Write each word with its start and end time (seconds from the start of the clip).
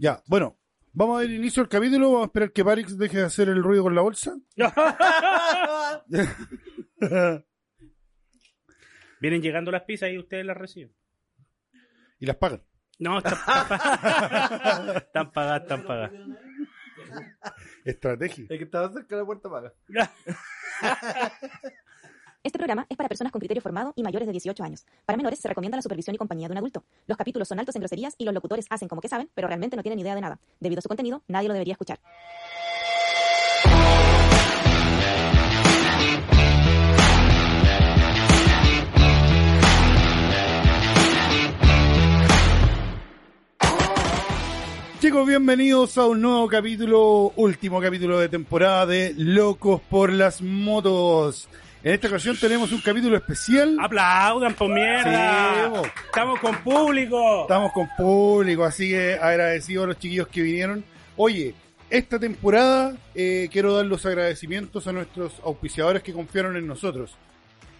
Ya, 0.00 0.22
bueno, 0.26 0.58
vamos 0.94 1.18
a 1.18 1.20
dar 1.20 1.30
inicio 1.30 1.62
al 1.62 1.68
capítulo, 1.68 2.06
vamos 2.06 2.22
a 2.22 2.26
esperar 2.28 2.52
que 2.52 2.64
Parix 2.64 2.96
deje 2.96 3.18
de 3.18 3.24
hacer 3.24 3.50
el 3.50 3.62
ruido 3.62 3.82
con 3.82 3.94
la 3.94 4.00
bolsa. 4.00 4.34
Vienen 9.20 9.42
llegando 9.42 9.70
las 9.70 9.82
pizzas 9.82 10.10
y 10.10 10.16
ustedes 10.16 10.46
las 10.46 10.56
reciben. 10.56 10.96
y 12.18 12.24
las 12.24 12.36
pagan. 12.36 12.64
No, 12.98 13.18
están, 13.18 13.34
están 13.34 13.68
pagadas. 13.68 14.96
Están 14.96 15.32
pagadas, 15.32 15.62
están 15.62 15.84
pagadas. 15.84 16.12
Estrategia. 17.84 18.46
El 18.48 18.56
que 18.56 18.64
estaba 18.64 18.90
cerca 18.90 19.16
de 19.16 19.20
la 19.20 19.26
puerta 19.26 19.50
paga. 19.50 19.74
Este 22.42 22.58
programa 22.58 22.86
es 22.88 22.96
para 22.96 23.06
personas 23.06 23.32
con 23.32 23.38
criterio 23.38 23.60
formado 23.60 23.92
y 23.96 24.02
mayores 24.02 24.26
de 24.26 24.32
18 24.32 24.64
años. 24.64 24.86
Para 25.04 25.18
menores 25.18 25.38
se 25.40 25.46
recomienda 25.46 25.76
la 25.76 25.82
supervisión 25.82 26.14
y 26.14 26.18
compañía 26.18 26.48
de 26.48 26.52
un 26.52 26.58
adulto. 26.58 26.84
Los 27.06 27.18
capítulos 27.18 27.46
son 27.46 27.58
altos 27.58 27.76
en 27.76 27.80
groserías 27.80 28.14
y 28.16 28.24
los 28.24 28.32
locutores 28.32 28.64
hacen 28.70 28.88
como 28.88 29.02
que 29.02 29.08
saben, 29.08 29.28
pero 29.34 29.46
realmente 29.46 29.76
no 29.76 29.82
tienen 29.82 29.98
idea 29.98 30.14
de 30.14 30.22
nada. 30.22 30.40
Debido 30.58 30.78
a 30.78 30.82
su 30.82 30.88
contenido, 30.88 31.22
nadie 31.28 31.48
lo 31.48 31.52
debería 31.52 31.72
escuchar. 31.72 32.00
Chicos, 44.98 45.26
bienvenidos 45.26 45.98
a 45.98 46.06
un 46.06 46.22
nuevo 46.22 46.48
capítulo, 46.48 47.32
último 47.36 47.82
capítulo 47.82 48.18
de 48.18 48.30
temporada 48.30 48.86
de 48.86 49.12
Locos 49.14 49.82
por 49.90 50.10
las 50.10 50.40
Motos. 50.40 51.46
En 51.82 51.94
esta 51.94 52.08
ocasión 52.08 52.36
tenemos 52.36 52.70
un 52.72 52.82
capítulo 52.82 53.16
especial. 53.16 53.78
Aplaudan 53.80 54.52
por 54.52 54.68
mierda. 54.68 55.82
Sí. 55.82 55.90
Estamos 56.04 56.38
con 56.38 56.62
público. 56.62 57.40
Estamos 57.42 57.72
con 57.72 57.88
público, 57.96 58.64
así 58.64 58.90
que 58.90 59.14
agradecidos 59.14 59.84
a 59.84 59.86
los 59.88 59.98
chiquillos 59.98 60.28
que 60.28 60.42
vinieron. 60.42 60.84
Oye, 61.16 61.54
esta 61.88 62.18
temporada 62.18 62.94
eh, 63.14 63.48
quiero 63.50 63.74
dar 63.74 63.86
los 63.86 64.04
agradecimientos 64.04 64.86
a 64.86 64.92
nuestros 64.92 65.40
auspiciadores 65.42 66.02
que 66.02 66.12
confiaron 66.12 66.58
en 66.58 66.66
nosotros. 66.66 67.16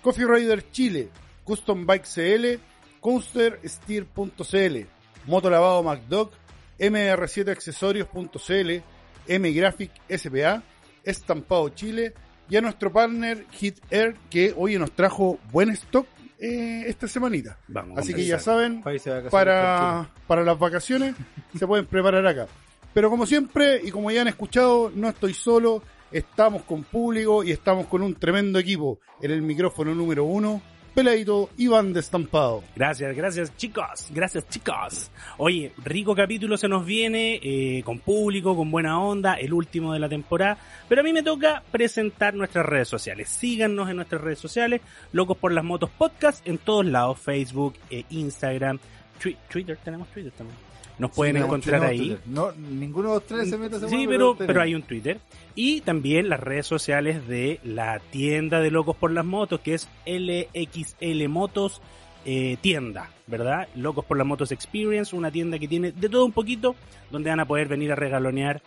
Coffee 0.01 0.27
Rider 0.27 0.71
Chile, 0.71 1.11
Custom 1.45 1.85
Bike 1.85 2.07
CL, 2.07 2.59
CoasterSteer.cl, 3.01 4.87
Motolavado 5.27 5.83
MacDoc, 5.83 6.33
MR7Accesorios.cl, 6.79 8.83
M-Graphic 9.29 9.91
SPA, 10.09 10.63
Estampado 11.05 11.69
Chile 11.69 12.15
y 12.51 12.57
a 12.57 12.61
nuestro 12.61 12.93
partner 12.93 13.47
Hit 13.53 13.79
Air 13.91 14.17
que 14.29 14.53
hoy 14.57 14.77
nos 14.77 14.91
trajo 14.93 15.39
buen 15.53 15.71
stock 15.71 16.07
eh, 16.39 16.85
esta 16.87 17.07
semanita. 17.07 17.59
Vamos 17.69 17.97
a 17.97 18.01
Así 18.01 18.13
que 18.13 18.25
ya 18.25 18.39
saben, 18.39 18.83
para, 19.31 20.11
para 20.27 20.43
las 20.43 20.59
vacaciones 20.59 21.15
se 21.59 21.67
pueden 21.67 21.87
preparar 21.87 22.27
acá. 22.27 22.49
Pero 22.93 23.09
como 23.09 23.25
siempre, 23.25 23.81
y 23.85 23.91
como 23.91 24.11
ya 24.11 24.23
han 24.23 24.29
escuchado, 24.29 24.91
no 24.95 25.09
estoy 25.09 25.33
solo, 25.33 25.83
estamos 26.11 26.63
con 26.63 26.83
público 26.83 27.45
y 27.45 27.53
estamos 27.53 27.87
con 27.87 28.03
un 28.03 28.17
tremendo 28.17 28.59
equipo. 28.59 28.99
En 29.23 29.31
el 29.31 29.43
micrófono 29.43 29.95
número 29.95 30.25
uno, 30.25 30.61
Peladito 30.95 31.51
Iván 31.57 31.93
Destampado. 31.93 32.65
Gracias, 32.75 33.15
gracias 33.17 33.57
chicos, 33.57 34.09
gracias 34.11 34.49
chicos. 34.49 35.11
Oye, 35.39 35.73
rico 35.85 36.15
capítulo 36.15 36.57
se 36.57 36.69
nos 36.69 36.85
viene, 36.85 37.41
eh, 37.43 37.83
con 37.85 38.01
público, 38.01 38.57
con 38.57 38.71
buena 38.71 39.01
onda, 39.01 39.35
el 39.35 39.53
último 39.53 39.93
de 39.93 40.01
la 40.01 40.09
temporada, 40.09 40.59
pero 40.89 41.01
a 41.01 41.05
mí 41.05 41.13
me 41.13 41.23
toca 41.23 41.63
presentar 41.71 42.35
nuestras 42.35 42.67
redes 42.67 42.89
sociales. 42.89 43.29
Síganos 43.29 43.89
en 43.89 43.97
nuestras 43.97 44.21
redes 44.21 44.39
sociales, 44.41 44.81
Locos 45.13 45.37
por 45.39 45.53
las 45.53 45.65
Motos 45.65 45.91
Podcast, 45.91 46.47
en 46.47 46.59
todos 46.59 46.85
lados, 46.85 47.19
Facebook, 47.21 47.75
eh, 47.91 48.05
Instagram, 48.11 48.79
Twi- 49.23 49.37
Twitter, 49.49 49.79
tenemos 49.85 50.09
Twitter 50.09 50.33
también. 50.33 50.70
Nos 51.01 51.13
pueden 51.13 51.37
Sí, 51.37 51.43
encontrar 51.43 51.83
ahí. 51.83 52.19
No, 52.27 52.53
ninguno 52.53 53.09
de 53.09 53.15
los 53.15 53.27
tres 53.27 53.49
se 53.49 53.57
mete 53.57 53.77
a 53.77 53.89
Sí, 53.89 54.05
pero, 54.07 54.37
pero 54.37 54.61
hay 54.61 54.75
un 54.75 54.83
Twitter. 54.83 55.19
Y 55.55 55.81
también 55.81 56.29
las 56.29 56.41
redes 56.41 56.67
sociales 56.67 57.27
de 57.27 57.59
la 57.65 58.01
tienda 58.11 58.61
de 58.61 58.71
Locos 58.71 58.97
por 58.97 59.11
las 59.11 59.25
Motos, 59.25 59.61
que 59.61 59.73
es 59.75 59.89
LXL 60.05 61.27
Motos 61.29 61.81
eh, 62.27 62.59
Tienda, 62.61 63.09
¿verdad? 63.27 63.67
Locos 63.75 64.05
por 64.05 64.19
las 64.19 64.27
Motos 64.27 64.53
Experience, 64.53 65.17
una 65.17 65.31
tienda 65.31 65.59
que 65.59 65.69
tiene 65.69 65.93
de 65.93 66.09
todo 66.11 66.27
un 66.27 66.33
poquito, 66.33 66.77
donde 67.11 67.31
van 67.31 67.41
a 67.41 67.47
poder 67.47 67.69
venir 67.69 67.93
a 67.93 67.97
regalonear 67.97 68.61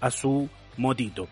a 0.00 0.12
su 0.12 0.48
motito. 0.76 1.26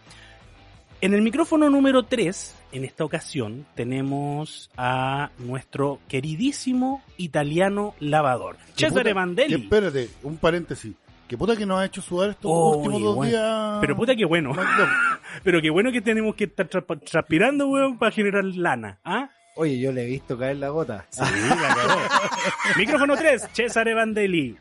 En 1.01 1.15
el 1.15 1.23
micrófono 1.23 1.71
número 1.71 2.03
3, 2.05 2.55
en 2.73 2.85
esta 2.85 3.05
ocasión, 3.05 3.67
tenemos 3.77 4.69
a 4.77 5.31
nuestro 5.39 6.01
queridísimo 6.09 7.03
italiano 7.17 7.95
lavador, 8.01 8.57
Cesare 8.77 9.15
Mandelli. 9.15 9.55
que 9.55 9.63
espérate, 9.63 10.11
un 10.25 10.37
paréntesis. 10.39 10.95
Que 11.29 11.37
puta 11.37 11.55
que 11.57 11.67
nos 11.67 11.79
ha 11.79 11.85
hecho 11.85 12.01
sudar 12.01 12.31
estos 12.31 12.51
últimos 12.51 13.03
dos 13.03 13.15
bueno. 13.15 13.31
días. 13.31 13.79
Pero 13.83 13.97
puta 13.97 14.17
que 14.17 14.25
bueno. 14.25 14.53
Pero 15.45 15.61
qué 15.61 15.69
bueno 15.71 15.93
que 15.93 16.01
tenemos 16.01 16.35
que 16.35 16.45
estar 16.45 16.69
tra- 16.69 17.01
transpirando, 17.05 17.69
weón, 17.69 17.99
para 17.99 18.11
generar 18.11 18.45
lana. 18.45 18.99
¿Ah? 19.05 19.29
Oye, 19.55 19.79
yo 19.79 19.93
le 19.93 20.05
he 20.05 20.07
visto 20.07 20.39
caer 20.39 20.57
la 20.57 20.71
gota. 20.71 21.05
Sí, 21.11 21.21
la 21.21 21.75
cagó. 21.75 22.01
Micrófono 22.79 23.15
3, 23.15 23.49
Cesare 23.53 23.93
Vandelli. 23.93 24.57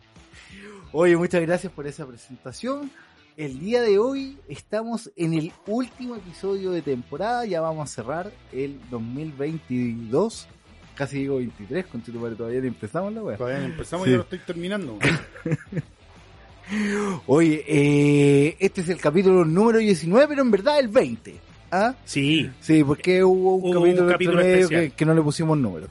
Oye, 0.92 1.16
muchas 1.16 1.42
gracias 1.42 1.72
por 1.72 1.88
esa 1.88 2.06
presentación. 2.06 2.92
El 3.38 3.60
día 3.60 3.82
de 3.84 4.00
hoy 4.00 4.36
estamos 4.50 5.12
en 5.16 5.36
el 5.36 5.52
último 5.68 6.16
episodio 6.16 6.72
de 6.72 6.82
temporada. 6.82 7.46
Ya 7.46 7.62
vamos 7.62 7.88
a 7.88 7.94
cerrar 7.94 8.32
el 8.52 8.80
2022. 8.90 10.48
Casi 10.96 11.20
digo 11.20 11.38
23, 11.38 11.86
con 11.86 12.02
madre 12.20 12.36
todavía 12.36 12.60
no 12.62 12.66
empezamos 12.68 13.14
la 13.14 13.22
wea. 13.22 13.38
Todavía 13.38 13.60
no 13.60 13.66
empezamos 13.66 14.06
Sí. 14.06 14.10
y 14.10 14.14
ya 14.14 14.18
lo 14.18 14.24
estoy 14.24 14.40
terminando. 14.40 14.98
Oye, 17.28 17.64
eh, 17.68 18.58
este 18.60 18.82
es 18.82 18.90
el 18.90 19.00
capítulo 19.00 19.46
número 19.46 19.78
19, 19.78 20.28
pero 20.28 20.42
en 20.42 20.50
verdad 20.50 20.80
el 20.80 20.88
20. 20.88 21.36
¿Ah? 21.70 21.94
Sí, 22.06 22.50
Sí, 22.60 22.84
porque 22.84 23.24
hubo 23.24 23.56
un 23.58 23.78
Hubo 23.78 23.86
un 23.86 24.08
capítulo, 24.10 24.38
medio 24.42 24.56
especial. 24.56 24.82
que, 24.86 24.90
que 24.92 25.06
no 25.06 25.14
le 25.14 25.22
pusimos 25.22 25.56
número. 25.60 25.90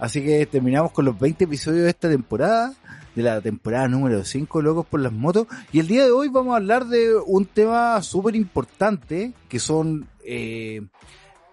Así 0.00 0.24
que 0.24 0.46
terminamos 0.46 0.92
con 0.92 1.04
los 1.04 1.18
20 1.18 1.44
episodios 1.44 1.84
de 1.84 1.90
esta 1.90 2.08
temporada, 2.08 2.72
de 3.14 3.22
la 3.22 3.40
temporada 3.42 3.86
número 3.86 4.24
5, 4.24 4.62
Locos 4.62 4.86
por 4.86 5.00
las 5.00 5.12
Motos. 5.12 5.46
Y 5.72 5.80
el 5.80 5.86
día 5.86 6.04
de 6.04 6.10
hoy 6.10 6.28
vamos 6.28 6.54
a 6.54 6.56
hablar 6.56 6.86
de 6.86 7.14
un 7.14 7.44
tema 7.44 8.00
súper 8.02 8.34
importante, 8.34 9.32
que 9.48 9.60
son 9.60 10.08
eh, 10.24 10.80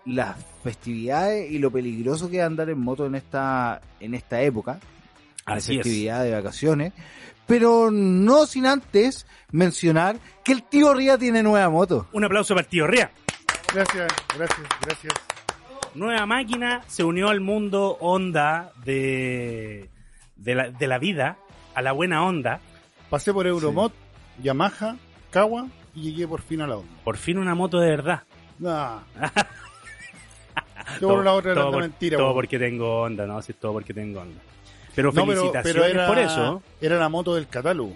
las 0.06 0.38
festividades 0.64 1.52
y 1.52 1.60
lo 1.60 1.72
peligroso 1.72 2.30
que 2.30 2.38
es 2.38 2.44
andar 2.44 2.70
en 2.70 2.80
moto 2.80 3.06
en 3.06 3.16
esta, 3.16 3.82
en 4.00 4.16
esta 4.16 4.42
época, 4.42 4.80
así 5.46 5.74
es. 5.74 5.84
festividad 5.84 6.24
de 6.24 6.32
vacaciones. 6.32 6.94
Pero 7.48 7.92
no 7.92 8.46
sin 8.46 8.66
antes 8.66 9.26
mencionar 9.52 10.20
que 10.44 10.54
el 10.54 10.64
tío 10.64 10.94
Ría 10.94 11.18
tiene 11.18 11.44
nueva 11.44 11.70
moto. 11.70 12.08
Un 12.14 12.24
aplauso 12.24 12.54
para 12.54 12.64
el 12.64 12.70
tío 12.70 12.88
Rea. 12.88 13.12
Gracias, 13.74 14.08
gracias, 14.38 14.68
gracias. 14.82 15.37
Nueva 15.98 16.26
máquina 16.28 16.84
se 16.88 17.04
unió 17.04 17.30
al 17.30 17.42
mundo 17.42 17.98
onda 18.00 18.72
de, 18.86 19.90
de, 20.36 20.54
la, 20.56 20.70
de 20.70 20.88
la 20.88 21.00
vida, 21.00 21.38
a 21.74 21.82
la 21.82 21.92
buena 21.92 22.24
onda. 22.24 22.60
Pasé 23.10 23.34
por 23.34 23.48
Euromod, 23.48 23.92
Yamaha, 24.44 24.96
Kawa 25.32 25.66
y 25.96 26.04
llegué 26.12 26.28
por 26.28 26.42
fin 26.42 26.62
a 26.62 26.68
la 26.68 26.78
onda. 26.78 26.92
Por 27.04 27.18
fin 27.18 27.40
una 27.40 27.56
moto 27.56 27.80
de 27.80 27.90
verdad. 27.90 28.22
Nah. 28.60 29.00
Por 31.02 31.24
la 31.24 31.34
otra 31.34 31.54
todo 31.54 31.72
por- 31.72 31.82
mentira. 31.82 32.18
Todo 32.18 32.30
po. 32.30 32.34
porque 32.36 32.58
tengo 32.58 33.02
onda, 33.02 33.26
no, 33.28 33.42
sí, 33.42 33.54
todo 33.54 33.74
porque 33.74 33.94
tengo 33.94 34.22
onda. 34.22 34.40
Pero 34.96 35.12
No, 35.12 35.26
pero, 35.26 35.42
felicitaciones 35.42 35.74
pero 35.74 35.86
era, 35.86 36.08
por 36.08 36.18
eso. 36.20 36.64
era 36.80 36.98
la 36.98 37.10
moto 37.10 37.36
del 37.36 37.48
catálogo. 37.48 37.94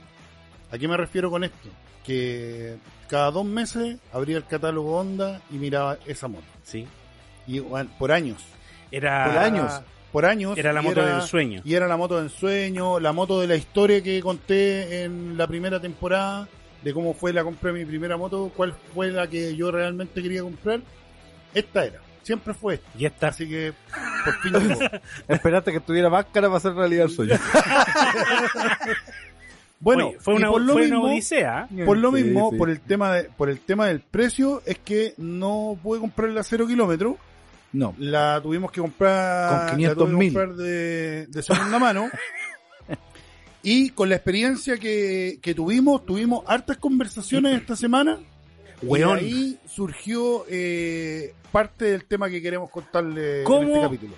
¿A 0.72 0.78
qué 0.78 0.88
me 0.88 0.98
refiero 0.98 1.30
con 1.32 1.44
esto? 1.44 1.70
Que 2.04 2.76
cada 3.08 3.32
dos 3.32 3.46
meses 3.46 3.98
abría 4.12 4.38
el 4.38 4.46
catálogo 4.46 4.98
Honda 5.00 5.42
y 5.52 5.56
miraba 5.56 5.98
esa 6.06 6.28
moto. 6.28 6.44
Sí. 6.64 6.86
Y 7.48 7.60
bueno, 7.60 7.90
por 7.98 8.12
años. 8.12 8.44
Era, 8.92 9.26
Por 9.26 9.38
años. 9.38 9.82
Por 10.12 10.26
años. 10.26 10.58
Era 10.58 10.74
la 10.74 10.82
moto 10.82 11.06
del 11.06 11.22
sueño. 11.22 11.62
Y 11.64 11.74
era 11.76 11.88
la 11.88 11.96
moto 11.98 12.20
del 12.20 12.30
sueño, 12.30 13.00
la 13.00 13.14
moto 13.14 13.40
de 13.40 13.48
la 13.48 13.56
historia 13.56 14.04
que 14.04 14.22
conté 14.22 15.04
en 15.04 15.38
la 15.38 15.48
primera 15.48 15.80
temporada, 15.80 16.48
de 16.84 16.94
cómo 16.94 17.14
fue 17.14 17.32
la 17.32 17.44
compra 17.44 17.72
de 17.72 17.80
mi 17.80 17.86
primera 17.86 18.18
moto, 18.18 18.52
cuál 18.56 18.74
fue 18.94 19.10
la 19.12 19.28
que 19.28 19.56
yo 19.56 19.72
realmente 19.72 20.22
quería 20.22 20.42
comprar. 20.42 20.82
Esta 21.54 21.86
era. 21.86 22.00
Siempre 22.24 22.54
fue 22.54 22.76
esta. 22.76 22.90
Y 22.98 23.06
esta 23.06 23.28
Así 23.30 23.48
que 23.48 23.74
por 24.26 24.34
fin 24.42 24.54
llegó. 24.54 24.82
Esperaste 25.28 25.72
que 25.72 25.80
tuviera 25.80 26.10
máscara 26.10 26.48
para 26.48 26.58
hacer 26.58 26.74
realidad 26.74 27.06
el 27.06 27.12
sueño. 27.12 27.36
Bueno, 29.80 30.10
Oye, 30.10 30.18
fue 30.20 30.36
una, 30.36 30.50
por 30.52 30.62
lo 30.62 30.74
fue 30.74 30.86
una 30.88 31.02
odisea. 31.02 31.68
Por 31.88 31.98
lo 31.98 32.12
Sí, 32.12 32.24
mismo, 32.24 32.52
sí. 32.52 32.58
por 32.58 32.70
el 32.70 32.80
tema 32.82 33.16
de, 33.16 33.24
por 33.24 33.50
el 33.50 33.60
tema 33.60 33.88
del 33.88 34.00
precio, 34.00 34.62
es 34.68 34.78
que 34.78 35.16
no 35.18 35.76
pude 35.82 36.00
comprarla 36.00 36.42
a 36.42 36.44
cero 36.44 36.68
kilómetros. 36.68 37.16
No. 37.74 37.96
La 38.00 38.40
tuvimos 38.44 38.72
que 38.72 38.82
comprar, 38.82 39.72
Con 39.72 39.82
la 39.82 39.94
tuve 39.96 40.06
que 40.10 40.14
500.000. 40.16 40.26
comprar 40.34 40.56
de, 40.56 41.28
de 41.28 41.44
segunda 41.44 41.80
mano. 41.80 42.10
y 43.64 43.90
con 43.92 44.10
la 44.10 44.16
experiencia 44.16 44.78
que, 44.78 45.40
que 45.42 45.54
tuvimos, 45.54 46.06
tuvimos 46.06 46.44
hartas 46.48 46.78
conversaciones 46.78 47.60
esta 47.62 47.76
semana. 47.76 48.18
Weón. 48.82 49.20
Y 49.20 49.22
ahí 49.24 49.60
surgió 49.68 50.46
eh, 50.50 51.34
parte 51.52 51.86
del 51.86 52.06
tema 52.06 52.30
que 52.30 52.42
queremos 52.42 52.70
contarle 52.72 53.44
¿Cómo? 53.44 53.62
en 53.62 53.68
este 53.70 53.82
capítulo. 53.82 54.14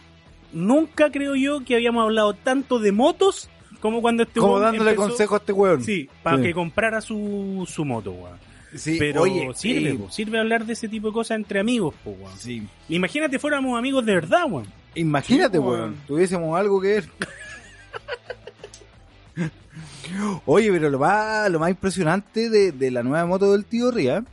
Nunca 0.54 1.12
creo 1.12 1.36
yo 1.36 1.66
que 1.66 1.76
habíamos 1.76 2.04
hablado 2.04 2.34
tanto 2.36 2.78
de 2.80 2.92
motos 2.92 3.50
Como 3.82 4.02
cuando 4.02 4.24
este 4.24 4.40
Como 4.40 4.60
dándole 4.60 4.92
empezó- 4.92 5.10
consejo 5.10 5.36
a 5.36 5.38
este 5.40 5.52
weón. 5.52 5.84
Sí, 5.84 6.10
para 6.22 6.38
Sí. 6.38 6.44
que 6.44 6.54
comprara 6.54 7.02
su, 7.02 7.68
su 7.70 7.84
moto, 7.84 8.12
weón. 8.12 8.38
Sí, 8.76 8.98
Pero 9.00 9.22
oye, 9.22 9.50
sirve, 9.56 9.92
eh, 9.92 9.94
po, 9.96 10.10
sirve 10.10 10.40
hablar 10.40 10.66
de 10.66 10.74
ese 10.74 10.88
tipo 10.88 11.08
de 11.08 11.14
cosas 11.14 11.36
entre 11.38 11.60
amigos, 11.60 11.94
po, 12.04 12.12
weón. 12.12 12.38
sí. 12.38 12.68
Imagínate 12.90 13.38
fuéramos 13.40 13.78
amigos 13.78 14.06
de 14.06 14.16
verdad, 14.16 14.46
weón. 14.50 14.68
Imagínate, 14.96 15.60
weón, 15.60 15.80
weón. 15.80 15.96
tuviésemos 16.08 16.60
algo 16.60 16.80
que 16.82 16.88
ver. 16.88 17.10
Oye, 20.46 20.72
pero 20.72 20.90
lo 20.90 21.00
más, 21.00 21.50
lo 21.50 21.60
más 21.60 21.70
impresionante 21.70 22.50
de, 22.50 22.72
de 22.72 22.92
la 22.92 23.04
nueva 23.04 23.26
moto 23.26 23.52
del 23.54 23.66
tío 23.66 23.90
Ría, 23.92 24.24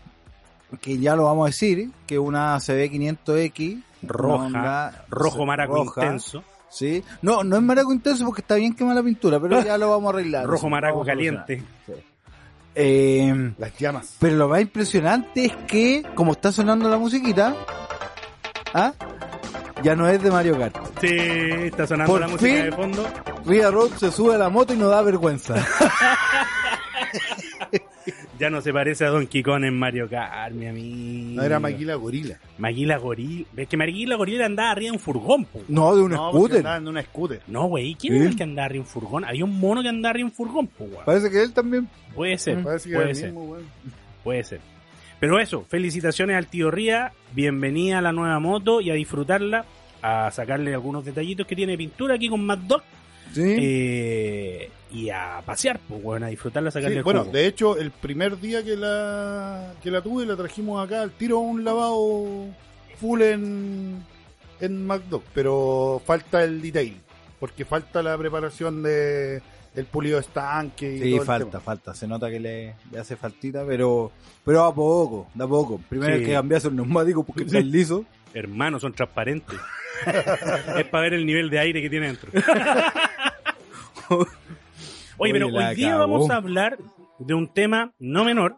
que 0.80 0.98
ya 0.98 1.16
lo 1.16 1.24
vamos 1.24 1.44
a 1.44 1.46
decir, 1.46 1.90
que 2.06 2.14
es 2.16 2.20
una 2.20 2.56
CB500X 2.56 3.82
Roja, 4.02 4.44
onda- 4.46 5.04
Rojo 5.08 5.46
maraco 5.46 5.74
roja, 5.76 6.02
intenso. 6.04 6.44
Sí, 6.68 7.02
no, 7.22 7.42
no 7.44 7.56
es 7.56 7.62
maraco 7.62 7.92
intenso 7.92 8.24
porque 8.26 8.42
está 8.42 8.54
bien 8.56 8.74
quemada 8.74 8.96
la 9.00 9.02
pintura, 9.04 9.40
pero 9.40 9.60
ya 9.64 9.78
lo 9.78 9.90
vamos 9.90 10.12
a 10.12 10.16
arreglar. 10.18 10.46
Rojo 10.46 10.68
maraco 10.68 11.04
caliente. 11.04 11.62
Sí. 11.86 11.92
Eh, 12.74 13.52
Las 13.58 13.76
llamas. 13.78 14.14
pero 14.18 14.36
lo 14.36 14.48
más 14.48 14.60
impresionante 14.60 15.46
es 15.46 15.52
que, 15.66 16.04
como 16.14 16.32
está 16.32 16.52
sonando 16.52 16.88
la 16.88 16.98
musiquita, 16.98 17.54
¿ah? 18.74 18.92
ya 19.82 19.96
no 19.96 20.08
es 20.08 20.22
de 20.22 20.30
Mario 20.30 20.58
Kart. 20.58 20.76
Sí, 21.00 21.08
está 21.08 21.86
sonando 21.86 22.12
Por 22.12 22.20
la 22.20 22.28
música 22.28 22.52
fin. 22.52 22.64
de 22.64 22.72
fondo. 22.72 23.06
Ria 23.46 23.70
Road 23.70 23.90
se 23.98 24.12
sube 24.12 24.34
a 24.34 24.38
la 24.38 24.48
moto 24.50 24.72
y 24.74 24.76
no 24.76 24.88
da 24.88 25.02
vergüenza. 25.02 25.54
Ya 28.40 28.48
no 28.48 28.62
se 28.62 28.72
parece 28.72 29.04
a 29.04 29.10
Donkey 29.10 29.42
Kong 29.42 29.64
en 29.64 29.78
Mario 29.78 30.08
Kart, 30.08 30.54
mi 30.54 30.66
amigo. 30.66 31.36
No 31.36 31.42
era 31.42 31.60
Maquila 31.60 31.94
Gorila. 31.96 32.38
Maguila 32.56 32.96
Gorila. 32.96 33.44
Es 33.54 33.68
que 33.68 33.76
Maguila 33.76 34.16
Gorila 34.16 34.46
andaba 34.46 34.70
arriba 34.70 34.86
de 34.86 34.92
un 34.92 34.98
furgón, 34.98 35.44
po. 35.44 35.60
No, 35.68 35.94
de 35.94 36.02
un 36.02 36.12
No, 36.12 36.30
scooter. 36.30 36.56
andaban 36.58 36.82
en 36.84 36.88
una 36.88 37.02
scooter. 37.02 37.42
No, 37.48 37.66
güey, 37.66 37.94
¿quién 37.96 38.14
¿Sí? 38.14 38.18
era 38.20 38.28
el 38.30 38.36
que 38.36 38.42
andaba 38.42 38.64
arriba 38.64 38.82
de 38.84 38.88
un 38.88 38.92
furgón? 38.92 39.24
Había 39.26 39.44
un 39.44 39.60
mono 39.60 39.82
que 39.82 39.90
andaba 39.90 40.10
arriba 40.10 40.26
de 40.26 40.30
un 40.30 40.36
furgón, 40.36 40.66
po, 40.68 40.84
weón. 40.84 41.04
Parece 41.04 41.30
que 41.30 41.42
él 41.42 41.52
también. 41.52 41.86
Puede 42.14 42.38
ser, 42.38 42.62
Parece 42.64 42.88
que 42.88 42.94
puede 42.96 43.14
ser, 43.14 43.32
mismo, 43.32 43.56
puede 44.24 44.42
ser. 44.42 44.60
Pero 45.20 45.38
eso, 45.38 45.66
felicitaciones 45.68 46.34
al 46.36 46.46
tío 46.46 46.70
Ría, 46.70 47.12
bienvenida 47.34 47.98
a 47.98 48.02
la 48.02 48.12
nueva 48.12 48.38
moto 48.40 48.80
y 48.80 48.90
a 48.90 48.94
disfrutarla, 48.94 49.66
a 50.00 50.30
sacarle 50.30 50.72
algunos 50.72 51.04
detallitos 51.04 51.46
que 51.46 51.54
tiene 51.54 51.76
pintura 51.76 52.14
aquí 52.14 52.30
con 52.30 52.42
Mad 52.46 52.56
Dog 52.60 52.82
Sí. 53.32 53.56
eh, 53.58 54.70
y 54.92 55.10
a 55.10 55.40
pasear, 55.46 55.78
pues, 55.88 56.02
bueno, 56.02 56.26
a 56.26 56.30
disfrutarla, 56.30 56.70
sacarle 56.70 56.94
Sí, 56.96 56.98
el 56.98 57.04
bueno, 57.04 57.20
jugo. 57.20 57.32
de 57.32 57.46
hecho, 57.46 57.76
el 57.78 57.90
primer 57.92 58.40
día 58.40 58.64
que 58.64 58.76
la 58.76 59.72
que 59.82 59.90
la 59.90 60.02
tuve, 60.02 60.26
la 60.26 60.36
trajimos 60.36 60.84
acá 60.84 61.02
al 61.02 61.12
tiro 61.12 61.36
a 61.38 61.40
un 61.40 61.64
lavado 61.64 62.46
full 62.98 63.22
en, 63.22 64.02
en 64.60 64.86
McDo, 64.86 65.22
pero 65.32 66.02
falta 66.04 66.42
el 66.42 66.60
detail, 66.60 66.96
porque 67.38 67.64
falta 67.64 68.02
la 68.02 68.18
preparación 68.18 68.82
de 68.82 69.40
el 69.76 69.84
pulido 69.86 70.16
de 70.16 70.22
estanque 70.22 70.96
y 70.96 71.00
Sí, 71.00 71.10
todo 71.16 71.24
falta, 71.24 71.60
falta. 71.60 71.94
Se 71.94 72.08
nota 72.08 72.28
que 72.28 72.40
le, 72.40 72.74
le 72.90 72.98
hace 72.98 73.14
faltita, 73.14 73.64
pero 73.64 74.10
pero 74.44 74.64
a 74.64 74.74
poco, 74.74 75.28
da 75.34 75.46
poco. 75.46 75.80
Primero 75.88 76.14
Sí. 76.16 76.20
hay 76.22 76.26
que 76.26 76.32
cambiarse 76.32 76.66
el 76.66 76.74
neumático 76.74 77.22
porque 77.22 77.44
está 77.44 77.60
liso. 77.60 78.04
Hermanos, 78.34 78.82
son 78.82 78.92
transparentes. 78.92 79.58
es 80.76 80.84
para 80.86 81.04
ver 81.04 81.14
el 81.14 81.26
nivel 81.26 81.50
de 81.50 81.58
aire 81.58 81.82
que 81.82 81.90
tiene 81.90 82.06
dentro. 82.06 82.30
Oye, 85.18 85.32
pero 85.32 85.48
hoy 85.48 85.74
día 85.74 85.96
vamos 85.96 86.30
a 86.30 86.36
hablar 86.36 86.78
de 87.18 87.34
un 87.34 87.52
tema 87.52 87.92
no 87.98 88.24
menor, 88.24 88.56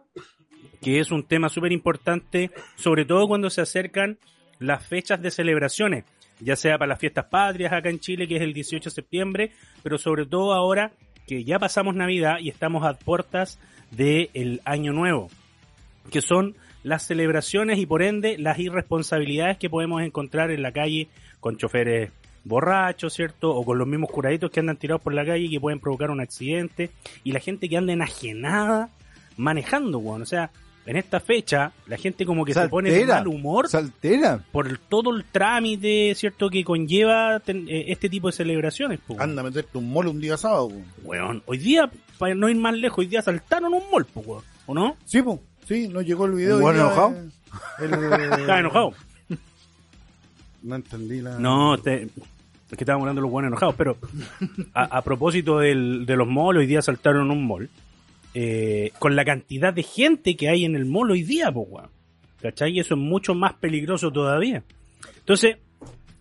que 0.81 0.99
es 0.99 1.11
un 1.11 1.23
tema 1.23 1.49
súper 1.49 1.71
importante, 1.71 2.51
sobre 2.75 3.05
todo 3.05 3.27
cuando 3.27 3.49
se 3.49 3.61
acercan 3.61 4.17
las 4.59 4.85
fechas 4.85 5.21
de 5.21 5.31
celebraciones, 5.31 6.05
ya 6.39 6.55
sea 6.55 6.77
para 6.77 6.89
las 6.89 6.99
fiestas 6.99 7.25
patrias 7.25 7.73
acá 7.73 7.89
en 7.89 7.99
Chile, 7.99 8.27
que 8.27 8.37
es 8.37 8.41
el 8.41 8.53
18 8.53 8.89
de 8.89 8.93
septiembre, 8.93 9.51
pero 9.83 9.97
sobre 9.97 10.25
todo 10.25 10.53
ahora 10.53 10.93
que 11.27 11.43
ya 11.43 11.59
pasamos 11.59 11.95
Navidad 11.95 12.37
y 12.39 12.49
estamos 12.49 12.85
a 12.85 12.93
puertas 12.93 13.59
del 13.91 14.61
Año 14.65 14.93
Nuevo, 14.93 15.29
que 16.11 16.21
son 16.21 16.55
las 16.83 17.03
celebraciones 17.07 17.79
y 17.79 17.85
por 17.85 18.01
ende 18.03 18.37
las 18.37 18.59
irresponsabilidades 18.59 19.57
que 19.57 19.69
podemos 19.69 20.01
encontrar 20.01 20.51
en 20.51 20.61
la 20.61 20.71
calle 20.71 21.07
con 21.39 21.57
choferes 21.57 22.11
borrachos, 22.45 23.13
¿cierto? 23.13 23.51
O 23.55 23.63
con 23.63 23.77
los 23.77 23.87
mismos 23.87 24.09
curaditos 24.11 24.51
que 24.51 24.59
andan 24.59 24.75
tirados 24.77 25.01
por 25.01 25.13
la 25.13 25.25
calle 25.25 25.45
y 25.45 25.49
que 25.49 25.59
pueden 25.61 25.79
provocar 25.79 26.11
un 26.11 26.19
accidente. 26.19 26.89
Y 27.23 27.31
la 27.31 27.39
gente 27.39 27.69
que 27.69 27.77
anda 27.77 27.93
enajenada 27.93 28.89
manejando, 29.37 29.99
weón. 29.99 30.21
O 30.21 30.25
sea, 30.25 30.51
en 30.85 30.97
esta 30.97 31.21
fecha, 31.21 31.71
la 31.87 31.95
gente 31.97 32.25
como 32.25 32.43
que 32.43 32.53
se 32.53 32.67
pone 32.67 32.91
de 32.91 33.05
mal 33.05 33.27
humor 33.27 33.69
Saltera. 33.69 34.43
por 34.51 34.77
todo 34.77 35.15
el 35.15 35.23
trámite, 35.23 36.13
¿cierto? 36.15 36.49
Que 36.49 36.63
conlleva 36.65 37.39
ten- 37.39 37.67
eh, 37.69 37.85
este 37.87 38.09
tipo 38.09 38.27
de 38.27 38.33
celebraciones. 38.33 38.99
Anda 39.17 39.41
a 39.41 39.45
meterte 39.45 39.77
un 39.77 39.89
molo 39.89 40.11
un 40.11 40.19
día 40.19 40.35
sábado. 40.35 40.67
weón. 40.67 40.85
Weón, 41.03 41.43
hoy 41.45 41.57
día, 41.59 41.89
para 42.17 42.35
no 42.35 42.49
ir 42.49 42.57
más 42.57 42.73
lejos, 42.75 42.99
hoy 42.99 43.07
día 43.07 43.21
saltaron 43.21 43.73
un 43.73 43.83
mol, 43.89 44.05
pues, 44.13 44.27
weón. 44.27 44.43
¿O 44.65 44.73
no? 44.73 44.97
Sí, 45.05 45.21
pues, 45.21 45.39
sí, 45.65 45.87
nos 45.87 46.05
llegó 46.05 46.25
el 46.25 46.33
video. 46.33 46.57
¿Un 46.57 46.75
enojado? 46.75 47.15
eh, 47.79 47.83
el- 47.85 47.93
Estaba 48.41 48.59
enojado. 48.59 48.93
No 50.61 50.75
entendí 50.75 51.21
la... 51.21 51.37
No, 51.39 51.77
te- 51.77 52.03
es 52.03 52.77
que 52.77 52.83
estábamos 52.83 53.03
hablando 53.03 53.19
de 53.21 53.23
los 53.23 53.31
buenos 53.31 53.49
enojados, 53.49 53.75
pero 53.75 53.97
a, 54.73 54.83
a 54.97 55.01
propósito 55.03 55.59
del- 55.59 56.05
de 56.05 56.15
los 56.15 56.27
malls, 56.27 56.59
hoy 56.59 56.67
día 56.67 56.81
saltaron 56.81 57.29
un 57.31 57.45
mall. 57.45 57.69
eh, 58.33 58.91
con 58.97 59.15
la 59.15 59.25
cantidad 59.25 59.73
de 59.73 59.83
gente 59.83 60.35
que 60.35 60.49
hay 60.49 60.65
en 60.65 60.75
el 60.75 60.85
mall 60.85 61.11
hoy 61.11 61.23
día, 61.23 61.51
pues, 61.51 61.67
weón. 61.69 61.89
¿Cachai? 62.41 62.71
Y 62.71 62.79
eso 62.79 62.95
es 62.95 62.99
mucho 62.99 63.35
más 63.35 63.53
peligroso 63.53 64.11
todavía. 64.11 64.63
Entonces, 65.19 65.57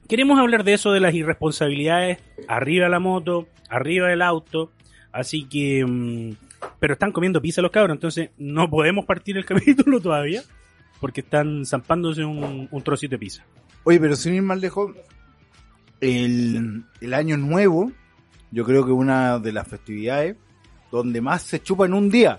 queremos 0.09 0.38
hablar 0.38 0.62
de 0.62 0.75
eso, 0.75 0.93
de 0.93 1.00
las 1.00 1.15
irresponsabilidades, 1.15 2.19
arriba 2.49 2.88
la 2.88 3.00
moto, 3.00 3.47
arriba 3.69 4.12
el 4.12 4.23
auto, 4.23 4.71
así 5.12 5.45
que... 5.45 5.85
mm, 5.87 6.33
pero 6.79 6.94
están 6.94 7.12
comiendo 7.12 7.41
pizza 7.41 7.62
los 7.62 7.70
cabros, 7.70 7.94
entonces 7.94 8.31
no 8.38 8.69
podemos 8.69 9.05
partir 9.05 9.37
el 9.37 9.44
capítulo 9.47 10.00
todavía, 10.00 10.43
porque 11.00 11.20
están 11.20 11.64
zampándose 11.67 12.25
un, 12.25 12.69
un 12.70 12.82
trocito 12.82 13.12
de 13.12 13.19
pizza. 13.19 13.44
Oye, 13.85 13.99
pero 13.99 14.17
sin 14.17 14.35
ir 14.35 14.43
más 14.43 14.61
lejos, 14.61 14.94
el, 16.00 16.85
el 17.00 17.14
año 17.14 17.37
nuevo, 17.37 17.93
yo 18.50 18.64
creo 18.64 18.85
que 18.85 18.93
una 18.93 19.38
de 19.38 19.53
las 19.53 19.67
festividades 19.67 20.37
donde 20.93 21.20
más 21.20 21.43
se 21.43 21.62
chupa 21.62 21.87
en 21.87 21.94
un 21.94 22.11
día. 22.11 22.38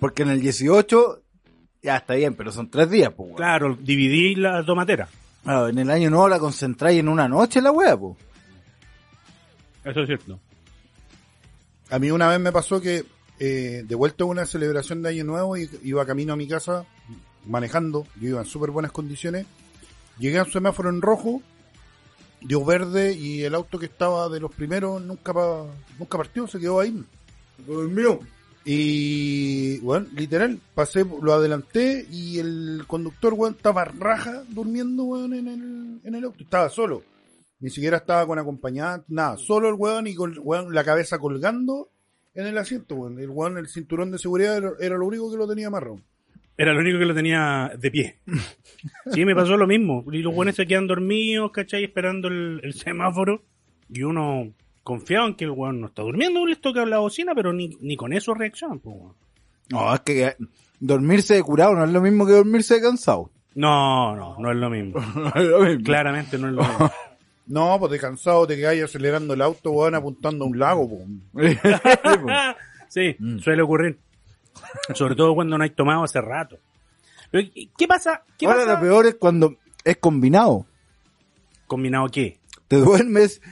Porque 0.00 0.22
en 0.22 0.30
el 0.30 0.40
18 0.40 1.22
ya 1.82 1.96
está 1.96 2.14
bien, 2.14 2.34
pero 2.34 2.50
son 2.50 2.68
tres 2.68 2.90
días, 2.90 3.12
pues. 3.16 3.28
weón. 3.28 3.36
Claro, 3.36 3.76
dividir 3.80 4.38
la 4.38 4.64
tomatera. 4.64 5.08
Claro, 5.44 5.68
en 5.68 5.78
el 5.78 5.90
año 5.90 6.10
nuevo 6.10 6.28
la 6.28 6.38
concentráis 6.38 7.00
en 7.00 7.08
una 7.08 7.28
noche 7.28 7.60
la 7.62 7.70
wea, 7.70 7.96
pues. 7.96 8.16
Eso 9.84 10.00
es 10.00 10.06
cierto. 10.06 10.40
A 11.90 11.98
mí 11.98 12.10
una 12.10 12.28
vez 12.28 12.40
me 12.40 12.52
pasó 12.52 12.80
que 12.80 13.04
eh, 13.44 13.82
de 13.84 13.94
vuelta 13.96 14.22
a 14.22 14.28
una 14.28 14.46
celebración 14.46 15.02
de 15.02 15.08
Año 15.08 15.24
Nuevo 15.24 15.56
y 15.56 15.68
iba 15.82 16.06
camino 16.06 16.32
a 16.32 16.36
mi 16.36 16.46
casa 16.46 16.84
manejando, 17.46 18.06
yo 18.20 18.28
iba 18.28 18.38
en 18.40 18.46
súper 18.46 18.70
buenas 18.70 18.92
condiciones, 18.92 19.46
llegué 20.18 20.38
a 20.38 20.44
un 20.44 20.52
semáforo 20.52 20.90
en 20.90 21.02
rojo, 21.02 21.42
dio 22.40 22.64
verde 22.64 23.14
y 23.14 23.42
el 23.42 23.56
auto 23.56 23.80
que 23.80 23.86
estaba 23.86 24.28
de 24.28 24.38
los 24.38 24.54
primeros 24.54 25.02
nunca 25.02 25.32
pa- 25.34 25.66
nunca 25.98 26.18
partió, 26.18 26.46
se 26.46 26.60
quedó 26.60 26.78
ahí. 26.78 27.02
Durmió. 27.66 28.20
Y 28.64 29.78
bueno, 29.80 30.06
literal, 30.14 30.60
pasé, 30.74 31.04
lo 31.04 31.32
adelanté 31.32 32.06
y 32.10 32.38
el 32.38 32.84
conductor, 32.86 33.34
weón, 33.34 33.54
estaba 33.56 33.84
raja 33.84 34.44
durmiendo, 34.50 35.24
en 35.24 35.32
el, 35.34 36.00
en 36.04 36.14
el 36.14 36.24
auto. 36.24 36.44
Estaba 36.44 36.68
solo. 36.68 37.02
Ni 37.58 37.70
siquiera 37.70 37.96
estaba 37.96 38.24
con 38.26 38.38
acompañante, 38.38 39.06
nada. 39.08 39.36
Solo 39.36 39.68
el 39.68 39.74
weón 39.74 40.06
y 40.06 40.14
con 40.14 40.32
weón, 40.42 40.72
la 40.72 40.84
cabeza 40.84 41.18
colgando 41.18 41.88
en 42.34 42.46
el 42.46 42.58
asiento, 42.58 42.94
weón. 42.94 43.18
El 43.18 43.30
weón, 43.30 43.58
el 43.58 43.68
cinturón 43.68 44.10
de 44.10 44.18
seguridad 44.18 44.56
era, 44.56 44.72
era 44.80 44.96
lo 44.96 45.06
único 45.06 45.30
que 45.30 45.36
lo 45.36 45.48
tenía 45.48 45.68
amarrado. 45.68 46.00
Era 46.56 46.72
lo 46.72 46.80
único 46.80 46.98
que 46.98 47.06
lo 47.06 47.14
tenía 47.14 47.72
de 47.78 47.90
pie. 47.90 48.18
Sí, 49.12 49.24
me 49.24 49.34
pasó 49.34 49.56
lo 49.56 49.66
mismo. 49.66 50.04
Y 50.12 50.18
los 50.18 50.34
buenos 50.34 50.54
se 50.54 50.66
quedan 50.66 50.86
dormidos, 50.86 51.50
¿cachai? 51.50 51.84
Esperando 51.84 52.28
el, 52.28 52.60
el 52.62 52.74
semáforo. 52.74 53.42
Y 53.88 54.02
uno 54.02 54.52
confiado 54.82 55.28
en 55.28 55.34
que 55.34 55.44
el 55.44 55.50
weón 55.50 55.80
no 55.80 55.86
está 55.86 56.02
durmiendo, 56.02 56.44
les 56.46 56.60
toca 56.60 56.84
la 56.84 56.98
bocina, 56.98 57.34
pero 57.34 57.52
ni, 57.52 57.76
ni 57.80 57.96
con 57.96 58.12
eso 58.12 58.34
reaccionan, 58.34 58.80
pues, 58.80 58.96
weón. 58.96 59.14
No, 59.70 59.94
es 59.94 60.00
que 60.00 60.26
eh, 60.26 60.36
dormirse 60.80 61.34
de 61.34 61.42
curado 61.42 61.74
no 61.74 61.84
es 61.84 61.90
lo 61.90 62.00
mismo 62.00 62.26
que 62.26 62.32
dormirse 62.32 62.74
de 62.74 62.82
cansado. 62.82 63.30
No, 63.54 64.16
no, 64.16 64.36
no 64.38 64.50
es 64.50 64.56
lo 64.56 64.70
mismo. 64.70 65.00
No 65.14 65.28
es 65.34 65.44
lo 65.44 65.60
mismo. 65.60 65.84
Claramente 65.84 66.38
no 66.38 66.48
es 66.48 66.54
lo 66.54 66.62
mismo. 66.62 66.90
No, 67.52 67.78
pues 67.78 67.92
de 67.92 67.98
cansado 67.98 68.46
te 68.46 68.56
quedas 68.56 68.82
acelerando 68.82 69.34
el 69.34 69.42
auto, 69.42 69.72
weón, 69.72 69.94
apuntando 69.94 70.44
a 70.44 70.48
un 70.48 70.58
lago, 70.58 70.88
po. 70.88 71.04
sí, 72.88 73.14
Mm. 73.18 73.38
suele 73.40 73.60
ocurrir. 73.62 73.98
Sobre 74.94 75.14
todo 75.14 75.34
cuando 75.34 75.58
no 75.58 75.64
hay 75.64 75.70
tomado 75.70 76.02
hace 76.02 76.20
rato. 76.20 76.58
Pero, 77.30 77.48
¿qué 77.76 77.86
pasa? 77.86 78.22
¿Qué 78.38 78.46
Ahora 78.46 78.60
pasa? 78.60 78.74
lo 78.74 78.80
peor 78.80 79.06
es 79.06 79.14
cuando 79.16 79.56
es 79.84 79.96
combinado. 79.98 80.64
¿Combinado 81.66 82.08
qué? 82.08 82.38
Te 82.68 82.76
duermes 82.76 83.42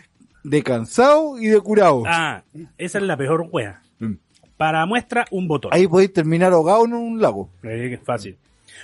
de 0.44 0.62
cansado 0.62 1.38
y 1.38 1.48
de 1.48 1.60
curado. 1.60 2.02
Ah, 2.06 2.42
esa 2.78 2.98
es 2.98 3.04
la 3.04 3.16
peor 3.18 3.48
wea. 3.50 3.82
Mm. 3.98 4.14
Para 4.56 4.84
muestra, 4.86 5.26
un 5.30 5.46
botón. 5.46 5.72
Ahí 5.74 5.86
podéis 5.86 6.12
terminar 6.12 6.52
ahogado 6.52 6.84
en 6.86 6.94
un 6.94 7.20
lago. 7.20 7.50
Eh, 7.62 7.98
fácil. 8.04 8.36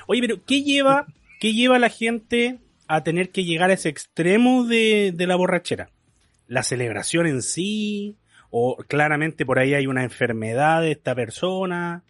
Oye, 0.06 0.20
pero 0.20 0.36
¿qué 0.44 0.62
lleva, 0.62 1.06
qué 1.40 1.52
lleva 1.54 1.78
la 1.78 1.88
gente 1.88 2.58
a 2.88 3.02
tener 3.02 3.30
que 3.30 3.44
llegar 3.44 3.70
a 3.70 3.74
ese 3.74 3.88
extremo 3.88 4.64
de, 4.64 5.12
de 5.14 5.26
la 5.26 5.36
borrachera? 5.36 5.90
¿La 6.46 6.62
celebración 6.62 7.26
en 7.26 7.42
sí? 7.42 8.16
o 8.50 8.76
claramente 8.88 9.44
por 9.44 9.58
ahí 9.58 9.74
hay 9.74 9.86
una 9.86 10.02
enfermedad 10.02 10.80
de 10.80 10.92
esta 10.92 11.14
persona. 11.14 12.02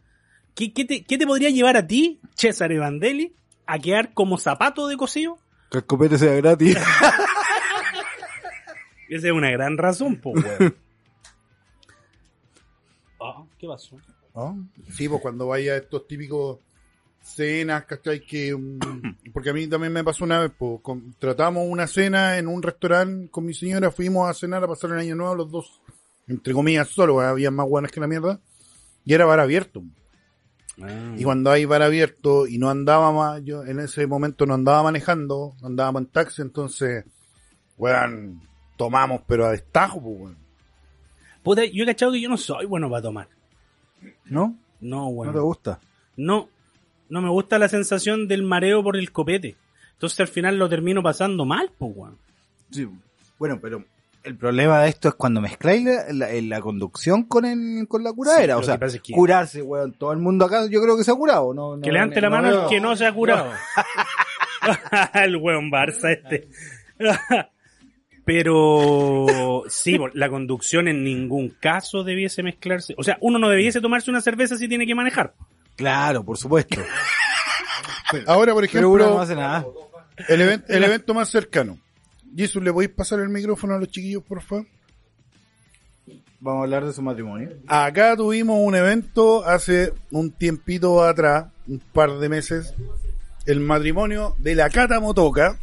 ¿Qué, 0.54 0.73
qué 0.73 0.85
te, 0.85 1.04
qué 1.04 1.18
te 1.18 1.26
podría 1.26 1.50
llevar 1.50 1.76
a 1.76 1.87
ti, 1.87 2.21
César 2.35 2.73
Evandelli, 2.73 3.35
a 3.66 3.78
quedar 3.78 4.14
como 4.14 4.38
zapato 4.38 4.87
de 4.87 4.97
cocido? 4.97 5.38
Que 5.71 5.78
el 5.78 5.87
copete 5.87 6.18
sea 6.18 6.35
gratis. 6.35 6.76
Esa 9.09 9.28
es 9.28 9.33
una 9.33 9.50
gran 9.50 9.76
razón, 9.76 10.16
pues, 10.16 10.45
weón. 10.45 10.76
Ah, 13.21 13.45
¿Qué 13.59 13.66
pasó? 13.66 13.97
¿No? 14.35 14.68
Sí, 14.90 15.09
pues 15.09 15.21
cuando 15.21 15.49
vaya 15.49 15.73
a 15.73 15.76
estos 15.78 16.06
típicos 16.06 16.59
cenas, 17.26 17.85
¿cachai? 17.85 18.21
Que, 18.21 18.54
mm, 18.54 19.33
porque 19.33 19.50
a 19.50 19.52
mí 19.52 19.66
también 19.66 19.92
me 19.92 20.04
pasó 20.04 20.25
una 20.25 20.40
vez, 20.40 20.52
pues, 20.56 20.80
con- 20.83 21.14
tratamos 21.18 21.64
una 21.68 21.87
cena 21.87 22.38
en 22.38 22.47
un 22.49 22.62
restaurante 22.62 23.30
con 23.30 23.45
mi 23.45 23.52
señora, 23.54 23.90
fuimos 23.90 24.28
a 24.28 24.35
cenar 24.35 24.64
a 24.64 24.68
pasar 24.68 24.90
el 24.92 24.99
año 24.99 25.14
nuevo 25.16 25.35
los 25.35 25.50
dos, 25.50 25.83
entre 26.28 26.52
comillas 26.54 26.88
solo, 26.88 27.21
había 27.21 27.50
más 27.50 27.68
buenas 27.68 27.90
que 27.92 28.00
la 28.00 28.06
mierda, 28.06 28.40
y 29.04 29.12
era 29.14 29.25
bar 29.26 29.40
abierto. 29.40 29.83
Ah. 30.80 31.14
Y 31.16 31.25
cuando 31.25 31.50
hay 31.50 31.64
bar 31.64 31.83
abierto 31.83 32.47
y 32.47 32.59
no 32.59 32.68
andaba 32.71 33.11
más, 33.12 33.42
yo 33.45 33.64
en 33.64 33.80
ese 33.80 34.06
momento 34.06 34.45
no 34.47 34.54
andaba 34.54 34.83
manejando, 34.83 35.54
andábamos 35.62 36.02
en 36.02 36.06
taxi, 36.09 36.42
entonces, 36.42 37.04
weón, 37.76 38.40
tomamos, 38.76 39.23
pero 39.26 39.47
a 39.47 39.52
destajo, 39.52 40.00
pues, 40.02 40.21
weón. 40.21 40.37
Puta, 41.42 41.64
yo 41.64 41.85
he 41.85 41.87
cachado 41.87 42.12
que 42.12 42.21
yo 42.21 42.28
no 42.28 42.37
soy 42.37 42.66
bueno 42.66 42.88
para 42.90 43.02
tomar. 43.02 43.28
¿No? 44.26 44.56
No, 44.80 44.97
¿No 45.02 45.09
weón. 45.09 45.33
te 45.35 45.40
gusta? 45.40 45.80
No, 46.16 46.49
no 47.08 47.20
me 47.22 47.28
gusta 47.28 47.58
la 47.58 47.68
sensación 47.68 48.28
del 48.28 48.42
mareo 48.42 48.82
por 48.82 48.96
el 48.96 49.12
copete. 49.12 49.56
Entonces 49.92 50.20
al 50.20 50.28
final 50.28 50.58
lo 50.58 50.68
termino 50.68 51.02
pasando 51.02 51.44
mal, 51.44 51.70
pues, 51.78 51.92
weón. 51.94 52.18
Sí. 52.70 52.86
Bueno, 53.38 53.58
pero 53.60 53.84
el 54.25 54.36
problema 54.36 54.80
de 54.82 54.88
esto 54.88 55.08
es 55.08 55.14
cuando 55.14 55.40
mezcláis 55.40 55.84
la, 55.84 56.12
la- 56.12 56.32
la 56.42 56.60
conducción 56.60 57.22
con 57.25 57.44
el, 57.44 57.86
con 57.88 58.02
la 58.02 58.12
curadera. 58.12 58.54
Sí, 58.56 58.60
o 58.60 58.62
sea, 58.64 58.75
que 58.75 58.80
pasa 58.80 58.96
es 58.96 59.02
que- 59.02 59.12
curarse, 59.12 59.62
weón. 59.62 59.92
Todo 59.92 60.12
el 60.12 60.18
mundo 60.18 60.44
acá, 60.44 60.66
yo 60.68 60.82
creo 60.82 60.96
que 60.96 61.04
se 61.04 61.10
ha 61.12 61.14
curado. 61.14 61.54
No, 61.54 61.76
no- 61.76 61.82
Que 61.82 61.92
levante 61.92 62.20
la 62.20 62.28
no 62.28 62.36
mano 62.36 62.62
el 62.64 62.68
que 62.68 62.80
no 62.80 62.96
se 62.96 63.06
ha 63.06 63.12
curado. 63.14 63.50
el 65.14 65.36
weón 65.36 65.70
Barça 65.70 66.10
este. 66.12 66.48
Pero 68.25 69.62
sí, 69.68 69.96
la 70.14 70.28
conducción 70.28 70.88
en 70.88 71.04
ningún 71.04 71.50
caso 71.60 72.02
debiese 72.02 72.42
mezclarse. 72.42 72.94
O 72.98 73.04
sea, 73.04 73.18
uno 73.20 73.38
no 73.38 73.48
debiese 73.48 73.80
tomarse 73.80 74.10
una 74.10 74.20
cerveza 74.20 74.56
si 74.56 74.66
tiene 74.68 74.84
que 74.86 74.96
manejar. 74.96 75.34
Claro, 75.76 76.25
por 76.25 76.37
supuesto. 76.38 76.80
Ahora, 78.26 78.52
por 78.54 78.68
Pero 78.71 78.90
uno 78.90 78.99
no 78.99 79.04
ejemplo, 79.04 79.21
hace 79.23 79.35
nada. 79.37 79.66
el, 80.28 80.40
even- 80.40 80.64
el 80.68 80.85
evento 80.85 81.12
más 81.14 81.28
cercano. 81.28 81.78
Jesus, 82.37 82.62
¿le 82.62 82.73
podéis 82.73 82.92
pasar 82.92 83.21
el 83.21 83.28
micrófono 83.28 83.75
a 83.75 83.78
los 83.78 83.88
chiquillos, 83.88 84.23
por 84.23 84.42
favor? 84.42 84.66
Vamos 86.38 86.61
a 86.61 86.64
hablar 86.64 86.85
de 86.85 86.92
su 86.92 87.02
matrimonio. 87.02 87.50
Acá 87.66 88.14
tuvimos 88.16 88.59
un 88.61 88.75
evento 88.76 89.45
hace 89.45 89.92
un 90.11 90.30
tiempito 90.30 91.02
atrás, 91.02 91.47
un 91.66 91.78
par 91.80 92.18
de 92.18 92.28
meses, 92.28 92.75
el 93.47 93.61
matrimonio 93.61 94.37
de 94.38 94.54
la 94.54 94.68
Cata 94.71 95.00
Motoca 95.00 95.59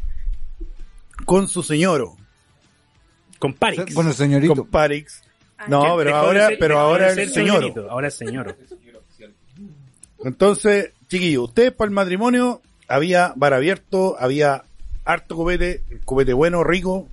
con 1.26 1.48
su 1.48 1.64
señoro, 1.64 2.18
Con 3.40 3.54
Parix. 3.54 3.94
Con 3.94 4.08
el 4.08 4.14
señorito. 4.14 4.56
con 4.56 4.68
Parix. 4.68 5.22
No, 5.68 5.96
Que 5.98 6.04
pero 6.04 6.16
ahora, 6.18 6.48
ser- 6.48 6.58
pero 6.60 6.80
ahora 6.80 7.12
el 7.14 7.30
señor. 7.30 7.60
señorito, 7.62 7.90
Ahora 7.90 8.08
es 8.10 8.16
señor. 8.16 8.58
Entonces, 10.24 10.92
chiquillos, 11.08 11.46
ustedes 11.50 11.72
para 11.72 11.88
el 11.90 11.94
matrimonio 11.96 12.62
había 12.88 13.34
bar 13.36 13.54
abierto, 13.54 14.16
había 14.20 14.64
harto 15.06 15.36
copete, 15.36 15.84
copete 16.06 16.34
bueno, 16.34 16.64
rico. 16.64 17.08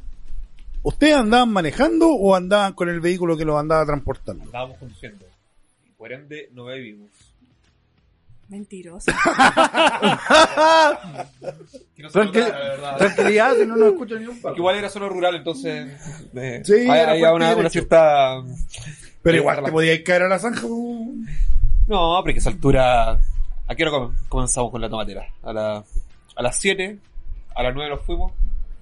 ¿Ustedes 0.82 1.14
andaban 1.14 1.50
manejando 1.52 2.08
o 2.08 2.34
andaban 2.34 2.72
con 2.72 2.88
el 2.88 3.00
vehículo 3.00 3.36
que 3.36 3.44
los 3.44 3.58
andaba 3.58 3.84
transportando? 3.84 4.44
Andábamos 4.44 4.78
conduciendo. 4.78 5.26
Y 5.86 5.90
por 5.90 6.12
ende 6.12 6.48
no 6.54 6.64
bebimos. 6.64 7.10
Mentiroso. 8.48 9.12
Que 11.94 12.02
no 12.02 12.10
se 12.10 12.18
Tranquil- 12.18 12.40
notaba, 12.44 12.58
la 12.58 12.68
verdad. 12.70 12.96
Tranquilidad, 12.96 13.54
si 13.56 13.66
no 13.66 13.76
nos 13.76 13.92
escucha 13.92 14.14
ni 14.16 14.22
un 14.22 14.28
Porque 14.28 14.42
pato. 14.42 14.56
igual 14.56 14.76
era 14.76 14.88
solo 14.88 15.08
rural, 15.08 15.34
entonces 15.36 15.92
eh, 16.34 16.62
Sí, 16.64 16.72
hay- 16.72 17.00
era 17.00 17.10
había 17.12 17.28
fuerte 17.30 17.36
una, 17.36 17.44
derecho. 17.48 17.60
una 17.60 17.70
cierta... 17.70 18.42
Pero 19.22 19.36
igual 19.36 19.62
te 19.64 19.70
podíais 19.70 20.00
caer 20.02 20.22
a 20.22 20.28
la 20.28 20.38
zanja. 20.38 20.62
po. 20.62 21.06
No, 21.90 22.20
pero 22.24 22.32
que 22.34 22.38
a 22.38 22.40
esa 22.40 22.50
altura... 22.50 23.20
¿A 23.68 23.74
qué 23.76 23.84
hora 23.84 24.08
comenzamos 24.28 24.70
con 24.70 24.80
la 24.80 24.88
tomatera? 24.88 25.26
A, 25.42 25.52
la, 25.52 25.84
a 26.36 26.42
las 26.42 26.58
7, 26.58 26.98
a 27.54 27.62
las 27.62 27.74
9 27.74 27.90
nos 27.90 28.00
fuimos. 28.06 28.32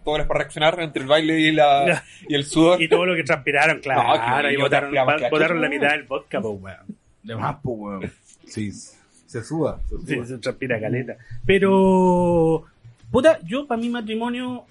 Todo 0.04 0.16
era 0.16 0.26
para 0.26 0.38
reaccionar 0.38 0.80
entre 0.80 1.02
el 1.02 1.08
baile 1.08 1.38
y, 1.40 1.52
la, 1.52 2.02
y 2.26 2.34
el 2.34 2.44
sudor. 2.44 2.80
Y 2.82 2.88
todo 2.88 3.04
lo 3.04 3.14
que 3.14 3.22
transpiraron, 3.24 3.80
claro. 3.80 4.02
No, 4.02 4.42
que 4.48 4.52
y 4.54 4.56
botaron, 4.56 4.90
transpiraba 4.92 5.12
pa- 5.12 5.18
que 5.18 5.30
botaron 5.30 5.60
la 5.60 5.68
mitad 5.68 5.90
del 5.90 6.04
vodka, 6.04 6.40
pues, 6.40 6.54
weón. 6.62 6.96
De 7.22 7.36
más, 7.36 7.56
pues, 7.62 7.76
weón. 7.78 8.12
Sí, 8.46 8.72
se 8.72 9.44
suda. 9.44 9.78
Se 9.90 9.98
Sí, 10.06 10.14
suda. 10.14 10.26
se 10.26 10.38
transpira 10.38 10.80
caleta. 10.80 11.16
Pero, 11.44 12.64
puta, 13.10 13.38
yo 13.44 13.66
para 13.66 13.80
mi 13.80 13.90
matrimonio, 13.90 14.64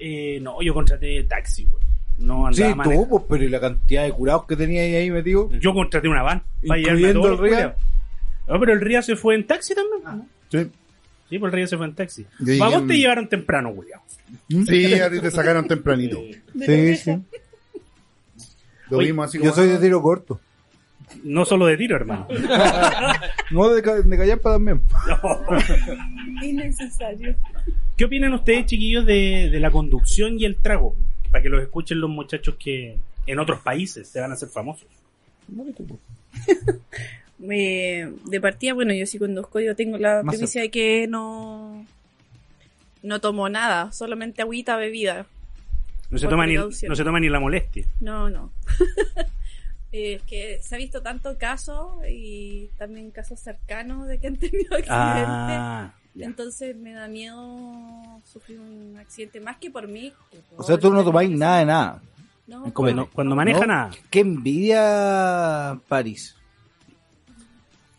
eh, 0.00 0.40
no, 0.42 0.60
yo 0.62 0.74
contraté 0.74 1.22
taxi, 1.24 1.64
weón. 1.66 1.83
No 2.18 2.52
Sí, 2.52 2.62
andaba 2.62 2.84
tú, 2.84 2.88
manejando. 2.90 3.08
pues, 3.10 3.22
pero 3.28 3.44
¿y 3.44 3.48
la 3.48 3.60
cantidad 3.60 4.04
de 4.04 4.12
curados 4.12 4.46
que 4.46 4.56
tenía 4.56 4.82
ahí 4.82 5.10
metido? 5.10 5.50
Yo 5.58 5.72
contraté 5.74 6.08
una 6.08 6.22
van. 6.22 6.42
para 6.66 6.78
llevarme 6.80 7.06
a 7.06 7.10
Incluyendo 7.10 7.20
todos 7.20 7.32
el 7.40 7.40
los 7.50 7.58
Ría. 7.58 7.76
No, 8.48 8.60
pero 8.60 8.72
el 8.72 8.80
Ría 8.80 9.02
se 9.02 9.16
fue 9.16 9.34
en 9.34 9.46
taxi 9.46 9.74
también. 9.74 10.02
¿no? 10.04 10.26
Sí. 10.50 10.70
Sí, 11.30 11.38
pues 11.38 11.52
el 11.52 11.56
Ría 11.56 11.66
se 11.66 11.76
fue 11.76 11.86
en 11.86 11.94
taxi. 11.94 12.26
Y- 12.46 12.60
¿A 12.60 12.68
vos 12.68 12.86
te 12.86 12.94
llevaron 12.98 13.28
temprano, 13.28 13.70
William? 13.70 14.00
Sí, 14.66 14.94
a 14.94 15.10
ti 15.10 15.20
te 15.20 15.30
sacaron 15.30 15.66
tempranito. 15.66 16.18
Sí, 16.64 16.96
sí. 16.96 17.18
Lo 18.90 18.98
Oye, 18.98 19.06
vimos 19.08 19.26
así 19.26 19.38
como. 19.38 19.50
Yo 19.50 19.54
soy 19.56 19.68
de 19.68 19.78
tiro 19.78 20.02
corto. 20.02 20.40
No 21.22 21.44
solo 21.44 21.66
de 21.66 21.76
tiro, 21.76 21.96
hermano. 21.96 22.26
No, 23.50 23.68
de, 23.68 23.82
de 23.82 24.16
callampa 24.16 24.52
también. 24.52 24.80
Innecesario. 26.42 27.34
¿Qué 27.96 28.04
opinan 28.04 28.32
ustedes, 28.34 28.66
chiquillos, 28.66 29.06
de, 29.06 29.48
de 29.50 29.60
la 29.60 29.70
conducción 29.70 30.38
y 30.40 30.44
el 30.44 30.56
trago? 30.56 30.96
Para 31.34 31.42
que 31.42 31.48
los 31.48 31.62
escuchen 31.62 32.00
los 32.00 32.08
muchachos 32.08 32.54
que 32.60 32.96
en 33.26 33.38
otros 33.40 33.58
países 33.58 34.06
se 34.06 34.20
van 34.20 34.30
a 34.30 34.34
hacer 34.34 34.48
famosos. 34.50 34.86
Eh, 37.50 38.12
de 38.24 38.40
partida, 38.40 38.72
bueno, 38.72 38.94
yo 38.94 39.04
sí 39.04 39.18
conduzco, 39.18 39.58
yo 39.58 39.74
tengo 39.74 39.98
la 39.98 40.22
Más 40.22 40.36
primicia 40.36 40.62
de 40.62 40.70
que 40.70 41.08
no 41.08 41.84
no 43.02 43.20
tomo 43.20 43.48
nada, 43.48 43.90
solamente 43.90 44.42
agüita, 44.42 44.76
bebida. 44.76 45.26
No 46.08 46.18
se, 46.18 46.28
toma 46.28 46.46
ni, 46.46 46.54
no 46.54 46.70
se 46.70 47.02
toma 47.02 47.18
ni 47.18 47.28
la 47.28 47.40
molestia. 47.40 47.84
No, 47.98 48.30
no. 48.30 48.52
Es 49.90 50.22
que 50.22 50.60
se 50.62 50.76
ha 50.76 50.78
visto 50.78 51.02
tanto 51.02 51.36
casos 51.36 51.96
y 52.08 52.70
también 52.78 53.10
casos 53.10 53.40
cercanos 53.40 54.06
de 54.06 54.18
que 54.18 54.28
han 54.28 54.36
tenido 54.36 54.76
accidentes. 54.76 54.88
Ah, 54.88 55.94
ya. 56.14 56.26
Entonces 56.26 56.76
me 56.76 56.92
da 56.92 57.08
miedo 57.08 58.20
sufrir 58.24 58.60
un 58.60 58.96
accidente 58.98 59.40
más 59.40 59.56
que 59.58 59.70
por 59.70 59.88
mí. 59.88 60.12
que 60.30 60.38
por 60.38 60.60
O 60.60 60.62
sea, 60.62 60.78
tú 60.78 60.92
no 60.92 61.02
tomáis 61.04 61.30
nada 61.30 61.58
de 61.58 61.64
nada. 61.66 62.02
No, 62.46 62.74
Cuando, 62.74 63.08
cuando 63.10 63.34
maneja 63.34 63.60
¿No? 63.60 63.66
nada. 63.66 63.90
Qué 64.10 64.20
envidia 64.20 65.78
París. 65.88 66.36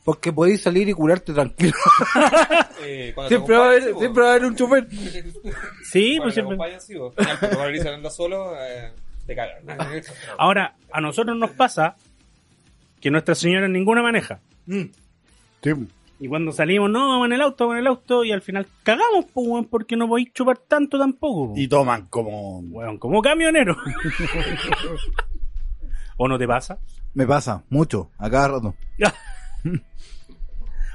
Porque 0.04 0.32
podéis 0.32 0.62
salir 0.62 0.88
y 0.88 0.94
curarte 0.94 1.34
tranquilo. 1.34 1.74
Eh, 2.88 3.14
cuando 3.16 3.30
Siempre 3.30 3.58
va, 3.58 3.64
a 3.64 3.68
haber, 3.70 3.84
sí, 3.84 3.90
siempre 3.98 4.22
va 4.22 4.28
a 4.30 4.32
haber 4.34 4.46
un 4.46 4.56
chofer. 4.56 4.88
Sí, 5.90 6.18
Cuando 6.18 6.24
pues 6.24 6.34
siempre. 6.36 7.82
sí, 7.82 7.88
anda 7.88 8.10
solo, 8.12 8.54
eh, 8.62 8.92
te 9.26 9.36
cagan. 9.36 9.64
Ahora, 10.38 10.76
a 10.92 11.02
nosotros 11.02 11.36
nos 11.36 11.50
pasa 11.52 11.96
que 13.02 13.10
Nuestra 13.10 13.34
Señora 13.34 13.68
ninguna 13.68 14.04
maneja. 14.04 14.40
Sí. 14.68 15.72
Y 16.20 16.28
cuando 16.30 16.52
salimos, 16.54 16.90
no, 16.90 17.10
vamos 17.10 17.26
en 17.28 17.34
el 17.34 17.42
auto, 17.42 17.66
vamos 17.66 17.76
en 17.76 17.80
el 17.82 17.88
auto, 17.88 18.24
y 18.24 18.32
al 18.32 18.42
final 18.42 18.66
cagamos, 18.84 19.26
pues, 19.34 19.48
weón, 19.48 19.66
porque 19.66 19.98
no 19.98 20.08
podéis 20.08 20.32
chupar 20.34 20.58
tanto 20.60 20.98
tampoco. 20.98 21.54
Y 21.58 21.68
toman 21.68 22.06
como. 22.08 22.60
Weón, 22.60 22.98
como 22.98 23.22
camionero. 23.22 23.76
¿O 26.18 26.28
no 26.28 26.38
te 26.38 26.48
pasa? 26.48 26.78
Me 27.14 27.26
pasa, 27.28 27.64
mucho, 27.70 28.12
a 28.18 28.30
cada 28.30 28.48
rato. 28.50 28.76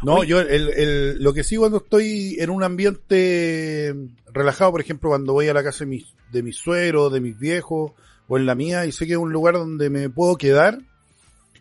No, 0.02 0.24
yo 0.24 0.40
el, 0.40 0.70
el- 0.70 1.22
lo 1.22 1.34
que 1.34 1.44
sí 1.44 1.58
cuando 1.58 1.76
estoy 1.76 2.34
en 2.40 2.48
un 2.48 2.62
ambiente 2.62 3.94
relajado, 4.32 4.70
por 4.70 4.80
ejemplo, 4.80 5.10
cuando 5.10 5.34
voy 5.34 5.48
a 5.48 5.52
la 5.52 5.62
casa 5.62 5.80
de 5.84 5.90
mis, 5.90 6.14
de 6.32 6.42
mis 6.42 6.56
sueros, 6.56 7.12
de 7.12 7.20
mis 7.20 7.38
viejos, 7.38 7.92
o 8.26 8.38
en 8.38 8.46
la 8.46 8.54
mía, 8.54 8.86
y 8.86 8.92
sé 8.92 9.06
que 9.06 9.12
es 9.12 9.18
un 9.18 9.30
lugar 9.30 9.56
donde 9.56 9.90
me 9.90 10.08
puedo 10.08 10.36
quedar, 10.36 10.78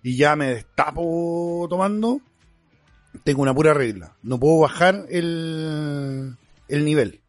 y 0.03 0.15
ya 0.15 0.37
me 0.37 0.53
destapo 0.53 1.67
tomando, 1.69 2.21
tengo 3.23 3.41
una 3.41 3.53
pura 3.53 3.73
regla. 3.73 4.13
No 4.23 4.39
puedo 4.39 4.59
bajar 4.59 5.05
el, 5.09 6.35
el 6.67 6.85
nivel. 6.85 7.19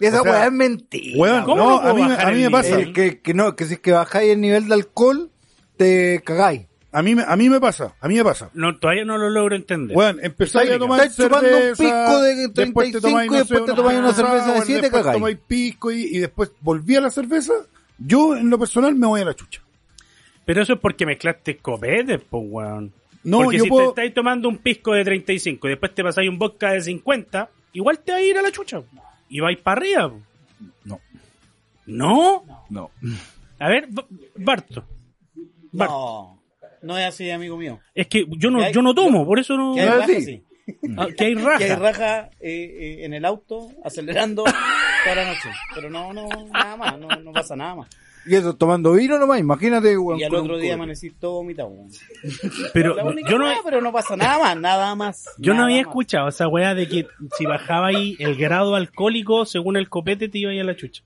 Esa 0.00 0.20
O 0.20 0.22
sea, 0.22 0.32
weá 0.32 0.46
es 0.46 0.52
mentira. 0.52 1.18
Weón, 1.18 1.44
¿cómo 1.44 1.56
no, 1.56 1.82
no 1.82 1.88
a 1.88 1.94
mí, 1.94 2.02
a 2.02 2.30
mí 2.30 2.42
me 2.42 2.50
pasa. 2.50 2.78
El 2.78 2.92
que, 2.92 3.20
que 3.20 3.34
no, 3.34 3.56
que 3.56 3.64
si 3.64 3.74
es 3.74 3.80
que 3.80 3.92
bajáis 3.92 4.30
el 4.32 4.40
nivel 4.40 4.68
de 4.68 4.74
alcohol, 4.74 5.30
te 5.76 6.22
cagáis. 6.24 6.62
A 6.90 7.02
mí, 7.02 7.14
me- 7.14 7.24
a 7.26 7.36
mí 7.36 7.50
me 7.50 7.60
pasa, 7.60 7.94
a 8.00 8.08
mí 8.08 8.14
me 8.14 8.24
pasa. 8.24 8.48
No, 8.54 8.78
todavía 8.78 9.04
no 9.04 9.18
lo 9.18 9.28
logro 9.28 9.54
entender. 9.56 9.94
Bueno, 9.94 10.20
empezáis 10.22 10.70
a 10.70 10.78
tomar 10.78 11.00
Estáis 11.00 11.16
chupando 11.28 11.48
un 11.48 11.54
cerveza, 11.76 11.82
pisco 11.84 12.22
de 12.22 12.34
después 12.36 12.92
te 12.92 13.00
35 13.00 13.00
tomáis, 13.00 13.30
y 13.30 13.34
después 13.36 13.64
te 13.66 13.72
tomáis 13.74 13.98
una 13.98 14.12
cerveza 14.14 14.52
de 14.54 14.60
siete, 14.62 14.82
después 14.82 15.02
cagáis. 15.02 15.18
tomáis 15.18 15.38
pisco 15.46 15.92
y, 15.92 16.04
y 16.04 16.18
después 16.18 16.50
volví 16.60 16.96
a 16.96 17.00
la 17.02 17.10
cerveza. 17.10 17.52
Yo, 17.98 18.36
en 18.36 18.48
lo 18.48 18.58
personal, 18.58 18.94
me 18.94 19.06
voy 19.06 19.20
a 19.20 19.24
la 19.26 19.34
chucha. 19.34 19.60
Pero 20.46 20.62
eso 20.62 20.74
es 20.74 20.78
porque 20.80 21.04
mezclaste 21.04 21.58
copetes, 21.58 22.20
pues, 22.30 22.42
weón. 22.46 22.92
No, 23.24 23.38
porque 23.40 23.58
yo 23.58 23.64
si 23.64 23.70
puedo... 23.70 23.84
te 23.92 24.02
estáis 24.02 24.14
tomando 24.14 24.48
un 24.48 24.58
pisco 24.58 24.92
de 24.92 25.04
35 25.04 25.66
y 25.66 25.70
después 25.70 25.94
te 25.94 26.02
pasáis 26.02 26.28
un 26.28 26.38
vodka 26.38 26.72
de 26.72 26.80
50, 26.80 27.50
igual 27.72 27.98
te 28.00 28.12
va 28.12 28.18
a 28.18 28.22
ir 28.22 28.38
a 28.38 28.42
la 28.42 28.50
chucha. 28.50 28.82
Y 29.28 29.40
vais 29.40 29.58
para 29.58 29.80
arriba. 29.80 30.12
No. 30.84 31.00
¿No? 31.86 32.44
No. 32.70 32.90
A 33.58 33.68
ver, 33.68 33.88
Barto. 34.36 34.84
Bart, 35.72 35.90
No, 35.90 36.42
no 36.82 36.98
es 36.98 37.06
así, 37.06 37.30
amigo 37.30 37.56
mío. 37.56 37.80
Es 37.94 38.06
que 38.06 38.24
yo 38.38 38.50
no, 38.50 38.70
yo 38.70 38.82
no 38.82 38.94
tomo, 38.94 39.26
por 39.26 39.38
eso 39.38 39.56
no... 39.56 39.74
Que 39.74 39.80
hay 39.82 39.88
raja, 39.88 40.20
sí. 40.20 40.42
Ah, 40.96 41.06
que 41.16 41.24
hay 41.24 41.34
Que 41.34 41.42
raja. 41.42 41.64
hay 41.64 41.74
raja 41.76 42.30
eh, 42.40 42.76
eh, 43.00 43.04
en 43.04 43.14
el 43.14 43.24
auto, 43.24 43.70
acelerando 43.84 44.44
toda 44.44 45.14
la 45.16 45.24
noche. 45.26 45.48
Pero 45.74 45.88
no, 45.90 46.12
no, 46.12 46.28
nada 46.52 46.76
más, 46.76 46.98
no, 46.98 47.08
no 47.08 47.32
pasa 47.32 47.56
nada 47.56 47.74
más. 47.74 47.88
Y 48.28 48.34
eso 48.34 48.54
tomando 48.54 48.92
vino 48.92 49.18
nomás, 49.18 49.40
imagínate, 49.40 49.96
weón. 49.96 50.18
Y 50.20 50.24
al 50.24 50.34
otro 50.34 50.58
día 50.58 50.74
amanecí 50.74 51.10
todo 51.10 51.34
vomitado. 51.34 51.68
weón. 51.68 51.88
Pero 52.74 52.94
La 52.96 53.04
única 53.04 53.30
yo 53.30 53.38
no, 53.38 53.44
weá, 53.46 53.58
pero 53.64 53.80
no 53.80 53.92
pasa 53.92 54.16
nada 54.16 54.38
más, 54.38 54.56
nada 54.56 54.94
más. 54.94 55.24
yo 55.38 55.54
no 55.54 55.64
había 55.64 55.78
más. 55.78 55.86
escuchado 55.88 56.28
esa 56.28 56.46
weá 56.48 56.74
de 56.74 56.88
que 56.88 57.06
si 57.36 57.46
bajaba 57.46 57.88
ahí 57.88 58.16
el 58.18 58.36
grado 58.36 58.74
alcohólico 58.74 59.46
según 59.46 59.76
el 59.76 59.88
copete 59.88 60.28
te 60.28 60.38
iba 60.38 60.50
a 60.50 60.54
ir 60.54 60.60
a 60.60 60.64
la 60.64 60.76
chucha. 60.76 61.02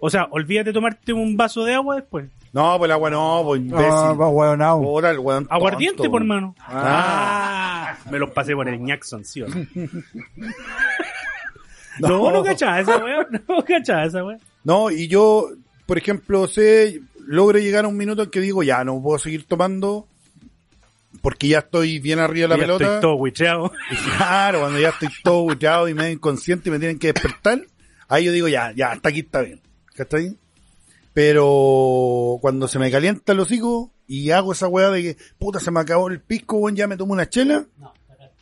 O 0.00 0.10
sea, 0.10 0.28
olvídate 0.30 0.70
de 0.70 0.74
tomarte 0.74 1.12
un 1.12 1.36
vaso 1.36 1.64
de 1.64 1.74
agua 1.74 1.96
después. 1.96 2.26
No, 2.52 2.78
pues 2.78 2.88
el 2.88 2.92
agua 2.92 3.10
no, 3.10 3.42
pues 3.44 3.60
imbécil. 3.60 3.86
Ah, 3.90 4.12
va, 4.14 4.28
weón, 4.28 4.58
no. 4.58 4.80
Puta, 4.80 5.10
el 5.10 5.18
weón 5.18 5.46
Aguardiente, 5.50 5.96
tonto, 5.98 6.10
por 6.10 6.22
weón. 6.22 6.32
hermano. 6.32 6.54
Ah, 6.66 7.96
me 8.10 8.18
los 8.18 8.30
pasé 8.30 8.54
por 8.54 8.68
el 8.68 8.84
Jackson, 8.86 9.24
¿sí 9.24 9.42
o 9.42 9.48
no? 9.48 9.66
No, 12.00 12.30
no 12.30 12.42
cachaba 12.44 12.80
esa 12.80 12.96
weá, 12.98 13.26
no 13.48 13.64
cachaba 13.64 14.04
esa 14.04 14.24
weá. 14.24 14.38
No, 14.64 14.90
y 14.90 15.08
yo, 15.08 15.48
por 15.88 15.96
ejemplo, 15.96 16.46
sé, 16.46 17.00
logro 17.26 17.58
llegar 17.58 17.86
a 17.86 17.88
un 17.88 17.96
minuto 17.96 18.22
en 18.22 18.30
que 18.30 18.40
digo, 18.40 18.62
ya, 18.62 18.84
no 18.84 19.00
puedo 19.02 19.18
seguir 19.18 19.46
tomando 19.46 20.06
porque 21.22 21.48
ya 21.48 21.60
estoy 21.60 21.98
bien 21.98 22.18
arriba 22.18 22.44
de 22.44 22.48
la 22.48 22.56
Ya 22.56 22.60
pelota. 22.60 22.84
Estoy 22.84 23.00
todo 23.00 23.14
huicheado. 23.16 23.72
Claro, 24.18 24.60
cuando 24.60 24.78
ya 24.78 24.90
estoy 24.90 25.08
todo 25.24 25.42
bucheado 25.44 25.88
y 25.88 25.94
medio 25.94 26.12
inconsciente 26.12 26.68
y 26.68 26.72
me 26.72 26.78
tienen 26.78 26.98
que 26.98 27.12
despertar, 27.14 27.62
ahí 28.06 28.26
yo 28.26 28.32
digo, 28.32 28.48
ya, 28.48 28.70
ya, 28.76 28.92
hasta 28.92 29.08
aquí 29.08 29.20
está 29.20 29.40
bien. 29.40 29.62
¿Cachai? 29.94 30.36
Pero 31.14 32.36
cuando 32.42 32.68
se 32.68 32.78
me 32.78 32.90
calienta 32.90 33.32
el 33.32 33.40
hocico 33.40 33.90
y 34.06 34.30
hago 34.30 34.52
esa 34.52 34.68
weá 34.68 34.90
de 34.90 35.02
que, 35.02 35.16
puta, 35.38 35.58
se 35.58 35.70
me 35.70 35.80
acabó 35.80 36.08
el 36.10 36.20
pisco, 36.20 36.58
weón, 36.58 36.76
ya 36.76 36.86
me 36.86 36.98
tomo 36.98 37.14
una 37.14 37.28
chela, 37.30 37.64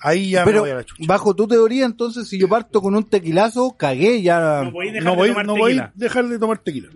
ahí 0.00 0.30
ya 0.30 0.44
me 0.44 0.58
voy 0.58 0.70
a 0.70 0.74
la 0.74 0.84
chucha. 0.84 1.04
bajo 1.06 1.34
tu 1.34 1.46
teoría, 1.46 1.86
entonces, 1.86 2.28
si 2.28 2.38
yo 2.38 2.48
parto 2.48 2.82
con 2.82 2.94
un 2.96 3.04
tequilazo, 3.04 3.76
cagué 3.78 4.20
ya. 4.20 4.62
No 4.64 4.72
podéis 4.72 4.92
dejar 4.94 5.04
No 5.04 5.10
de 5.12 5.16
voy, 5.16 5.28
tomar 5.28 5.46
no 5.46 5.52
voy 5.56 5.62
a 5.62 5.74
tequila. 5.74 5.92
dejar 5.94 6.28
de 6.28 6.38
tomar 6.38 6.58
tequila. 6.58 6.88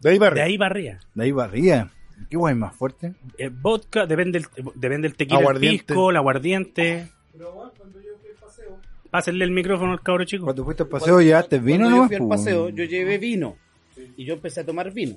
De 0.00 0.10
ahí 0.10 0.18
para 0.18 0.34
De 0.34 0.42
ahí 0.42 0.58
arriba. 0.60 0.98
De 1.14 1.24
ahí 1.24 1.32
barría. 1.32 1.90
¿Qué 2.28 2.36
guay 2.36 2.54
más 2.54 2.74
fuerte? 2.74 3.14
El 3.38 3.50
vodka, 3.50 4.06
depende 4.06 4.40
del, 4.40 4.48
depende 4.74 5.08
del 5.08 5.16
tequila, 5.16 5.40
Aguardiente. 5.40 5.76
el 5.76 5.86
pisco, 5.86 6.10
el 6.10 6.16
aguardiente. 6.16 7.08
Pásenle 9.10 9.44
el 9.44 9.50
micrófono 9.50 9.92
al 9.92 10.02
cabro 10.02 10.24
chico. 10.24 10.44
Cuando 10.44 10.64
fuiste 10.64 10.84
al 10.84 10.88
paseo, 10.88 11.20
¿llevaste 11.20 11.58
vino 11.58 11.78
Cuando 11.80 11.90
yo 11.90 11.96
nomás? 11.96 12.08
fui 12.08 12.16
al 12.16 12.28
paseo, 12.28 12.68
yo 12.68 12.84
llevé 12.84 13.18
vino. 13.18 13.56
Y 14.16 14.24
yo 14.24 14.34
empecé 14.34 14.60
a 14.60 14.64
tomar 14.66 14.92
vino. 14.92 15.16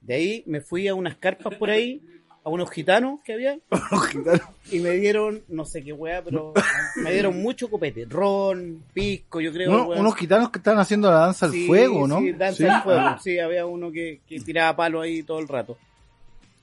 De 0.00 0.14
ahí 0.14 0.42
me 0.46 0.60
fui 0.60 0.86
a 0.88 0.94
unas 0.94 1.16
carpas 1.16 1.54
por 1.54 1.70
ahí, 1.70 2.02
a 2.46 2.48
unos 2.48 2.70
gitanos 2.70 3.18
que 3.24 3.32
había, 3.32 3.58
y 4.70 4.78
me 4.78 4.90
dieron, 4.92 5.42
no 5.48 5.64
sé 5.64 5.82
qué 5.82 5.92
weá, 5.92 6.22
pero 6.22 6.54
me 7.02 7.12
dieron 7.12 7.42
mucho 7.42 7.68
copete. 7.68 8.04
Ron, 8.08 8.84
pisco, 8.94 9.40
yo 9.40 9.52
creo. 9.52 9.88
Unos 9.88 10.14
gitanos 10.14 10.50
que 10.50 10.58
están 10.58 10.78
haciendo 10.78 11.10
la 11.10 11.16
danza 11.18 11.46
al 11.46 11.52
Sí, 11.52 11.66
fuego, 11.66 12.06
¿no? 12.06 12.20
Sí, 12.20 12.30
danza 12.32 12.56
Sí. 12.56 12.64
al 12.66 12.82
fuego. 12.84 13.16
Sí, 13.20 13.38
había 13.40 13.66
uno 13.66 13.90
que, 13.90 14.20
que 14.28 14.38
tiraba 14.38 14.76
palo 14.76 15.00
ahí 15.00 15.24
todo 15.24 15.40
el 15.40 15.48
rato. 15.48 15.76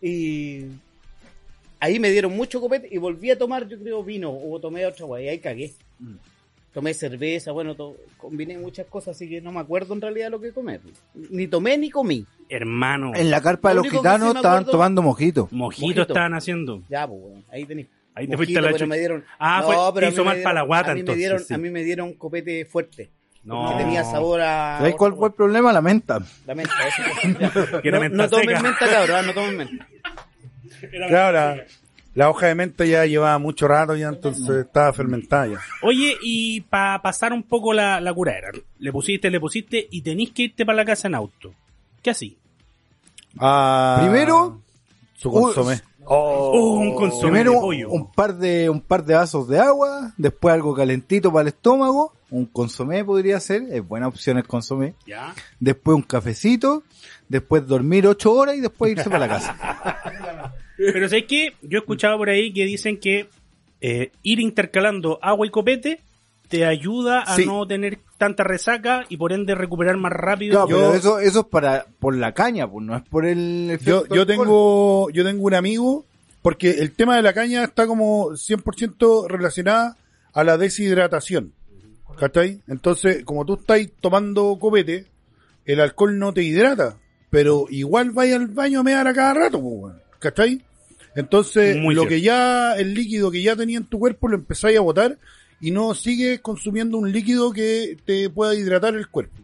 Y 0.02 0.68
ahí 1.82 2.00
me 2.00 2.12
dieron 2.12 2.34
mucho 2.34 2.62
copete 2.62 2.88
y 2.90 2.98
volví 2.98 3.30
a 3.32 3.38
tomar, 3.38 3.68
yo 3.68 3.78
creo, 3.78 4.04
vino 4.06 4.32
o 4.32 4.60
tomé 4.62 4.86
otra 4.86 5.06
weá 5.06 5.22
y 5.26 5.28
ahí 5.28 5.40
cagué. 5.40 5.74
Mm. 6.00 6.14
Tomé 6.74 6.94
cerveza, 6.94 7.52
bueno, 7.52 7.76
to- 7.76 7.98
combiné 8.18 8.58
muchas 8.58 8.88
cosas, 8.88 9.16
así 9.18 9.28
que 9.30 9.42
no 9.42 9.52
me 9.52 9.60
acuerdo 9.60 9.94
en 9.94 10.02
realidad 10.02 10.32
lo 10.32 10.40
que 10.42 10.54
comer. 10.54 10.80
Ni 11.14 11.46
tomé 11.48 11.78
ni 11.78 11.90
comí. 11.92 12.26
Hermano, 12.50 13.12
En 13.16 13.30
la 13.32 13.42
carpa 13.42 13.70
de 13.70 13.76
Lo 13.76 13.84
los 13.84 13.92
gitanos 13.92 14.28
sí 14.30 14.34
me 14.34 14.40
estaban 14.40 14.58
acuerdo- 14.60 14.72
tomando 14.72 15.02
mojito. 15.02 15.48
mojito, 15.52 15.82
mojito. 15.86 16.02
estaban 16.04 16.34
haciendo. 16.34 16.82
Ya, 16.90 17.08
pues, 17.08 17.20
ahí 17.52 17.66
tenéis. 17.66 17.88
Ahí 18.16 18.28
te 18.28 18.38
fuiste 18.38 18.60
a 18.60 18.62
la 18.62 18.72
pero 18.72 18.86
me 18.88 18.98
dieron, 19.00 19.24
Ah, 19.40 19.60
No, 19.62 19.68
fue, 19.68 19.76
pero 20.02 20.10
hizo 20.12 20.24
me 20.24 20.32
mal 20.34 20.42
para 20.44 20.54
la 20.54 20.60
dieron- 20.62 20.68
guata 20.68 20.92
a 20.92 20.94
mí 20.94 20.98
me 20.98 21.00
entonces. 21.00 21.18
dieron, 21.20 21.40
sí. 21.40 21.54
A 21.54 21.58
mí 21.58 21.70
me 21.72 21.84
dieron 21.84 22.14
copete 22.14 22.66
fuerte. 22.66 23.10
No. 23.44 23.72
Que 23.78 23.84
tenía 23.84 24.04
sabor 24.04 24.40
a... 24.42 24.78
¿Sabes 24.78 24.96
cuál 24.96 25.16
fue 25.16 25.28
el 25.30 25.34
problema? 25.34 25.74
La 25.74 25.82
menta. 25.82 26.20
La 26.46 26.56
menta, 26.56 26.74
eso. 26.88 27.82
Que 27.82 27.92
no, 27.92 28.00
menta 28.00 28.18
no 28.18 28.30
tomen 28.30 28.62
menta, 28.62 28.88
cabrón, 28.90 29.26
no 29.28 29.34
tomen 29.34 29.58
menta. 29.58 29.88
Claro, 31.08 31.32
la, 31.34 31.64
la 32.14 32.30
hoja 32.30 32.48
de 32.48 32.56
menta 32.56 32.86
ya 32.86 33.06
llevaba 33.06 33.38
mucho 33.40 33.68
rato 33.68 33.96
ya, 33.96 34.10
entonces 34.10 34.48
estaba 34.66 34.94
fermentada 34.94 35.48
ya. 35.48 35.60
Oye, 35.82 36.16
y 36.22 36.62
para 36.62 37.02
pasar 37.02 37.34
un 37.34 37.44
poco 37.44 37.74
la, 37.74 38.00
la 38.00 38.14
curadera, 38.14 38.52
le 38.80 38.92
pusiste, 38.92 39.30
le 39.32 39.40
pusiste 39.40 39.88
y 39.90 40.02
tenés 40.02 40.32
que 40.32 40.44
irte 40.44 40.66
para 40.66 40.76
la 40.78 40.86
casa 40.86 41.08
en 41.08 41.16
auto. 41.16 41.54
¿Qué 42.04 42.12
así? 42.12 42.38
Ah, 43.40 43.98
Primero, 44.02 44.62
su 45.16 45.32
consomé. 45.32 45.82
Oh, 46.06 46.78
un 46.80 46.94
consomé 46.96 47.32
Primero 47.32 47.52
de 47.54 47.58
pollo. 47.60 47.90
un 47.90 48.12
par 48.12 48.36
de 48.36 48.70
un 48.70 48.82
par 48.82 49.06
de 49.06 49.16
vasos 49.16 49.48
de 49.48 49.58
agua, 49.58 50.14
después 50.18 50.54
algo 50.54 50.76
calentito 50.76 51.32
para 51.32 51.44
el 51.44 51.48
estómago, 51.48 52.14
un 52.30 52.46
consomé 52.46 53.06
podría 53.06 53.40
ser, 53.40 53.64
es 53.72 53.88
buena 53.88 54.10
opción 54.10 54.38
el 54.38 54.46
consomé. 54.46 54.96
¿Ya? 55.08 55.34
Después 55.62 55.96
un 55.96 56.04
cafecito, 56.04 56.84
después 57.30 57.66
dormir 57.66 58.06
ocho 58.06 58.34
horas 58.34 58.56
y 58.58 58.60
después 58.60 58.92
irse 58.92 59.10
para 59.10 59.20
la 59.20 59.30
casa. 59.30 60.54
Pero 60.78 61.08
¿sabes 61.08 61.26
qué? 61.28 61.54
Yo 61.62 61.78
he 61.78 61.82
escuchado 61.82 62.18
por 62.18 62.28
ahí 62.30 62.52
que 62.52 62.66
dicen 62.66 63.00
que 63.00 63.30
eh, 63.80 64.12
ir 64.24 64.42
intercalando 64.42 65.20
agua 65.22 65.48
y 65.48 65.52
copete 65.52 66.02
te 66.54 66.68
ayuda 66.68 67.22
a 67.22 67.36
Sí. 67.36 67.48
no 67.48 67.66
tener 67.66 67.98
tanta 68.20 68.44
resaca 68.44 69.06
y 69.10 69.18
por 69.18 69.34
ende 69.34 69.56
recuperar 69.56 69.98
más 69.98 70.12
rápido. 70.12 70.52
Claro, 70.52 70.70
Yo- 70.70 70.78
pero 70.78 70.94
eso, 70.94 71.20
eso 71.20 71.40
es 71.40 71.46
para, 71.48 71.88
por 71.98 72.16
la 72.16 72.32
caña, 72.36 72.70
pues 72.70 72.86
no 72.86 72.96
es 72.96 73.02
por 73.10 73.26
el 73.26 73.72
efecto 73.72 74.06
Yo, 74.08 74.16
yo 74.18 74.26
tengo, 74.28 75.10
yo 75.10 75.24
tengo 75.24 75.44
un 75.44 75.56
amigo, 75.56 76.06
porque 76.44 76.70
el 76.70 76.92
tema 76.92 77.16
de 77.16 77.24
la 77.24 77.34
caña 77.34 77.64
está 77.64 77.88
como 77.88 78.36
100% 78.38 79.28
relacionada 79.28 79.98
a 80.32 80.44
la 80.44 80.60
deshidratación. 80.60 81.54
¿Cachai? 82.20 82.62
Entonces, 82.68 83.26
como 83.26 83.46
tú 83.46 83.56
estás 83.56 83.80
tomando 84.00 84.56
copete, 84.60 85.08
el 85.66 85.80
alcohol 85.80 86.20
no 86.20 86.34
te 86.36 86.44
hidrata, 86.44 86.98
pero 87.32 87.66
igual 87.72 88.12
vaya 88.12 88.36
al 88.36 88.46
baño 88.46 88.82
a 88.82 88.84
mear 88.84 89.08
a 89.08 89.14
cada 89.16 89.34
rato, 89.34 89.60
pues. 89.60 89.96
¿cachai? 90.20 90.62
Entonces, 91.16 91.78
Muy 91.78 91.96
lo 91.96 92.02
cierto. 92.02 92.10
que 92.10 92.22
ya, 92.22 92.74
el 92.76 92.94
líquido 92.94 93.32
que 93.32 93.42
ya 93.42 93.56
tenía 93.56 93.80
en 93.80 93.86
tu 93.86 93.98
cuerpo 93.98 94.28
lo 94.28 94.36
empezáis 94.36 94.78
a 94.78 94.82
botar 94.82 95.18
y 95.64 95.72
no 95.72 95.96
sigues 95.96 96.42
consumiendo 96.42 96.98
un 96.98 97.10
líquido 97.10 97.54
que 97.54 97.96
te 98.04 98.30
pueda 98.30 98.54
hidratar 98.54 98.96
el 98.96 99.08
cuerpo. 99.08 99.38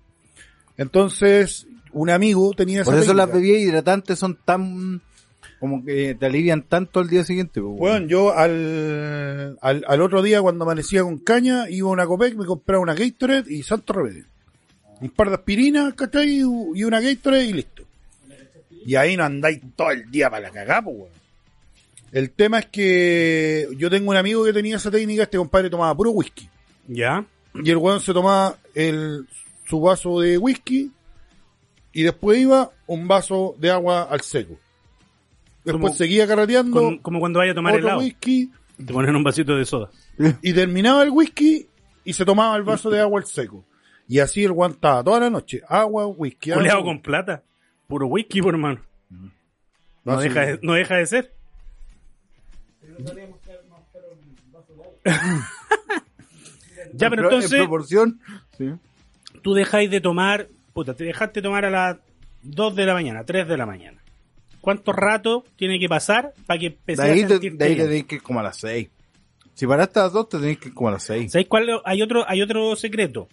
Entonces, 0.76 1.66
un 1.94 2.10
amigo 2.10 2.52
tenía 2.54 2.82
esa 2.82 2.92
Por 2.92 3.00
eso 3.00 3.14
las 3.14 3.32
bebidas 3.32 3.62
hidratantes 3.62 4.20
son 4.20 4.38
tan 4.44 5.02
como 5.62 5.82
que 5.86 6.16
te 6.16 6.26
alivian 6.26 6.64
tanto 6.64 7.00
al 7.00 7.08
día 7.08 7.24
siguiente. 7.24 7.62
pues, 7.62 7.78
Bueno, 7.78 8.06
yo 8.08 8.34
al, 8.38 9.58
al, 9.62 9.86
al 9.88 10.02
otro 10.02 10.22
día 10.22 10.42
cuando 10.42 10.66
amanecía 10.66 11.04
con 11.04 11.20
caña, 11.20 11.70
iba 11.70 11.88
a 11.88 11.92
una 11.94 12.06
Copec, 12.06 12.36
me 12.36 12.46
compraba 12.46 12.84
una 12.84 12.96
Gatorade 12.96 13.54
y 13.54 13.64
santo 13.64 13.94
remedio. 13.94 14.26
Un 15.00 15.12
par 15.12 15.30
de 15.30 15.36
aspirinas, 15.36 15.94
¿cachai? 15.94 16.40
Y 16.40 16.84
una 16.84 17.00
Gatorade 17.00 17.46
y 17.46 17.54
listo. 17.54 17.84
Y 18.86 18.96
ahí 18.96 19.16
no 19.16 19.24
andáis 19.24 19.62
todo 19.74 19.92
el 19.92 20.12
día 20.12 20.30
para 20.30 20.48
la 20.48 20.52
cagá, 20.52 20.82
pues. 20.82 20.98
El 22.12 22.32
tema 22.32 22.60
es 22.60 22.66
que 22.68 23.68
yo 23.78 23.90
tengo 23.90 24.10
un 24.12 24.18
amigo 24.18 24.44
que 24.46 24.54
tenía 24.54 24.78
esa 24.78 24.90
técnica, 24.92 25.24
este 25.24 25.38
compadre 25.38 25.70
tomaba 25.70 25.96
puro 25.96 26.12
whisky. 26.12 26.50
¿Ya? 26.88 27.26
Y 27.54 27.70
el 27.70 27.78
weón 27.78 28.00
se 28.00 28.14
tomaba 28.14 28.58
el, 28.74 29.28
su 29.66 29.80
vaso 29.82 30.20
de 30.20 30.38
whisky 30.38 30.92
y 31.94 32.04
después 32.04 32.40
iba 32.40 32.72
un 32.88 33.08
vaso 33.08 33.56
de 33.60 33.70
agua 33.72 34.04
al 34.04 34.22
seco. 34.22 34.58
Después 35.64 35.82
Como- 35.82 35.94
seguía 35.94 36.28
carreteando 36.28 36.80
Con- 36.80 36.98
como 37.00 37.20
cuando 37.20 37.40
vaya 37.40 37.52
a 37.52 37.56
tomar 37.56 37.74
otro 37.74 37.86
helado. 37.88 38.00
whisky 38.00 38.50
Te 38.78 38.94
ponen 38.94 39.16
un 39.16 39.24
vasito 39.24 39.56
de 39.56 39.66
soda. 39.66 39.90
y 40.42 40.54
terminaba 40.54 41.04
el 41.04 41.10
whisky 41.12 41.68
y 42.06 42.14
se 42.14 42.26
tomaba 42.26 42.56
el 42.56 42.64
vaso 42.64 42.90
de 42.90 43.00
agua 43.02 43.20
al 43.20 43.26
seco. 43.28 43.66
Y 44.08 44.20
así 44.20 44.44
el 44.44 44.52
weón 44.52 44.72
estaba 44.72 45.04
toda 45.04 45.20
la 45.20 45.30
noche. 45.30 45.62
Agua, 45.68 46.08
whisky, 46.08 46.52
agua. 46.52 46.84
Con 46.84 47.02
plata. 47.02 47.44
Puro 47.88 48.08
whisky, 48.08 48.42
por 48.42 48.54
hermano. 48.56 48.82
No, 49.10 49.32
No, 50.06 50.20
deja 50.20 50.42
de, 50.46 50.60
no 50.64 50.74
deja 50.74 50.96
de 50.96 51.06
ser. 51.06 51.34
ya, 56.94 57.10
pero 57.10 57.24
entonces 57.24 57.52
En 57.54 57.60
proporción. 57.60 58.20
Sí. 58.58 58.72
tú 59.42 59.54
dejáis 59.54 59.90
de 59.90 60.02
tomar, 60.02 60.48
puta, 60.74 60.94
te 60.94 61.06
dejaste 61.06 61.42
tomar 61.42 61.66
a 61.66 61.70
las 61.70 61.98
2 62.44 62.76
de 62.76 62.86
la 62.86 62.94
mañana, 62.94 63.24
3 63.24 63.48
de 63.48 63.58
la 63.58 63.66
mañana. 63.66 64.02
¿Cuánto 64.62 64.92
rato 64.92 65.46
tiene 65.56 65.80
que 65.80 65.88
pasar 65.88 66.34
para 66.46 66.60
que 66.60 66.70
De 66.70 66.76
empecé 66.76 67.02
ahí, 67.02 67.22
a 67.22 67.28
te, 67.28 67.34
sentirte 67.34 67.58
de 67.58 67.66
ahí 67.66 67.78
te 67.78 67.84
tenés 67.84 68.04
que 68.04 68.16
ir 68.16 68.22
como 68.22 68.40
a 68.40 68.44
las 68.44 68.58
seis. 68.58 68.90
Si 69.54 69.66
paraste 69.66 70.00
a 70.00 70.04
las 70.04 70.14
dos, 70.14 70.30
te 70.30 70.38
tenés 70.38 70.58
que 70.58 70.70
ir 70.70 70.74
como 70.74 70.90
a 70.90 70.92
las 70.92 71.04
seis. 71.04 71.32
¿Sabéis 71.32 71.48
cuál? 71.48 71.82
Hay 71.86 72.02
otro, 72.02 72.26
hay 72.28 72.42
otro 72.42 72.76
secreto. 72.76 73.30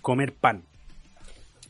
Comer 0.00 0.32
pan. 0.32 0.62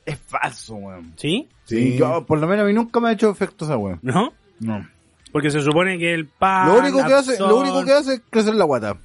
Es 0.07 0.19
falso, 0.19 0.77
weón. 0.77 1.13
¿Sí? 1.17 1.49
Sí, 1.65 1.97
yo, 1.97 2.25
por 2.25 2.39
lo 2.39 2.47
menos 2.47 2.65
a 2.65 2.69
mí 2.69 2.73
nunca 2.73 3.01
me 3.01 3.09
ha 3.09 3.13
hecho 3.13 3.31
efecto 3.31 3.65
esa 3.65 3.77
weón. 3.77 3.99
¿No? 4.03 4.33
No. 4.61 4.87
Porque 5.33 5.51
se 5.51 5.61
supone 5.63 5.99
que 5.99 6.13
el 6.15 6.27
pan. 6.27 6.69
Lo 6.69 6.79
único 6.79 7.05
que 7.07 7.13
hace, 7.13 7.39
lo 7.39 7.59
único 7.61 7.85
que 7.85 7.93
hace 7.93 8.15
es 8.15 8.23
crecer 8.31 8.55
la 8.55 8.65
guata. 8.65 8.97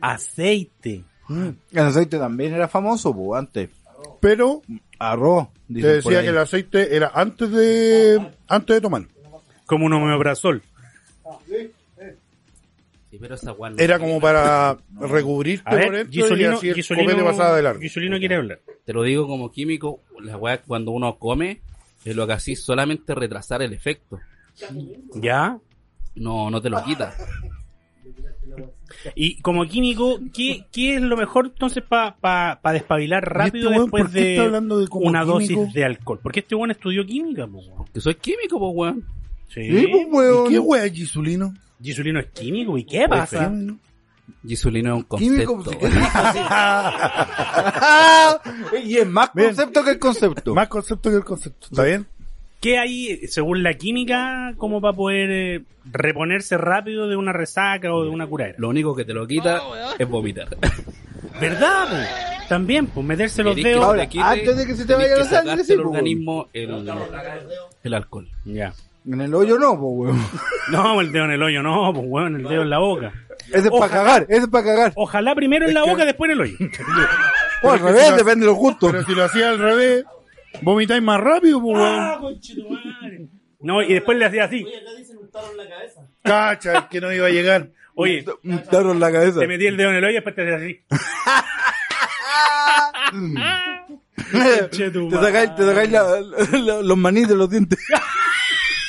Aceite. 0.00 1.02
El 1.28 1.78
aceite 1.78 2.18
también 2.18 2.54
era 2.54 2.68
famoso, 2.68 3.14
pues, 3.14 3.38
antes. 3.38 3.70
Pero 4.20 4.62
Arroz. 4.98 5.48
te 5.72 5.80
decía 5.86 6.22
que 6.22 6.28
el 6.28 6.38
aceite 6.38 6.94
era 6.96 7.10
antes 7.14 7.50
de 7.50 8.32
antes 8.48 8.76
de 8.76 8.80
tomar. 8.80 9.02
Como 9.66 9.86
un 9.86 9.92
omeprazol. 9.94 10.62
Sí, 13.10 13.18
pero 13.20 13.34
esa 13.34 13.52
no- 13.52 13.78
Era 13.78 13.98
como 13.98 14.20
para 14.20 14.76
recubrirte 15.00 15.62
A 15.66 15.70
por 15.70 15.78
ver, 15.80 15.92
dentro 16.08 16.36
y 16.36 16.44
así 16.44 16.68
el 16.68 16.74
Gisolino, 16.74 17.54
de 17.54 17.62
largo. 17.62 17.80
Gisolino 17.80 18.18
quiere 18.18 18.36
hablar. 18.36 18.60
Te 18.84 18.92
lo 18.92 19.02
digo 19.02 19.26
como 19.26 19.50
químico, 19.50 20.00
la 20.20 20.36
weá 20.36 20.60
cuando 20.62 20.90
uno 20.90 21.16
come, 21.18 21.60
es 22.10 22.16
lo 22.16 22.26
que 22.26 22.32
así 22.34 22.56
solamente 22.56 23.14
retrasar 23.14 23.62
el 23.62 23.72
efecto. 23.72 24.18
¿Ya? 25.14 25.58
No, 26.14 26.50
no 26.50 26.60
te 26.60 26.70
lo 26.70 26.82
quita. 26.84 27.14
Y 29.14 29.40
como 29.40 29.66
químico, 29.66 30.20
¿qué, 30.32 30.64
qué 30.72 30.96
es 30.96 31.02
lo 31.02 31.16
mejor 31.16 31.46
entonces 31.46 31.82
para 31.82 32.58
despabilar 32.72 33.24
rápido 33.24 33.70
este 33.70 33.78
weón 33.78 33.90
después 33.90 34.12
de 34.12 34.40
una 34.92 35.22
químico? 35.22 35.24
dosis 35.24 35.74
de 35.74 35.84
alcohol? 35.84 36.20
Porque 36.22 36.40
este 36.40 36.54
buen 36.54 36.70
estudió 36.70 37.04
química, 37.04 37.46
po, 37.46 37.58
weón. 37.58 37.84
Que 37.92 38.00
soy 38.00 38.14
químico, 38.14 38.58
pues 38.58 38.72
weón. 38.74 39.04
Sí. 39.48 39.62
Sí, 39.64 39.86
pues, 39.90 40.06
¿Y 40.06 40.10
weón. 40.10 40.48
qué 40.48 40.58
wea 40.58 40.84
es 40.86 40.92
Gisulino? 40.92 41.54
Gisolino 41.82 42.20
es 42.20 42.26
químico, 42.26 42.78
¿y 42.78 42.84
qué 42.84 43.06
pasa? 43.08 43.52
Gisulino 44.46 44.90
es 44.90 44.96
un 44.96 45.02
concepto. 45.04 45.62
pues, 48.70 48.74
y 48.84 48.98
es 48.98 49.06
más 49.06 49.30
Bien. 49.34 49.48
concepto 49.48 49.84
que 49.84 49.90
el 49.90 49.98
concepto. 49.98 50.54
Más 50.54 50.68
concepto 50.68 51.10
que 51.10 51.16
el 51.16 51.24
concepto. 51.24 51.66
¿Está 51.70 51.84
bien? 51.84 52.06
¿Qué 52.60 52.78
hay, 52.78 53.26
según 53.28 53.62
la 53.62 53.74
química, 53.74 54.54
como 54.56 54.80
para 54.80 54.96
poder 54.96 55.30
eh, 55.30 55.62
reponerse 55.92 56.56
rápido 56.56 57.06
de 57.06 57.16
una 57.16 57.32
resaca 57.32 57.92
o 57.92 58.02
de 58.02 58.08
una 58.10 58.26
curadera? 58.26 58.56
Lo 58.58 58.68
único 58.68 58.96
que 58.96 59.04
te 59.04 59.12
lo 59.12 59.26
quita 59.26 59.60
es 59.98 60.08
vomitar. 60.08 60.48
¿Verdad? 61.40 61.88
po? 61.88 62.46
También, 62.48 62.86
pues 62.86 63.04
meterse 63.04 63.42
los 63.42 63.56
dedos. 63.56 63.80
te 63.80 63.84
Ahora, 63.84 64.08
quite, 64.08 64.24
antes 64.24 64.56
de 64.56 64.66
que 64.66 64.74
se 64.74 64.86
te 64.86 64.94
vaya 64.94 65.16
la 65.16 65.24
sangre, 65.24 65.64
sí, 65.64 65.72
el 65.72 65.82
pues, 65.82 65.88
organismo 65.88 66.48
el, 66.52 66.90
el 67.82 67.94
alcohol. 67.94 68.28
Ya. 68.44 68.72
En 69.06 69.20
el 69.20 69.34
hoyo 69.34 69.58
no, 69.58 69.78
pues, 69.78 70.14
weón. 70.14 70.22
No, 70.72 71.00
el 71.00 71.12
dedo 71.12 71.24
en 71.26 71.30
el 71.32 71.42
hoyo, 71.42 71.62
no, 71.62 71.92
pues 71.92 72.06
weón, 72.08 72.36
el 72.36 72.42
dedo 72.44 72.62
en 72.62 72.70
la 72.70 72.78
boca. 72.78 73.12
Ese 73.52 73.68
es 73.68 73.70
para 73.70 73.88
cagar, 73.92 74.26
ese 74.28 74.40
es 74.42 74.48
para 74.48 74.64
cagar. 74.64 74.92
Ojalá 74.96 75.34
primero 75.34 75.66
en 75.66 75.74
la 75.74 75.84
boca, 75.84 76.04
después 76.04 76.28
en 76.30 76.32
el 76.32 76.40
hoyo. 76.42 76.56
O 77.62 77.70
al 77.70 77.78
que 77.78 77.84
revés, 77.86 78.16
depende 78.16 78.44
de 78.44 78.52
los 78.52 78.56
gustos. 78.56 78.92
Pero 78.92 79.02
si 79.04 79.14
lo 79.14 79.24
hacía 79.24 79.48
al 79.48 79.58
revés, 79.58 80.04
vomitáis 80.60 81.02
más 81.02 81.18
rápido, 81.18 81.60
pues 81.62 81.78
Ah, 81.80 82.18
conchetumare. 82.20 83.28
No, 83.60 83.82
y 83.82 83.94
después 83.94 84.18
le 84.18 84.26
hacía 84.26 84.44
así. 84.44 84.64
Cacha, 86.22 86.78
es 86.80 86.84
que 86.86 87.00
no 87.00 87.10
iba 87.12 87.26
a 87.26 87.30
llegar. 87.30 87.70
Oye, 87.94 88.24
Un 88.44 88.62
tarro 88.64 88.92
en 88.92 89.00
la 89.00 89.10
cabeza. 89.10 89.40
te 89.40 89.46
metí 89.48 89.66
el 89.66 89.76
dedo 89.78 89.88
en 89.90 89.96
el 89.96 90.04
hoyo 90.04 90.10
y 90.10 90.14
después 90.16 90.34
te 90.34 90.42
hacía 90.42 90.56
así. 90.56 90.84
te 94.70 95.20
sacáis, 95.20 95.54
te 95.56 95.64
sacáis 95.64 95.90
la- 95.90 96.20
la- 96.58 96.82
los 96.82 96.96
manís 96.96 97.28
de 97.28 97.36
los 97.36 97.48
dientes. 97.50 97.78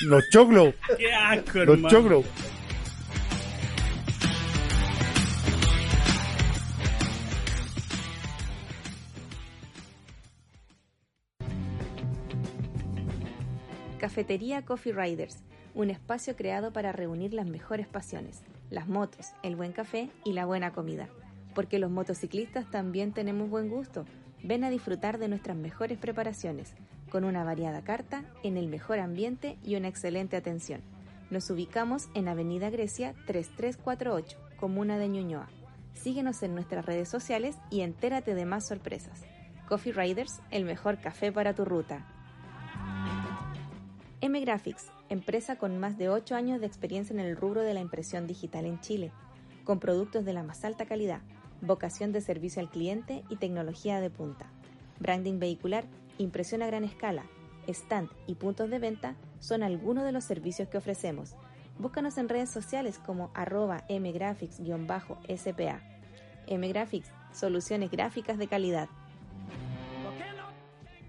Los 0.01 0.23
choclos, 0.29 0.73
Qué 0.97 1.13
asco, 1.13 1.59
los 1.59 1.69
hermano. 1.77 1.89
choclos. 1.89 2.25
Cafetería 14.07 14.63
Coffee 14.63 14.93
Riders, 14.93 15.43
un 15.75 15.89
espacio 15.89 16.37
creado 16.37 16.71
para 16.71 16.93
reunir 16.93 17.33
las 17.33 17.45
mejores 17.45 17.87
pasiones, 17.87 18.41
las 18.69 18.87
motos, 18.87 19.33
el 19.43 19.57
buen 19.57 19.73
café 19.73 20.09
y 20.23 20.31
la 20.31 20.45
buena 20.45 20.71
comida. 20.71 21.09
Porque 21.53 21.77
los 21.77 21.91
motociclistas 21.91 22.71
también 22.71 23.11
tenemos 23.11 23.49
buen 23.49 23.67
gusto. 23.67 24.05
Ven 24.41 24.63
a 24.63 24.69
disfrutar 24.69 25.17
de 25.17 25.27
nuestras 25.27 25.57
mejores 25.57 25.97
preparaciones, 25.97 26.73
con 27.09 27.25
una 27.25 27.43
variada 27.43 27.83
carta, 27.83 28.23
en 28.43 28.55
el 28.55 28.69
mejor 28.69 28.99
ambiente 28.99 29.57
y 29.61 29.75
una 29.75 29.89
excelente 29.89 30.37
atención. 30.37 30.79
Nos 31.29 31.49
ubicamos 31.49 32.07
en 32.13 32.29
Avenida 32.29 32.69
Grecia 32.69 33.13
3348, 33.25 34.37
Comuna 34.55 34.97
de 34.97 35.09
Ñuñoa. 35.09 35.49
Síguenos 35.95 36.43
en 36.43 36.55
nuestras 36.55 36.85
redes 36.85 37.09
sociales 37.09 37.57
y 37.69 37.81
entérate 37.81 38.35
de 38.35 38.45
más 38.45 38.69
sorpresas. 38.69 39.25
Coffee 39.67 39.91
Riders, 39.91 40.39
el 40.49 40.63
mejor 40.63 41.01
café 41.01 41.33
para 41.33 41.53
tu 41.53 41.65
ruta. 41.65 42.07
M 44.19 44.39
Graphics, 44.39 44.87
empresa 45.09 45.57
con 45.57 45.77
más 45.77 45.99
de 45.99 46.09
8 46.09 46.33
años 46.33 46.59
de 46.59 46.65
experiencia 46.65 47.13
en 47.13 47.19
el 47.19 47.37
rubro 47.37 47.61
de 47.61 47.75
la 47.75 47.81
impresión 47.81 48.25
digital 48.25 48.65
en 48.65 48.79
Chile, 48.81 49.11
con 49.63 49.79
productos 49.79 50.25
de 50.25 50.33
la 50.33 50.41
más 50.41 50.65
alta 50.65 50.87
calidad, 50.87 51.21
vocación 51.61 52.11
de 52.11 52.21
servicio 52.21 52.59
al 52.59 52.71
cliente 52.71 53.23
y 53.29 53.35
tecnología 53.35 54.01
de 54.01 54.09
punta. 54.09 54.47
Branding 54.99 55.37
vehicular, 55.37 55.83
impresión 56.17 56.63
a 56.63 56.65
gran 56.67 56.83
escala, 56.83 57.25
stand 57.67 58.09
y 58.25 58.33
puntos 58.33 58.71
de 58.71 58.79
venta 58.79 59.15
son 59.39 59.61
algunos 59.61 60.03
de 60.03 60.11
los 60.11 60.23
servicios 60.23 60.67
que 60.67 60.79
ofrecemos. 60.79 61.35
Búscanos 61.77 62.17
en 62.17 62.27
redes 62.27 62.49
sociales 62.49 62.97
como 62.97 63.29
arroba 63.35 63.83
mgraphics-spa. 63.87 65.79
mgraphics, 66.49 67.11
soluciones 67.33 67.91
gráficas 67.91 68.39
de 68.39 68.47
calidad. 68.47 68.89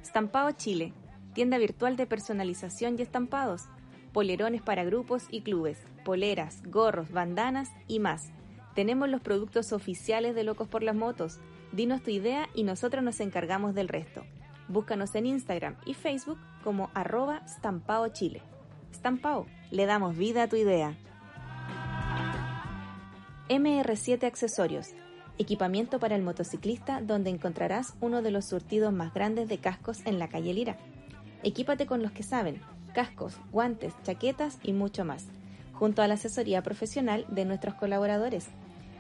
Stampado 0.05 0.51
Chile, 0.53 0.92
tienda 1.38 1.59
virtual 1.59 1.96
de 1.96 2.05
personalización 2.05 2.96
y 2.98 3.03
estampados, 3.03 3.66
polerones 4.12 4.61
para 4.61 4.83
grupos 4.83 5.29
y 5.31 5.42
clubes, 5.42 5.79
poleras, 6.05 6.64
gorros, 6.66 7.12
bandanas 7.12 7.70
y 7.87 8.01
más. 8.01 8.33
Tenemos 8.74 9.09
los 9.09 9.20
productos 9.20 9.72
oficiales 9.72 10.35
de 10.35 10.42
Locos 10.42 10.66
por 10.66 10.83
las 10.83 10.96
Motos. 10.96 11.38
Dinos 11.70 12.03
tu 12.03 12.11
idea 12.11 12.48
y 12.57 12.64
nosotros 12.64 13.05
nos 13.05 13.20
encargamos 13.20 13.77
del 13.77 13.87
resto. 13.87 14.24
Búscanos 14.66 15.14
en 15.14 15.27
Instagram 15.27 15.77
y 15.87 15.94
Facebook 15.94 16.38
como 16.64 16.90
arroba 16.92 17.46
Stampao 17.46 18.09
Chile. 18.09 18.42
Stampao, 18.92 19.46
le 19.70 19.87
damos 19.87 20.16
vida 20.16 20.42
a 20.42 20.48
tu 20.48 20.57
idea. 20.57 20.96
MR7 23.48 24.24
Accesorios, 24.24 24.88
equipamiento 25.38 26.01
para 26.01 26.16
el 26.16 26.22
motociclista 26.22 27.01
donde 27.01 27.31
encontrarás 27.31 27.94
uno 28.01 28.22
de 28.22 28.33
los 28.33 28.44
surtidos 28.46 28.92
más 28.92 29.14
grandes 29.14 29.48
de 29.48 29.59
cascos 29.59 30.05
en 30.05 30.18
la 30.18 30.27
calle 30.27 30.53
Lira. 30.53 30.77
Equípate 31.42 31.87
con 31.87 32.03
los 32.03 32.12
que 32.12 32.22
saben, 32.22 32.61
cascos, 32.92 33.38
guantes, 33.53 33.94
chaquetas 34.03 34.59
y 34.62 34.72
mucho 34.72 35.05
más, 35.05 35.27
junto 35.72 36.01
a 36.03 36.09
la 36.09 36.14
asesoría 36.14 36.62
profesional 36.62 37.27
de 37.29 37.44
nuestros 37.44 37.74
colaboradores. 37.74 38.46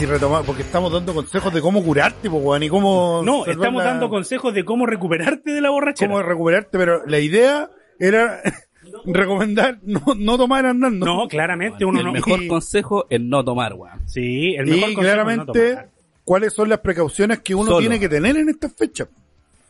si 0.00 0.06
retomamos, 0.06 0.46
porque 0.46 0.62
estamos 0.62 0.90
dando 0.92 1.14
consejos 1.14 1.52
de 1.52 1.60
cómo 1.60 1.84
curarte, 1.84 2.30
pues, 2.30 2.42
weón, 2.42 2.62
y 2.62 2.68
cómo... 2.68 3.22
No, 3.24 3.44
estamos 3.46 3.82
la- 3.84 3.90
dando 3.90 4.08
consejos 4.08 4.54
de 4.54 4.64
cómo 4.64 4.86
recuperarte 4.86 5.52
de 5.52 5.60
la 5.60 5.70
borrachera. 5.70 6.10
cómo 6.10 6.22
recuperarte, 6.22 6.78
pero 6.78 7.06
la 7.06 7.18
idea 7.18 7.70
era 7.98 8.40
recomendar 9.04 9.78
no, 9.82 10.02
no 10.16 10.38
tomar 10.38 10.64
andando. 10.66 11.04
No, 11.06 11.28
claramente 11.28 11.84
uno 11.84 12.00
el 12.00 12.06
no. 12.06 12.12
mejor 12.12 12.42
y- 12.42 12.48
consejo 12.48 13.06
es 13.10 13.20
no 13.20 13.44
tomar, 13.44 13.74
weón. 13.74 14.00
Sí, 14.08 14.54
el 14.56 14.66
mejor 14.66 14.78
y 14.78 14.80
consejo 14.80 14.88
es 14.90 14.96
no 14.96 15.02
claramente 15.02 15.70
tomar. 15.70 15.88
cuáles 16.24 16.52
son 16.54 16.68
las 16.70 16.78
precauciones 16.80 17.40
que 17.40 17.54
uno 17.54 17.66
Solo. 17.66 17.78
tiene 17.80 18.00
que 18.00 18.08
tener 18.08 18.36
en 18.38 18.48
estas 18.48 18.72
fechas. 18.74 19.08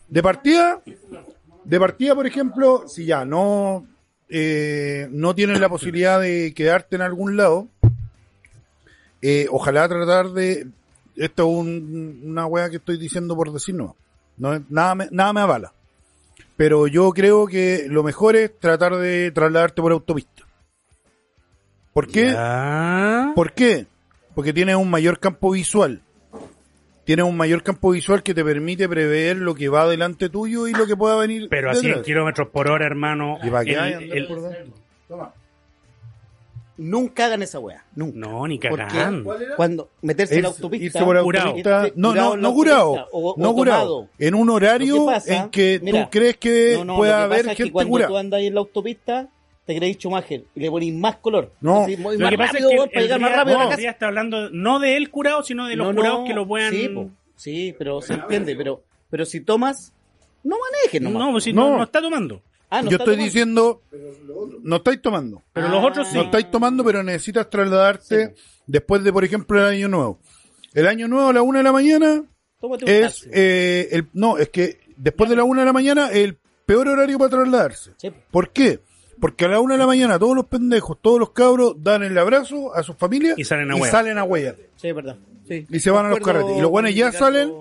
De 0.08 0.22
partida, 0.22 0.80
de 1.64 1.80
partida, 1.80 2.14
por 2.14 2.26
ejemplo, 2.26 2.84
si 2.86 3.04
ya 3.04 3.24
no 3.24 3.84
eh, 4.28 5.08
no 5.10 5.34
tienes 5.34 5.58
la 5.60 5.68
posibilidad 5.68 6.20
de 6.20 6.52
quedarte 6.54 6.94
en 6.96 7.02
algún 7.02 7.36
lado, 7.36 7.66
eh, 9.22 9.46
ojalá 9.50 9.88
tratar 9.88 10.30
de 10.30 10.66
esto 11.16 11.42
es 11.42 11.48
un- 11.48 12.20
una 12.24 12.46
wea 12.46 12.70
que 12.70 12.76
estoy 12.76 12.96
diciendo 12.96 13.36
por 13.36 13.52
decir 13.52 13.74
no, 13.74 13.94
nada 14.38 14.94
me, 14.94 15.08
nada 15.10 15.32
me 15.32 15.40
avala. 15.40 15.72
Pero 16.56 16.86
yo 16.86 17.10
creo 17.12 17.46
que 17.46 17.86
lo 17.88 18.02
mejor 18.02 18.36
es 18.36 18.58
tratar 18.58 18.96
de 18.96 19.30
trasladarte 19.30 19.80
por 19.82 19.92
autopista. 19.92 20.44
¿Por 21.92 22.06
qué? 22.06 22.32
Ya. 22.32 23.32
¿Por 23.34 23.52
qué? 23.52 23.86
porque 24.34 24.52
tienes 24.52 24.76
un 24.76 24.88
mayor 24.88 25.18
campo 25.18 25.50
visual. 25.50 26.00
Tienes 27.04 27.26
un 27.26 27.36
mayor 27.36 27.62
campo 27.62 27.90
visual 27.90 28.22
que 28.22 28.32
te 28.32 28.44
permite 28.44 28.88
prever 28.88 29.36
lo 29.36 29.54
que 29.54 29.68
va 29.68 29.86
delante 29.88 30.28
tuyo 30.30 30.66
y 30.68 30.72
lo 30.72 30.86
que 30.86 30.96
pueda 30.96 31.16
venir. 31.16 31.48
Pero 31.50 31.70
a 31.70 31.74
100 31.74 31.84
detrás. 31.86 32.06
kilómetros 32.06 32.48
por 32.48 32.70
hora, 32.70 32.86
hermano. 32.86 33.38
¿Y 33.42 33.50
para 33.50 33.64
qué 33.64 33.72
el- 33.72 33.78
hay 33.80 33.92
andar 33.94 34.16
el-? 34.16 34.28
Toma. 35.08 35.32
Nunca 36.82 37.26
hagan 37.26 37.42
esa 37.42 37.58
weá. 37.58 37.84
Nunca. 37.94 38.18
No, 38.18 38.46
ni 38.48 38.58
cagando. 38.58 39.36
cuando 39.56 39.90
meterse 40.00 40.36
en 40.36 40.42
la 40.44 40.48
Es 40.48 40.54
autopista. 40.56 40.86
irse 40.86 40.98
por 41.04 41.22
curado. 41.22 41.46
autopista. 41.48 41.82
No, 41.94 42.08
Curado 42.10 42.36
no, 42.36 42.42
no 42.42 42.54
curado. 42.54 43.08
o- 43.12 43.34
no 43.36 43.50
o 43.50 43.54
curado. 43.54 44.08
En 44.18 44.34
un 44.34 44.48
horario 44.48 45.06
que 45.06 45.12
pasa, 45.12 45.36
en 45.36 45.50
que 45.50 45.78
mira, 45.82 46.04
tú 46.04 46.10
crees 46.10 46.36
que 46.38 46.74
No, 46.78 46.84
no, 46.86 46.96
pueda 46.96 47.18
que 47.18 47.22
haber 47.24 47.38
pasa 47.40 47.50
es 47.52 47.56
que 47.58 47.62
gente 47.64 47.72
cuando 47.72 47.90
curada. 47.90 48.08
tú 48.08 48.16
andas 48.16 48.38
ahí 48.38 48.46
en 48.46 48.54
la 48.54 48.60
autopista, 48.60 49.28
te 49.66 49.76
crees 49.76 49.98
Schumacher 49.98 50.44
y 50.54 50.60
le 50.60 50.70
ponís 50.70 50.94
más 50.94 51.16
color. 51.16 51.52
No. 51.60 51.86
Lo 51.86 51.98
más 51.98 52.30
que 52.30 52.38
pasa 52.38 52.56
es 52.58 52.64
rápido, 52.64 52.70
que 52.70 52.76
weón, 52.76 52.88
el 52.88 52.90
para 52.92 53.02
llegar 53.02 53.20
más 53.20 53.32
rápido 53.36 53.58
no, 53.58 53.70
está 53.90 54.06
hablando 54.06 54.50
no 54.50 54.78
de 54.78 54.96
él 54.96 55.10
curado, 55.10 55.42
sino 55.42 55.66
de 55.66 55.76
los 55.76 55.88
No, 55.88 55.94
curados 55.94 56.20
no, 56.20 56.24
que 56.26 56.34
lo 56.34 56.48
puedan... 56.48 56.72
Sí, 56.72 56.88
po. 56.88 57.10
Sí, 57.36 57.74
pero 57.78 58.00
se 58.00 58.14
entiende. 58.14 58.56
Pero, 58.56 58.82
pero 59.10 59.26
si 59.26 59.42
tomas, 59.42 59.92
no 60.42 60.56
manejes 60.58 61.00
no, 61.02 61.10
nomás. 61.10 61.30
pues 61.32 61.44
si 61.44 61.52
No. 61.52 61.68
no, 61.70 61.76
no 61.76 61.82
está 61.84 62.00
tomando. 62.00 62.40
Ah, 62.70 62.82
no 62.82 62.90
Yo 62.90 62.96
estoy 62.98 63.14
tomando. 63.16 63.24
diciendo, 63.24 63.82
no 64.62 64.76
estáis 64.76 65.02
tomando. 65.02 65.42
Pero 65.52 65.66
Ah, 65.66 65.70
los 65.70 65.84
otros 65.84 66.08
sí. 66.08 66.14
No 66.16 66.22
estáis 66.22 66.50
tomando, 66.50 66.84
pero 66.84 67.02
necesitas 67.02 67.50
trasladarte 67.50 68.34
después 68.66 69.02
de, 69.02 69.12
por 69.12 69.24
ejemplo, 69.24 69.58
el 69.58 69.66
año 69.74 69.88
nuevo. 69.88 70.20
El 70.72 70.86
año 70.86 71.08
nuevo 71.08 71.28
a 71.30 71.32
la 71.32 71.42
una 71.42 71.58
de 71.58 71.64
la 71.64 71.72
mañana 71.72 72.22
Tómate 72.60 72.84
un 72.84 72.90
es 72.90 73.28
eh, 73.32 73.88
el 73.90 74.08
no, 74.12 74.38
es 74.38 74.50
que 74.50 74.78
después 74.96 75.28
de 75.28 75.34
la 75.36 75.42
una 75.44 75.62
de 75.62 75.66
la 75.66 75.72
mañana 75.72 76.10
el 76.12 76.38
peor 76.64 76.86
horario 76.88 77.18
para 77.18 77.30
trasladarse. 77.30 77.92
Sí. 77.96 78.12
¿Por 78.30 78.50
qué? 78.52 78.80
Porque 79.20 79.44
a 79.44 79.48
la 79.48 79.60
una 79.60 79.74
de 79.74 79.78
la 79.78 79.86
mañana 79.86 80.18
todos 80.18 80.34
los 80.34 80.46
pendejos, 80.46 80.98
todos 81.00 81.18
los 81.20 81.30
cabros 81.30 81.74
dan 81.82 82.02
el 82.02 82.16
abrazo 82.16 82.74
a 82.74 82.82
sus 82.82 82.96
familias 82.96 83.38
Y 83.38 83.44
salen 83.44 83.70
a 83.70 83.76
y 83.76 83.80
huear. 83.80 83.90
salen 83.92 84.18
a. 84.18 84.24
Sí, 84.76 84.88
es 84.88 84.94
verdad. 84.94 85.16
Sí. 85.46 85.66
Y 85.68 85.78
se 85.80 85.90
van 85.90 86.06
a 86.06 86.08
los 86.10 86.20
carretes. 86.20 86.56
Y 86.56 86.60
los 86.60 86.70
buenos 86.70 86.94
ya 86.94 87.10
salen 87.12 87.52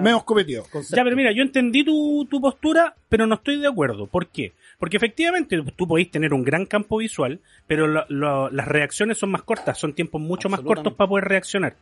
menos 0.00 0.24
concepto. 0.24 0.96
Ya, 0.96 1.04
pero 1.04 1.16
mira, 1.16 1.32
yo 1.32 1.42
entendí 1.42 1.84
tu, 1.84 2.26
tu 2.30 2.40
postura, 2.40 2.94
pero 3.08 3.26
no 3.26 3.36
estoy 3.36 3.58
de 3.60 3.66
acuerdo. 3.68 4.06
¿Por 4.06 4.28
qué? 4.28 4.52
Porque 4.78 4.96
efectivamente 4.98 5.60
tú 5.76 5.86
podéis 5.86 6.10
tener 6.10 6.32
un 6.34 6.42
gran 6.44 6.66
campo 6.66 6.98
visual, 6.98 7.40
pero 7.66 7.86
lo- 7.86 8.04
lo- 8.08 8.50
las 8.50 8.68
reacciones 8.68 9.18
son 9.18 9.30
más 9.30 9.42
cortas, 9.42 9.78
son 9.78 9.94
tiempos 9.94 10.20
mucho 10.20 10.48
más 10.48 10.60
cortos 10.60 10.92
para 10.94 11.08
poder 11.08 11.24
reaccionar. 11.26 11.76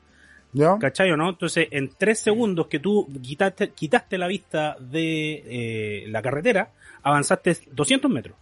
¿Ya? 0.53 0.79
¿Cachai 0.79 1.11
o 1.11 1.17
no? 1.17 1.29
Entonces, 1.29 1.69
en 1.71 1.91
tres 1.99 2.21
segundos 2.21 2.69
que 2.69 2.79
tú 2.79 3.07
quitaste, 3.21 3.69
quitaste 3.71 4.17
la 4.17 4.27
vista 4.29 4.77
de 4.81 5.43
eh, 5.47 6.05
la 6.09 6.23
carretera, 6.23 6.71
avanzaste 7.03 7.57
200 7.73 8.11
metros. 8.11 8.37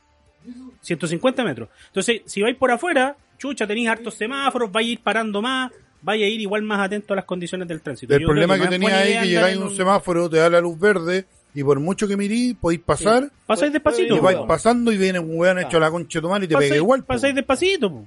150 0.82 1.44
metros. 1.44 1.68
Entonces, 1.88 2.22
si 2.26 2.42
vais 2.42 2.56
por 2.56 2.70
afuera, 2.70 3.16
chucha, 3.38 3.66
tenéis 3.66 3.88
hartos 3.88 4.14
semáforos, 4.14 4.70
vais 4.72 4.86
a 4.88 4.90
ir 4.92 5.00
parando 5.00 5.42
más, 5.42 5.70
vais 6.02 6.22
a 6.22 6.26
ir 6.26 6.40
igual 6.40 6.62
más 6.62 6.80
atento 6.80 7.12
a 7.12 7.16
las 7.16 7.24
condiciones 7.24 7.66
del 7.68 7.80
tránsito. 7.80 8.14
El 8.14 8.20
Yo 8.22 8.26
problema 8.26 8.56
que, 8.56 8.64
es 8.64 8.70
tenía 8.70 8.98
ahí 8.98 9.08
idea 9.10 9.22
que 9.22 9.28
llegáis 9.28 9.56
a 9.56 9.60
en 9.60 9.62
un 9.62 9.76
semáforo, 9.76 10.30
te 10.30 10.36
da 10.38 10.48
la 10.50 10.60
luz 10.60 10.78
verde, 10.78 11.26
y 11.54 11.64
por 11.64 11.80
mucho 11.80 12.06
que 12.06 12.16
mirís, 12.16 12.54
podéis 12.54 12.80
pasar, 12.82 13.30
Pasáis 13.46 13.72
despacito. 13.72 14.14
y 14.16 14.20
vais 14.20 14.38
pasando 14.46 14.92
y 14.92 14.98
viene 14.98 15.18
un 15.18 15.38
weón 15.38 15.58
hecho 15.58 15.80
la 15.80 15.90
concha 15.90 16.18
de 16.18 16.22
tu 16.22 16.28
madre 16.28 16.44
y 16.44 16.48
te 16.48 16.54
pega 16.54 16.68
Pasáis- 16.68 16.76
igual. 16.76 17.00
po. 17.00 17.06
Pasáis 17.06 17.34
despacito. 17.34 17.90
po. 17.90 18.04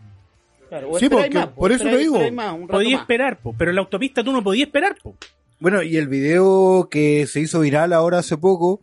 Claro, 0.69 0.91
o 0.91 0.99
Sí, 0.99 1.10
porque- 1.10 1.30
más, 1.32 1.47
por 1.47 1.71
eso 1.71 1.84
te 1.84 1.97
digo. 1.97 2.19
más, 2.32 2.56
más. 2.60 2.82
esperar, 2.86 3.39
po, 3.39 3.56
pero 3.58 3.71
en 3.71 3.75
la 3.75 3.82
autopista 3.82 4.23
tú 4.23 4.32
no 4.32 4.43
podías 4.43 4.67
esperar. 4.67 4.95
Po. 5.02 5.15
Bueno, 5.60 5.82
y 5.82 5.97
el 5.97 6.08
video 6.08 6.88
que 6.91 7.25
se 7.25 7.39
hizo 7.41 7.60
viral 7.62 7.91
ahora 7.91 8.19
hace 8.19 8.38
poco, 8.38 8.80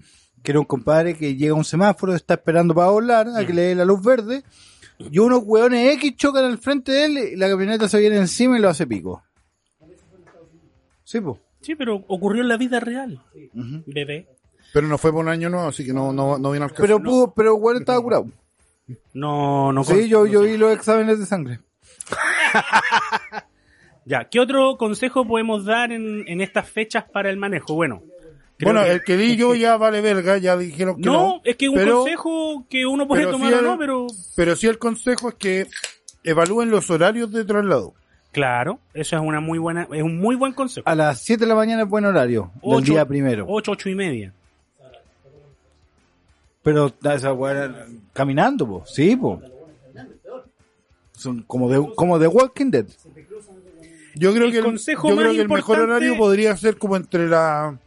que 0.46 0.52
era 0.52 0.60
un 0.60 0.64
compadre 0.64 1.16
que 1.16 1.34
llega 1.34 1.54
a 1.54 1.56
un 1.56 1.64
semáforo, 1.64 2.14
está 2.14 2.34
esperando 2.34 2.72
para 2.72 2.90
volar, 2.90 3.26
a 3.36 3.44
que 3.44 3.52
le 3.52 3.62
dé 3.62 3.74
la 3.74 3.84
luz 3.84 4.00
verde, 4.00 4.44
y 4.96 5.18
unos 5.18 5.42
hueones 5.44 5.94
X 5.94 6.14
chocan 6.14 6.44
al 6.44 6.58
frente 6.58 6.92
de 6.92 7.04
él, 7.04 7.18
y 7.18 7.36
la 7.36 7.48
camioneta 7.48 7.88
se 7.88 7.98
viene 7.98 8.16
encima 8.16 8.56
y 8.56 8.62
lo 8.62 8.68
hace 8.68 8.86
pico. 8.86 9.24
Sí, 11.02 11.20
pues. 11.20 11.40
Sí, 11.62 11.74
pero 11.74 11.96
ocurrió 12.06 12.42
en 12.42 12.48
la 12.48 12.56
vida 12.56 12.78
real, 12.78 13.20
bebé. 13.86 14.28
Pero 14.72 14.86
no 14.86 14.98
fue 14.98 15.10
por 15.10 15.24
un 15.24 15.30
año 15.30 15.50
nuevo, 15.50 15.66
así 15.66 15.84
que 15.84 15.92
no, 15.92 16.12
no, 16.12 16.38
no 16.38 16.52
vino 16.52 16.64
al 16.64 16.70
caso. 16.70 16.82
Pero 16.82 17.02
pudo, 17.02 17.34
pero 17.34 17.56
el 17.56 17.60
hueón 17.60 17.78
estaba 17.78 18.00
curado. 18.00 18.28
No, 19.14 19.72
no. 19.72 19.82
Sí, 19.82 20.08
yo, 20.08 20.20
no 20.20 20.26
yo 20.26 20.44
sé. 20.44 20.50
vi 20.50 20.56
los 20.58 20.72
exámenes 20.72 21.18
de 21.18 21.26
sangre. 21.26 21.58
Ya, 24.08 24.28
¿qué 24.28 24.38
otro 24.38 24.76
consejo 24.78 25.26
podemos 25.26 25.64
dar 25.64 25.90
en, 25.90 26.22
en 26.28 26.40
estas 26.40 26.70
fechas 26.70 27.02
para 27.12 27.28
el 27.28 27.38
manejo? 27.38 27.74
Bueno, 27.74 28.04
creo 28.58 28.72
Bueno, 28.72 28.84
que- 28.86 28.92
el 28.92 29.04
que 29.04 29.16
di 29.16 29.36
yo 29.36 29.54
ya 29.54 29.76
vale 29.76 30.00
verga, 30.00 30.38
ya 30.38 30.56
dijeron 30.56 30.96
que 30.96 31.02
no. 31.02 31.12
no, 31.12 31.40
es 31.44 31.56
que 31.56 31.68
un 31.68 31.74
pero, 31.76 31.98
consejo 32.00 32.64
que 32.70 32.86
uno 32.86 33.06
puede 33.06 33.26
tomar 33.26 33.52
sí 33.52 33.58
o 33.58 33.62
no, 33.62 33.78
pero 33.78 34.06
Pero 34.34 34.56
sí 34.56 34.66
el 34.66 34.78
consejo 34.78 35.28
es 35.30 35.34
que 35.34 35.66
evalúen 36.24 36.70
los 36.70 36.88
horarios 36.90 37.30
de 37.32 37.44
traslado. 37.44 37.94
claro, 38.32 38.78
eso 38.94 39.16
es 39.16 39.22
una 39.22 39.40
muy 39.40 39.58
buena, 39.58 39.86
es 39.92 40.02
un 40.02 40.18
muy 40.18 40.36
buen 40.36 40.52
consejo. 40.52 40.88
A 40.88 40.94
las 40.94 41.20
7 41.22 41.44
de 41.44 41.48
la 41.48 41.54
mañana 41.54 41.82
es 41.82 41.88
buen 41.88 42.04
horario, 42.04 42.50
del 42.62 42.74
Ocho- 42.74 42.92
día 42.92 43.04
primero. 43.06 43.46
Ocho, 43.48 43.72
ocho 43.72 43.88
y 43.88 43.94
media. 43.94 44.32
Pero 46.62 46.92
esa 47.04 47.32
hueá 47.32 47.86
caminando, 48.12 48.66
pues. 48.66 48.90
Sí, 48.90 49.14
pues. 49.16 49.38
Son 51.12 51.42
como 51.44 51.70
de, 51.70 51.94
como 51.94 52.18
de 52.18 52.26
Walking 52.26 52.70
Dead. 52.70 52.86
Yo 54.16 54.32
creo 54.32 54.46
El 54.46 54.52
que 54.52 54.58
el, 54.58 54.64
consejo 54.64 55.08
yo 55.10 55.16
creo 55.16 55.32
que 55.32 55.40
el 55.42 55.48
mejor 55.48 55.78
horario 55.80 56.16
podría 56.16 56.56
ser 56.56 56.76
como 56.78 56.96
entre 56.96 57.28
la 57.28 57.78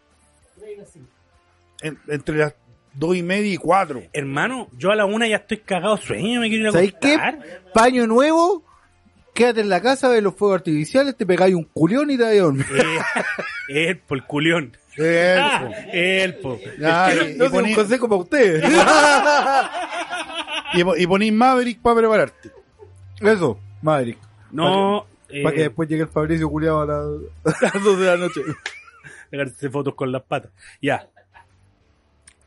en- 1.82 2.00
entre 2.08 2.38
las 2.38 2.54
dos 2.94 3.16
y 3.16 3.24
media 3.24 3.54
y 3.54 3.58
cuatro. 3.58 4.04
Hermano, 4.14 4.68
yo 4.78 4.92
a 4.92 4.96
la 4.96 5.06
una 5.06 5.28
ya 5.28 5.38
estoy 5.38 5.58
cagado 5.58 5.96
de 5.96 6.02
sueño, 6.02 6.42
me 6.42 6.50
quiero 6.50 6.64
ir 6.64 6.70
a 6.70 6.72
¿Sabes 6.74 6.94
qué? 7.00 7.14
acostar. 7.16 7.62
Paño 7.74 8.08
nuevo, 8.08 8.64
quédate 9.34 9.62
en 9.62 9.70
la 9.70 9.82
casa, 9.82 10.10
ve 10.10 10.22
los 10.22 10.36
fuegos 10.36 10.58
artificiales, 10.58 11.16
te 11.16 11.26
pegáis 11.26 11.56
un 11.56 11.64
culión 11.66 12.10
y 12.12 12.18
te 12.18 12.24
vas 12.24 12.34
a 12.34 12.36
dormir. 12.36 12.66
Eh, 13.72 13.90
el 13.90 14.00
po, 14.00 14.16
el 14.16 14.24
culión. 14.26 14.76
Eso. 14.98 15.40
Ah, 15.40 15.70
el 15.94 16.36
po. 16.40 16.60
Ya, 16.80 17.14
No 17.14 17.22
y, 17.24 17.30
y 17.30 17.34
sé, 17.38 17.44
un 17.44 17.52
poní- 17.52 17.76
consejo 17.76 18.10
para 18.10 18.22
ustedes. 18.22 18.64
y 20.74 20.84
po- 20.84 20.98
y 20.98 21.06
ponís 21.08 21.32
Maverick 21.34 21.80
para 21.80 21.98
prepararte. 21.98 22.50
Eso, 23.22 23.60
Maverick. 23.84 24.18
No, 24.52 25.06
eh, 25.30 25.44
Para 25.44 25.56
que 25.56 25.62
después 25.62 25.88
llegue 25.88 26.02
el 26.04 26.10
Fabricio 26.10 26.50
culiado 26.50 26.82
a 26.82 26.86
las, 26.88 27.06
a 27.62 27.66
las 27.76 27.84
2 27.84 28.00
de 28.00 28.06
la 28.08 28.18
noche. 28.18 28.42
pegarse 29.30 29.70
fotos 29.70 29.94
con 29.94 30.12
las 30.12 30.24
patas. 30.24 30.52
Ya. 30.82 31.08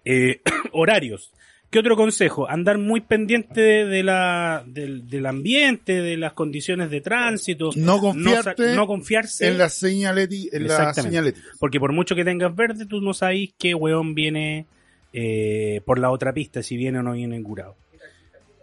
Eh, 0.05 0.41
horarios. 0.73 1.33
¿Qué 1.71 1.79
otro 1.79 1.97
consejo? 1.97 2.47
Andar 2.51 2.77
muy 2.77 3.01
pendiente 3.01 3.61
de, 3.63 3.85
de 3.87 4.03
la, 4.03 4.63
del, 4.67 5.09
del 5.09 5.25
ambiente, 5.25 6.03
de 6.03 6.19
las 6.19 6.35
condiciones 6.35 6.91
de 6.91 7.01
tránsito. 7.01 7.71
No 7.77 7.95
sa- 7.95 8.01
confiarte 8.03 8.75
no 8.75 8.87
confiarse. 8.87 9.49
en 9.49 9.57
la 9.57 9.71
señaleti, 9.71 10.51
en 10.53 10.65
la 10.67 10.75
Exactamente. 10.75 11.03
señalética. 11.17 11.47
Porque 11.59 11.81
por 11.81 11.93
mucho 11.95 12.15
que 12.15 12.25
tengas 12.27 12.55
verde, 12.55 12.85
tú 12.85 13.01
no 13.01 13.15
sabes 13.15 13.51
qué 13.59 13.75
weón 13.75 14.15
viene 14.15 14.67
eh, 15.15 15.81
por 15.87 15.99
la 15.99 16.11
otra 16.11 16.35
pista, 16.35 16.63
si 16.63 16.77
viene 16.77 16.99
o 16.99 17.03
no 17.03 17.13
viene 17.13 17.43
curado. 17.43 17.75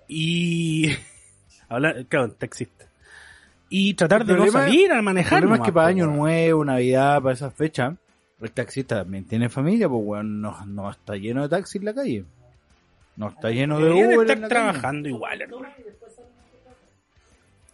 Y. 0.08 0.92
Habla, 1.70 2.04
claro, 2.08 2.32
taxista. 2.32 2.86
Y 3.70 3.94
tratar 3.94 4.22
El 4.22 4.28
de 4.28 4.34
no 4.36 4.48
salir 4.52 4.92
a 4.92 4.98
El 4.98 5.04
manejar. 5.04 5.40
problema 5.42 5.58
es 5.58 5.62
que 5.68 5.72
para 5.74 5.88
Año. 5.88 6.08
Nuevo, 6.08 6.66
Navidad, 6.66 7.22
para 7.22 7.34
esas 7.34 7.54
fechas, 7.54 7.96
el 8.42 8.52
taxista 8.52 9.04
también 9.04 9.26
tiene 9.26 9.50
familia, 9.50 9.88
pues 9.90 10.02
weón, 10.04 10.42
no, 10.42 10.66
no 10.66 10.90
está 10.90 11.16
lleno 11.16 11.42
de 11.44 11.50
taxis 11.50 11.76
en 11.82 11.86
la 11.86 11.94
calle. 11.94 12.24
No 13.18 13.30
está 13.30 13.50
lleno 13.50 13.78
de 13.80 13.86
Deberían 13.86 14.08
Uber 14.14 14.20
estar 14.22 14.38
en 14.38 14.42
la 14.42 14.48
calle. 14.48 14.62
trabajando 14.62 15.10
igual, 15.10 15.42
hermano. 15.42 15.68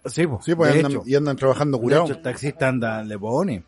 Sí, 0.06 0.28
pues, 0.28 0.46
Sí, 0.46 0.54
pues 0.56 0.72
andan, 0.72 0.92
hecho, 0.92 1.04
y 1.06 1.16
andan 1.16 1.36
trabajando 1.36 1.80
curados. 1.80 2.10
el 2.12 2.22
taxista 2.22 2.68
anda, 2.68 3.04
le 3.04 3.18
pone. 3.18 3.64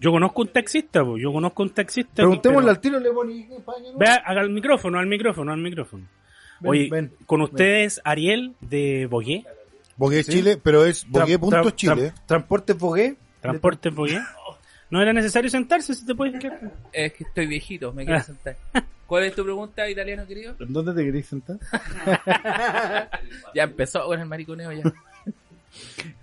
Yo 0.00 0.10
conozco 0.12 0.42
un 0.42 0.48
taxista, 0.48 1.04
po, 1.04 1.16
yo 1.18 1.32
conozco 1.32 1.62
un 1.62 1.70
taxista. 1.70 2.14
Preguntémosle 2.16 2.60
pero- 2.62 2.70
al 2.70 2.80
tiro, 2.80 3.00
le 3.00 3.10
pone 3.12 3.48
¿no? 3.92 3.98
Vea, 3.98 4.14
haga 4.24 4.40
el 4.42 4.50
micrófono, 4.50 4.98
al 4.98 5.06
micrófono, 5.06 5.52
al 5.52 5.60
micrófono. 5.60 6.04
Ven, 6.60 6.70
Oye, 6.70 6.88
ven, 6.90 7.12
con 7.26 7.40
ven. 7.40 7.44
ustedes, 7.50 8.00
Ariel 8.04 8.54
de 8.60 9.06
Bogué, 9.10 9.44
Bogué 9.96 10.22
Sí. 10.22 10.32
Chile, 10.32 10.56
pero 10.62 10.84
es 10.84 11.06
Tra- 11.08 11.38
Bogué.Chile. 11.38 11.92
tra- 11.94 12.12
tra- 12.14 12.26
Transporte 12.26 12.72
Bogué. 12.74 13.16
Transporte 13.40 13.90
Bogué. 13.90 14.20
No 14.90 15.02
era 15.02 15.12
necesario 15.12 15.50
sentarse, 15.50 15.94
si 15.94 16.06
te 16.06 16.14
puedes 16.14 16.38
quedar. 16.40 16.72
Es 16.92 17.12
que 17.12 17.24
estoy 17.24 17.46
viejito, 17.46 17.92
me 17.92 18.04
quiero 18.04 18.20
Ah. 18.20 18.22
sentar. 18.24 18.56
¿Cuál 19.06 19.24
es 19.24 19.34
tu 19.34 19.42
pregunta, 19.44 19.88
italiano 19.88 20.26
querido? 20.26 20.54
¿En 20.60 20.72
dónde 20.72 20.92
te 20.94 21.04
querés 21.04 21.26
sentar? 21.26 21.56
Ya 23.54 23.64
empezó 23.64 24.04
con 24.06 24.18
el 24.20 24.26
mariconeo 24.26 24.72
ya. 24.72 24.82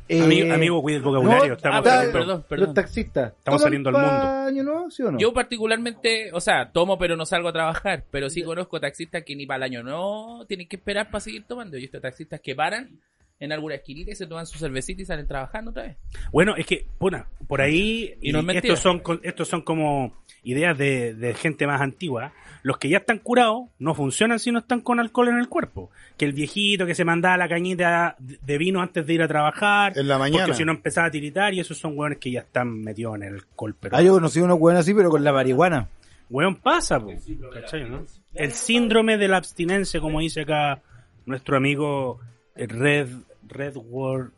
Amigo, 0.09 0.47
Eh, 0.47 0.51
amigo, 0.53 0.81
cuide 0.81 0.97
el 0.97 1.03
vocabulario. 1.03 1.47
no, 1.49 1.53
estamos, 1.55 1.79
ah, 1.79 1.81
perdón, 1.81 1.95
saliendo, 1.95 2.19
perdón, 2.19 2.45
perdón. 2.49 2.65
Los 2.67 2.73
taxistas. 2.75 3.33
Estamos 3.37 3.43
¿toman 3.43 3.59
saliendo 3.61 3.89
al 3.89 3.95
mundo. 3.95 4.63
nuevo, 4.73 4.91
sí 4.91 5.03
o 5.03 5.11
no? 5.11 5.17
Yo 5.19 5.33
particularmente, 5.33 6.29
o 6.33 6.41
sea, 6.41 6.71
tomo 6.71 6.97
pero 6.97 7.15
no 7.15 7.25
salgo 7.25 7.49
a 7.49 7.53
trabajar, 7.53 8.03
pero 8.11 8.29
sí 8.29 8.43
conozco 8.43 8.79
taxistas 8.79 9.23
que 9.23 9.35
ni 9.35 9.45
para 9.47 9.57
el 9.65 9.71
año 9.73 9.83
no 9.83 10.45
tienen 10.47 10.67
que 10.67 10.75
esperar 10.75 11.09
para 11.09 11.21
seguir 11.21 11.45
tomando. 11.47 11.77
Yo 11.77 11.81
visto 11.81 11.99
taxistas 12.01 12.39
que 12.41 12.55
paran 12.55 12.99
en 13.39 13.51
alguna 13.51 13.75
esquinita 13.75 14.11
y 14.11 14.15
se 14.15 14.27
toman 14.27 14.45
su 14.45 14.57
cervecita 14.57 15.01
y 15.01 15.05
salen 15.05 15.27
trabajando 15.27 15.71
otra 15.71 15.83
vez. 15.83 15.97
Bueno, 16.31 16.55
es 16.55 16.65
que, 16.65 16.85
puna, 16.97 17.27
por 17.47 17.61
ahí, 17.61 18.15
Y 18.21 18.31
no 18.31 18.39
es 18.39 18.45
mentira. 18.45 18.73
estos 18.73 18.79
son, 18.79 19.01
estos 19.23 19.47
son 19.47 19.61
como 19.61 20.13
ideas 20.43 20.77
de, 20.77 21.13
de 21.13 21.33
gente 21.33 21.67
más 21.67 21.81
antigua. 21.81 22.31
Los 22.63 22.77
que 22.77 22.87
ya 22.89 22.97
están 22.99 23.19
curados 23.19 23.65
no 23.77 23.93
funcionan 23.93 24.39
si 24.39 24.51
no 24.51 24.59
están 24.59 24.79
con 24.81 24.99
alcohol 24.99 25.27
en 25.27 25.37
el 25.37 25.49
cuerpo. 25.49 25.91
Que 26.17 26.25
el 26.25 26.33
viejito 26.33 26.85
que 26.85 26.95
se 26.95 27.03
mandaba 27.05 27.37
la 27.37 27.49
cañita 27.49 28.15
de 28.19 28.57
vino 28.57 28.81
antes 28.81 29.05
de 29.05 29.13
ir 29.13 29.21
a 29.21 29.27
trabajar, 29.27 29.97
En 29.97 30.07
la 30.07 30.17
mañana. 30.17 30.45
porque 30.45 30.57
si 30.57 30.65
no 30.65 30.71
empezaba 30.71 31.07
a 31.07 31.11
tiritar, 31.11 31.53
y 31.53 31.59
esos 31.59 31.77
son 31.77 31.97
hueones 31.97 32.19
que 32.19 32.31
ya 32.31 32.39
están 32.39 32.69
metidos 32.81 33.15
en 33.15 33.23
el 33.23 33.33
alcohol. 33.35 33.75
Pero, 33.79 33.97
Ah, 33.97 34.01
yo 34.01 34.13
conocí 34.13 34.39
unos 34.39 34.57
weones 34.59 34.79
así, 34.81 34.93
pero 34.93 35.09
con 35.09 35.23
la 35.23 35.33
marihuana. 35.33 35.89
hueón 36.29 36.55
pasa, 36.55 36.99
po, 36.99 37.11
¿cachai, 37.53 37.87
no? 37.89 38.03
El 38.33 38.51
síndrome 38.53 39.17
de 39.17 39.27
la 39.27 39.37
abstinencia, 39.37 39.99
como 39.99 40.21
dice 40.21 40.41
acá 40.41 40.81
nuestro 41.27 41.57
amigo 41.57 42.19
Red, 42.55 43.09
Red 43.47 43.75
World 43.75 44.31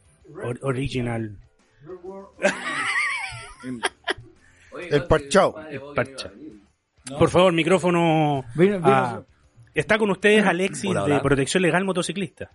Or- 0.44 0.60
Original. 0.62 1.38
El 4.90 5.04
parchao. 5.06 5.56
El 5.70 5.82
parcha. 5.96 6.32
Por 7.18 7.30
favor, 7.30 7.54
micrófono. 7.54 8.44
Vino- 8.56 8.78
vino- 8.78 8.88
a- 8.96 9.24
Está 9.74 10.00
con 10.00 10.10
ustedes 10.10 10.44
Alexis 10.44 10.90
Hola, 10.90 11.06
de. 11.06 11.20
Protección 11.20 11.62
Legal 11.62 11.84
Motociclista. 11.86 12.50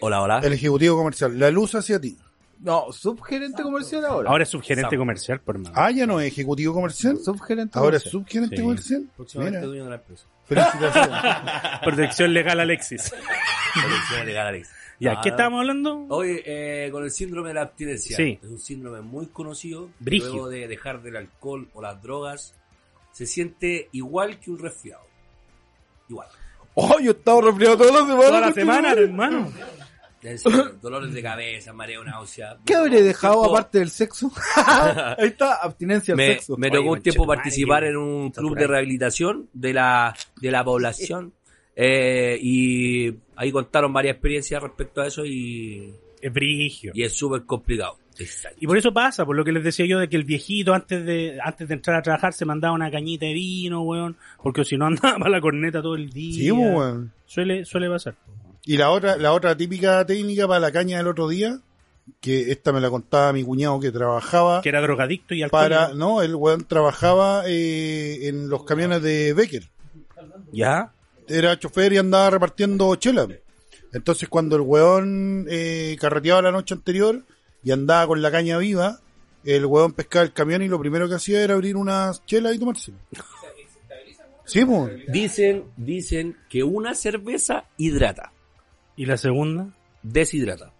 Hola, 0.00 0.22
hola. 0.22 0.40
El 0.40 0.52
ejecutivo 0.54 0.96
comercial. 0.96 1.38
La 1.38 1.50
luz 1.50 1.74
hacia 1.76 2.00
ti. 2.00 2.16
No, 2.60 2.90
subgerente 2.92 3.62
comercial 3.62 4.04
ahora. 4.06 4.30
Ahora 4.30 4.42
es 4.42 4.48
subgerente 4.48 4.90
Sam. 4.90 4.98
comercial, 4.98 5.40
por 5.40 5.54
hermano. 5.56 5.74
Ah, 5.78 5.90
ya 5.92 6.06
no 6.06 6.18
es 6.20 6.26
ejecutivo 6.32 6.74
comercial. 6.74 7.18
subgerente 7.18 7.78
Ahora 7.78 7.98
es 7.98 8.02
subgerente 8.04 8.56
Sí. 8.56 8.62
comercial. 8.62 9.04
Próximamente 9.16 9.58
Mira, 9.58 9.68
dueño 9.68 9.84
de 9.84 9.90
la 9.90 9.96
empresa. 9.96 10.26
felicitaciones. 10.46 11.22
Protección 11.84 12.34
Legal 12.34 12.60
Alexis. 12.60 13.14
Protección 13.74 14.26
legal, 14.26 14.46
Alex. 14.48 14.70
Ya, 15.00 15.12
Ah, 15.12 15.20
¿qué 15.22 15.30
estábamos 15.30 15.60
hablando? 15.60 16.06
Hoy, 16.08 16.40
eh, 16.44 16.88
con 16.92 17.02
el 17.04 17.10
síndrome 17.10 17.48
de 17.48 17.54
la 17.54 17.62
abstinencia. 17.62 18.16
Sí. 18.16 18.38
Es 18.42 18.48
un 18.48 18.58
síndrome 18.58 19.00
muy 19.00 19.26
conocido. 19.26 19.90
Brígido. 19.98 20.32
Luego 20.32 20.48
de 20.48 20.68
dejar 20.68 21.02
del 21.02 21.16
alcohol 21.16 21.68
o 21.74 21.82
las 21.82 22.00
drogas, 22.02 22.54
se 23.12 23.26
siente 23.26 23.88
igual 23.92 24.38
que 24.38 24.50
un 24.50 24.58
resfriado. 24.58 25.02
Igual. 26.08 26.28
Oh, 26.74 26.98
yo 27.00 27.12
estaba 27.12 27.40
resfriado 27.40 27.76
toda 27.78 27.92
la 27.92 27.98
semana. 28.06 28.20
Toda 28.26 28.40
la 28.40 28.52
semana, 28.52 28.92
hermano. 28.92 29.52
Decir, 30.22 30.52
dolores 30.82 31.12
de 31.12 31.22
cabeza, 31.22 31.72
mareo, 31.72 32.02
náusea. 32.02 32.56
¿Qué 32.64 32.74
habré 32.74 33.02
dejado 33.02 33.34
Tiempo- 33.42 33.50
aparte 33.56 33.78
del 33.80 33.90
sexo? 33.90 34.32
Ahí 35.18 35.28
está, 35.28 35.56
abstinencia 35.56 36.12
al 36.12 36.16
Me, 36.18 36.28
sexo. 36.34 36.56
me 36.56 36.68
Oye, 36.68 36.76
tocó 36.78 36.92
un 36.92 37.02
tiempo 37.02 37.26
participar 37.26 37.84
en 37.84 37.96
un 37.96 38.30
club 38.30 38.56
de 38.56 38.66
rehabilitación 38.66 39.50
de 39.52 39.74
la, 39.74 40.16
de 40.40 40.50
la 40.50 40.64
población. 40.64 41.34
Eh, 41.76 42.38
y 42.40 43.14
ahí 43.36 43.50
contaron 43.52 43.92
varias 43.92 44.14
experiencias 44.14 44.62
respecto 44.62 45.00
a 45.00 45.06
eso 45.06 45.24
y, 45.24 45.92
Es 46.20 46.32
brigio. 46.32 46.92
y 46.94 47.02
es 47.02 47.12
súper 47.16 47.44
complicado. 47.44 47.96
Exacto. 48.16 48.58
Y 48.60 48.66
por 48.68 48.78
eso 48.78 48.92
pasa, 48.92 49.24
por 49.26 49.34
lo 49.34 49.44
que 49.44 49.50
les 49.50 49.64
decía 49.64 49.86
yo, 49.86 49.98
de 49.98 50.08
que 50.08 50.16
el 50.16 50.22
viejito 50.24 50.72
antes 50.72 51.04
de 51.04 51.38
antes 51.42 51.66
de 51.66 51.74
entrar 51.74 51.96
a 51.96 52.02
trabajar 52.02 52.32
se 52.32 52.44
mandaba 52.44 52.72
una 52.72 52.88
cañita 52.90 53.26
de 53.26 53.32
vino, 53.32 53.82
weón, 53.82 54.16
porque 54.42 54.64
si 54.64 54.76
no 54.76 54.86
andaba 54.86 55.18
para 55.18 55.30
la 55.30 55.40
corneta 55.40 55.82
todo 55.82 55.96
el 55.96 56.10
día. 56.10 56.34
Sí, 56.44 56.50
pues, 56.50 56.76
weón. 56.76 57.12
Suele, 57.26 57.64
suele 57.64 57.88
pasar. 57.88 58.14
Y 58.64 58.76
la 58.76 58.90
otra, 58.90 59.16
la 59.16 59.32
otra 59.32 59.56
típica 59.56 60.06
técnica 60.06 60.46
para 60.46 60.60
la 60.60 60.70
caña 60.72 60.98
del 60.98 61.08
otro 61.08 61.28
día, 61.28 61.58
que 62.20 62.52
esta 62.52 62.72
me 62.72 62.80
la 62.80 62.88
contaba 62.88 63.32
mi 63.32 63.42
cuñado 63.42 63.78
que 63.80 63.90
trabajaba 63.90 64.62
Que 64.62 64.68
era 64.70 64.80
drogadicto 64.80 65.34
y 65.34 65.42
alcohólico. 65.42 65.74
para, 65.74 65.92
no, 65.94 66.22
el 66.22 66.34
weón 66.36 66.64
trabajaba 66.66 67.42
eh, 67.48 68.28
en 68.28 68.48
los 68.48 68.64
camiones 68.64 69.02
de 69.02 69.34
Becker. 69.34 69.64
¿Ya? 70.52 70.92
Era 71.28 71.58
chofer 71.58 71.92
y 71.92 71.98
andaba 71.98 72.30
repartiendo 72.30 72.94
chela. 72.96 73.26
Entonces 73.92 74.28
cuando 74.28 74.56
el 74.56 74.62
weón 74.62 75.46
eh, 75.48 75.96
carreteaba 76.00 76.42
la 76.42 76.50
noche 76.52 76.74
anterior 76.74 77.24
y 77.62 77.70
andaba 77.70 78.06
con 78.08 78.22
la 78.22 78.30
caña 78.30 78.58
viva, 78.58 79.00
el 79.44 79.66
weón 79.66 79.92
pescaba 79.92 80.24
el 80.24 80.32
camión 80.32 80.62
y 80.62 80.68
lo 80.68 80.78
primero 80.78 81.08
que 81.08 81.14
hacía 81.14 81.42
era 81.42 81.54
abrir 81.54 81.76
unas 81.76 82.24
chelas 82.26 82.54
y 82.54 82.58
tomársela. 82.58 82.98
Sí, 84.46 84.64
pues. 84.64 84.92
Dicen, 85.08 85.64
dicen 85.76 86.36
que 86.50 86.62
una 86.62 86.94
cerveza 86.94 87.64
hidrata, 87.78 88.32
¿Y 88.96 89.06
la 89.06 89.16
segunda? 89.16 89.74
deshidrata. 90.02 90.72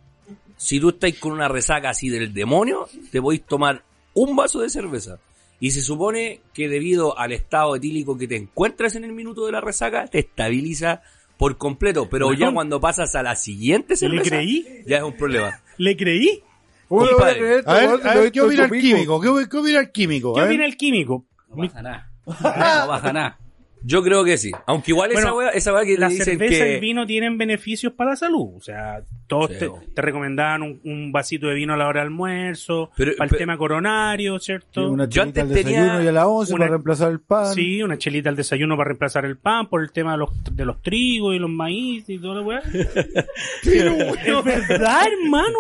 Si 0.57 0.79
tú 0.79 0.91
estás 0.91 1.15
con 1.19 1.33
una 1.33 1.49
resaca 1.49 1.91
así 1.91 2.09
del 2.11 2.33
demonio, 2.33 2.89
te 3.11 3.21
podéis 3.21 3.45
tomar 3.45 3.83
un 4.13 4.37
vaso 4.37 4.61
de 4.61 4.69
cerveza. 4.71 5.19
Y 5.65 5.71
se 5.71 5.81
supone 5.81 6.43
que 6.53 6.69
debido 6.69 7.19
al 7.19 7.33
estado 7.33 7.75
etílico 7.75 8.19
que 8.19 8.29
te 8.29 8.37
encuentras 8.37 8.97
en 8.97 9.05
el 9.05 9.13
minuto 9.13 9.47
de 9.47 9.53
la 9.53 9.63
resaca, 9.63 10.07
te 10.09 10.19
estabiliza 10.19 11.01
por 11.39 11.57
completo. 11.57 12.07
Pero 12.11 12.35
ya 12.35 12.53
cuando 12.53 12.83
pasas 12.83 13.15
a 13.15 13.23
la 13.23 13.35
siguiente 13.35 13.95
¿Le 13.95 13.97
cerveza, 13.97 14.29
creí? 14.29 14.67
ya 14.87 14.99
es 14.99 15.03
un 15.05 15.17
problema. 15.17 15.59
¿Le 15.79 15.97
creí? 15.97 16.43
¿Cómo 16.87 17.07
Compadre. 17.09 17.41
lo 17.41 17.47
voy 17.47 17.49
a 17.49 17.57
ver, 17.57 17.65
a 17.67 17.73
weón 17.89 18.03
ver, 18.03 18.31
¿qué 18.33 18.41
opina 18.43 18.65
el 18.67 18.71
químico? 18.73 19.19
¿Qué, 19.19 19.49
qué 19.51 19.57
opina 19.57 19.81
el 19.81 19.91
químico? 19.91 20.35
¿Qué 20.35 20.43
opina 20.43 20.67
el 20.67 20.77
químico? 20.77 21.25
No 21.49 21.57
pasa 21.57 21.81
nada. 21.81 22.11
No 22.27 22.35
pasa 22.43 23.13
nada. 23.15 23.39
Yo 23.87 24.03
creo 24.03 24.25
que 24.25 24.39
sí. 24.39 24.51
Aunque 24.67 24.93
igual 24.93 25.11
esa 25.13 25.21
Bueno, 25.33 25.37
weá, 25.37 25.51
esa 25.51 25.73
weá 25.75 25.85
que 25.85 25.99
La 25.99 26.09
le 26.09 26.15
dicen 26.15 26.39
cerveza 26.39 26.67
y 26.67 26.73
el 26.73 26.81
vino 26.81 27.07
tienen 27.07 27.37
beneficios 27.37 27.93
para 27.93 28.11
la 28.11 28.17
salud. 28.17 28.55
O 28.57 28.61
sea, 28.61 29.03
todos 29.27 29.51
Sí, 29.51 29.57
te, 29.59 29.69
te 29.95 30.01
recomendaban 30.03 30.63
un, 30.63 30.81
un 30.85 31.13
vasito 31.13 31.49
de 31.49 31.55
vino 31.55 31.75
a 31.75 31.77
la 31.77 31.87
hora 31.87 32.01
del 32.01 32.09
almuerzo, 32.09 32.91
Pero- 32.97 33.13
para 33.17 33.27
el 33.27 33.31
pero- 33.31 33.39
tema 33.39 33.59
coronario, 33.59 34.39
¿cierto? 34.39 34.91
una 34.91 35.05
Yo 35.05 35.23
chelita 35.23 35.43
al 35.43 35.49
antes 35.49 35.65
tenía 35.65 35.83
desayuno 35.83 36.13
y 36.13 36.17
a 36.17 36.27
11 36.27 36.53
una- 36.55 36.59
para 36.61 36.71
reemplazar 36.71 37.11
el 37.13 37.21
pan. 37.21 37.55
Sí, 37.55 37.83
una 37.83 37.99
chelita 37.99 38.29
al 38.31 38.37
desayuno 38.37 38.77
para 38.77 38.89
reemplazar 38.89 39.25
el 39.27 39.37
pan 39.37 39.69
por 39.69 39.83
el 39.83 39.93
tema 39.93 40.13
de 40.13 40.19
los, 40.19 40.31
de 40.51 40.65
los 40.65 40.81
trigos 40.81 41.35
y 41.35 41.39
los 41.39 41.51
maíz 41.51 42.09
y 42.09 42.19
toda 42.19 42.37
la 42.37 42.41
weá. 42.41 42.63
es 43.63 44.45
verdad, 44.45 45.03
hermano. 45.23 45.59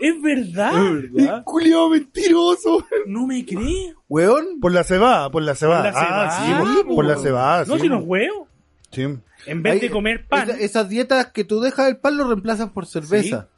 Es 0.00 0.20
verdad. 0.22 1.42
Culiao 1.44 1.88
mentiroso. 1.90 2.84
No 3.06 3.26
me 3.26 3.44
crees. 3.44 3.94
Weón, 4.08 4.60
Por 4.60 4.72
la 4.72 4.84
cebada, 4.84 5.30
por 5.30 5.42
la 5.42 5.54
cebada. 5.54 5.92
Por 5.92 5.92
la 5.92 6.00
cebada, 6.06 6.28
ah, 6.30 6.46
sí, 6.46 6.52
por, 6.76 6.86
po. 6.86 6.94
por 6.96 7.04
la 7.04 7.16
cebada. 7.16 7.64
No, 7.66 7.74
sí, 7.76 7.80
si 7.82 7.88
los 7.88 8.00
po. 8.00 8.06
huevos. 8.06 8.48
Sí. 8.90 9.02
En 9.46 9.62
vez 9.62 9.72
ahí- 9.74 9.80
de 9.80 9.90
comer 9.90 10.26
pan. 10.26 10.50
esa- 10.50 10.58
esas 10.58 10.88
dietas 10.88 11.26
que 11.26 11.44
tú 11.44 11.60
dejas 11.60 11.88
el 11.88 11.96
pan 11.96 12.16
lo 12.16 12.26
reemplazan 12.26 12.70
por 12.70 12.86
cerveza. 12.86 13.48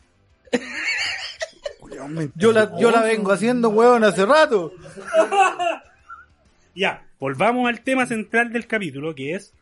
Culiao 1.81 2.09
Yo 2.37 2.53
la, 2.53 2.79
yo 2.79 2.90
la 2.90 3.03
vengo 3.03 3.33
haciendo, 3.33 3.68
weón, 3.70 4.05
hace 4.05 4.25
rato. 4.27 4.72
Ya, 6.75 7.07
volvamos 7.18 7.66
al 7.70 7.81
tema 7.81 8.05
central 8.05 8.53
del 8.53 8.66
capítulo, 8.66 9.14
que 9.14 9.35
es 9.35 9.55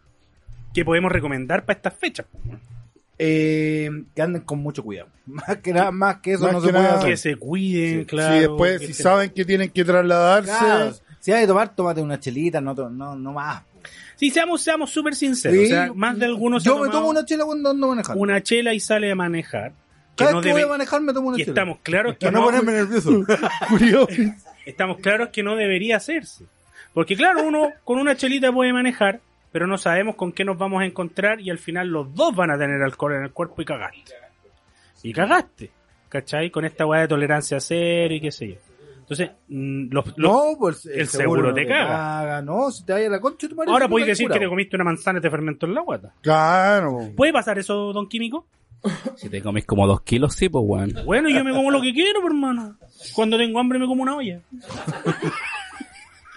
qué 0.75 0.85
podemos 0.85 1.13
recomendar 1.13 1.65
para 1.65 1.77
estas 1.77 1.95
fechas. 1.95 2.27
Eh, 3.19 3.89
que 4.15 4.23
anden 4.23 4.43
con 4.43 4.59
mucho 4.59 4.83
cuidado. 4.83 5.09
Más 5.27 5.59
que 5.59 5.73
nada, 5.73 5.91
más 5.91 6.17
que 6.19 6.33
eso 6.35 6.45
Más 6.45 6.53
no 6.55 6.61
que 6.61 6.67
se 6.67 6.73
puede 6.73 6.87
hacer. 6.87 7.11
Que 7.11 7.17
se 7.17 7.37
cuiden, 7.37 8.01
Sí, 8.01 8.07
claro. 8.07 8.35
después, 8.41 8.81
que 8.81 8.87
si 8.89 8.93
saben 8.95 9.31
que 9.31 9.45
tienen 9.45 9.71
que 9.71 9.85
trasladarse, 9.85 10.51
Claro, 10.51 10.95
si 11.21 11.33
hay 11.33 11.43
que 11.43 11.47
tomar, 11.47 11.75
tómate 11.75 12.03
una 12.03 12.19
chelita, 12.21 12.61
no, 12.61 12.75
no, 12.75 13.17
no 13.17 13.33
más. 13.33 13.63
Sí, 14.17 14.31
seamos, 14.31 14.63
seamos 14.63 14.91
súper 14.91 15.15
sinceros. 15.15 15.57
Sí. 15.59 15.65
O 15.65 15.69
sea, 15.69 15.93
más 15.95 16.19
de 16.19 16.27
algunos 16.27 16.63
Yo 16.65 16.79
me 16.79 16.89
tomo 16.91 17.09
una 17.09 17.25
chela 17.25 17.45
cuando 17.45 17.71
ando 17.71 17.89
manejando. 17.89 18.21
una 18.23 18.43
chela 18.43 18.75
y 18.75 18.81
sale 18.81 19.11
a 19.11 19.15
manejar. 19.15 19.73
Que 20.17 20.25
Cada 20.25 20.33
no 20.33 20.37
vez 20.39 20.47
que 20.47 20.53
voy 20.53 20.61
debe- 20.63 20.67
a 20.67 20.73
manejar 20.73 21.01
me 21.01 21.13
tomo 21.13 21.29
una 21.29 21.37
y 21.39 21.41
chela. 21.45 21.51
estamos 21.53 21.79
claros 21.83 22.13
que 22.19 22.27
Para 22.27 22.33
no 22.33 22.39
no, 22.41 22.45
ponerme 22.47 22.73
nervioso. 22.73 23.11
Estamos 24.67 24.99
claros 24.99 25.29
que 25.31 25.43
no 25.43 25.57
debería 25.57 25.97
hacerse. 25.97 26.45
Porque 26.93 27.17
claro, 27.17 27.45
uno 27.47 27.71
con 27.85 27.99
una 27.99 28.17
chelita 28.17 28.53
puede 28.53 28.73
manejar, 28.73 29.21
pero 29.55 29.69
no 29.69 29.79
sabemos 29.79 30.17
con 30.17 30.33
qué 30.33 30.45
nos 30.45 30.59
vamos 30.59 30.83
a 30.83 30.85
encontrar 30.85 31.41
y 31.41 31.49
al 31.49 31.59
final 31.59 31.87
los 31.87 32.13
dos 32.13 32.35
van 32.35 32.51
a 32.51 32.59
tener 32.59 32.83
alcohol 32.83 33.15
en 33.15 33.23
el 33.23 33.31
cuerpo 33.31 33.63
y 33.63 33.65
cagaste. 33.65 34.13
Y 35.05 35.13
cagaste. 35.13 35.71
¿Cachai? 36.09 36.51
Con 36.51 36.65
esta 36.65 36.85
weá 36.85 37.03
de 37.03 37.07
tolerancia 37.07 37.61
cero 37.61 38.13
y 38.15 38.21
qué 38.21 38.33
sé 38.33 38.49
yo. 38.49 38.55
Entonces, 38.99 39.31
mm, 39.47 39.93
los, 39.93 40.07
los- 40.07 40.19
No, 40.19 40.43
pues 40.59 40.87
el 40.87 41.07
seguro 41.07 41.43
no 41.43 41.55
te 41.55 41.69
caga. 41.69 42.43
No, 42.43 42.69
si 42.73 42.85
te 42.85 42.95
vayas 42.95 43.11
a 43.11 43.13
la 43.13 43.21
concha, 43.21 43.49
tu 43.49 43.55
madre, 43.55 43.71
ahora 43.71 43.85
estás 43.85 44.07
decir 44.09 44.29
que 44.29 44.41
te 44.41 44.49
comiste 44.49 44.75
una 44.75 44.87
manzana 44.87 45.21
y 45.21 45.23
te 45.23 45.31
fermentó 45.31 45.67
en 45.67 45.75
la 45.75 45.83
guata. 45.83 46.13
claro. 46.21 46.99
¿Puede 47.17 47.33
pasar 47.33 47.57
eso, 47.57 47.93
don 47.93 48.09
Químico? 48.09 48.49
Si 49.17 49.29
te 49.29 49.41
comes 49.41 49.65
como 49.67 49.87
dos 49.87 50.01
kilos, 50.01 50.35
sí, 50.35 50.49
pues, 50.49 50.65
weón. 50.67 50.95
Bueno, 51.07 51.29
yo 51.29 51.45
me 51.45 51.53
como 51.53 51.71
lo 51.71 51.81
que 51.81 51.93
quiero, 51.93 52.27
hermano. 52.27 52.77
Cuando 53.15 53.39
tengo 53.39 53.61
hambre 53.61 53.79
me 53.79 53.87
como 53.87 54.03
una 54.03 54.17
olla. 54.17 54.41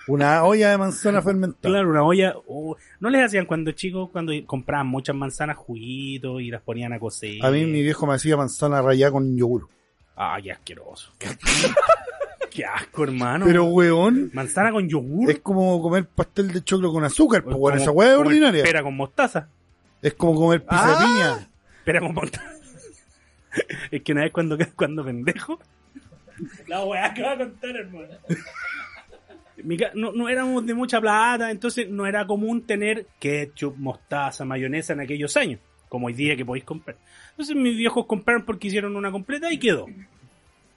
Una 0.07 0.43
olla 0.45 0.69
de 0.71 0.77
manzana 0.77 1.21
fermentada. 1.21 1.59
Claro, 1.73 1.89
una 1.89 2.03
olla. 2.03 2.33
oh, 2.47 2.77
¿No 2.99 3.09
les 3.09 3.23
hacían 3.25 3.45
cuando 3.45 3.71
chicos, 3.73 4.09
cuando 4.11 4.31
compraban 4.45 4.87
muchas 4.87 5.15
manzanas, 5.15 5.57
juguitos 5.57 6.41
y 6.41 6.49
las 6.49 6.61
ponían 6.61 6.93
a 6.93 6.99
cocer? 6.99 7.45
A 7.45 7.51
mí 7.51 7.65
mi 7.65 7.81
viejo 7.81 8.07
me 8.07 8.13
hacía 8.13 8.37
manzana 8.37 8.81
rallada 8.81 9.11
con 9.11 9.35
yogur. 9.37 9.67
Ah, 10.15 10.37
qué 10.41 10.51
asqueroso. 10.53 11.11
qué 12.49 12.65
asco, 12.65 13.03
hermano. 13.03 13.45
Pero, 13.45 13.65
weón, 13.65 14.31
Manzana 14.33 14.71
con 14.71 14.87
yogur. 14.87 15.29
es 15.29 15.39
como 15.39 15.81
comer 15.81 16.05
pastel 16.07 16.51
de 16.53 16.63
choclo 16.63 16.91
con 16.91 17.03
azúcar, 17.03 17.43
pues, 17.43 17.55
weón, 17.57 17.77
esa 17.77 17.91
weá 17.91 18.13
es 18.13 18.17
ordinaria. 18.17 18.63
Espera 18.63 18.83
con 18.83 18.95
mostaza. 18.95 19.49
Es 20.01 20.13
como 20.13 20.35
comer 20.39 20.61
pizza 20.61 20.83
Ah. 20.85 20.89
de 20.99 21.05
piña. 21.05 21.49
Espera 21.79 21.99
con 21.99 22.13
mostaza. 22.13 22.51
es 23.91 24.01
que 24.01 24.11
una 24.11 24.21
vez 24.21 24.31
cuando, 24.31 24.57
cuando 24.75 25.03
pendejo. 25.03 25.59
La 26.67 26.83
weá 26.85 27.13
que 27.13 27.21
va 27.23 27.33
a 27.33 27.37
contar, 27.37 27.75
hermano. 27.75 28.07
No, 29.95 30.11
no 30.11 30.29
éramos 30.29 30.65
de 30.65 30.73
mucha 30.73 31.01
plata, 31.01 31.49
entonces 31.51 31.89
no 31.89 32.05
era 32.05 32.27
común 32.27 32.61
tener 32.65 33.07
ketchup, 33.19 33.75
mostaza, 33.77 34.45
mayonesa 34.45 34.93
en 34.93 34.99
aquellos 35.01 35.35
años. 35.37 35.59
como 35.89 36.07
hoy 36.07 36.13
día 36.13 36.35
que 36.35 36.45
podéis 36.45 36.65
comprar. 36.65 36.97
Entonces 37.31 37.55
mis 37.55 37.75
viejos 37.77 38.05
compraron 38.05 38.43
porque 38.45 38.67
hicieron 38.67 38.95
una 38.95 39.11
completa 39.11 39.51
y 39.51 39.57
quedó. 39.57 39.85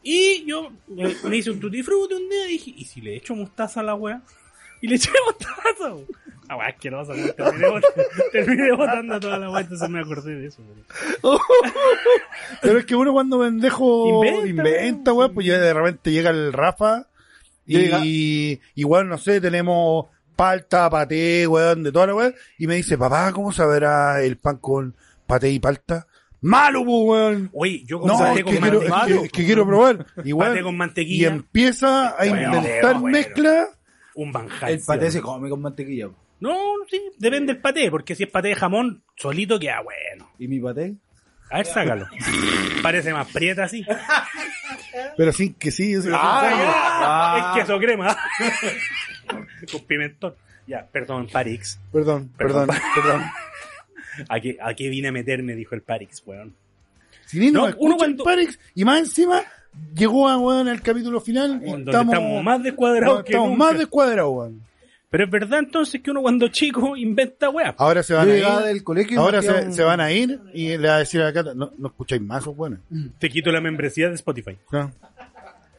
Y 0.03 0.45
yo 0.47 0.71
eh, 0.97 1.15
me 1.25 1.37
hice 1.37 1.51
un 1.51 1.61
tutti 1.61 1.83
frutti 1.83 2.15
un 2.15 2.29
día 2.29 2.47
y 2.47 2.53
dije, 2.53 2.73
¿y 2.77 2.85
si 2.85 3.01
le 3.03 3.17
echo 3.17 3.35
mostaza 3.35 3.81
a 3.81 3.83
la 3.83 3.95
wea? 3.97 4.23
Y 4.81 4.87
le 4.89 4.95
eché 4.97 5.11
mostaza. 5.27 5.95
weón. 5.95 6.07
Ah, 6.49 6.57
wea 6.57 6.69
asquerosa, 6.69 7.13
terminé, 7.37 7.69
bot- 7.69 7.85
terminé 8.33 8.73
botando 8.73 9.21
toda 9.21 9.39
la 9.39 9.51
wea, 9.51 9.61
entonces 9.61 9.89
me 9.91 10.01
acordé 10.01 10.35
de 10.37 10.47
eso. 10.47 10.63
Pero 12.63 12.79
es 12.79 12.85
que 12.87 12.95
uno 12.97 13.13
cuando 13.13 13.39
pendejo 13.41 14.25
Inventa, 14.25 14.49
inventa, 14.49 15.13
pues 15.33 15.47
ya 15.47 15.59
de 15.59 15.75
repente 15.75 16.11
llega 16.13 16.31
el 16.31 16.53
Rafa 16.53 17.07
y 17.67 18.61
igual, 18.75 19.09
no 19.09 19.19
sé, 19.19 19.41
tenemos 19.41 20.07
palta, 20.37 20.89
paté, 20.91 21.47
weón, 21.47 21.83
de 21.83 21.93
toda 21.93 22.07
la 22.09 22.15
weón, 22.15 22.35
y 22.59 22.67
me 22.67 22.77
dice, 22.77 22.97
papá, 22.99 23.33
¿cómo 23.33 23.53
sabrá 23.53 24.23
el 24.23 24.37
pan 24.39 24.57
con 24.59 24.97
paté 25.27 25.51
y 25.51 25.59
palta? 25.61 26.07
¡Malo, 26.43 26.81
weón! 26.81 27.51
Oye, 27.53 27.83
yo 27.85 28.01
con 28.01 28.09
No, 28.09 28.19
paté 28.19 28.39
es 28.39 28.45
con 28.45 28.55
que, 28.55 28.61
quiero, 28.61 28.83
es 28.83 28.89
mantequilla. 28.89 29.21
que- 29.21 29.27
es 29.27 29.33
que 29.33 29.45
quiero 29.45 29.67
probar. 29.67 30.07
Y, 30.25 30.33
weón, 30.33 30.53
Paté 30.53 30.63
con 30.63 30.75
y 30.75 30.79
mantequilla. 30.79 31.29
empieza 31.29 32.09
a 32.09 32.27
Bueno, 32.27 32.57
inventar 32.57 32.93
bueno. 32.99 33.19
mezcla. 33.19 33.67
Un 34.15 34.33
banjal. 34.33 34.73
El 34.73 34.81
paté 34.81 35.11
se 35.11 35.21
come 35.21 35.51
con 35.51 35.61
mantequilla. 35.61 36.09
No, 36.41 36.57
sí, 36.91 36.99
depende 37.19 37.53
del 37.53 37.61
paté, 37.63 37.91
porque 37.91 38.15
si 38.15 38.23
es 38.23 38.31
paté 38.31 38.49
de 38.49 38.55
jamón, 38.57 39.03
solito 39.17 39.61
queda 39.61 39.83
bueno. 39.83 40.31
¿Y 40.39 40.49
mi 40.49 40.59
paté? 40.59 40.95
A 41.51 41.59
ver, 41.59 41.67
sácalo. 41.67 42.07
Parece 42.83 43.13
más 43.13 43.29
prieta 43.31 43.65
así. 43.65 43.85
Pero 45.17 45.33
sin 45.33 45.55
que 45.55 45.71
sí. 45.71 45.97
o 45.97 46.03
sea, 46.03 46.13
Ah, 46.15 47.55
es 47.57 47.63
queso 47.63 47.79
crema. 47.79 48.17
Con 49.73 49.81
pimentón. 49.87 50.35
Ya, 50.67 50.87
perdón, 50.87 51.29
Parix. 51.33 51.79
Perdón, 51.93 52.31
Perdón. 52.37 52.67
perdón, 52.69 52.83
perdón. 52.95 53.23
¿A 54.29 54.41
qué, 54.41 54.57
¿A 54.61 54.75
qué 54.75 54.89
vine 54.89 55.09
a 55.09 55.13
meterme? 55.13 55.55
Dijo 55.55 55.75
el 55.75 55.83
Parix, 55.83 56.23
weón. 56.27 56.55
Si 57.27 57.39
ni 57.39 57.51
No, 57.51 57.69
no, 57.69 57.77
uno 57.79 57.97
cuando- 57.97 58.23
el 58.23 58.25
Parex, 58.25 58.59
y 58.75 58.85
más 58.85 58.99
encima 59.01 59.43
llegó 59.95 60.29
a 60.29 60.37
weón 60.37 60.69
al 60.69 60.83
capítulo 60.83 61.21
final 61.21 61.63
y 61.65 61.71
estamos 61.73 62.43
más 62.43 62.63
descuadrados 62.63 63.19
no, 63.19 63.25
que 63.25 63.33
estamos 63.33 63.51
nunca. 63.51 63.65
más 63.65 63.79
descuadrados, 63.79 64.33
weón. 64.33 64.63
Pero 65.11 65.25
es 65.25 65.31
verdad 65.31 65.59
entonces 65.59 66.01
que 66.01 66.11
uno 66.11 66.23
cuando 66.23 66.49
chico 66.49 66.97
inventa 66.97 67.51
weá. 67.51 67.75
Ahora 67.79 68.03
se 68.03 68.15
van 68.15 68.31
a 68.31 68.37
ir. 68.37 68.45
del 68.65 68.85
colegio 68.85 69.17
y 69.17 69.19
Ahora 69.19 69.43
se, 69.43 69.51
un- 69.67 69.73
se 69.73 69.83
van 69.83 70.01
a 70.01 70.13
ir 70.13 70.41
y 70.55 70.77
le 70.79 70.89
va 70.89 70.95
a 70.97 70.99
decir 71.01 71.21
a 71.21 71.25
la 71.25 71.33
Cata, 71.33 71.53
no, 71.55 71.73
no 71.79 71.89
escucháis 71.89 72.23
más, 72.23 72.47
o 72.47 72.55
bueno. 72.55 72.79
Te 73.19 73.29
quito 73.29 73.51
la 73.51 73.61
membresía 73.61 74.09
de 74.09 74.15
Spotify. 74.15 74.57
No. 74.71 74.93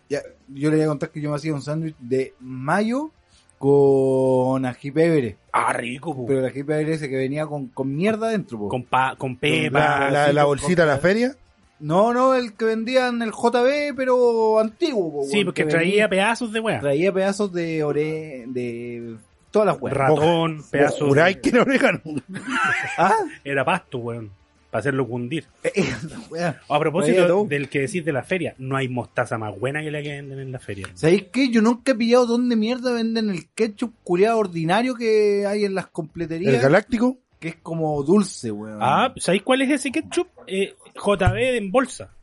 Ya, 0.09 0.19
yo 0.49 0.69
le 0.69 0.75
voy 0.75 0.86
a 0.86 0.88
contar 0.89 1.09
que 1.09 1.21
yo 1.21 1.29
me 1.29 1.38
hacía 1.38 1.53
un 1.53 1.61
sándwich 1.61 1.95
de 1.99 2.34
mayo 2.41 3.11
con 3.57 4.65
ají 4.65 4.91
pebre. 4.91 5.38
Ah, 5.53 5.71
rico, 5.71 6.15
po. 6.15 6.25
Pero 6.25 6.39
el 6.39 6.45
ají 6.47 6.63
pebre 6.63 6.93
ese 6.93 7.07
que 7.09 7.15
venía 7.15 7.45
con, 7.45 7.67
con 7.67 7.95
mierda 7.95 8.27
dentro. 8.29 8.57
po. 8.57 8.67
Con, 8.67 8.84
pa, 8.84 9.15
con 9.17 9.38
pepa. 9.38 10.09
la- 10.11 10.34
la 10.34 10.43
bolsita 10.43 10.84
a 10.84 10.88
la 10.88 10.97
feria. 10.97 11.36
No, 11.82 12.13
no, 12.13 12.34
el 12.36 12.53
que 12.53 12.65
vendían 12.65 13.21
el 13.21 13.32
JB, 13.32 13.95
pero 13.95 14.59
antiguo. 14.59 15.11
po, 15.11 15.23
Sí, 15.29 15.43
porque 15.43 15.63
que 15.63 15.69
traía 15.69 16.07
pedazos 16.07 16.51
de 16.53 16.59
weá. 16.59 16.79
traía 16.79 17.11
pedazos 17.11 17.51
de 17.51 17.84
ore, 17.84 18.45
de 18.47 19.15
todas 19.51 19.65
las 19.67 19.82
weas. 19.82 19.97
Ratón, 19.97 20.63
pedazos. 20.71 21.07
Juráis 21.07 21.38
que 21.38 21.49
era 21.49 21.61
orégano. 21.63 22.01
Ah, 22.97 23.15
Era 23.43 23.65
pasto, 23.65 23.97
weón. 23.99 24.32
Para 24.69 24.79
hacerlo 24.79 25.05
cundir. 25.05 25.45
esa 25.63 26.19
wea. 26.29 26.61
A 26.69 26.79
propósito 26.79 27.43
del 27.45 27.67
que 27.67 27.79
decís 27.82 28.05
de 28.05 28.13
la 28.13 28.23
feria, 28.23 28.55
no 28.57 28.77
hay 28.77 28.88
mostaza 28.88 29.38
más 29.38 29.59
buena 29.59 29.82
que 29.82 29.91
la 29.91 30.01
que 30.01 30.09
venden 30.09 30.39
en 30.39 30.51
la 30.53 30.59
feria. 30.59 30.88
¿Sabéis 30.93 31.25
qué? 31.34 31.49
Yo 31.49 31.61
nunca 31.61 31.91
he 31.91 31.95
pillado 31.95 32.25
dónde 32.25 32.55
mierda 32.55 32.93
venden 32.93 33.29
el 33.29 33.49
ketchup 33.49 33.93
culiado 34.03 34.38
ordinario 34.39 34.95
que 34.95 35.45
hay 35.45 35.65
en 35.65 35.75
las 35.75 35.88
completerías. 35.88 36.53
El 36.53 36.61
galáctico. 36.61 37.17
que 37.39 37.49
es 37.49 37.55
como 37.55 38.01
dulce, 38.03 38.49
weón. 38.51 38.77
Ah, 38.82 39.13
¿sabéis 39.17 39.43
cuál 39.43 39.61
es 39.63 39.71
ese 39.71 39.91
ketchup? 39.91 40.27
Eh, 40.47 40.73
JB 41.03 41.57
en 41.57 41.71
bolsa. 41.71 42.13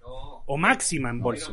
O 0.46 0.56
máxima 0.56 1.10
en 1.10 1.20
bolsa. 1.20 1.52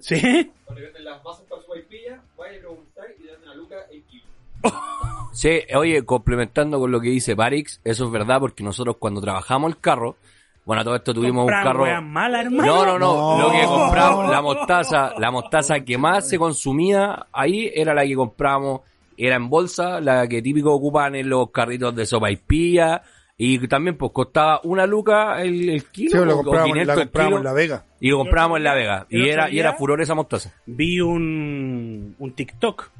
¿Sí? 0.00 0.50
Cuando 0.64 0.82
venden 0.82 1.04
las 1.04 1.24
masas 1.24 1.44
para 1.48 1.62
su 1.62 1.68
vaipilla, 1.70 2.20
vaya 2.36 2.56
a 2.56 2.60
preguntar 2.60 3.04
y 3.18 3.22
le 3.24 3.32
dan 3.32 3.42
una 3.42 3.54
luca 3.54 3.76
el 3.90 4.02
kilo. 4.04 4.24
Sí, 5.30 5.60
oye, 5.76 6.04
complementando 6.04 6.80
con 6.80 6.90
lo 6.90 7.00
que 7.00 7.10
dice 7.10 7.36
Parix, 7.36 7.80
eso 7.84 8.06
es 8.06 8.10
verdad 8.10 8.40
porque 8.40 8.64
nosotros 8.64 8.96
cuando 8.98 9.20
trabajamos 9.20 9.70
el 9.70 9.78
carro, 9.78 10.16
bueno, 10.64 10.82
todo 10.82 10.96
esto 10.96 11.14
tuvimos 11.14 11.44
un 11.44 11.50
carro... 11.50 11.86
No, 11.86 12.84
no, 12.84 12.98
no, 12.98 13.38
No. 13.38 13.42
lo 13.42 13.52
que 13.52 13.64
compramos, 13.64 14.30
la 14.30 14.42
mostaza, 14.42 15.12
la 15.18 15.30
mostaza 15.30 15.80
que 15.80 15.96
más 15.96 16.28
se 16.28 16.38
consumía 16.38 17.26
ahí 17.30 17.70
era 17.72 17.94
la 17.94 18.04
que 18.04 18.16
compramos, 18.16 18.80
era 19.16 19.36
en 19.36 19.48
bolsa, 19.48 20.00
la 20.00 20.26
que 20.26 20.42
típico 20.42 20.72
ocupan 20.74 21.14
en 21.14 21.28
los 21.28 21.50
carritos 21.52 21.94
de 21.94 22.04
sopa 22.06 22.30
y 22.30 22.36
pilla, 22.36 23.02
y 23.38 23.66
también 23.68 23.96
pues 23.96 24.10
costaba 24.12 24.60
una 24.64 24.84
luca 24.86 25.40
el, 25.40 25.68
el 25.70 25.80
Sí, 25.80 25.86
kilo, 25.92 26.24
lo 26.24 26.34
o 26.40 26.42
compramos, 26.42 26.72
500 26.72 26.86
la 26.96 27.02
compramos 27.02 27.28
kilo, 27.30 27.38
en 27.38 27.44
La 27.44 27.52
Vega. 27.52 27.84
y 28.00 28.10
lo 28.10 28.18
compramos 28.18 28.56
en 28.58 28.64
La 28.64 28.74
Vega, 28.74 29.06
y 29.08 29.28
era, 29.28 29.48
y 29.50 29.58
era 29.60 29.74
furor 29.74 30.00
esa 30.02 30.14
mostaza. 30.14 30.52
Vi 30.66 31.00
un, 31.00 32.14
un 32.18 32.32
TikTok. 32.34 32.90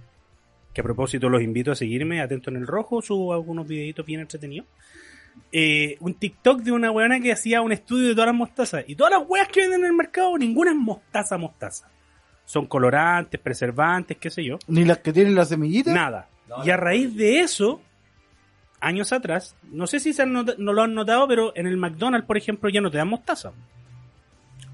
Que 0.72 0.80
a 0.82 0.84
propósito 0.84 1.28
los 1.28 1.42
invito 1.42 1.72
a 1.72 1.74
seguirme, 1.74 2.20
atento 2.20 2.50
en 2.50 2.56
el 2.56 2.66
rojo, 2.66 3.02
subo 3.02 3.32
algunos 3.34 3.66
videitos 3.66 4.06
bien 4.06 4.20
entretenidos. 4.20 4.68
Eh, 5.50 5.96
un 6.00 6.14
TikTok 6.14 6.60
de 6.60 6.70
una 6.72 6.90
weona 6.92 7.18
que 7.20 7.32
hacía 7.32 7.62
un 7.62 7.72
estudio 7.72 8.08
de 8.08 8.12
todas 8.14 8.26
las 8.28 8.36
mostazas. 8.36 8.84
Y 8.86 8.94
todas 8.94 9.12
las 9.12 9.28
weas 9.28 9.48
que 9.48 9.62
venden 9.62 9.80
en 9.80 9.86
el 9.86 9.92
mercado, 9.94 10.38
ninguna 10.38 10.70
es 10.70 10.76
mostaza, 10.76 11.36
mostaza. 11.36 11.88
Son 12.44 12.66
colorantes, 12.66 13.40
preservantes, 13.40 14.18
qué 14.18 14.30
sé 14.30 14.44
yo. 14.44 14.58
Ni 14.68 14.84
las 14.84 14.98
que 14.98 15.12
tienen 15.12 15.34
la 15.34 15.44
semillita. 15.46 15.92
Nada. 15.92 16.28
Y 16.64 16.70
a 16.70 16.76
raíz 16.76 17.14
de 17.16 17.40
eso, 17.40 17.80
años 18.80 19.12
atrás, 19.12 19.56
no 19.70 19.86
sé 19.86 20.00
si 20.00 20.12
se 20.12 20.22
han 20.22 20.32
no 20.32 20.44
lo 20.72 20.82
han 20.82 20.94
notado, 20.94 21.26
pero 21.28 21.52
en 21.56 21.66
el 21.66 21.76
McDonald's, 21.76 22.26
por 22.26 22.36
ejemplo, 22.36 22.68
ya 22.70 22.80
no 22.80 22.90
te 22.90 22.98
dan 22.98 23.08
mostaza. 23.08 23.52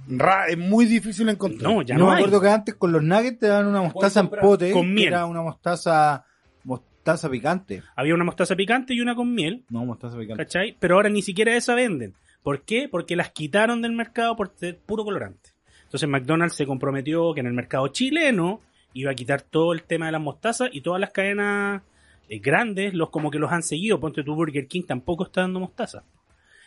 Ra- 0.07 0.47
es 0.49 0.59
muy 0.59 0.85
difícil 0.85 1.29
encontrar. 1.29 1.73
No, 1.73 1.83
ya 1.83 1.95
Yo 1.97 2.05
no, 2.05 2.11
me 2.11 2.17
acuerdo 2.17 2.41
que 2.41 2.49
antes 2.49 2.75
con 2.75 2.93
los 2.93 3.03
nuggets 3.03 3.39
te 3.39 3.47
daban 3.47 3.67
una 3.67 3.81
mostaza 3.83 4.21
en 4.21 4.29
pote. 4.29 4.71
Con 4.71 4.83
que 4.83 4.93
miel. 4.93 5.09
Era 5.09 5.25
una 5.27 5.41
mostaza, 5.43 6.25
mostaza 6.65 7.31
picante. 7.31 7.83
Había 7.97 8.15
una 8.15 8.25
mostaza 8.25 8.55
picante 8.55 8.93
y 8.95 9.01
una 9.01 9.15
con 9.15 9.33
miel. 9.35 9.65
No, 9.71 9.85
mostaza 9.87 10.19
picante. 10.19 10.45
¿Cachai? 10.45 10.77
Pero 10.79 10.97
ahora 10.97 11.09
ni 11.09 11.23
siquiera 11.23 11.57
esa 11.57 11.75
venden. 11.75 12.15
¿Por 12.43 12.63
qué? 12.63 12.89
Porque 12.91 13.17
las 13.17 13.31
quitaron 13.31 13.81
del 13.81 13.93
mercado 13.93 14.37
por 14.37 14.53
ser 14.57 14.79
puro 14.79 15.05
colorante. 15.05 15.51
Entonces 15.85 16.09
McDonald's 16.09 16.57
se 16.57 16.67
comprometió 16.67 17.33
que 17.33 17.41
en 17.41 17.47
el 17.47 17.55
mercado 17.55 17.89
chileno 17.89 18.61
iba 18.93 19.11
a 19.11 19.15
quitar 19.15 19.41
todo 19.41 19.73
el 19.73 19.85
tema 19.85 20.07
de 20.07 20.13
las 20.13 20.21
mostazas 20.21 20.69
y 20.71 20.83
todas 20.83 21.01
las 21.01 21.11
cadenas 21.11 21.83
eh, 22.29 22.39
grandes, 22.39 22.95
los 22.95 23.11
como 23.11 23.31
que 23.31 23.39
los 23.39 23.53
han 23.53 23.63
seguido. 23.63 24.01
Ponte 24.01 24.23
tu 24.23 24.35
Burger 24.35 24.67
King 24.67 24.83
tampoco 24.87 25.25
está 25.25 25.43
dando 25.43 25.61
mostaza. 25.61 26.03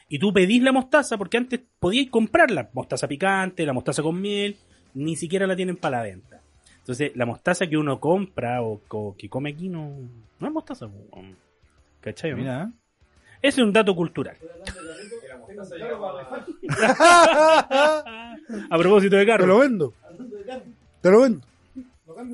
Y 0.09 0.19
tú 0.19 0.31
pedís 0.31 0.61
la 0.63 0.71
mostaza 0.71 1.17
porque 1.17 1.37
antes 1.37 1.59
podíais 1.79 2.09
comprarla. 2.09 2.69
Mostaza 2.73 3.07
picante, 3.07 3.65
la 3.65 3.73
mostaza 3.73 4.01
con 4.01 4.19
miel, 4.21 4.55
ni 4.93 5.15
siquiera 5.15 5.47
la 5.47 5.55
tienen 5.55 5.77
para 5.77 5.97
la 5.97 6.03
venta. 6.03 6.41
Entonces, 6.79 7.11
la 7.15 7.25
mostaza 7.25 7.67
que 7.67 7.77
uno 7.77 7.99
compra 7.99 8.61
o, 8.63 8.79
o 8.89 9.15
que 9.17 9.27
come 9.27 9.49
aquí 9.49 9.67
no, 9.67 9.93
no 10.39 10.47
es 10.47 10.53
mostaza. 10.53 10.87
¿Cachai? 11.99 12.31
o 12.31 12.37
no? 12.37 12.41
Mira, 12.43 12.63
¿eh? 12.63 12.71
Ese 13.41 13.61
es 13.61 13.67
un 13.67 13.73
dato 13.73 13.93
cultural. 13.95 14.37
A 18.69 18.77
propósito 18.77 19.15
de 19.15 19.25
Te 19.25 19.31
lo 19.31 19.37
carro. 19.37 19.59
vendo. 19.59 19.93
Te 21.01 21.11
lo 21.11 21.21
vendo. 21.21 21.41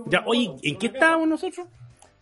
Ya, 0.07 0.23
oye, 0.25 0.51
¿en 0.61 0.77
qué 0.77 0.87
estábamos 0.87 1.27
nosotros? 1.27 1.67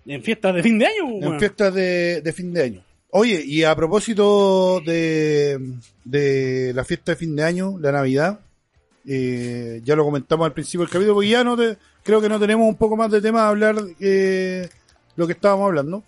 En 0.06 0.24
fiestas 0.24 0.56
de 0.56 0.64
fin 0.64 0.80
de 0.80 0.86
año, 0.88 1.10
En 1.10 1.24
weón. 1.28 1.39
fiestas 1.39 1.74
de, 1.74 2.22
de 2.22 2.34
fin 2.34 2.54
de 2.54 2.64
año. 2.64 2.84
Oye, 3.12 3.43
y 3.45 3.64
a 3.64 3.76
propósito 3.76 4.82
de, 4.86 5.60
de 6.06 6.72
la 6.74 6.84
fiesta 6.84 7.12
de 7.12 7.16
fin 7.18 7.36
de 7.36 7.43
año, 7.43 7.78
la 7.80 7.91
Navidad, 7.91 8.39
eh, 9.06 9.82
ya 9.84 9.95
lo 9.95 10.06
comentamos 10.06 10.45
al 10.45 10.54
principio 10.54 10.82
del 10.82 10.89
capítulo, 10.89 11.16
porque 11.16 11.30
ya 11.30 11.43
no 11.43 11.58
te, 11.58 11.78
creo 12.04 12.22
que 12.22 12.30
no 12.30 12.39
tenemos 12.39 12.68
un 12.68 12.78
poco 12.78 12.95
más 12.95 13.12
de 13.12 13.22
tema 13.22 13.43
a 13.43 13.49
hablar 13.49 13.76
eh, 13.99 14.70
lo 15.16 15.28
que 15.28 15.34
estábamos 15.34 15.68
hablando. 15.68 16.04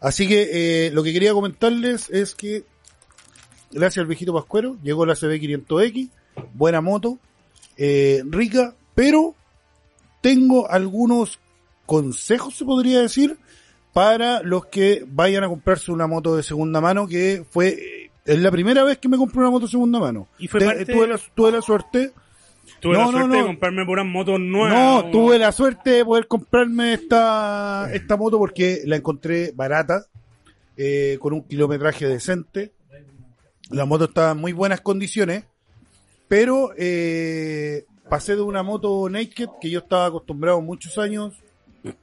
Así 0.00 0.28
que 0.28 0.86
eh, 0.86 0.90
lo 0.92 1.02
que 1.02 1.12
quería 1.12 1.32
comentarles 1.32 2.08
es 2.10 2.34
que 2.34 2.64
gracias 3.72 4.02
al 4.02 4.06
viejito 4.06 4.32
Pascuero 4.34 4.76
llegó 4.82 5.04
la 5.06 5.14
CB500X, 5.14 6.08
buena 6.52 6.80
moto, 6.80 7.18
eh, 7.76 8.22
rica, 8.26 8.74
pero 8.94 9.34
tengo 10.20 10.70
algunos 10.70 11.40
consejos, 11.86 12.54
se 12.56 12.64
podría 12.64 13.00
decir, 13.00 13.36
para 13.92 14.42
los 14.42 14.66
que 14.66 15.04
vayan 15.08 15.44
a 15.44 15.48
comprarse 15.48 15.92
una 15.92 16.06
moto 16.06 16.36
de 16.36 16.42
segunda 16.42 16.80
mano, 16.80 17.06
que 17.06 17.44
fue, 17.50 17.68
eh, 17.68 18.10
es 18.24 18.38
la 18.40 18.50
primera 18.50 18.82
vez 18.84 18.98
que 18.98 19.08
me 19.08 19.16
compré 19.16 19.40
una 19.40 19.50
moto 19.50 19.66
de 19.66 19.70
segunda 19.72 19.98
mano. 20.00 20.28
Y 20.38 20.48
fue 20.48 20.60
Te- 20.60 20.66
parte- 20.66 20.84
tuve, 20.86 21.06
la, 21.06 21.20
tuve 21.34 21.52
la 21.52 21.62
suerte, 21.62 22.12
Tuve 22.80 22.94
No, 22.94 23.00
la 23.00 23.04
no, 23.06 23.12
suerte 23.12 23.28
no. 23.28 23.42
de 23.42 23.46
comprarme 23.46 23.84
puras 23.86 24.06
motos 24.06 24.40
nuevas. 24.40 24.72
no, 25.04 25.10
tuve 25.10 25.38
la 25.38 25.52
suerte 25.52 25.90
de 25.90 26.04
poder 26.04 26.26
comprarme 26.26 26.94
esta, 26.94 27.88
esta 27.92 28.16
moto 28.16 28.38
porque 28.38 28.82
la 28.86 28.96
encontré 28.96 29.52
barata, 29.54 30.06
eh, 30.76 31.18
con 31.20 31.32
un 31.34 31.42
kilometraje 31.44 32.06
decente. 32.08 32.72
La 33.70 33.84
moto 33.84 34.04
estaba 34.06 34.32
en 34.32 34.38
muy 34.38 34.52
buenas 34.52 34.80
condiciones, 34.80 35.44
pero 36.28 36.70
eh, 36.76 37.84
pasé 38.08 38.34
de 38.36 38.42
una 38.42 38.62
moto 38.62 39.08
naked 39.08 39.48
que 39.60 39.70
yo 39.70 39.80
estaba 39.80 40.06
acostumbrado 40.06 40.60
muchos 40.60 40.96
años, 40.98 41.34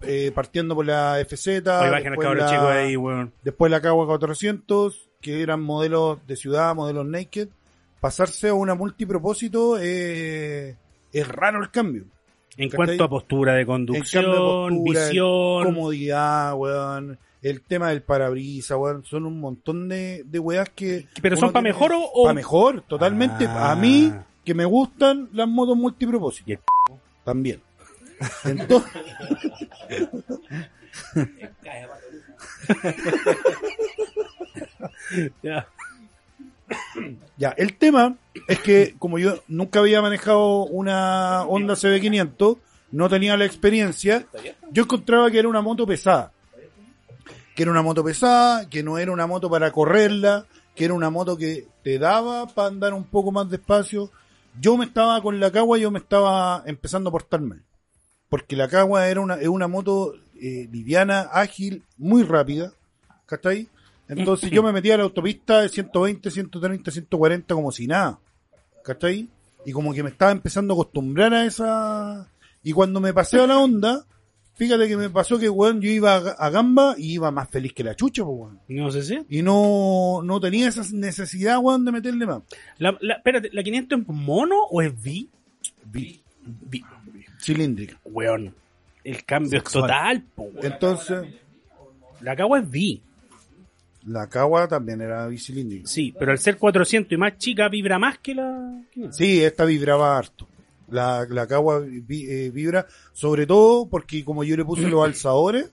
eh, 0.01 0.31
partiendo 0.33 0.75
por 0.75 0.85
la 0.85 1.17
FZ, 1.25 1.63
después 2.03 2.27
la- 2.37 2.49
chico 2.49 2.67
ahí, 2.67 2.95
weón. 2.97 3.33
después 3.43 3.71
la 3.71 3.81
Kawa 3.81 4.05
400 4.05 5.09
que 5.21 5.41
eran 5.41 5.61
modelos 5.61 6.19
de 6.27 6.35
ciudad, 6.35 6.73
modelos 6.75 7.05
naked, 7.05 7.49
pasarse 7.99 8.49
a 8.49 8.53
una 8.53 8.73
multipropósito 8.75 9.77
eh, 9.79 10.75
es 11.13 11.27
raro 11.27 11.61
el 11.61 11.69
cambio. 11.71 12.05
En 12.57 12.69
cuanto 12.69 13.03
a 13.03 13.09
postura 13.09 13.53
de 13.53 13.65
conducción, 13.65 14.23
cambio 14.25 14.39
de 14.65 14.69
postura, 14.75 15.05
visión. 15.05 15.63
comodidad, 15.63 16.53
weón, 16.55 17.17
el 17.41 17.61
tema 17.61 17.89
del 17.89 18.01
parabrisas, 18.01 18.77
weón, 18.77 19.03
son 19.05 19.25
un 19.25 19.39
montón 19.39 19.87
de, 19.89 20.23
de 20.25 20.39
weas 20.39 20.69
que... 20.69 21.07
¿Pero 21.21 21.35
son 21.37 21.45
uno 21.45 21.53
pa' 21.53 21.59
tiene- 21.61 21.73
mejor 21.73 21.93
o- 21.93 22.11
o- 22.13 22.25
Pa' 22.25 22.33
mejor, 22.33 22.81
totalmente. 22.81 23.45
Ah. 23.47 23.71
A 23.71 23.75
mí, 23.75 24.11
que 24.43 24.53
me 24.53 24.65
gustan 24.65 25.29
las 25.33 25.47
motos 25.47 25.77
multipropósito. 25.77 26.49
Y 26.49 26.53
el 26.53 26.59
También. 27.23 27.61
Entonces... 28.45 28.91
Ya. 35.41 35.67
Ya, 37.37 37.49
el 37.57 37.75
tema 37.77 38.15
es 38.47 38.59
que 38.59 38.95
como 38.97 39.19
yo 39.19 39.41
nunca 39.47 39.79
había 39.79 40.01
manejado 40.01 40.63
una 40.65 41.43
Honda 41.43 41.73
CB500, 41.73 42.57
no 42.91 43.09
tenía 43.09 43.37
la 43.37 43.45
experiencia, 43.45 44.25
yo 44.71 44.83
encontraba 44.83 45.31
que 45.31 45.39
era 45.39 45.47
una 45.47 45.61
moto 45.61 45.85
pesada. 45.85 46.31
Que 47.55 47.63
era 47.63 47.71
una 47.71 47.81
moto 47.81 48.03
pesada, 48.03 48.69
que 48.69 48.83
no 48.83 48.97
era 48.97 49.11
una 49.11 49.27
moto 49.27 49.49
para 49.49 49.71
correrla, 49.71 50.45
que 50.75 50.85
era 50.85 50.93
una 50.93 51.09
moto 51.09 51.37
que 51.37 51.67
te 51.83 51.99
daba 51.99 52.47
para 52.47 52.69
andar 52.69 52.93
un 52.93 53.03
poco 53.03 53.31
más 53.31 53.49
despacio. 53.49 54.11
Yo 54.59 54.77
me 54.77 54.85
estaba 54.85 55.21
con 55.21 55.39
la 55.39 55.51
Cagua, 55.51 55.77
yo 55.77 55.91
me 55.91 55.99
estaba 55.99 56.63
empezando 56.65 57.09
a 57.09 57.11
portar 57.11 57.41
mal. 57.41 57.61
Porque 58.31 58.55
la 58.55 58.69
Cagua 58.69 59.09
era 59.09 59.19
una, 59.19 59.35
es 59.35 59.49
una 59.49 59.67
moto 59.67 60.13
eh, 60.41 60.69
liviana, 60.71 61.19
ágil, 61.33 61.83
muy 61.97 62.23
rápida. 62.23 62.71
¿Cachai? 63.25 63.67
Entonces 64.07 64.49
yo 64.49 64.63
me 64.63 64.71
metía 64.71 64.93
a 64.95 64.97
la 64.99 65.03
autopista 65.03 65.59
de 65.61 65.67
120, 65.69 66.31
130, 66.31 66.91
140 66.91 67.53
como 67.53 67.71
si 67.73 67.87
nada. 67.87 68.19
¿Cachai? 68.85 69.27
Y 69.65 69.73
como 69.73 69.93
que 69.93 70.01
me 70.01 70.09
estaba 70.11 70.31
empezando 70.31 70.73
a 70.73 70.75
acostumbrar 70.77 71.33
a 71.33 71.45
esa... 71.45 72.27
Y 72.63 72.71
cuando 72.71 73.01
me 73.01 73.13
pasé 73.13 73.39
a 73.41 73.47
la 73.47 73.57
onda, 73.59 74.05
fíjate 74.55 74.87
que 74.87 74.95
me 74.95 75.09
pasó 75.09 75.37
que, 75.37 75.49
weón, 75.49 75.81
yo 75.81 75.89
iba 75.89 76.15
a, 76.15 76.49
Gamba 76.49 76.95
y 76.97 77.13
iba 77.15 77.31
más 77.31 77.49
feliz 77.49 77.73
que 77.73 77.83
la 77.83 77.95
chucha, 77.95 78.23
pues, 78.23 78.37
weón. 78.39 78.59
No 78.69 78.91
sé 78.91 79.03
si. 79.03 79.19
Y 79.29 79.41
no, 79.41 80.21
no 80.23 80.39
tenía 80.39 80.69
esa 80.69 80.83
necesidad, 80.93 81.59
weón, 81.59 81.83
de 81.83 81.91
meterle 81.91 82.25
más. 82.25 82.43
La, 82.77 82.97
la- 83.01 83.15
espérate, 83.15 83.49
¿la 83.51 83.61
500 83.61 83.99
es 83.99 84.07
mono 84.07 84.55
o 84.69 84.81
es 84.81 84.93
V? 84.93 85.27
Vi- 85.85 86.21
V. 86.69 86.81
Cilíndrica. 87.41 87.97
Weón. 88.05 88.53
El 89.03 89.23
cambio 89.25 89.51
Sexual. 89.59 89.83
es 89.83 89.87
total, 89.87 90.23
po, 90.35 90.43
weón. 90.43 90.65
Entonces, 90.65 91.23
La 92.21 92.35
cagua 92.35 92.59
es 92.59 92.65
V. 92.67 93.01
la 94.07 94.27
Cagua 94.27 94.67
también 94.67 95.01
era 95.01 95.27
bicilíndrica. 95.27 95.87
Sí, 95.87 96.13
pero 96.17 96.31
al 96.31 96.37
ser 96.39 96.57
400 96.57 97.11
y 97.11 97.17
más 97.17 97.37
chica 97.37 97.67
vibra 97.69 97.97
más 97.99 98.17
que 98.19 98.35
la 98.35 98.81
500. 98.93 99.15
Sí, 99.17 99.43
esta 99.43 99.65
vibraba 99.65 100.17
harto. 100.17 100.47
La, 100.89 101.25
la 101.29 101.47
Cagua 101.47 101.79
vi- 101.79 102.25
eh, 102.29 102.51
vibra, 102.51 102.85
sobre 103.13 103.45
todo 103.47 103.87
porque 103.87 104.23
como 104.25 104.43
yo 104.43 104.55
le 104.57 104.65
puse 104.65 104.87
los 104.89 105.03
alzadores, 105.05 105.71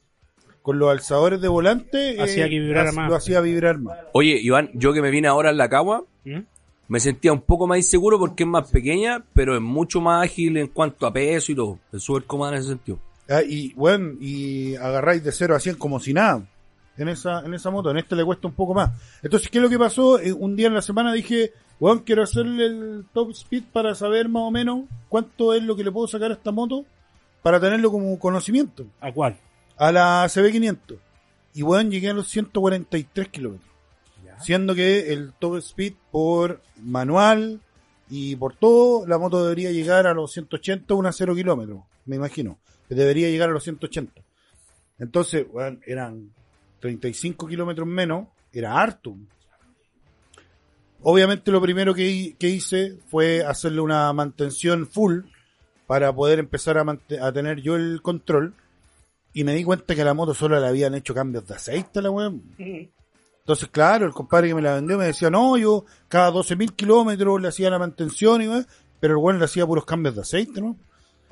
con 0.62 0.78
los 0.78 0.90
alzadores 0.90 1.40
de 1.40 1.48
volante, 1.48 2.12
eh, 2.16 2.20
Hacía 2.22 2.48
que 2.48 2.58
vibrara 2.60 2.90
hac- 2.90 2.94
más. 2.94 3.08
Lo 3.10 3.16
hacía 3.16 3.40
vibrar 3.40 3.78
más. 3.78 3.98
Oye, 4.12 4.38
Iván, 4.40 4.70
yo 4.74 4.92
que 4.92 5.00
me 5.02 5.10
vine 5.10 5.26
ahora 5.28 5.50
en 5.50 5.56
la 5.56 5.68
cagua, 5.68 6.04
¿Mm? 6.24 6.40
Me 6.89 7.01
sentía 7.01 7.32
un 7.32 7.43
poco 7.43 7.66
más 7.66 7.78
inseguro 7.78 8.18
porque 8.18 8.45
es 8.45 8.49
más 8.49 8.70
pequeña, 8.70 9.22
pero 9.34 9.55
es 9.55 9.61
mucho 9.61 10.01
más 10.01 10.24
ágil 10.24 10.57
en 10.57 10.68
cuanto 10.68 11.07
a 11.07 11.12
peso 11.12 11.53
y 11.53 11.55
todo. 11.55 11.78
Es 11.93 12.03
súper 12.03 12.24
cómoda 12.24 12.53
en 12.53 12.59
ese 12.59 12.68
sentido. 12.68 12.99
Ah, 13.28 13.43
y 13.47 13.74
bueno, 13.74 14.14
y 14.20 14.74
agarráis 14.76 15.22
de 15.22 15.30
0 15.30 15.55
a 15.55 15.61
100 15.61 15.76
como 15.76 16.01
si 16.01 16.14
nada. 16.14 16.47
En 16.97 17.09
esa, 17.09 17.41
en 17.45 17.55
esa 17.55 17.70
moto, 17.70 17.91
en 17.91 17.99
este 17.99 18.16
le 18.16 18.24
cuesta 18.24 18.49
un 18.49 18.55
poco 18.55 18.74
más. 18.74 18.91
Entonces, 19.22 19.51
¿qué 19.51 19.59
es 19.59 19.62
lo 19.62 19.70
que 19.70 19.78
pasó? 19.78 20.18
Eh, 20.18 20.32
un 20.32 20.57
día 20.57 20.66
en 20.66 20.74
la 20.74 20.82
semana 20.82 21.12
dije, 21.12 21.53
bueno, 21.78 22.03
quiero 22.05 22.22
hacerle 22.22 22.66
el 22.66 23.05
top 23.12 23.30
speed 23.30 23.64
para 23.72 23.95
saber 23.95 24.28
más 24.28 24.43
o 24.43 24.51
menos 24.51 24.84
cuánto 25.09 25.53
es 25.55 25.62
lo 25.62 25.76
que 25.76 25.84
le 25.84 25.93
puedo 25.93 26.09
sacar 26.09 26.30
a 26.30 26.34
esta 26.34 26.51
moto 26.51 26.86
para 27.43 27.61
tenerlo 27.61 27.93
como 27.93 28.18
conocimiento. 28.18 28.86
¿A 29.01 29.12
cuál? 29.12 29.36
A 29.76 29.93
la 29.93 30.24
CB500. 30.24 30.99
Y 31.55 31.62
bueno, 31.62 31.91
llegué 31.91 32.09
a 32.09 32.14
los 32.14 32.28
143 32.28 33.28
kilómetros. 33.28 33.67
Siendo 34.41 34.74
que 34.74 35.12
el 35.12 35.32
top 35.32 35.57
speed 35.57 35.95
por 36.11 36.61
manual 36.82 37.61
y 38.09 38.36
por 38.36 38.55
todo, 38.55 39.07
la 39.07 39.18
moto 39.18 39.43
debería 39.43 39.72
llegar 39.72 40.07
a 40.07 40.14
los 40.14 40.32
180, 40.32 40.95
una 40.95 41.12
0 41.12 41.34
kilómetros, 41.34 41.82
me 42.07 42.16
imagino. 42.16 42.59
Debería 42.89 43.28
llegar 43.28 43.51
a 43.51 43.53
los 43.53 43.64
180. 43.64 44.22
Entonces, 44.99 45.47
bueno, 45.51 45.78
eran 45.86 46.32
35 46.80 47.47
kilómetros 47.47 47.86
menos, 47.86 48.28
era 48.53 48.80
harto. 48.80 49.16
Obviamente 51.03 51.51
lo 51.51 51.61
primero 51.61 51.95
que, 51.95 52.34
que 52.39 52.49
hice 52.49 52.99
fue 53.09 53.45
hacerle 53.45 53.80
una 53.80 54.12
mantención 54.12 54.86
full 54.86 55.20
para 55.86 56.12
poder 56.12 56.39
empezar 56.39 56.76
a, 56.76 57.32
tener 57.32 57.62
yo 57.62 57.74
el 57.76 58.03
control. 58.03 58.55
Y 59.32 59.45
me 59.45 59.55
di 59.55 59.64
cuenta 59.64 59.95
que 59.95 60.03
a 60.03 60.05
la 60.05 60.14
moto 60.14 60.34
solo 60.34 60.61
le 60.61 60.66
habían 60.66 60.95
hecho 60.95 61.14
cambios 61.14 61.47
de 61.47 61.55
aceite 61.55 61.99
a 61.99 62.03
la 62.03 62.11
weón. 62.11 62.43
Entonces, 63.49 63.70
claro, 63.70 64.05
el 64.05 64.12
compadre 64.12 64.49
que 64.49 64.55
me 64.55 64.61
la 64.61 64.74
vendió 64.74 64.99
me 64.99 65.07
decía, 65.07 65.30
no, 65.30 65.57
yo 65.57 65.86
cada 66.09 66.30
12.000 66.30 66.74
kilómetros 66.74 67.40
le 67.40 67.49
hacía 67.49 67.70
la 67.70 67.78
mantención, 67.78 68.42
y 68.42 68.66
pero 69.01 69.14
el 69.14 69.24
weón 69.24 69.38
le 69.38 69.46
hacía 69.46 69.66
puros 69.66 69.86
cambios 69.86 70.16
de 70.16 70.20
aceite, 70.20 70.61
¿no? 70.61 70.76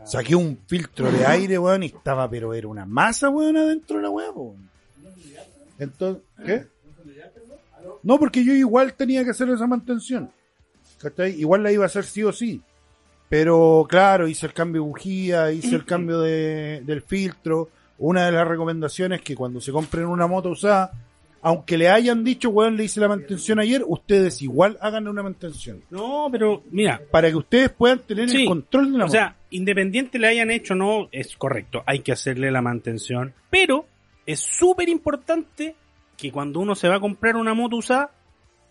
Saqué 0.03 0.35
un 0.35 0.59
filtro 0.67 1.13
de 1.13 1.27
aire, 1.27 1.59
weón, 1.59 1.83
y 1.83 1.87
estaba, 1.89 2.27
pero 2.31 2.55
era 2.55 2.69
una 2.69 2.87
masa, 2.87 3.29
weón, 3.29 3.59
adentro 3.59 3.99
de 3.99 4.03
la 4.03 4.09
weón, 4.09 4.33
weón. 4.35 4.71
Entonces, 5.79 6.23
¿qué? 6.43 6.67
No, 8.03 8.19
porque 8.19 8.43
yo 8.43 8.55
igual 8.55 8.95
tenía 8.95 9.23
que 9.23 9.33
hacer 9.33 9.51
esa 9.51 9.67
mantención. 9.67 10.31
¿Cachai? 10.97 11.39
Igual 11.39 11.65
la 11.65 11.71
iba 11.71 11.85
a 11.85 11.89
hacer 11.89 12.05
sí 12.05 12.23
o 12.23 12.33
sí. 12.33 12.63
Pero 13.29 13.87
claro, 13.87 14.27
hice 14.27 14.47
el 14.47 14.55
cambio 14.55 14.81
de 14.81 14.89
bujía, 14.89 15.53
hice 15.53 15.75
el 15.75 15.85
cambio 15.85 16.21
de, 16.21 16.81
del 16.83 17.03
filtro. 17.03 17.69
Una 17.99 18.25
de 18.25 18.33
las 18.33 18.49
recomendaciones 18.49 19.19
es 19.19 19.23
que 19.23 19.37
cuando 19.37 19.61
se 19.61 19.71
compren 19.71 20.07
una 20.07 20.27
moto 20.27 20.49
usada, 20.49 20.93
aunque 21.47 21.79
le 21.79 21.89
hayan 21.89 22.25
dicho, 22.25 22.51
weón, 22.51 22.77
le 22.77 22.83
hice 22.83 22.99
la 22.99 23.07
mantención 23.07 23.61
ayer, 23.61 23.85
ustedes 23.87 24.43
igual 24.43 24.77
hagan 24.81 25.07
una 25.07 25.23
mantención. 25.23 25.81
No, 25.91 26.27
pero 26.33 26.65
mira, 26.73 27.01
Para 27.13 27.31
que 27.31 27.37
ustedes 27.37 27.71
puedan 27.71 28.01
tener 28.01 28.29
Sí, 28.29 28.43
el 28.43 28.49
control 28.49 28.91
de 28.91 28.99
la 28.99 29.05
o 29.05 29.07
moto. 29.07 29.13
sea, 29.13 29.37
independiente 29.51 30.19
le 30.19 30.27
hayan 30.27 30.51
hecho 30.51 30.75
no, 30.75 31.09
es 31.13 31.37
correcto, 31.37 31.85
hay 31.87 32.01
que 32.01 32.11
hacerle 32.11 32.51
la 32.51 32.63
mantención. 32.63 33.33
Pero 33.49 33.87
es 34.27 34.41
súper 34.41 34.89
importante 34.89 35.77
que 36.17 36.33
cuando 36.33 36.59
uno 36.59 36.75
se 36.75 36.89
va 36.89 36.97
a 36.97 37.01
comprar 37.01 37.37
una 37.37 37.55
moto 37.55 37.77
usada, 37.77 38.11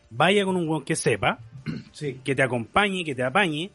vaya 0.10 0.44
con 0.44 0.58
un 0.58 0.68
weón 0.68 0.84
que 0.84 0.98
sepa, 0.98 1.40
sí. 1.94 2.20
que 2.26 2.36
te 2.36 2.44
acompañe, 2.44 3.06
que 3.06 3.16
te 3.16 3.24
apañe, 3.24 3.72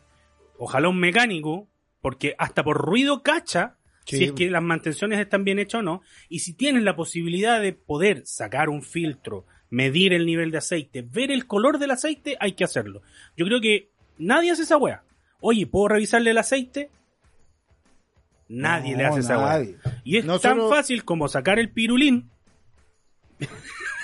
ojalá 0.59 0.91
un 0.91 1.01
mecánico, 1.01 1.69
porque 2.03 2.35
hasta 2.37 2.63
por 2.63 2.77
ruido 2.77 3.23
cacha 3.23 3.79
Sí. 4.07 4.17
si 4.17 4.25
es 4.25 4.33
que 4.33 4.51
las 4.51 4.63
mantenciones 4.63 5.19
están 5.21 5.45
bien 5.45 5.59
hechas 5.59 5.81
o 5.81 5.83
no, 5.83 6.03
y 6.29 6.41
si 6.41 6.53
tienes 6.55 6.83
la 6.83 6.97
posibilidad 6.97 7.61
de 7.61 7.73
poder 7.75 8.23
sacar 8.27 8.69
un 8.69 8.83
filtro, 8.83 9.45
medir 9.71 10.13
el 10.13 10.27
nivel 10.27 10.51
de 10.51 10.59
aceite, 10.59 11.03
ver 11.03 11.31
el 11.31 11.47
color 11.47 11.79
del 11.79 11.93
aceite, 11.93 12.37
hay 12.41 12.53
que 12.53 12.65
hacerlo. 12.65 13.03
Yo 13.37 13.47
creo 13.47 13.61
que 13.61 13.89
nadie 14.19 14.51
hace 14.51 14.63
esa 14.63 14.77
wea. 14.79 15.03
Oye, 15.41 15.67
¿puedo 15.67 15.89
revisarle 15.89 16.31
el 16.33 16.39
aceite? 16.39 16.91
Nadie 18.49 18.93
No, 18.93 18.99
le 18.99 19.05
hace 19.07 19.21
esa 19.21 19.39
wea. 19.39 19.47
nadie. 19.47 19.77
Y 20.03 20.17
es 20.17 20.25
No 20.25 20.39
tan 20.41 20.57
solo- 20.57 20.71
fácil 20.71 21.05
como 21.05 21.29
sacar 21.29 21.59
el 21.59 21.71
pirulín 21.71 22.31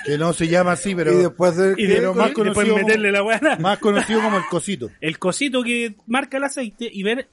Que 0.05 0.17
no 0.19 0.33
se 0.33 0.47
llama 0.47 0.73
así, 0.73 0.95
pero 0.95 1.13
y 1.13 1.17
después 1.17 1.57
de, 1.57 1.73
y 1.77 1.87
Pero 1.89 2.15
después, 2.15 2.17
más 2.17 2.27
después 2.29 2.35
conocido 2.55 2.75
como- 2.77 2.87
meterle 2.87 3.11
la 3.13 3.59
más 3.59 3.79
conocido 3.81 4.23
como 4.23 4.37
el 4.39 4.45
cosito. 4.49 4.89
el 5.01 5.19
cosito 5.19 5.63
que 5.65 5.97
marca 6.07 6.37
el 6.37 6.45
aceite 6.45 6.89
y 6.93 7.03
ver, 7.03 7.29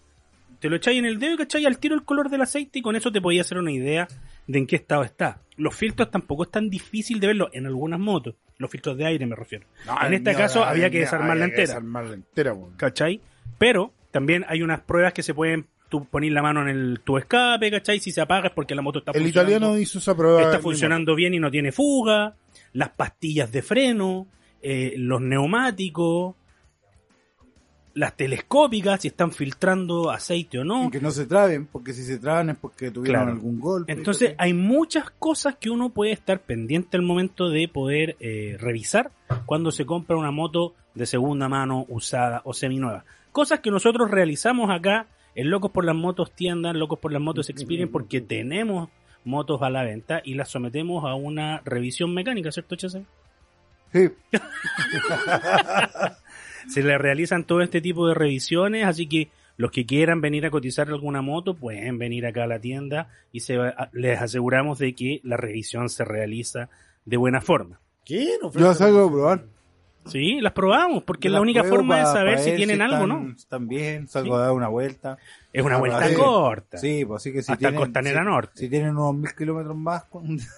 te 0.63 0.69
lo 0.69 0.77
echáis 0.77 0.97
en 0.97 1.03
el 1.03 1.19
dedo 1.19 1.33
y 1.33 1.37
cacháis 1.37 1.67
al 1.67 1.77
tiro 1.77 1.93
el 1.93 2.05
color 2.05 2.29
del 2.29 2.39
aceite 2.39 2.79
y 2.79 2.81
con 2.81 2.95
eso 2.95 3.11
te 3.11 3.19
podía 3.19 3.41
hacer 3.41 3.57
una 3.57 3.69
idea 3.73 4.07
de 4.47 4.59
en 4.59 4.65
qué 4.65 4.77
estado 4.77 5.03
está. 5.03 5.41
Los 5.57 5.75
filtros 5.75 6.09
tampoco 6.09 6.43
es 6.43 6.51
tan 6.51 6.69
difícil 6.69 7.19
de 7.19 7.27
verlo 7.27 7.49
en 7.51 7.65
algunas 7.65 7.99
motos, 7.99 8.35
los 8.59 8.71
filtros 8.71 8.95
de 8.95 9.05
aire 9.05 9.25
me 9.25 9.35
refiero. 9.35 9.67
en 10.05 10.13
este 10.13 10.33
caso 10.33 10.63
había 10.63 10.89
que 10.89 11.01
desarmarla 11.01 11.43
entera, 11.43 11.63
Desarmarla 11.63 12.13
entera, 12.13 12.53
weón. 12.53 12.77
¿cachai? 12.77 13.19
Pero 13.57 13.91
también 14.11 14.45
hay 14.47 14.61
unas 14.61 14.79
pruebas 14.79 15.11
que 15.11 15.21
se 15.21 15.33
pueden 15.33 15.67
tú 15.89 16.05
poner 16.05 16.31
la 16.31 16.41
mano 16.41 16.61
en 16.61 16.69
el 16.69 17.01
tu 17.03 17.17
escape, 17.17 17.69
¿cachai? 17.69 17.99
Si 17.99 18.13
se 18.13 18.21
apaga 18.21 18.47
es 18.47 18.53
porque 18.53 18.73
la 18.73 18.81
moto 18.81 18.99
está 18.99 19.11
El 19.11 19.21
funcionando 19.21 19.51
italiano 19.51 19.77
hizo 19.77 19.97
esa 19.97 20.15
prueba. 20.15 20.43
está 20.43 20.59
funcionando 20.59 21.13
bien 21.13 21.33
y 21.33 21.39
no 21.39 21.51
tiene 21.51 21.73
fuga, 21.73 22.37
las 22.71 22.87
pastillas 22.91 23.51
de 23.51 23.61
freno, 23.61 24.27
eh, 24.61 24.93
los 24.95 25.19
neumáticos, 25.19 26.35
las 27.95 28.17
telescópicas, 28.17 29.01
si 29.01 29.09
están 29.09 29.31
filtrando 29.31 30.09
aceite 30.09 30.57
o 30.59 30.63
no. 30.63 30.89
que 30.89 30.99
no 30.99 31.11
se 31.11 31.25
traben, 31.27 31.67
porque 31.67 31.93
si 31.93 32.03
se 32.03 32.17
traban 32.17 32.49
es 32.49 32.57
porque 32.57 32.89
tuvieron 32.89 33.21
Claro. 33.21 33.31
algún 33.33 33.59
golpe. 33.59 33.91
Entonces 33.91 34.33
hay 34.39 34.53
muchas 34.53 35.11
cosas 35.11 35.55
que 35.59 35.69
uno 35.69 35.89
puede 35.89 36.11
estar 36.11 36.39
pendiente 36.41 36.97
al 36.97 37.03
momento 37.03 37.49
de 37.49 37.67
poder 37.67 38.15
eh, 38.19 38.57
revisar 38.59 39.11
cuando 39.45 39.71
se 39.71 39.85
compra 39.85 40.17
una 40.17 40.31
moto 40.31 40.73
de 40.95 41.05
segunda 41.05 41.47
mano, 41.49 41.85
usada 41.87 42.41
o 42.45 42.53
seminueva. 42.53 43.05
Cosas 43.31 43.59
que 43.59 43.69
nosotros 43.71 44.09
realizamos 44.09 44.69
acá 44.71 45.07
en 45.35 45.49
Locos 45.49 45.71
por 45.71 45.85
las 45.85 45.95
Motos 45.95 46.31
Tiendas, 46.31 46.75
Locos 46.75 46.99
por 46.99 47.11
las 47.11 47.21
Motos 47.21 47.49
Experience, 47.49 47.91
porque 47.91 48.21
tenemos 48.21 48.89
motos 49.25 49.61
a 49.61 49.69
la 49.69 49.83
venta 49.83 50.21
y 50.23 50.33
las 50.33 50.49
sometemos 50.49 51.05
a 51.05 51.13
una 51.15 51.61
revisión 51.63 52.13
mecánica, 52.13 52.51
¿cierto, 52.51 52.75
Chese? 52.75 53.05
Sí. 53.93 54.09
Se 56.67 56.83
le 56.83 56.97
realizan 56.97 57.43
todo 57.45 57.61
este 57.61 57.81
tipo 57.81 58.07
de 58.07 58.13
revisiones, 58.13 58.85
así 58.85 59.07
que 59.07 59.29
los 59.57 59.71
que 59.71 59.85
quieran 59.85 60.19
venir 60.21 60.45
a 60.45 60.49
cotizar 60.51 60.87
alguna 60.89 61.21
moto 61.21 61.55
pueden 61.55 61.97
venir 61.99 62.25
acá 62.25 62.43
a 62.43 62.47
la 62.47 62.59
tienda 62.59 63.09
y 63.31 63.41
se 63.41 63.57
va- 63.57 63.89
les 63.93 64.19
aseguramos 64.19 64.79
de 64.79 64.95
que 64.95 65.21
la 65.23 65.37
revisión 65.37 65.89
se 65.89 66.03
realiza 66.05 66.69
de 67.05 67.17
buena 67.17 67.39
forma. 67.41 67.79
¿Qué? 68.03 68.27
No 68.41 68.51
Yo 68.51 68.73
salgo 68.73 69.05
a 69.07 69.11
probar. 69.11 69.45
Sí, 70.05 70.41
las 70.41 70.51
probamos, 70.51 71.03
porque 71.03 71.29
es 71.29 71.31
la 71.31 71.37
las 71.37 71.43
única 71.43 71.63
forma 71.63 71.97
de 71.99 72.03
saber 72.03 72.37
si 72.39 72.53
tienen 72.57 72.81
algo 72.81 72.97
o 72.97 73.01
están- 73.03 73.25
no. 73.27 73.31
Están 73.35 73.67
bien, 73.69 74.07
salgo 74.09 74.35
Sí. 74.35 74.41
a 74.41 74.43
dar 74.45 74.51
una 74.51 74.67
vuelta. 74.67 75.17
Es 75.53 75.63
una 75.63 75.77
vuelta 75.77 76.13
corta. 76.15 76.77
Sí, 76.77 77.05
pues 77.05 77.21
así 77.21 77.31
que 77.31 77.41
si 77.41 77.51
Hasta 77.53 77.59
tienen, 77.69 77.79
Costanera 77.79 78.19
si- 78.19 78.25
Norte. 78.25 78.51
Si 78.55 78.69
tienen 78.69 78.89
unos 78.97 79.15
mil 79.15 79.33
kilómetros 79.33 79.77
más, 79.77 80.03
con- 80.05 80.37
es, 80.37 80.49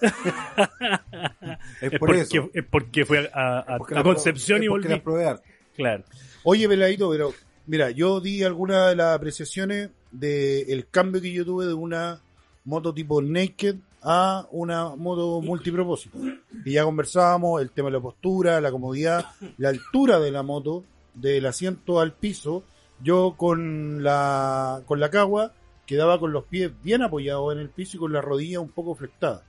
Es 1.80 1.90
por 1.90 1.98
porque, 2.00 2.20
eso. 2.22 2.50
es 2.52 2.64
porque 2.64 3.04
fue 3.04 3.30
a, 3.32 3.58
a- 3.58 3.78
Porque 3.78 3.96
a 3.98 4.02
Concepción 4.02 4.58
es 4.58 4.64
y 4.64 4.68
volví. 4.68 4.88
Claro. 5.76 6.04
Oye, 6.44 6.68
Peladito, 6.68 7.10
pero 7.10 7.32
mira, 7.66 7.90
yo 7.90 8.20
di 8.20 8.42
algunas 8.42 8.90
de 8.90 8.96
las 8.96 9.14
apreciaciones 9.14 9.90
del 10.10 10.88
cambio 10.90 11.20
que 11.20 11.32
yo 11.32 11.44
tuve 11.44 11.66
de 11.66 11.74
una 11.74 12.20
moto 12.64 12.92
tipo 12.92 13.20
Naked 13.20 13.76
a 14.02 14.46
una 14.50 14.94
moto 14.94 15.40
multipropósito. 15.40 16.18
Y 16.64 16.72
ya 16.72 16.84
conversábamos 16.84 17.60
el 17.60 17.70
tema 17.70 17.88
de 17.88 17.94
la 17.94 18.00
postura, 18.00 18.60
la 18.60 18.70
comodidad, 18.70 19.26
la 19.58 19.70
altura 19.70 20.20
de 20.20 20.30
la 20.30 20.42
moto, 20.42 20.84
del 21.14 21.46
asiento 21.46 22.00
al 22.00 22.12
piso. 22.12 22.62
Yo 23.02 23.34
con 23.36 24.02
la, 24.02 24.82
con 24.86 25.00
la 25.00 25.10
cagua 25.10 25.52
quedaba 25.86 26.18
con 26.18 26.32
los 26.32 26.44
pies 26.44 26.70
bien 26.82 27.02
apoyados 27.02 27.52
en 27.52 27.58
el 27.58 27.68
piso 27.68 27.96
y 27.96 28.00
con 28.00 28.12
la 28.12 28.20
rodilla 28.20 28.60
un 28.60 28.70
poco 28.70 28.94
flectada. 28.94 29.42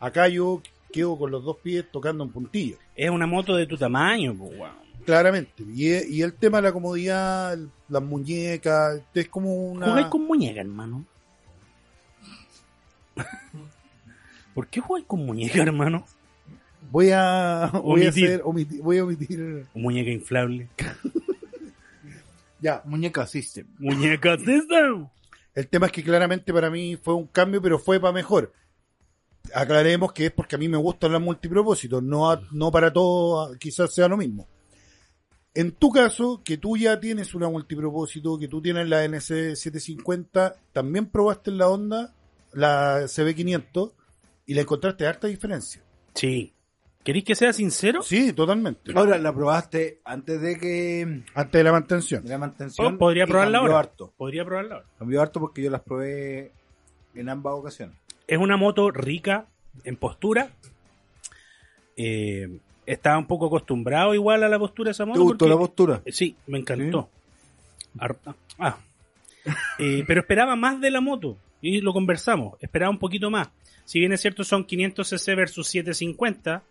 Acá 0.00 0.28
yo 0.28 0.62
quedo 0.92 1.18
con 1.18 1.30
los 1.30 1.44
dos 1.44 1.58
pies 1.58 1.84
tocando 1.90 2.24
en 2.24 2.30
puntillo. 2.30 2.76
Es 2.96 3.10
una 3.10 3.26
moto 3.26 3.54
de 3.54 3.66
tu 3.66 3.76
tamaño, 3.76 4.34
pues, 4.36 4.50
weón. 4.58 4.87
Claramente. 5.08 5.62
Y, 5.74 6.16
y 6.16 6.22
el 6.22 6.34
tema 6.34 6.58
de 6.58 6.64
la 6.64 6.72
comodidad, 6.72 7.56
las 7.88 8.02
muñecas, 8.02 9.00
es 9.14 9.28
como 9.28 9.54
una... 9.54 9.86
Jugáis 9.88 10.06
con 10.08 10.26
muñeca, 10.26 10.60
hermano. 10.60 11.06
¿Por 14.54 14.66
qué 14.66 14.80
jugáis 14.80 15.06
con 15.06 15.24
muñeca, 15.24 15.62
hermano? 15.62 16.04
Voy 16.90 17.10
a, 17.12 17.70
voy 17.72 18.04
a 18.04 18.08
Omitir. 18.08 18.24
hacer, 18.26 18.42
omiti- 18.42 18.82
voy 18.82 18.98
a 18.98 19.04
omitir. 19.04 19.66
Muñeca 19.74 20.10
inflable. 20.10 20.68
Ya. 22.60 22.82
Muñeca 22.84 23.24
System. 23.24 23.68
Muñeca 23.78 24.36
system. 24.36 25.06
El 25.54 25.68
tema 25.68 25.86
es 25.86 25.92
que 25.92 26.02
claramente 26.02 26.52
para 26.52 26.68
mí 26.68 26.96
fue 26.96 27.14
un 27.14 27.28
cambio, 27.28 27.62
pero 27.62 27.78
fue 27.78 28.00
para 28.00 28.12
mejor. 28.12 28.52
Aclaremos 29.54 30.12
que 30.12 30.26
es 30.26 30.32
porque 30.32 30.56
a 30.56 30.58
mí 30.58 30.68
me 30.68 30.76
gustan 30.76 31.12
las 31.12 31.20
multipropósitos, 31.22 32.02
no, 32.02 32.28
a- 32.28 32.42
no 32.50 32.72
para 32.72 32.92
todos 32.92 33.56
quizás 33.58 33.94
sea 33.94 34.08
lo 34.08 34.16
mismo. 34.16 34.48
En 35.54 35.72
tu 35.72 35.90
caso, 35.90 36.42
que 36.44 36.56
tú 36.58 36.76
ya 36.76 37.00
tienes 37.00 37.34
una 37.34 37.48
multipropósito, 37.48 38.38
que 38.38 38.48
tú 38.48 38.60
tienes 38.62 38.88
la 38.88 39.04
NC750, 39.04 40.54
también 40.72 41.06
probaste 41.06 41.50
la 41.50 41.68
Honda, 41.68 42.14
la 42.52 43.00
CB500, 43.02 43.92
y 44.46 44.54
le 44.54 44.60
encontraste 44.62 45.06
harta 45.06 45.26
diferencia. 45.26 45.82
Sí. 46.14 46.52
¿Queréis 47.04 47.24
que 47.24 47.34
sea 47.34 47.52
sincero? 47.52 48.02
Sí, 48.02 48.32
totalmente. 48.32 48.92
Ahora, 48.94 49.18
¿la 49.18 49.32
probaste 49.34 50.00
antes 50.04 50.40
de 50.40 50.58
que 50.58 51.22
Antes 51.34 51.58
de 51.58 51.64
la 51.64 51.72
mantención. 51.72 52.22
de 52.22 52.30
la 52.30 52.38
mantención? 52.38 52.94
Oh, 52.94 52.98
podría 52.98 53.26
probarla 53.26 53.58
ahora. 53.58 53.78
harto. 53.78 54.12
Podría 54.16 54.44
probarla 54.44 54.74
ahora. 54.76 54.86
Cambió 54.98 55.22
harto 55.22 55.40
porque 55.40 55.62
yo 55.62 55.70
las 55.70 55.80
probé 55.80 56.52
en 57.14 57.28
ambas 57.30 57.54
ocasiones. 57.54 57.96
Es 58.26 58.38
una 58.38 58.56
moto 58.58 58.90
rica 58.90 59.46
en 59.84 59.96
postura. 59.96 60.50
Eh, 61.96 62.58
estaba 62.92 63.18
un 63.18 63.26
poco 63.26 63.46
acostumbrado 63.46 64.14
igual 64.14 64.42
a 64.42 64.48
la 64.48 64.58
postura 64.58 64.88
de 64.88 64.92
esa 64.92 65.04
moto. 65.04 65.18
¿Te 65.18 65.22
gustó 65.24 65.38
porque- 65.38 65.50
la 65.50 65.58
postura? 65.58 66.02
Sí, 66.06 66.34
me 66.46 66.58
encantó. 66.58 67.08
Ah. 68.58 68.78
Eh, 69.78 70.04
pero 70.06 70.20
esperaba 70.20 70.56
más 70.56 70.80
de 70.80 70.90
la 70.90 71.00
moto. 71.00 71.36
Y 71.60 71.80
lo 71.80 71.92
conversamos. 71.92 72.54
Esperaba 72.60 72.90
un 72.90 72.98
poquito 72.98 73.30
más. 73.30 73.48
Si 73.84 73.98
bien 73.98 74.12
es 74.12 74.20
cierto, 74.20 74.44
son 74.44 74.66
500cc 74.66 75.36
versus 75.36 75.66
750. 75.68 76.62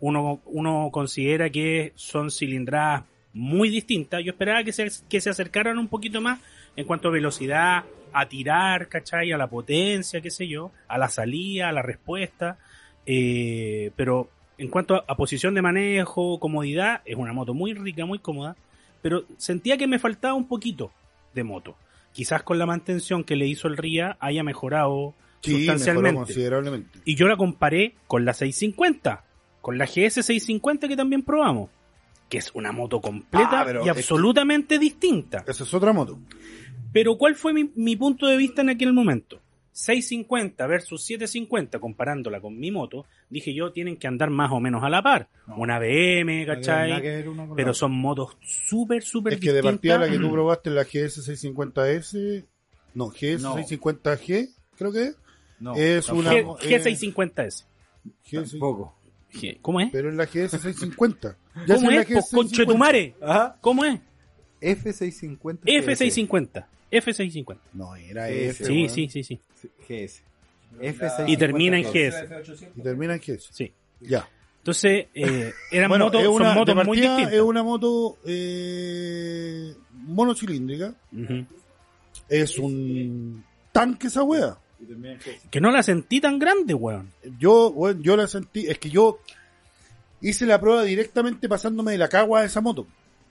Uno, 0.00 0.40
uno 0.46 0.90
considera 0.92 1.50
que 1.50 1.92
son 1.96 2.30
cilindradas 2.30 3.04
muy 3.32 3.68
distintas. 3.68 4.22
Yo 4.24 4.32
esperaba 4.32 4.62
que 4.64 4.72
se, 4.72 4.88
que 5.08 5.20
se 5.20 5.30
acercaran 5.30 5.78
un 5.78 5.88
poquito 5.88 6.20
más 6.20 6.40
en 6.76 6.86
cuanto 6.86 7.08
a 7.08 7.12
velocidad, 7.12 7.84
a 8.12 8.26
tirar, 8.28 8.88
¿cachai? 8.88 9.32
A 9.32 9.36
la 9.36 9.48
potencia, 9.48 10.20
qué 10.20 10.30
sé 10.30 10.46
yo, 10.46 10.70
a 10.86 10.96
la 10.98 11.08
salida, 11.08 11.68
a 11.68 11.72
la 11.72 11.82
respuesta. 11.82 12.58
Eh, 13.06 13.90
pero 13.96 14.30
en 14.58 14.68
cuanto 14.68 14.94
a, 14.96 15.04
a 15.08 15.16
posición 15.16 15.54
de 15.54 15.62
manejo, 15.62 16.38
comodidad, 16.40 17.00
es 17.04 17.16
una 17.16 17.32
moto 17.32 17.54
muy 17.54 17.74
rica, 17.74 18.04
muy 18.04 18.18
cómoda. 18.18 18.56
Pero 19.02 19.24
sentía 19.36 19.76
que 19.76 19.86
me 19.86 19.98
faltaba 19.98 20.34
un 20.34 20.48
poquito 20.48 20.90
de 21.34 21.44
moto. 21.44 21.76
Quizás 22.12 22.42
con 22.42 22.58
la 22.58 22.66
mantención 22.66 23.22
que 23.24 23.36
le 23.36 23.46
hizo 23.46 23.68
el 23.68 23.76
RIA 23.76 24.16
haya 24.20 24.42
mejorado 24.42 25.14
Sí, 25.40 25.52
mejoró 25.52 25.60
sustancialmente. 25.72 26.16
considerablemente. 26.16 26.98
Y 27.04 27.14
yo 27.14 27.28
la 27.28 27.36
comparé 27.36 27.94
con 28.08 28.24
la 28.24 28.34
650, 28.34 29.24
con 29.60 29.78
la 29.78 29.84
GS 29.86 30.14
650 30.24 30.88
que 30.88 30.96
también 30.96 31.22
probamos, 31.22 31.70
que 32.28 32.38
es 32.38 32.50
una 32.54 32.72
moto 32.72 33.00
completa 33.00 33.60
Ah, 33.62 33.66
y 33.72 33.76
es 33.76 33.82
que- 33.84 33.90
absolutamente 33.90 34.80
distinta. 34.80 35.44
Esa 35.46 35.62
es 35.62 35.72
otra 35.72 35.92
moto. 35.92 36.18
Pero 36.92 37.16
¿cuál 37.18 37.36
fue 37.36 37.52
mi, 37.52 37.70
mi 37.76 37.94
punto 37.94 38.26
de 38.26 38.36
vista 38.36 38.62
en 38.62 38.70
aquel 38.70 38.92
momento? 38.92 39.40
650 39.78 40.66
versus 40.66 41.04
750, 41.04 41.78
comparándola 41.78 42.40
con 42.40 42.58
mi 42.58 42.72
moto, 42.72 43.06
dije 43.30 43.54
yo, 43.54 43.70
tienen 43.70 43.96
que 43.96 44.08
andar 44.08 44.28
más 44.28 44.50
o 44.50 44.58
menos 44.58 44.82
a 44.82 44.88
la 44.88 45.02
par. 45.02 45.28
Una 45.56 45.78
BM, 45.78 46.44
¿cachai? 46.46 47.00
Pero 47.54 47.72
son 47.74 47.92
motos 47.92 48.36
súper, 48.42 49.04
súper 49.04 49.34
Es 49.34 49.40
que 49.40 49.52
de 49.52 49.62
distintas. 49.62 49.72
partida 49.76 49.98
la 49.98 50.10
que 50.10 50.18
tú 50.18 50.32
probaste, 50.32 50.70
la 50.70 50.82
GS650S, 50.84 52.44
no, 52.94 53.06
No. 53.06 53.10
GS650G, 53.12 54.48
creo 54.76 54.92
que 54.92 55.02
es. 55.04 55.16
No, 55.60 55.74
es 55.76 56.08
una- 56.08 56.32
G, 56.32 56.44
G650S. 56.58 57.64
GS, 58.24 58.50
Tampoco. 58.50 58.94
¿Cómo 59.62 59.80
es? 59.80 59.90
pero 59.92 60.08
es 60.08 60.16
la 60.16 60.26
GS650. 60.26 61.36
Ya 61.66 61.74
¿Cómo 61.76 61.90
si 61.90 61.96
es? 61.96 62.06
Pues, 62.06 62.30
conchetumare. 62.32 63.14
¿Cómo 63.60 63.84
es? 63.84 64.00
F650. 64.60 65.60
F650. 65.66 66.66
F650. 66.90 67.58
No, 67.74 67.94
era 67.96 68.28
F. 68.30 68.64
Sí, 68.64 68.72
weón. 68.72 68.88
sí, 68.90 69.08
sí, 69.08 69.22
sí. 69.24 69.40
GS. 69.88 70.22
F650. 70.80 71.24
Y 71.28 71.36
termina 71.36 71.78
en 71.78 71.84
GS. 71.84 72.24
Y 72.76 72.82
termina 72.82 73.14
en 73.14 73.20
GS. 73.20 73.48
Sí. 73.52 73.72
Ya. 74.00 74.28
Entonces, 74.58 75.06
eh, 75.14 75.52
eran 75.70 75.88
Bueno, 75.88 76.06
motos, 76.06 76.22
es 76.22 76.28
una, 76.28 76.46
son 76.46 76.54
motos 76.58 76.76
de 76.76 76.84
muy 76.84 77.00
distintas. 77.00 77.32
es 77.32 77.40
una 77.40 77.62
moto 77.62 78.18
eh, 78.26 79.74
monocilíndrica. 79.92 80.94
Es 82.28 82.58
un 82.58 83.44
tanque 83.72 84.08
esa 84.08 84.22
wea. 84.22 84.58
Que 85.50 85.60
no 85.60 85.70
la 85.70 85.82
sentí 85.82 86.20
tan 86.20 86.38
grande, 86.38 86.74
weón. 86.74 87.10
Yo, 87.38 87.72
bueno, 87.72 88.00
yo 88.02 88.16
la 88.16 88.26
sentí, 88.28 88.66
es 88.66 88.78
que 88.78 88.90
yo 88.90 89.18
hice 90.20 90.46
la 90.46 90.60
prueba 90.60 90.82
directamente 90.82 91.48
pasándome 91.48 91.92
de 91.92 91.98
la 91.98 92.08
cagua 92.08 92.40
a 92.40 92.44
esa 92.44 92.60
moto. 92.60 92.86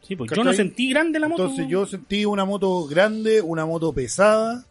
Sí, 0.08 0.16
pues 0.16 0.32
yo 0.32 0.44
no 0.44 0.54
sentí 0.54 0.90
grande 0.90 1.20
la 1.20 1.28
moto. 1.28 1.44
Entonces 1.44 1.68
yo 1.68 1.86
sentí 1.86 2.24
una 2.26 2.46
moto 2.46 2.86
grande, 2.88 3.42
una 3.42 3.66
moto 3.66 3.92
pesada, 3.92 4.64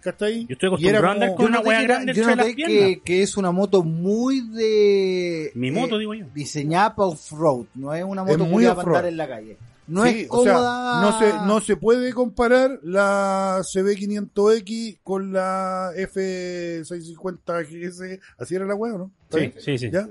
¿cachai? 0.00 0.46
Yo 0.46 0.52
estoy 0.52 0.68
acostumbrado 0.68 1.06
a 1.06 1.10
andar 1.12 1.28
como- 1.34 1.36
con 1.38 1.46
una 1.48 1.60
era- 1.60 1.82
grande 1.82 2.14
yo 2.14 2.34
las 2.36 2.46
que, 2.54 3.00
que 3.04 3.22
es 3.22 3.36
una 3.36 3.50
moto 3.50 3.82
muy 3.82 4.40
de. 4.42 5.50
Mi 5.54 5.68
eh, 5.68 5.72
moto, 5.72 5.98
digo 5.98 6.14
yo. 6.14 6.26
Diseñada 6.34 6.94
para 6.94 7.08
off-road. 7.08 7.66
No 7.74 7.92
es 7.92 8.04
una 8.04 8.22
Es 8.22 8.28
moto 8.28 8.44
muy 8.44 8.64
muy 8.64 8.74
para 8.74 8.82
andar 8.82 9.06
en 9.06 9.16
la 9.16 9.28
calle. 9.28 9.56
No 9.86 10.04
Sí, 10.04 10.20
es 10.20 10.26
o 10.30 10.42
sea, 10.44 10.52
cómoda. 10.54 11.00
no 11.02 11.18
se, 11.18 11.32
no 11.46 11.60
se 11.60 11.76
puede 11.76 12.12
comparar 12.14 12.78
la 12.84 13.60
CB500X 13.62 14.98
con 15.02 15.32
la 15.32 15.90
F650 15.94 17.62
GS. 17.64 18.20
Así 18.38 18.54
era 18.54 18.64
la 18.64 18.74
wea, 18.74 18.92
¿no? 18.94 19.10
¿Está 19.30 19.38
Sí, 19.38 19.52
sí, 19.60 19.78
sí. 19.78 19.90
¿Ya? 19.92 20.08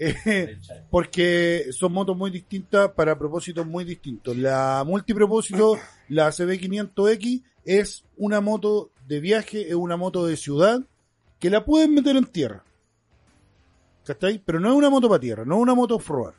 Eh, 0.00 0.56
porque 0.90 1.66
son 1.72 1.92
motos 1.92 2.16
muy 2.16 2.30
distintas 2.30 2.92
para 2.92 3.18
propósitos 3.18 3.66
muy 3.66 3.84
distintos. 3.84 4.36
La 4.36 4.84
multipropósito, 4.86 5.76
la 6.08 6.28
CB500X, 6.28 7.42
es 7.64 8.04
una 8.16 8.40
moto 8.40 8.90
de 9.06 9.20
viaje, 9.20 9.68
es 9.68 9.74
una 9.74 9.96
moto 9.96 10.24
de 10.26 10.36
ciudad 10.36 10.80
que 11.38 11.50
la 11.50 11.64
pueden 11.64 11.94
meter 11.94 12.16
en 12.16 12.26
tierra. 12.26 12.64
¿Cachai? 14.04 14.40
Pero 14.44 14.60
no 14.60 14.70
es 14.70 14.74
una 14.74 14.88
moto 14.88 15.08
para 15.08 15.20
tierra, 15.20 15.44
no 15.44 15.56
es 15.56 15.62
una 15.62 15.74
moto 15.74 15.96
off-road. 15.96 16.34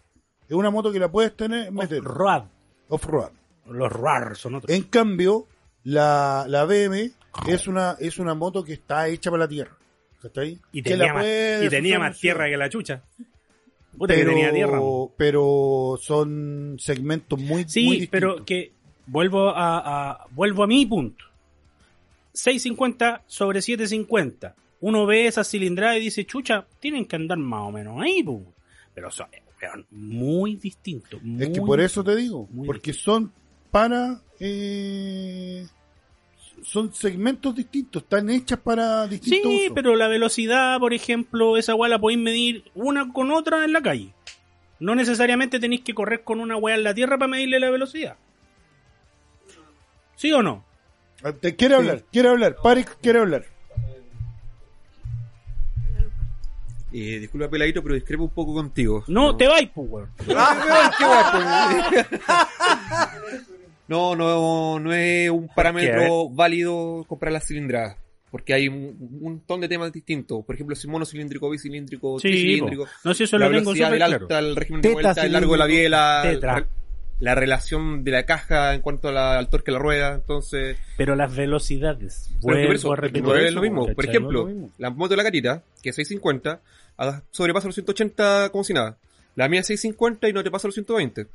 Es 0.47 0.55
una 0.55 0.71
moto 0.71 0.91
que 0.91 0.99
la 0.99 1.11
puedes 1.11 1.35
tener, 1.35 1.71
meter 1.71 2.01
Road. 2.01 2.45
off-road. 2.87 3.31
Los 3.67 3.91
RAR 3.91 4.35
son 4.35 4.55
otros. 4.55 4.75
En 4.75 4.83
cambio, 4.83 5.45
la, 5.83 6.45
la 6.47 6.65
BM 6.65 7.11
es 7.47 7.67
una, 7.67 7.95
es 7.99 8.17
una 8.17 8.33
moto 8.33 8.63
que 8.63 8.73
está 8.73 9.07
hecha 9.07 9.29
para 9.29 9.43
la 9.43 9.47
tierra. 9.47 9.77
¿Cachai? 10.21 10.59
Y 10.71 10.81
Que 10.81 10.89
tenía, 10.91 11.07
la 11.07 11.13
más, 11.13 11.25
y 11.63 11.69
tenía 11.69 11.99
más 11.99 12.19
tierra 12.19 12.47
que 12.47 12.57
la 12.57 12.69
chucha. 12.69 13.03
Puta 13.97 14.13
que 14.13 14.19
pero, 14.21 14.31
tenía 14.31 14.53
tierra. 14.53 14.79
pero 15.17 15.99
son 16.01 16.77
segmentos 16.79 17.39
muy, 17.39 17.65
Sí, 17.67 17.83
muy 17.85 17.99
distintos. 17.99 18.09
pero 18.11 18.45
que 18.45 18.71
vuelvo 19.07 19.49
a, 19.49 20.11
a- 20.11 20.27
vuelvo 20.31 20.63
a 20.63 20.67
mi 20.67 20.85
punto. 20.85 21.25
650 22.33 23.23
sobre 23.27 23.61
750. 23.61 24.55
Uno 24.81 25.05
ve 25.05 25.27
esa 25.27 25.43
cilindrada 25.43 25.97
y 25.97 26.01
dice, 26.01 26.25
chucha, 26.25 26.65
tienen 26.79 27.05
que 27.05 27.15
andar 27.15 27.37
más 27.37 27.61
o 27.67 27.71
menos 27.71 27.99
ahí, 28.01 28.23
pu. 28.23 28.45
Pero 28.93 29.11
son, 29.11 29.27
muy 29.91 30.55
distinto. 30.55 31.19
Es 31.39 31.49
que 31.49 31.59
por 31.61 31.81
eso 31.81 32.03
te 32.03 32.15
digo, 32.15 32.47
porque 32.65 32.93
son 32.93 33.31
para... 33.71 34.21
eh, 34.39 35.67
son 36.63 36.93
segmentos 36.93 37.55
distintos, 37.55 38.03
están 38.03 38.29
hechas 38.29 38.59
para 38.59 39.07
distintos 39.07 39.51
Sí, 39.51 39.61
usos. 39.65 39.71
pero 39.75 39.95
la 39.95 40.07
velocidad, 40.07 40.79
por 40.79 40.93
ejemplo, 40.93 41.57
esa 41.57 41.75
weá 41.75 41.89
la 41.89 41.99
podéis 41.99 42.19
medir 42.19 42.71
una 42.75 43.11
con 43.11 43.31
otra 43.31 43.65
en 43.65 43.73
la 43.73 43.81
calle. 43.81 44.13
No 44.79 44.95
necesariamente 44.95 45.59
tenéis 45.59 45.81
que 45.81 45.93
correr 45.93 46.23
con 46.23 46.39
una 46.39 46.55
weá 46.57 46.75
en 46.75 46.83
la 46.83 46.93
tierra 46.93 47.17
para 47.17 47.29
medirle 47.29 47.59
la 47.59 47.69
velocidad. 47.69 48.15
¿Sí 50.15 50.31
o 50.31 50.41
no? 50.41 50.63
Ah, 51.23 51.33
Te 51.33 51.55
quiere 51.55 51.75
hablar, 51.75 52.03
quiere 52.11 52.29
hablar, 52.29 52.55
Parik 52.63 52.97
quiere 53.01 53.19
hablar. 53.19 53.45
Eh, 56.91 57.19
disculpa, 57.19 57.49
Peladito, 57.49 57.83
pero 57.83 57.93
discrepo 57.95 58.23
un 58.23 58.31
poco 58.31 58.53
contigo. 58.53 59.03
No, 59.07 59.35
te 59.37 59.47
vais, 59.47 59.69
pues, 59.73 59.87
weón. 59.89 60.09
Qué. 63.89 63.93
No, 63.93 64.15
no, 64.15 64.79
no 64.79 64.93
es 64.93 65.29
un 65.29 65.47
parámetro 65.47 66.29
válido 66.29 67.03
comprar 67.07 67.33
las 67.33 67.45
cilindradas. 67.47 67.97
Porque 68.31 68.53
hay 68.53 68.67
un, 68.67 69.19
montón 69.21 69.59
de 69.59 69.67
temas 69.67 69.91
distintos. 69.91 70.45
Por 70.45 70.53
ejemplo, 70.53 70.75
si 70.75 70.87
monocilíndrico, 70.87 71.49
bicilíndrico, 71.49 72.19
Sí, 72.19 72.29
tricilíndrico. 72.29 72.85
No 73.03 73.13
sé, 73.15 73.23
eso 73.23 73.37
la 73.39 73.47
lo 73.49 73.53
velocidad 73.53 73.89
del 73.89 73.97
claro. 73.97 74.13
alta, 74.21 74.39
el 74.39 74.55
régimen 74.55 74.81
de 74.81 74.93
vuelta, 74.93 75.25
el 75.25 75.31
largo 75.33 75.53
de 75.53 75.57
la 75.57 75.65
biela, 75.65 76.19
Tetra. 76.23 76.53
la, 76.59 76.67
la 77.21 77.35
relación 77.35 78.03
de 78.03 78.11
la 78.11 78.25
caja 78.27 78.75
en 78.75 78.81
cuanto 78.81 79.09
a 79.09 79.11
la- 79.11 79.39
al 79.39 79.49
torque 79.49 79.71
de 79.71 79.77
la 79.77 79.83
rueda. 79.83 80.13
Entonces, 80.13 80.77
Pero 80.95 81.15
las 81.15 81.35
velocidades. 81.35 82.29
Pero 82.45 82.71
eso, 82.71 82.93
a 82.93 82.97
repetir 82.97 83.23
no 83.23 83.35
es 83.35 83.45
eso, 83.45 83.55
lo 83.55 83.61
mismo. 83.63 83.87
Por 83.95 84.05
ejemplo, 84.05 84.45
mismo. 84.45 84.69
la 84.77 84.91
moto 84.91 85.09
de 85.09 85.17
la 85.17 85.23
carita, 85.23 85.63
que 85.81 85.89
es 85.89 85.95
650, 85.95 86.61
ah, 86.99 87.21
sobrepasa 87.31 87.67
los 87.67 87.73
180 87.75 88.49
como 88.51 88.63
si 88.63 88.73
nada. 88.73 88.97
La 89.35 89.49
mía 89.49 89.61
es 89.61 89.67
650 89.67 90.29
y 90.29 90.33
no 90.33 90.43
te 90.43 90.51
pasa 90.51 90.67
los 90.67 90.75
120. 90.75 91.25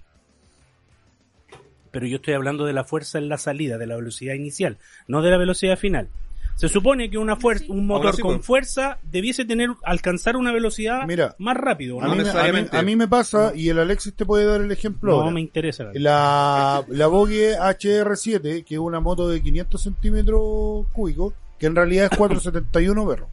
Pero 1.95 2.07
yo 2.07 2.17
estoy 2.17 2.35
hablando 2.35 2.67
de 2.67 2.75
la 2.75 2.85
fuerza 2.85 3.17
en 3.17 3.31
la 3.31 3.39
salida, 3.39 3.79
de 3.79 3.87
la 3.87 3.97
velocidad 3.97 4.35
inicial, 4.35 4.77
no 5.09 5.23
de 5.23 5.31
la 5.31 5.39
velocidad 5.39 5.79
final. 5.79 6.09
Se 6.57 6.69
supone 6.69 7.11
que 7.11 7.19
una 7.19 7.35
fuerza, 7.35 7.65
un 7.69 7.85
motor 7.87 8.15
sí, 8.15 8.23
con 8.23 8.37
pues. 8.37 8.47
fuerza 8.47 8.99
debiese 9.11 9.45
tener 9.45 9.71
alcanzar 9.83 10.37
una 10.37 10.53
velocidad 10.53 11.05
Mira, 11.05 11.35
más 11.39 11.57
rápido. 11.57 12.01
A 12.01 12.05
mí, 12.05 12.09
me- 12.09 12.13
a, 12.13 12.15
mí, 12.15 12.19
necesariamente. 12.23 12.77
a 12.77 12.83
mí 12.83 12.95
me 12.95 13.09
pasa, 13.09 13.53
y 13.57 13.71
el 13.71 13.79
Alexis 13.81 14.15
te 14.15 14.25
puede 14.25 14.45
dar 14.45 14.61
el 14.61 14.71
ejemplo 14.71 15.11
No 15.13 15.19
ahora. 15.23 15.31
me 15.33 15.41
interesa. 15.41 15.91
La, 15.95 16.85
la 16.89 17.07
Vogue 17.09 17.57
HR7, 17.59 18.65
que 18.65 18.75
es 18.75 18.81
una 18.81 19.01
moto 19.01 19.29
de 19.29 19.43
500 19.43 19.83
centímetros 19.83 20.87
cúbicos, 20.93 21.33
que 21.59 21.67
en 21.67 21.75
realidad 21.75 22.09
es 22.13 22.17
471 22.19 23.07
perros. 23.09 23.29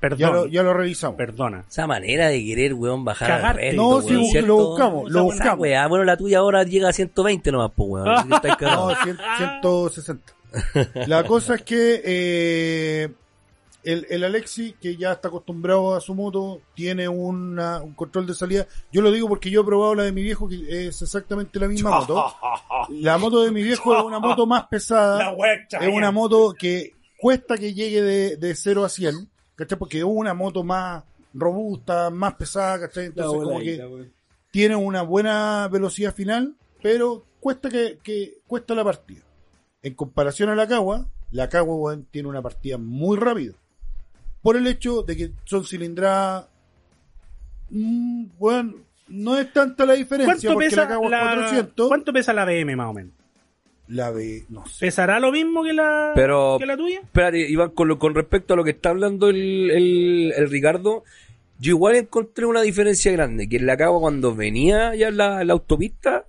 Perdón, 0.00 0.18
Ya 0.18 0.30
lo, 0.30 0.46
ya 0.46 0.62
lo 0.62 0.74
revisamos. 0.74 1.16
perdona. 1.16 1.64
Esa 1.68 1.86
manera 1.86 2.28
de 2.28 2.44
querer, 2.44 2.74
weón, 2.74 3.04
bajar 3.04 3.28
Cagarte. 3.28 3.62
resto, 3.62 3.82
No, 3.82 4.00
sí, 4.00 4.14
weón, 4.14 4.24
¿cierto? 4.26 4.46
lo 4.48 4.56
buscamos, 4.56 5.02
lo 5.10 5.18
Esa 5.18 5.22
buscamos. 5.22 5.58
weá, 5.60 5.86
bueno, 5.88 6.04
la 6.04 6.16
tuya 6.16 6.38
ahora 6.38 6.62
llega 6.62 6.88
a 6.88 6.92
120 6.92 7.50
nomás, 7.52 7.72
pues, 7.74 7.88
weón. 7.90 8.08
así 8.08 8.28
que 8.28 8.34
estáis 8.34 8.52
No, 8.60 8.66
cagados. 8.68 8.98
100 9.02 9.18
160. 9.62 10.32
La 11.06 11.24
cosa 11.24 11.56
es 11.56 11.62
que 11.62 12.00
eh, 12.04 13.08
el, 13.84 14.06
el 14.10 14.24
Alexi, 14.24 14.74
que 14.80 14.96
ya 14.96 15.12
está 15.12 15.28
acostumbrado 15.28 15.94
a 15.94 16.00
su 16.00 16.14
moto, 16.14 16.60
tiene 16.74 17.08
una- 17.08 17.82
un 17.82 17.94
control 17.94 18.26
de 18.26 18.34
salida. 18.34 18.66
Yo 18.92 19.02
lo 19.02 19.10
digo 19.10 19.28
porque 19.28 19.50
yo 19.50 19.60
he 19.62 19.64
probado 19.64 19.94
la 19.94 20.02
de 20.04 20.12
mi 20.12 20.22
viejo, 20.22 20.48
que 20.48 20.86
es 20.88 21.00
exactamente 21.02 21.58
la 21.58 21.68
misma 21.68 21.90
moto. 22.00 22.24
La 22.90 23.18
moto 23.18 23.42
de 23.42 23.50
mi 23.50 23.62
viejo 23.62 23.96
es 23.96 24.02
una 24.04 24.18
moto 24.20 24.46
más 24.46 24.66
pesada. 24.68 25.34
Es 25.80 25.88
una 25.92 26.10
moto 26.10 26.54
que 26.58 26.92
cuesta 27.20 27.56
que 27.58 27.74
llegue 27.74 28.00
de, 28.02 28.36
de 28.36 28.54
0 28.54 28.84
a 28.84 28.88
100, 28.88 29.28
¿cachai? 29.58 29.76
Porque 29.76 29.98
es 29.98 30.04
una 30.04 30.32
moto 30.34 30.62
más 30.62 31.02
robusta, 31.34 32.10
más 32.10 32.34
pesada, 32.34 32.80
¿cachai? 32.80 33.06
Entonces, 33.06 33.42
como 33.42 33.58
que 33.58 34.10
tiene 34.52 34.76
una 34.76 35.02
buena 35.02 35.68
velocidad 35.68 36.14
final, 36.14 36.54
pero 36.80 37.26
cuesta 37.40 37.68
que, 37.68 37.98
que 38.02 38.38
cuesta 38.46 38.74
la 38.74 38.84
partida. 38.84 39.22
En 39.82 39.94
comparación 39.94 40.48
a 40.48 40.54
la 40.54 40.68
Cagua, 40.68 41.08
la 41.32 41.48
Cagua 41.48 41.98
tiene 42.10 42.28
una 42.28 42.40
partida 42.40 42.78
muy 42.78 43.18
rápida. 43.18 43.54
Por 44.42 44.56
el 44.56 44.66
hecho 44.68 45.02
de 45.02 45.16
que 45.16 45.32
son 45.44 45.64
cilindradas. 45.64 46.46
mm, 47.70 48.26
bueno, 48.38 48.74
no 49.08 49.38
es 49.38 49.52
tanta 49.52 49.84
la 49.86 49.94
diferencia 49.94 50.34
¿Cuánto 50.34 50.52
porque 50.54 50.68
pesa 50.68 50.82
la 50.82 50.88
Cagua 50.88 51.10
la, 51.10 51.18
es 51.18 51.38
400. 51.38 51.88
¿Cuánto 51.88 52.12
pesa 52.12 52.32
la 52.32 52.44
BM 52.44 52.76
más 52.76 52.88
o 52.88 52.92
menos? 52.92 53.12
La 53.88 54.10
B, 54.10 54.44
no 54.50 54.66
sé. 54.66 54.86
¿Pesará 54.86 55.18
lo 55.18 55.32
mismo 55.32 55.62
que 55.64 55.72
la, 55.72 56.12
Pero- 56.14 56.56
que 56.58 56.66
la 56.66 56.76
tuya? 56.76 57.00
Espérate, 57.00 57.48
Iván, 57.50 57.70
con, 57.70 57.88
lo- 57.88 57.98
con 57.98 58.14
respecto 58.14 58.54
a 58.54 58.56
lo 58.56 58.64
que 58.64 58.70
está 58.72 58.90
hablando 58.90 59.28
el, 59.30 59.70
el, 59.70 60.32
el 60.36 60.50
Ricardo, 60.50 61.04
yo 61.58 61.70
igual 61.70 61.96
encontré 61.96 62.44
una 62.46 62.60
diferencia 62.62 63.10
grande, 63.12 63.48
que 63.48 63.56
en 63.56 63.66
la 63.66 63.76
cagua 63.76 64.00
cuando 64.00 64.34
venía 64.34 64.94
ya 64.94 65.08
en 65.08 65.16
la, 65.16 65.42
la 65.42 65.52
autopista, 65.54 66.26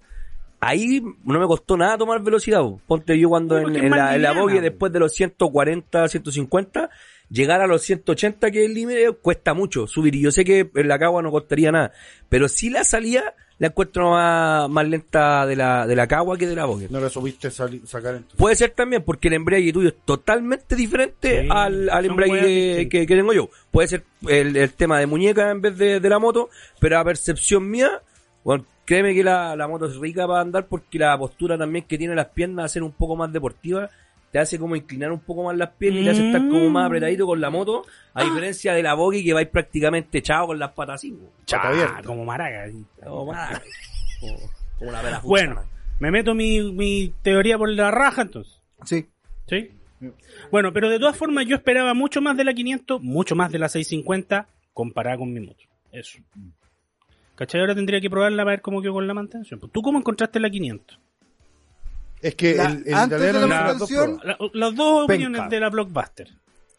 ahí 0.61 1.01
no 1.25 1.39
me 1.39 1.45
costó 1.47 1.75
nada 1.77 1.97
tomar 1.97 2.21
velocidad. 2.23 2.61
po. 2.61 2.81
Ponte 2.87 3.17
yo 3.19 3.29
cuando 3.29 3.57
en, 3.59 3.89
la, 3.91 4.15
en 4.15 4.21
la 4.21 4.31
bogie, 4.33 4.61
después 4.61 4.91
de 4.93 4.99
los 4.99 5.13
140, 5.13 6.07
150, 6.07 6.89
llegar 7.29 7.61
a 7.61 7.67
los 7.67 7.81
180 7.83 8.51
que 8.51 8.61
es 8.63 8.65
el 8.69 8.73
límite 8.73 9.11
cuesta 9.21 9.53
mucho 9.53 9.85
subir. 9.85 10.15
Y 10.15 10.21
yo 10.21 10.31
sé 10.31 10.43
que 10.45 10.69
en 10.73 10.87
la 10.87 10.97
cagua 10.97 11.21
no 11.21 11.29
costaría 11.31 11.71
nada, 11.71 11.91
pero 12.29 12.47
si 12.47 12.69
la 12.69 12.83
salida 12.83 13.35
la 13.59 13.67
encuentro 13.67 14.11
más, 14.11 14.69
más 14.69 14.87
lenta 14.87 15.45
de 15.45 15.55
la, 15.55 15.85
de 15.85 15.95
la 15.95 16.07
cagua 16.07 16.37
que 16.37 16.47
de 16.47 16.55
la 16.55 16.65
bogie. 16.65 16.87
No 16.89 16.99
la 16.99 17.09
supiste 17.09 17.51
sali- 17.51 17.81
sacar 17.85 18.15
entonces. 18.15 18.37
Puede 18.37 18.55
ser 18.55 18.71
también 18.71 19.03
porque 19.03 19.27
el 19.27 19.35
embrague 19.35 19.71
tuyo 19.73 19.89
es 19.89 19.95
totalmente 20.05 20.75
diferente 20.75 21.43
Sí, 21.43 21.47
al, 21.51 21.89
al 21.89 22.05
embrague 22.05 22.31
que, 22.39 22.47
distintas. 22.47 22.89
que- 22.91 23.07
que 23.07 23.15
tengo 23.15 23.33
yo. 23.33 23.49
Puede 23.69 23.87
ser 23.89 24.03
el, 24.27 24.55
el 24.55 24.71
tema 24.73 24.97
de 24.99 25.05
muñeca 25.07 25.51
en 25.51 25.61
vez 25.61 25.77
de, 25.77 25.99
de 25.99 26.09
la 26.09 26.19
moto, 26.19 26.49
pero 26.79 26.97
a 26.99 27.03
percepción 27.03 27.69
mía, 27.69 28.01
bueno, 28.43 28.65
créeme 28.85 29.13
que 29.13 29.23
la, 29.23 29.55
la 29.55 29.67
moto 29.67 29.85
es 29.87 29.97
rica 29.97 30.25
para 30.25 30.39
andar 30.41 30.65
porque 30.67 30.97
la 30.97 31.17
postura 31.17 31.57
también 31.57 31.85
que 31.85 31.97
tiene 31.97 32.15
las 32.15 32.27
piernas 32.27 32.65
hacer 32.65 32.81
un 32.81 32.93
poco 32.93 33.15
más 33.17 33.31
deportiva 33.33 33.89
te 34.31 34.39
hace 34.39 34.59
como 34.59 34.75
inclinar 34.75 35.11
un 35.11 35.19
poco 35.19 35.43
más 35.43 35.57
las 35.57 35.69
piernas 35.71 36.01
y 36.01 36.03
te 36.05 36.09
hace 36.11 36.25
estar 36.27 36.41
como 36.47 36.69
más 36.69 36.85
apretadito 36.85 37.25
con 37.25 37.41
la 37.41 37.49
moto, 37.49 37.83
a 38.13 38.23
diferencia 38.23 38.73
de 38.73 38.83
la 38.83 38.93
bogie 38.93 39.23
que 39.23 39.33
vais 39.33 39.47
prácticamente 39.47 40.19
echado 40.19 40.47
con 40.47 40.59
las 40.59 40.71
patas 40.71 40.95
así. 40.95 41.17
Pata 41.49 41.69
abierta. 41.69 42.01
como 42.03 42.25
maraca. 42.25 42.63
así. 42.65 42.85
Como, 43.03 43.25
más- 43.31 43.61
como, 44.19 44.37
como 44.77 44.89
una 44.91 45.01
pera 45.01 45.21
Bueno, 45.23 45.63
me 45.99 46.11
meto 46.11 46.35
mi, 46.35 46.61
mi 46.71 47.13
teoría 47.23 47.57
por 47.57 47.69
la 47.69 47.89
raja 47.91 48.21
entonces. 48.21 48.61
Sí. 48.85 49.07
¿Sí? 49.47 49.71
Bueno, 50.51 50.71
pero 50.71 50.89
de 50.89 50.99
todas 50.99 51.17
formas 51.17 51.45
yo 51.45 51.55
esperaba 51.55 51.93
mucho 51.93 52.21
más 52.21 52.37
de 52.37 52.43
la 52.45 52.53
500, 52.53 53.01
mucho 53.01 53.35
más 53.35 53.51
de 53.51 53.59
la 53.59 53.67
650 53.67 54.47
comparada 54.73 55.17
con 55.17 55.33
mi 55.33 55.39
moto. 55.41 55.63
Eso. 55.91 56.19
¿Cachai? 57.35 57.61
Ahora 57.61 57.73
tendría 57.75 57.99
que 57.99 58.09
probarla 58.09 58.43
para 58.43 58.51
ver 58.57 58.61
cómo 58.61 58.81
quedó 58.81 58.93
con 58.93 59.07
la 59.07 59.13
mantención. 59.13 59.59
Pues, 59.59 59.71
¿Tú 59.71 59.81
cómo 59.81 59.97
encontraste 59.97 60.39
la 60.39 60.49
500? 60.49 60.99
Es 62.21 62.35
que 62.35 62.55
La- 62.55 62.65
el, 62.65 62.83
el 62.85 62.93
antes 62.93 63.21
de 63.21 63.33
la 63.33 63.39
tiene 63.39 63.47
las 63.55 63.77
dos 63.79 63.91
mantención. 63.91 64.21
La- 64.23 64.37
las 64.53 64.75
dos 64.75 65.07
Penca. 65.07 65.13
opiniones 65.27 65.49
de 65.49 65.59
la 65.59 65.69
Blockbuster. 65.69 66.27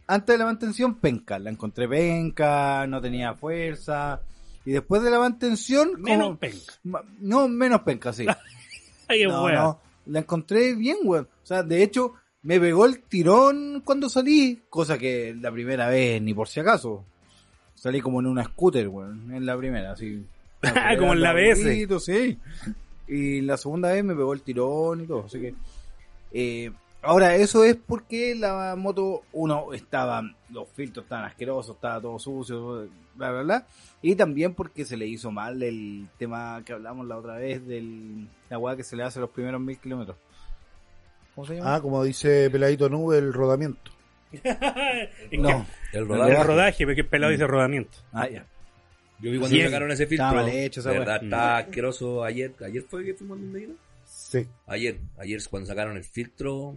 Antes 0.06 0.34
de 0.34 0.38
la 0.38 0.44
mantención, 0.44 0.94
penca. 0.96 1.38
La 1.38 1.50
encontré 1.50 1.88
penca, 1.88 2.86
no 2.88 3.00
tenía 3.00 3.34
fuerza. 3.34 4.20
Y 4.66 4.72
después 4.72 5.02
de 5.02 5.10
la 5.10 5.18
mantención, 5.18 5.92
como- 5.92 6.04
Menos 6.04 6.38
penca. 6.38 6.72
Ma- 6.84 7.02
No, 7.20 7.48
menos 7.48 7.80
penca, 7.82 8.12
sí. 8.12 8.26
Ay, 9.08 9.24
no, 9.24 9.48
no, 9.50 9.80
la 10.06 10.18
encontré 10.20 10.74
bien, 10.74 10.98
weón. 11.04 11.28
O 11.42 11.46
sea, 11.46 11.62
de 11.62 11.82
hecho, 11.82 12.14
me 12.42 12.60
pegó 12.60 12.86
el 12.86 13.00
tirón 13.02 13.82
cuando 13.84 14.08
salí, 14.08 14.62
cosa 14.68 14.98
que 14.98 15.36
la 15.40 15.50
primera 15.50 15.88
vez 15.88 16.20
ni 16.22 16.32
por 16.34 16.48
si 16.48 16.60
acaso. 16.60 17.04
Salí 17.74 18.00
como 18.00 18.20
en 18.20 18.26
una 18.26 18.44
scooter, 18.44 18.88
weón, 18.88 19.32
en 19.32 19.46
la 19.46 19.56
primera, 19.56 19.92
así. 19.92 20.24
Como 20.98 21.14
en 21.14 21.22
la. 21.22 21.32
Bonito, 21.32 21.98
Sí. 21.98 22.38
Y 23.10 23.40
la 23.42 23.56
segunda 23.56 23.92
vez 23.92 24.04
me 24.04 24.14
pegó 24.14 24.32
el 24.32 24.42
tirón 24.42 25.00
y 25.02 25.06
todo, 25.06 25.24
así 25.26 25.40
que... 25.40 25.54
eh, 26.32 26.70
ahora, 27.02 27.34
eso 27.34 27.64
es 27.64 27.76
porque 27.76 28.34
la 28.36 28.76
moto, 28.76 29.22
uno, 29.32 29.72
estaba, 29.72 30.22
los 30.50 30.68
filtros 30.68 31.04
estaban 31.04 31.24
asquerosos, 31.24 31.74
estaba 31.76 32.00
todo 32.00 32.18
sucio, 32.18 32.88
bla, 33.16 33.32
bla, 33.32 33.42
bla. 33.42 33.66
Y 34.00 34.14
también 34.14 34.54
porque 34.54 34.84
se 34.84 34.96
le 34.96 35.06
hizo 35.06 35.30
mal 35.30 35.62
el 35.62 36.06
tema 36.18 36.62
que 36.64 36.72
hablamos 36.72 37.06
la 37.06 37.18
otra 37.18 37.34
vez 37.36 37.66
del 37.66 38.28
la 38.48 38.58
weá 38.58 38.76
que 38.76 38.84
se 38.84 38.96
le 38.96 39.02
hace 39.02 39.18
los 39.20 39.30
primeros 39.30 39.60
mil 39.60 39.76
kilómetros. 39.78 40.16
¿Cómo 41.34 41.46
se 41.46 41.56
llama? 41.56 41.74
Ah, 41.74 41.80
como 41.80 42.02
dice 42.04 42.48
Peladito 42.50 42.88
Nube, 42.88 43.18
el 43.18 43.32
rodamiento. 43.32 43.90
No. 45.32 45.66
El 45.92 46.00
el 46.02 46.08
rodaje. 46.08 46.44
rodaje, 46.44 46.84
porque 46.86 47.00
el 47.00 47.06
pelado 47.08 47.32
dice 47.32 47.46
rodamiento. 47.46 47.98
Ah, 48.12 48.28
ya. 48.28 48.46
Yo 49.22 49.30
vi 49.30 49.38
cuando 49.38 49.56
Sí, 49.56 49.62
sacaron 49.62 49.90
ese 49.90 50.06
filtro. 50.06 50.26
estaba 50.26 50.42
mal 50.42 50.52
hecho 50.54 50.80
esa 50.80 50.90
¿Verdad? 50.90 51.06
weá. 51.06 51.24
Está 51.24 51.56
asqueroso 51.58 52.24
ayer. 52.24 52.52
¿Ayer 52.64 52.82
fue 52.82 53.04
que 53.04 53.14
fuimos 53.14 53.38
donde 53.38 53.62
iba? 53.62 53.74
Sí. 54.04 54.46
Ayer. 54.66 54.98
Ayer 55.18 55.36
es 55.38 55.48
cuando 55.48 55.66
sacaron 55.66 55.96
el 55.96 56.04
filtro. 56.04 56.76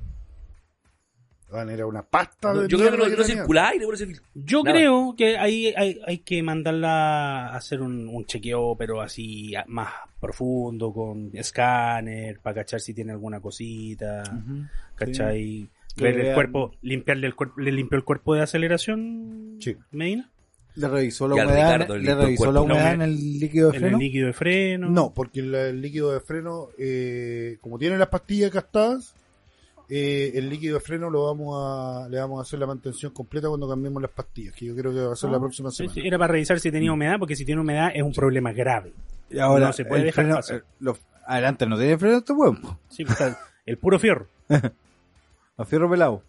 Van, 1.52 1.70
era 1.70 1.86
una 1.86 2.02
pasta 2.02 2.52
No, 2.52 2.62
de 2.62 2.68
yo 2.68 2.80
creo 2.80 2.92
que 2.92 2.98
no, 2.98 3.04
no 3.08 3.16
tenía. 3.16 3.26
circula 3.42 3.70
aire 3.70 3.86
por 3.86 3.94
ese 3.94 4.08
filtro. 4.08 4.26
Yo 4.34 4.64
Nada. 4.64 4.76
creo 4.76 5.14
que 5.16 5.38
ahí 5.38 5.72
hay, 5.78 6.02
hay 6.08 6.18
que 6.20 6.42
mandarla 6.42 7.50
a 7.50 7.56
hacer 7.56 7.80
un, 7.82 8.08
un 8.08 8.26
chequeo, 8.26 8.76
pero 8.76 9.02
así 9.02 9.54
más 9.68 9.92
profundo, 10.20 10.92
con 10.92 11.30
escáner, 11.34 12.40
para 12.40 12.56
cachar 12.56 12.80
si 12.82 12.96
tiene 12.96 13.12
alguna 13.12 13.40
cosita, 13.40 14.24
Ujú. 14.26 14.64
¿cachai? 14.96 15.70
Que 15.96 16.08
el 16.10 16.16
vean- 16.16 16.34
cuerpo, 16.34 16.72
limpiarle 16.82 17.28
el 17.28 17.36
cuerpo, 17.36 17.60
le 17.62 17.72
limpió 17.72 18.00
el 18.00 18.04
cuerpo 18.04 18.34
de 18.34 18.42
aceleración, 18.42 19.58
Sí. 19.60 19.76
Medina. 19.92 20.32
¿Le 20.76 20.88
revisó 20.88 21.28
la 21.28 21.36
humedad, 21.36 21.74
Ricardo, 21.76 21.98
¿le 21.98 22.16
revisó 22.16 22.52
la 22.52 22.62
humedad 22.62 22.94
en 22.94 23.02
el 23.04 23.40
líquido 23.40 23.70
de 23.70 23.76
En 23.78 23.82
freno? 23.82 23.98
el 23.98 24.04
líquido 24.04 24.28
de 24.28 24.34
freno. 24.34 24.90
No, 24.90 25.14
porque 25.14 25.40
el, 25.42 25.54
el 25.54 25.82
líquido 25.82 26.12
de 26.12 26.20
freno, 26.20 26.70
eh, 26.78 27.58
como 27.62 27.78
tiene 27.78 27.98
las 27.98 28.08
pastillas 28.08 28.52
gastadas, 28.52 29.14
eh, 29.90 30.32
el 30.36 30.50
líquido 30.50 30.76
de 30.76 30.80
freno 30.80 31.10
lo 31.12 31.26
vamos 31.26 31.56
a, 31.62 32.10
le 32.10 32.18
vamos 32.20 32.40
a 32.40 32.42
hacer 32.42 32.58
la 32.58 32.66
mantención 32.66 33.12
completa 33.12 33.48
cuando 33.50 33.70
cambiemos 33.70 34.02
las 34.02 34.12
pastillas, 34.12 34.56
que 34.56 34.66
yo 34.66 34.76
creo 34.76 34.92
que 34.94 35.02
va 35.02 35.14
a 35.14 35.16
ser 35.16 35.30
la 35.30 35.40
próxima 35.40 35.70
Sí, 35.70 35.78
semana. 35.78 35.94
sí, 35.94 36.02
Era 36.08 36.18
para 36.18 36.32
revisar 36.34 36.60
si 36.60 36.72
tenía 36.72 36.92
humedad, 36.92 37.18
porque 37.20 37.36
si 37.36 37.46
tiene 37.46 37.62
humedad 37.62 37.92
es 37.94 38.02
un 38.02 38.14
problema 38.14 38.52
grave. 38.52 38.94
Y 39.30 39.38
ahora, 39.40 39.68
No 39.68 39.74
se 39.74 39.86
puede 39.86 40.02
el 40.02 40.06
dejar 40.08 40.24
freno, 40.26 40.36
pasar. 40.38 40.58
eh, 40.58 40.62
los- 40.80 41.00
adelante, 41.28 41.66
no 41.68 41.78
tiene 41.78 41.98
freno 42.00 42.18
este 42.18 42.34
huevo. 42.34 42.80
Sí, 42.90 43.06
pues, 43.06 43.20
el 43.66 43.78
puro 43.78 44.00
fierro. 44.00 44.28
A 45.58 45.66
fierro 45.66 45.88
pelado. 45.90 46.24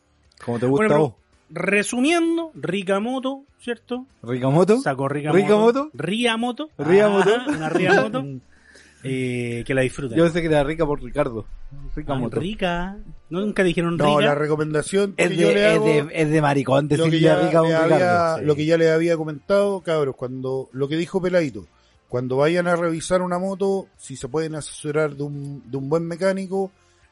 Como 0.44 0.58
te 0.58 0.66
gusta 0.66 0.86
Bueno, 0.86 0.88
pero 0.88 1.00
vos. 1.00 1.14
Resumiendo, 1.54 2.50
Rikamoto, 2.54 3.44
¿cierto? 3.58 4.06
Ricamoto. 4.22 4.80
Sacó 4.80 5.08
Rikamoto. 5.08 5.38
Rikamoto. 5.42 5.90
Riamoto. 5.94 6.68
Riamoto. 6.78 7.34
Ajá, 7.34 7.50
Una 7.50 7.68
Riamoto. 7.68 8.24
eh, 9.04 9.62
que 9.66 9.74
la 9.74 9.82
disfruten. 9.82 10.18
Yo 10.18 10.24
pensé 10.24 10.40
que 10.40 10.48
era 10.48 10.64
rica 10.64 10.84
por 10.84 11.02
Ricardo. 11.02 11.46
Ah, 11.72 11.76
Ricamoto. 11.94 12.40
rica. 12.40 12.96
Nunca 13.30 13.62
dijeron 13.62 13.98
rica. 13.98 14.10
No, 14.10 14.20
la 14.20 14.34
recomendación 14.34 15.14
que 15.14 15.24
Es 15.24 15.36
yo 15.36 15.48
de, 15.48 15.54
le 15.54 15.66
hago, 15.66 15.86
es, 15.86 16.06
de, 16.08 16.22
es 16.22 16.30
de 16.30 16.42
maricón 16.42 16.84
lo, 16.84 16.88
que 16.88 16.96
decirle 16.96 17.20
ya 17.20 17.36
rica 17.36 17.58
a 17.58 17.62
un 17.62 17.68
le 17.68 17.74
Ricardo. 17.74 17.94
había, 17.94 18.36
sí. 18.38 18.44
lo 18.44 18.56
que 18.56 18.66
ya 18.66 18.78
le 18.78 18.90
había 18.90 19.16
comentado, 19.16 19.80
cabros, 19.80 20.16
cuando 20.16 20.68
lo 20.72 20.88
que 20.88 20.96
dijo 20.96 21.20
Peladito, 21.22 21.66
cuando 22.08 22.36
vayan 22.36 22.66
a 22.68 22.76
revisar 22.76 23.22
una 23.22 23.38
moto, 23.38 23.88
si 23.96 24.16
se 24.16 24.28
pueden 24.28 24.54
asesorar 24.54 25.16
de 25.16 25.22
un, 25.24 25.68
de 25.70 25.76
un 25.76 25.88
buen 25.88 26.06
mecánico, 26.06 26.70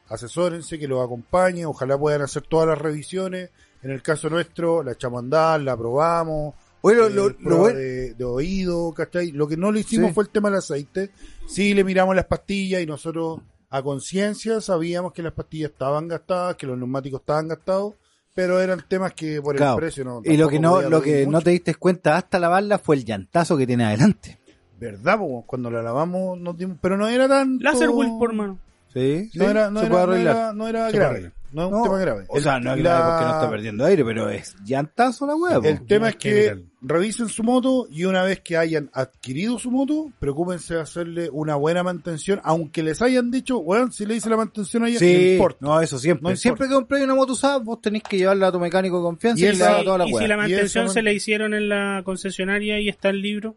asesórense, 0.09 0.79
que 0.79 0.87
los 0.87 1.03
acompañe, 1.03 1.65
ojalá 1.65 1.97
puedan 1.97 2.21
hacer 2.21 2.43
todas 2.43 2.67
las 2.67 2.77
revisiones. 2.77 3.49
En 3.83 3.91
el 3.91 4.01
caso 4.01 4.29
nuestro, 4.29 4.81
la 4.83 4.93
echamos 4.93 5.17
a 5.17 5.23
andar, 5.23 5.61
la 5.61 5.75
probamos, 5.77 6.55
Oye, 6.81 6.95
lo, 6.97 7.07
eh, 7.07 7.09
lo- 7.11 7.29
lo 7.29 7.37
prueba 7.37 7.59
bueno- 7.61 7.79
de, 7.79 8.13
de 8.13 8.23
oído, 8.23 8.93
¿cachai? 8.93 9.31
Lo 9.31 9.47
que 9.47 9.55
no 9.57 9.71
le 9.71 9.81
hicimos 9.81 10.09
Sí. 10.09 10.13
fue 10.13 10.23
el 10.25 10.29
tema 10.29 10.49
del 10.49 10.59
aceite. 10.59 11.11
Sí 11.47 11.73
le 11.73 11.83
miramos 11.83 12.15
las 12.15 12.25
pastillas 12.25 12.81
y 12.81 12.85
nosotros 12.85 13.39
a 13.69 13.81
conciencia 13.81 14.59
sabíamos 14.61 15.13
que 15.13 15.21
las 15.23 15.33
pastillas 15.33 15.71
estaban 15.71 16.07
gastadas, 16.07 16.55
que 16.55 16.67
los 16.67 16.77
neumáticos 16.77 17.21
estaban 17.21 17.47
gastados, 17.47 17.93
pero 18.33 18.59
eran 18.59 18.83
temas 18.87 19.13
que 19.13 19.41
por 19.41 19.55
Claro. 19.55 19.73
el 19.73 19.79
precio 19.79 20.03
no. 20.03 20.21
y 20.23 20.37
lo 20.37 20.47
que 20.49 20.59
no, 20.59 20.81
lo 20.81 21.01
que 21.01 21.25
no 21.27 21.41
te 21.41 21.51
diste 21.51 21.75
cuenta 21.75 22.17
hasta 22.17 22.39
lavarla 22.39 22.79
fue 22.79 22.95
el 22.97 23.05
llantazo 23.05 23.57
que 23.57 23.65
tiene 23.67 23.85
adelante. 23.85 24.39
¿Verdad? 24.79 25.17
po? 25.19 25.43
Cuando 25.47 25.71
la 25.71 25.81
lavamos, 25.81 26.37
nos 26.39 26.57
dimos- 26.57 26.77
pero 26.81 26.97
no 26.97 27.07
era 27.07 27.27
tan. 27.29 27.57
Láser 27.59 27.89
Will, 27.89 28.09
por 28.19 28.33
mano. 28.33 28.59
Sí, 28.93 29.29
No 29.35 29.45
sí, 29.45 29.49
era, 29.51 29.69
no 29.71 29.79
se 29.79 29.85
era, 29.85 29.95
puede 29.95 30.05
no 30.07 30.11
arreglar. 30.13 30.35
era, 30.35 30.53
no 30.53 30.67
era 30.67 30.91
grave. 30.91 31.31
No 31.53 31.61
es 31.61 31.67
un 31.67 31.77
No, 31.77 31.83
tema 31.83 31.99
grave. 31.99 32.25
O 32.29 32.39
sea, 32.39 32.59
no 32.59 32.73
es 32.73 32.79
grave 32.79 32.99
la- 32.99 33.09
porque 33.11 33.25
no 33.25 33.31
está 33.33 33.49
perdiendo 33.49 33.85
aire, 33.85 34.03
pero 34.03 34.29
es 34.29 34.55
llantazo 34.65 35.27
la 35.27 35.35
hueá. 35.35 35.59
El 35.63 35.85
tema 35.85 36.09
es 36.09 36.15
que 36.15 36.63
revisen 36.81 37.29
su 37.29 37.43
moto 37.43 37.87
y 37.91 38.05
una 38.05 38.23
vez 38.23 38.39
que 38.41 38.57
hayan 38.57 38.89
adquirido 38.91 39.59
su 39.59 39.69
moto, 39.71 40.11
preocúpense 40.19 40.73
de 40.73 40.81
hacerle 40.81 41.29
una 41.31 41.55
buena 41.55 41.83
mantención, 41.83 42.41
aunque 42.43 42.81
les 42.81 43.01
hayan 43.01 43.29
dicho, 43.31 43.61
bueno, 43.61 43.91
si 43.91 44.05
le 44.05 44.15
hice 44.15 44.29
la 44.29 44.37
mantención 44.37 44.83
a 44.83 44.87
ella, 44.87 44.95
no 44.95 44.99
Sí, 44.99 45.31
importa. 45.33 45.57
no, 45.61 45.79
eso 45.79 45.99
siempre. 45.99 46.31
No 46.31 46.35
siempre 46.35 46.67
que 46.67 46.73
compréis 46.73 47.03
una 47.05 47.15
moto 47.15 47.33
usada, 47.33 47.57
vos 47.59 47.79
tenés 47.81 48.01
que 48.03 48.17
llevarla 48.17 48.47
a 48.47 48.51
tu 48.51 48.59
mecánico 48.59 48.97
de 48.97 49.03
confianza 49.03 49.41
Y 49.41 49.47
y, 49.47 49.51
esa- 49.51 49.77
le 49.77 49.83
toda 49.85 49.97
la 49.99 50.07
y 50.07 50.13
si 50.13 50.27
la 50.27 50.37
mantención 50.37 50.89
se 50.89 51.01
la 51.03 51.11
hicieron 51.13 51.53
en 51.53 51.69
la 51.69 52.01
concesionaria 52.03 52.79
y 52.79 52.89
está 52.89 53.09
el 53.09 53.21
libro. 53.21 53.55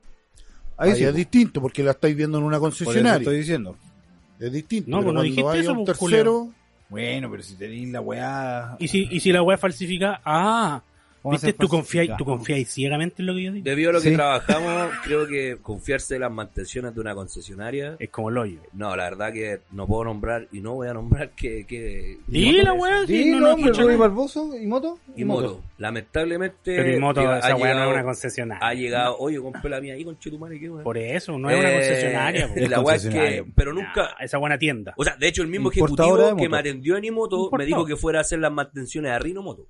Ahí 0.77 0.91
Ahí 0.91 0.97
sí, 0.99 1.05
es 1.05 1.11
po. 1.13 1.17
distinto, 1.17 1.61
porque 1.63 1.83
la 1.83 1.93
estáis 1.93 2.15
viendo 2.15 2.37
en 2.37 2.45
una 2.45 2.59
por 2.59 2.69
eso 2.71 2.85
concesionaria. 2.85 3.19
estoy 3.21 3.39
diciendo. 3.39 3.77
Es 4.39 4.53
distinto. 4.53 4.91
No, 4.91 4.99
pero 4.99 5.13
pues 5.15 5.15
no 5.15 5.21
cuando 5.21 5.53
dijiste 5.53 5.61
eso, 5.61 5.73
un 5.81 5.85
pues, 5.87 5.99
tercero, 5.99 6.51
Bueno, 6.89 7.31
pero 7.31 7.43
si 7.43 7.57
tenéis 7.57 7.89
la 7.91 8.01
weá. 8.01 8.77
Y 8.79 8.89
si, 8.89 9.09
y 9.11 9.21
si 9.21 9.33
la 9.33 9.43
web 9.43 9.59
falsifica, 9.59 10.21
ah, 10.25 10.83
¿cómo 10.83 10.96
viste, 11.33 11.53
tú 11.53 11.69
falsifica? 11.69 12.17
tú 12.17 12.45
ciegamente 12.67 13.23
en 13.23 13.27
lo 13.27 13.35
que 13.35 13.43
yo 13.43 13.53
digo. 13.53 13.65
Debido 13.65 13.91
a 13.91 13.93
lo 13.95 14.01
que 14.01 14.11
Sí. 14.11 14.15
trabajamos, 14.15 14.91
creo 15.05 15.27
que 15.27 15.59
confiarse 15.63 16.15
en 16.17 16.21
las 16.23 16.33
mantenciones 16.33 16.95
de 16.95 17.01
una 17.01 17.15
concesionaria. 17.15 17.97
Es 17.99 18.11
como 18.11 18.31
el 18.31 18.39
hoyo. 18.39 18.59
No, 18.73 18.95
la 18.97 19.05
verdad 19.05 19.33
que 19.33 19.61
no 19.73 19.87
puedo 19.87 20.05
nombrar 20.05 20.49
y 20.53 20.61
no 20.61 20.75
voy 20.75 20.89
a 20.89 20.95
nombrar 20.95 21.31
que. 21.31 21.65
que 21.67 22.19
Dile 22.27 22.63
la 22.63 22.73
weá, 22.73 23.07
Sí, 23.07 23.25
si 23.25 23.31
no. 23.31 23.57
Barboso 23.99 24.57
y 24.57 24.67
moto. 24.67 24.99
Y 25.17 25.25
moto. 25.25 25.63
Lamentablemente. 25.79 26.77
Pero 26.77 26.93
y 26.93 26.99
moto, 26.99 27.21
llega- 27.21 27.39
esa 27.39 27.57
weá 27.57 27.75
no 27.75 27.85
es 27.85 27.91
una 27.95 28.05
concesionaria. 28.05 28.67
Ha 28.67 28.75
llegado, 28.75 29.17
oye, 29.19 29.39
compré 29.39 29.71
la 29.71 29.81
mía 29.81 29.95
ahí 29.95 30.05
con 30.05 30.19
Chetumare, 30.19 30.59
qué 30.59 30.71
weá. 30.71 30.85
Por 30.85 30.99
eso, 30.99 31.39
no 31.39 31.51
es 31.51 31.59
una 31.59 31.71
Eh, 31.71 31.75
concesionaria. 31.75 32.51
y 32.57 32.67
la 32.69 32.81
weá 32.81 32.97
es 32.97 33.07
que. 33.07 33.45
Pero 33.55 33.73
nunca. 33.73 33.95
Nah, 33.97 34.25
esa 34.25 34.39
buena 34.39 34.59
tienda. 34.59 34.95
O 34.97 35.05
sea, 35.05 35.17
de 35.17 35.29
hecho, 35.29 35.43
el 35.43 35.49
mismo 35.49 35.71
ejecutivo 35.71 36.37
que 36.37 36.49
me 36.49 36.59
atendió 36.59 36.97
en 36.97 37.05
Imoto 37.05 37.51
me 37.57 37.65
dijo 37.67 37.85
que 37.87 37.97
fuera 37.97 38.19
a 38.19 38.23
hacer 38.23 38.39
las 38.39 38.53
mantenciones 38.53 39.11
a 39.13 39.19
Rino 39.19 39.43
Moto. 39.43 39.67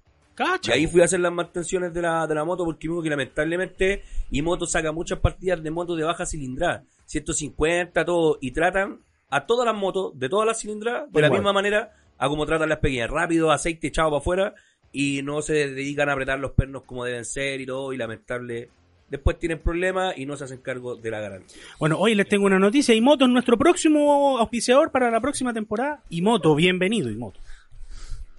Y 0.68 0.70
ahí 0.70 0.86
fui 0.86 1.00
a 1.00 1.04
hacer 1.04 1.20
las 1.20 1.32
mantenciones 1.32 1.92
de 1.94 2.02
la, 2.02 2.26
de 2.26 2.34
la 2.34 2.44
moto 2.44 2.64
porque 2.64 2.88
vimos 2.88 3.02
que 3.02 3.10
lamentablemente 3.10 4.02
Imoto 4.30 4.66
saca 4.66 4.92
muchas 4.92 5.18
partidas 5.18 5.62
de 5.62 5.70
motos 5.70 5.96
de 5.96 6.04
baja 6.04 6.26
cilindrada, 6.26 6.84
150, 7.06 8.04
todo, 8.04 8.38
y 8.40 8.50
tratan 8.52 9.00
a 9.30 9.46
todas 9.46 9.66
las 9.66 9.74
motos 9.74 10.18
de 10.18 10.28
todas 10.28 10.46
las 10.46 10.60
cilindradas 10.60 11.10
de 11.10 11.20
la 11.20 11.26
igual. 11.28 11.40
misma 11.40 11.52
manera 11.52 11.92
a 12.18 12.28
como 12.28 12.46
tratan 12.46 12.68
las 12.68 12.78
pequeñas, 12.78 13.10
rápido, 13.10 13.50
aceite 13.50 13.88
echado 13.88 14.10
para 14.10 14.18
afuera 14.18 14.54
y 14.92 15.22
no 15.22 15.42
se 15.42 15.52
dedican 15.68 16.08
a 16.08 16.12
apretar 16.12 16.38
los 16.38 16.52
pernos 16.52 16.82
como 16.84 17.04
deben 17.04 17.24
ser 17.24 17.60
y 17.60 17.66
todo, 17.66 17.92
y 17.92 17.96
lamentable. 17.96 18.70
Después 19.08 19.38
tienen 19.38 19.60
problemas 19.60 20.18
y 20.18 20.26
no 20.26 20.36
se 20.36 20.44
hacen 20.44 20.58
cargo 20.58 20.96
de 20.96 21.10
la 21.10 21.20
garantía. 21.20 21.56
Bueno, 21.78 21.96
hoy 21.98 22.14
les 22.14 22.28
tengo 22.28 22.46
una 22.46 22.58
noticia. 22.58 22.92
Imoto 22.94 23.24
es 23.24 23.30
nuestro 23.30 23.56
próximo 23.56 24.38
auspiciador 24.38 24.90
para 24.90 25.10
la 25.10 25.20
próxima 25.20 25.52
temporada. 25.54 26.02
Imoto, 26.10 26.54
bienvenido, 26.56 27.08
Imoto. 27.10 27.38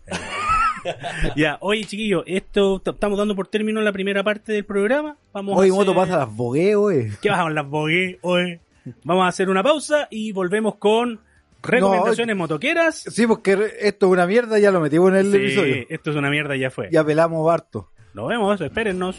ya, 1.35 1.57
oye 1.61 1.83
chiquillos, 1.85 2.23
esto 2.25 2.81
estamos 2.85 3.17
dando 3.17 3.35
por 3.35 3.47
término 3.47 3.81
la 3.81 3.91
primera 3.91 4.23
parte 4.23 4.51
del 4.53 4.65
programa. 4.65 5.17
Vamos 5.33 5.57
Hoy 5.57 5.69
a 5.69 5.73
moto 5.73 5.91
hacer- 5.91 6.03
pasa 6.03 6.17
las 6.19 6.35
bogueos, 6.35 6.93
eh. 6.93 7.11
¿Qué 7.21 7.29
bajan 7.29 7.53
las 7.55 7.67
bogué, 7.67 8.19
oye? 8.21 8.59
Vamos 9.03 9.25
a 9.25 9.27
hacer 9.27 9.49
una 9.49 9.63
pausa 9.63 10.07
y 10.09 10.31
volvemos 10.31 10.75
con 10.75 11.19
recomendaciones 11.61 12.35
motoqueras. 12.37 12.95
Sí, 13.07 13.27
porque 13.27 13.57
esto 13.81 14.05
es 14.05 14.11
una 14.11 14.25
mierda, 14.27 14.59
ya 14.59 14.71
lo 14.71 14.79
metimos 14.79 15.09
en 15.09 15.15
el 15.17 15.31
Sí, 15.31 15.37
episodio. 15.37 15.85
esto 15.89 16.11
es 16.11 16.15
una 16.15 16.29
mierda, 16.29 16.55
ya 16.55 16.69
fue. 16.69 16.87
Ya 16.91 17.03
pelamos 17.03 17.51
harto. 17.51 17.89
Nos 18.13 18.29
vemos, 18.29 18.61
espérennos. 18.61 19.17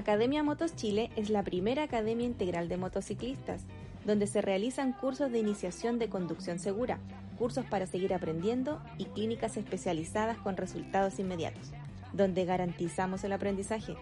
Academia 0.00 0.42
Motos 0.42 0.74
Chile 0.76 1.10
es 1.16 1.28
la 1.28 1.42
primera 1.42 1.82
academia 1.82 2.24
integral 2.24 2.70
de 2.70 2.78
motociclistas, 2.78 3.66
donde 4.06 4.26
se 4.26 4.40
realizan 4.40 4.94
cursos 4.94 5.30
de 5.30 5.38
iniciación 5.38 5.98
de 5.98 6.08
conducción 6.08 6.58
segura, 6.58 6.98
cursos 7.38 7.66
para 7.66 7.86
seguir 7.86 8.14
aprendiendo 8.14 8.80
y 8.96 9.04
clínicas 9.04 9.58
especializadas 9.58 10.38
con 10.38 10.56
resultados 10.56 11.18
inmediatos, 11.18 11.72
donde 12.14 12.46
garantizamos 12.46 13.24
el 13.24 13.34
aprendizaje, 13.34 13.94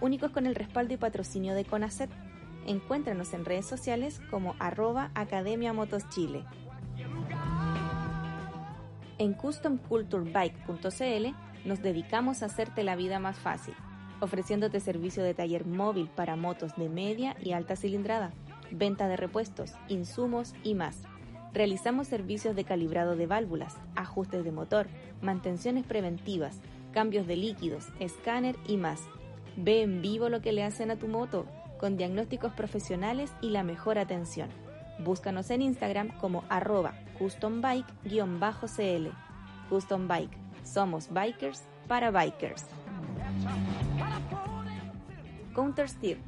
únicos 0.00 0.30
con 0.30 0.46
el 0.46 0.54
respaldo 0.54 0.94
y 0.94 0.96
patrocinio 0.96 1.54
de 1.54 1.66
CONACET. 1.66 2.08
Encuéntranos 2.66 3.34
en 3.34 3.44
redes 3.44 3.66
sociales 3.66 4.22
como 4.30 4.56
arroba 4.58 5.10
Academia 5.14 5.74
Motos 5.74 6.08
Chile. 6.08 6.42
En 9.18 9.34
customculturebike.cl 9.34 11.34
nos 11.66 11.82
dedicamos 11.82 12.42
a 12.42 12.46
hacerte 12.46 12.82
la 12.82 12.96
vida 12.96 13.18
más 13.18 13.38
fácil, 13.38 13.74
ofreciéndote 14.24 14.80
servicio 14.80 15.22
de 15.22 15.34
taller 15.34 15.66
móvil 15.66 16.08
para 16.08 16.36
motos 16.36 16.74
de 16.76 16.88
media 16.88 17.36
y 17.42 17.52
alta 17.52 17.76
cilindrada, 17.76 18.32
venta 18.70 19.08
de 19.08 19.16
repuestos, 19.16 19.72
insumos 19.88 20.54
y 20.62 20.74
más. 20.74 21.02
Realizamos 21.52 22.08
servicios 22.08 22.56
de 22.56 22.64
calibrado 22.64 23.14
de 23.14 23.26
válvulas, 23.26 23.76
ajustes 23.94 24.44
de 24.44 24.50
motor, 24.50 24.88
mantenciones 25.22 25.84
preventivas, 25.84 26.58
cambios 26.92 27.26
de 27.26 27.36
líquidos, 27.36 27.86
escáner 28.00 28.56
y 28.66 28.76
más. 28.76 29.00
Ve 29.56 29.82
en 29.82 30.02
vivo 30.02 30.28
lo 30.28 30.40
que 30.40 30.52
le 30.52 30.64
hacen 30.64 30.90
a 30.90 30.96
tu 30.96 31.06
moto, 31.06 31.46
con 31.78 31.96
diagnósticos 31.96 32.52
profesionales 32.54 33.32
y 33.40 33.50
la 33.50 33.62
mejor 33.62 33.98
atención. 33.98 34.48
Búscanos 34.98 35.50
en 35.50 35.62
Instagram 35.62 36.16
como 36.18 36.44
arroba 36.48 36.94
custombike-cl. 37.18 39.10
Custom 39.68 40.08
Bike. 40.08 40.36
Somos 40.62 41.12
bikers 41.12 41.62
para 41.88 42.10
bikers. 42.10 42.64
Counter 45.54 45.88
Steer, 45.88 46.18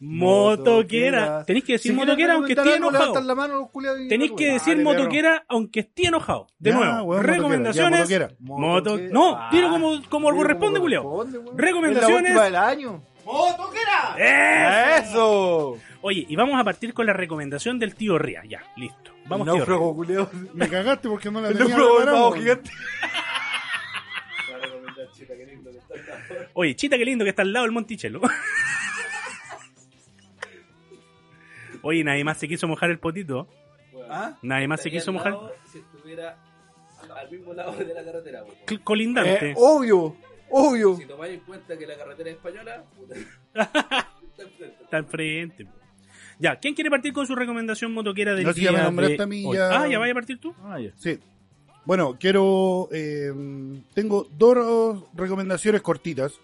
motoquera. 0.00 1.44
Tenéis 1.44 1.64
que 1.64 1.72
decir 1.74 1.92
Si 1.92 1.96
motoquera 1.96 2.34
aunque 2.34 2.52
esté 2.52 2.72
algo, 2.74 2.88
enojado. 2.90 3.20
la 3.22 3.34
mano 3.34 3.70
y 3.98 4.08
Tenéis 4.08 4.32
que 4.36 4.52
decir 4.52 4.74
Dale, 4.76 4.84
perro. 4.84 4.98
motoquera 4.98 5.44
aunque 5.48 5.80
esté 5.80 6.06
enojado. 6.08 6.46
De 6.58 6.70
Ya, 6.70 6.76
nuevo, 6.76 7.02
weón, 7.04 7.24
recomendaciones. 7.24 7.98
motoquera, 8.00 8.28
ya, 8.28 8.34
moto- 8.40 8.60
Motoquera. 8.60 9.10
No, 9.12 9.36
Ah, 9.36 9.48
tiro 9.50 9.70
como, 9.70 10.02
como 10.08 10.28
culiao. 10.30 10.36
corresponde, 10.42 10.80
weón. 10.80 11.58
Recomendaciones. 11.58 12.30
Es 12.30 12.36
la 12.36 12.42
última 12.42 12.44
del 12.44 12.56
año. 12.56 13.02
¡Eso! 14.18 15.78
Oye, 16.02 16.26
y 16.28 16.36
vamos 16.36 16.60
a 16.60 16.64
partir 16.64 16.92
con 16.92 17.06
la 17.06 17.12
recomendación 17.14 17.78
del 17.78 17.94
tío 17.94 18.18
Ría. 18.18 18.42
Ya, 18.46 18.60
listo. 18.76 19.12
Vamos, 19.26 19.48
El 19.48 19.54
tío 19.54 19.64
Ría. 19.64 19.76
culiao. 19.78 20.30
Me 20.52 20.68
cagaste 20.68 21.08
porque 21.08 21.30
no 21.30 21.40
la 21.40 21.48
El 21.50 21.56
tenía 21.58 21.76
weón. 21.76 22.34
gigante. 22.34 22.70
Oye, 26.54 26.76
chita, 26.76 26.96
qué 26.96 27.04
lindo 27.04 27.24
que 27.24 27.30
está 27.30 27.42
al 27.42 27.52
lado 27.52 27.64
del 27.64 27.72
Monticello. 27.72 28.20
Oye, 31.84 32.02
nadie 32.02 32.24
más 32.24 32.38
se 32.38 32.48
quiso 32.48 32.66
mojar 32.66 32.90
el 32.90 32.98
potito. 32.98 33.46
¿Ah? 34.10 34.36
Nadie 34.42 34.66
más 34.66 34.80
se 34.82 34.90
quiso 34.90 35.12
mojar. 35.12 35.36
Si 35.70 35.78
estuviera 35.78 36.36
al 37.16 37.30
mismo 37.30 37.52
lado 37.54 37.72
de 37.76 37.94
la 37.94 38.04
carretera, 38.04 38.42
Colindante. 38.82 39.50
Eh, 39.50 39.54
obvio, 39.56 40.16
obvio. 40.50 40.96
Si 40.96 41.06
tomáis 41.06 41.34
en 41.34 41.40
cuenta 41.40 41.76
que 41.78 41.86
la 41.86 41.96
carretera 41.96 42.30
es 42.30 42.36
española, 42.36 42.84
puta. 42.96 43.14
Está 44.82 44.98
enfrente. 44.98 45.64
po. 45.64 45.72
Ya, 46.38 46.56
¿quién 46.56 46.74
quiere 46.74 46.90
partir 46.90 47.12
con 47.12 47.26
su 47.26 47.34
recomendación 47.36 47.92
motoquera 47.92 48.34
del 48.34 48.44
No, 48.44 48.52
si 48.52 48.60
día 48.60 48.72
ya 48.72 48.78
me 48.78 48.82
nombraste 48.84 49.16
de 49.16 49.22
a 49.22 49.26
mí, 49.26 49.44
ya- 49.54 49.82
Ah, 49.82 49.86
ya 49.88 49.98
vaya 49.98 50.12
a 50.12 50.14
partir 50.14 50.40
tú. 50.40 50.52
Ah, 50.64 50.80
ya. 50.80 50.90
Sí. 50.96 51.18
Bueno, 51.84 52.16
quiero. 52.18 52.88
eh, 52.92 53.30
tengo 53.94 54.26
dos 54.36 55.04
recomendaciones 55.14 55.82
cortitas. 55.82 56.40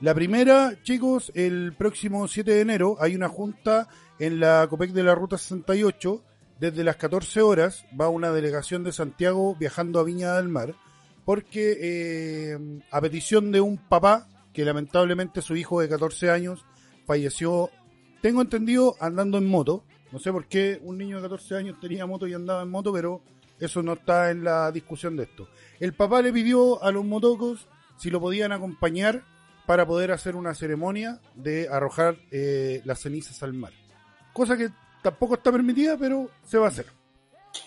La 0.00 0.14
primera, 0.14 0.72
chicos, 0.82 1.30
el 1.34 1.72
próximo 1.78 2.26
7 2.26 2.50
de 2.50 2.60
enero 2.60 2.96
hay 3.00 3.14
una 3.14 3.28
junta 3.28 3.88
en 4.22 4.38
la 4.38 4.64
COPEC 4.70 4.92
de 4.92 5.02
la 5.02 5.16
Ruta 5.16 5.36
68. 5.36 6.22
Desde 6.60 6.84
las 6.84 6.94
14 6.94 7.42
horas 7.42 7.84
va 8.00 8.08
una 8.08 8.30
delegación 8.30 8.84
de 8.84 8.92
Santiago 8.92 9.56
viajando 9.56 9.98
a 9.98 10.04
Viña 10.04 10.34
del 10.34 10.48
Mar. 10.48 10.76
Porque 11.24 11.76
eh, 11.80 12.80
a 12.92 13.00
petición 13.00 13.50
de 13.50 13.60
un 13.60 13.78
papá, 13.78 14.28
que 14.52 14.64
lamentablemente 14.64 15.42
su 15.42 15.56
hijo 15.56 15.80
de 15.80 15.88
14 15.88 16.30
años 16.30 16.64
falleció, 17.04 17.70
tengo 18.20 18.42
entendido, 18.42 18.94
andando 19.00 19.38
en 19.38 19.48
moto. 19.48 19.82
No 20.12 20.20
sé 20.20 20.30
por 20.30 20.46
qué 20.46 20.78
un 20.84 20.98
niño 20.98 21.16
de 21.16 21.22
14 21.22 21.56
años 21.56 21.80
tenía 21.80 22.06
moto 22.06 22.28
y 22.28 22.34
andaba 22.34 22.62
en 22.62 22.70
moto, 22.70 22.92
pero 22.92 23.22
eso 23.58 23.82
no 23.82 23.94
está 23.94 24.30
en 24.30 24.44
la 24.44 24.70
discusión 24.70 25.16
de 25.16 25.24
esto. 25.24 25.48
El 25.80 25.94
papá 25.94 26.22
le 26.22 26.32
pidió 26.32 26.80
a 26.80 26.92
los 26.92 27.04
motocos 27.04 27.66
si 27.96 28.08
lo 28.08 28.20
podían 28.20 28.52
acompañar 28.52 29.24
para 29.66 29.84
poder 29.84 30.12
hacer 30.12 30.36
una 30.36 30.54
ceremonia 30.54 31.20
de 31.34 31.68
arrojar 31.68 32.18
eh, 32.30 32.82
las 32.84 33.00
cenizas 33.00 33.42
al 33.42 33.52
mar. 33.52 33.72
Cosa 34.32 34.56
que 34.56 34.70
tampoco 35.02 35.34
está 35.34 35.52
permitida, 35.52 35.96
pero 35.96 36.30
se 36.44 36.58
va 36.58 36.66
a 36.66 36.68
hacer. 36.68 36.86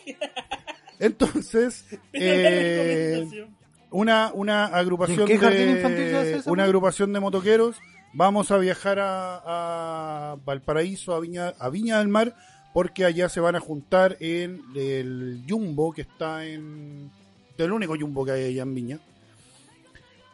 Entonces, 1.00 1.86
eh, 2.14 3.28
una, 3.92 4.32
una 4.34 4.66
agrupación 4.66 5.20
¿Y 5.20 5.22
en 5.22 5.28
qué 5.28 5.38
jardín 5.38 5.76
de, 5.76 6.42
una 6.46 6.64
agrupación 6.64 7.14
de 7.14 7.20
motoqueros. 7.20 7.78
Vamos 8.14 8.50
a 8.52 8.58
viajar 8.58 8.98
a, 9.00 10.32
a 10.32 10.36
Valparaíso, 10.46 11.14
a 11.14 11.20
Viña, 11.20 11.54
a 11.60 11.70
Viña 11.70 12.00
del 12.00 12.08
Mar, 12.08 12.34
porque 12.74 13.04
allá 13.04 13.28
se 13.28 13.42
van 13.42 13.58
a 13.58 13.60
juntar 13.60 14.16
en 14.22 14.62
el 14.74 15.44
Jumbo 15.48 15.92
que 15.92 16.04
está 16.04 16.46
en 16.46 17.12
el 17.58 17.72
único 17.72 17.96
Jumbo 18.00 18.26
que 18.26 18.32
hay 18.32 18.46
allá 18.46 18.64
en 18.64 18.74
Viña 18.74 19.00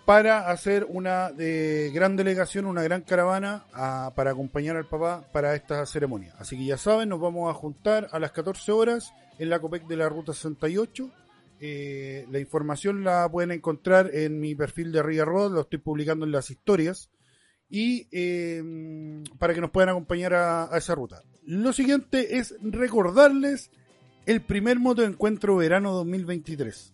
para 0.06 0.50
hacer 0.50 0.86
una 0.90 1.32
de 1.32 1.92
gran 1.94 2.16
delegación, 2.16 2.66
una 2.66 2.84
gran 2.84 3.02
caravana 3.02 3.66
para 4.16 4.32
acompañar 4.32 4.76
al 4.76 4.88
papá 4.88 5.24
para 5.32 5.56
esta 5.56 5.86
ceremonia. 5.86 6.34
Así 6.40 6.58
que 6.58 6.66
ya 6.66 6.78
saben, 6.78 7.10
nos 7.10 7.20
vamos 7.20 7.50
a 7.50 7.54
juntar 7.54 8.10
a 8.12 8.20
las 8.20 8.32
14 8.32 8.72
horas 8.72 9.14
en 9.38 9.50
la 9.50 9.60
COPEC 9.60 9.88
de 9.88 9.98
la 9.98 10.10
Ruta 10.10 10.34
68. 10.34 11.10
Eh, 11.60 12.26
la 12.32 12.40
información 12.40 13.04
la 13.04 13.30
pueden 13.30 13.52
encontrar 13.52 14.10
en 14.14 14.40
mi 14.40 14.56
perfil 14.56 14.92
de 14.92 15.04
Ria 15.04 15.26
Road, 15.26 15.52
lo 15.52 15.62
estoy 15.62 15.80
publicando 15.80 16.26
en 16.26 16.32
las 16.32 16.50
historias. 16.50 17.10
Y 17.70 18.08
eh, 18.12 19.24
para 19.40 19.54
que 19.54 19.62
nos 19.62 19.72
puedan 19.72 19.90
acompañar 19.90 20.34
a, 20.34 20.70
esa 20.76 20.94
ruta. 20.94 21.24
Lo 21.46 21.72
siguiente 21.72 22.38
es 22.38 22.56
recordarles 22.62 23.72
el 24.26 24.42
primer 24.42 24.78
motoencuentro 24.80 25.56
verano 25.56 25.94
2023. 25.94 26.92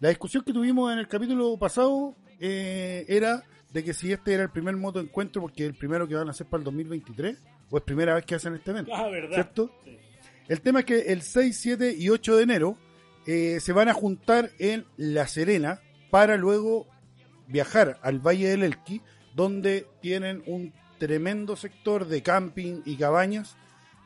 La 0.00 0.08
discusión 0.08 0.42
que 0.44 0.52
tuvimos 0.52 0.92
en 0.92 0.98
el 0.98 1.06
capítulo 1.06 1.56
pasado 1.58 2.16
eh, 2.40 3.04
era 3.08 3.42
de 3.72 3.84
que 3.84 3.94
si 3.94 4.12
este 4.12 4.34
era 4.34 4.42
el 4.42 4.50
primer 4.50 4.76
motoencuentro, 4.76 5.42
porque 5.42 5.64
es 5.64 5.70
el 5.70 5.76
primero 5.76 6.06
que 6.08 6.14
van 6.14 6.28
a 6.28 6.30
hacer 6.30 6.46
para 6.46 6.60
el 6.60 6.64
2023, 6.64 7.36
o 7.70 7.76
es 7.76 7.82
primera 7.82 8.14
vez 8.14 8.24
que 8.24 8.34
hacen 8.34 8.54
este 8.54 8.70
evento. 8.70 8.92
Ah, 8.94 9.08
verdad. 9.08 9.34
¿Cierto? 9.34 9.70
El 10.48 10.60
tema 10.60 10.80
es 10.80 10.86
que 10.86 10.98
el 11.12 11.22
6, 11.22 11.56
7 11.56 11.94
y 11.98 12.08
8 12.08 12.36
de 12.36 12.42
enero 12.42 12.78
eh, 13.26 13.58
se 13.60 13.72
van 13.72 13.88
a 13.88 13.94
juntar 13.94 14.50
en 14.58 14.86
La 14.96 15.26
Serena 15.26 15.80
para 16.10 16.36
luego 16.36 16.86
viajar 17.48 17.98
al 18.02 18.20
Valle 18.20 18.48
del 18.48 18.62
Elqui, 18.62 19.02
donde 19.34 19.86
tienen 20.00 20.42
un 20.46 20.72
tremendo 20.98 21.56
sector 21.56 22.06
de 22.06 22.22
camping 22.22 22.82
y 22.84 22.96
cabañas 22.96 23.56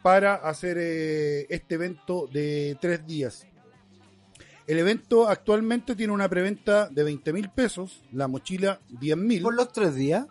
para 0.03 0.35
hacer 0.35 0.79
eh, 0.81 1.47
este 1.51 1.75
evento 1.75 2.27
de 2.27 2.77
tres 2.81 3.07
días. 3.07 3.47
El 4.71 4.79
evento 4.79 5.29
actualmente 5.29 5.97
tiene 5.97 6.13
una 6.13 6.29
preventa 6.29 6.89
de 6.89 7.03
20 7.03 7.33
mil 7.33 7.51
pesos, 7.51 8.03
la 8.13 8.29
mochila 8.29 8.79
10 9.01 9.17
mil 9.17 9.43
Por 9.43 9.55
los 9.55 9.73
tres 9.73 9.95
días. 9.97 10.27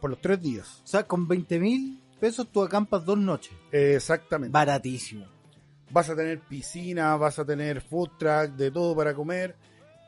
por 0.00 0.10
los 0.10 0.20
tres 0.20 0.42
días. 0.42 0.80
O 0.82 0.86
sea, 0.86 1.04
con 1.06 1.28
20 1.28 1.60
mil 1.60 2.00
pesos 2.18 2.48
tú 2.50 2.62
acampas 2.62 3.04
dos 3.04 3.18
noches. 3.18 3.52
Exactamente. 3.70 4.52
Baratísimo. 4.52 5.26
vas 5.90 6.10
a 6.10 6.16
tener 6.16 6.40
piscina, 6.40 7.14
vas 7.16 7.38
a 7.38 7.44
tener 7.44 7.80
food 7.82 8.08
truck, 8.18 8.56
de 8.56 8.70
todo 8.72 8.96
para 8.96 9.14
comer. 9.14 9.54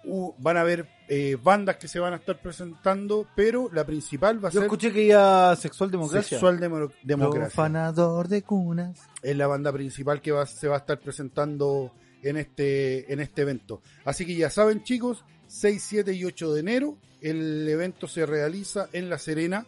Uh, 0.05 0.33
van 0.39 0.57
a 0.57 0.61
haber 0.63 0.89
eh, 1.09 1.37
bandas 1.43 1.77
que 1.77 1.87
se 1.89 1.99
van 2.01 2.13
a 2.13 2.17
estar 2.17 2.41
presentando, 2.41 3.27
pero 3.37 3.69
la 3.73 3.85
principal 3.85 4.45
va 4.45 4.49
a 4.49 4.53
Yo 4.53 4.61
ser 4.61 4.67
escuché 4.67 4.93
que 4.93 5.03
iba 5.05 5.55
Sexual 5.55 5.91
Democracia. 5.93 6.39
Sexual 6.39 6.59
Demo- 6.59 6.91
Democracia. 7.05 7.47
Profanador 7.49 8.27
de 8.29 8.43
cunas. 8.43 9.01
Es 9.23 9.37
la 9.37 9.47
banda 9.47 9.73
principal 9.73 10.21
que 10.21 10.33
va- 10.33 10.47
se 10.47 10.67
va 10.69 10.75
a 10.77 10.79
estar 10.79 10.99
presentando 11.01 11.93
en 12.29 12.37
este, 12.37 13.13
en 13.13 13.21
este 13.21 13.43
evento. 13.43 13.83
Así 14.05 14.27
que 14.27 14.35
ya 14.35 14.51
saben, 14.51 14.83
chicos, 14.83 15.25
6, 15.49 15.83
7 15.83 16.13
y 16.13 16.25
8 16.25 16.55
de 16.55 16.61
enero, 16.61 16.99
el 17.21 17.69
evento 17.69 18.07
se 18.07 18.27
realiza 18.27 18.89
en 18.93 19.11
La 19.11 19.19
Serena 19.19 19.67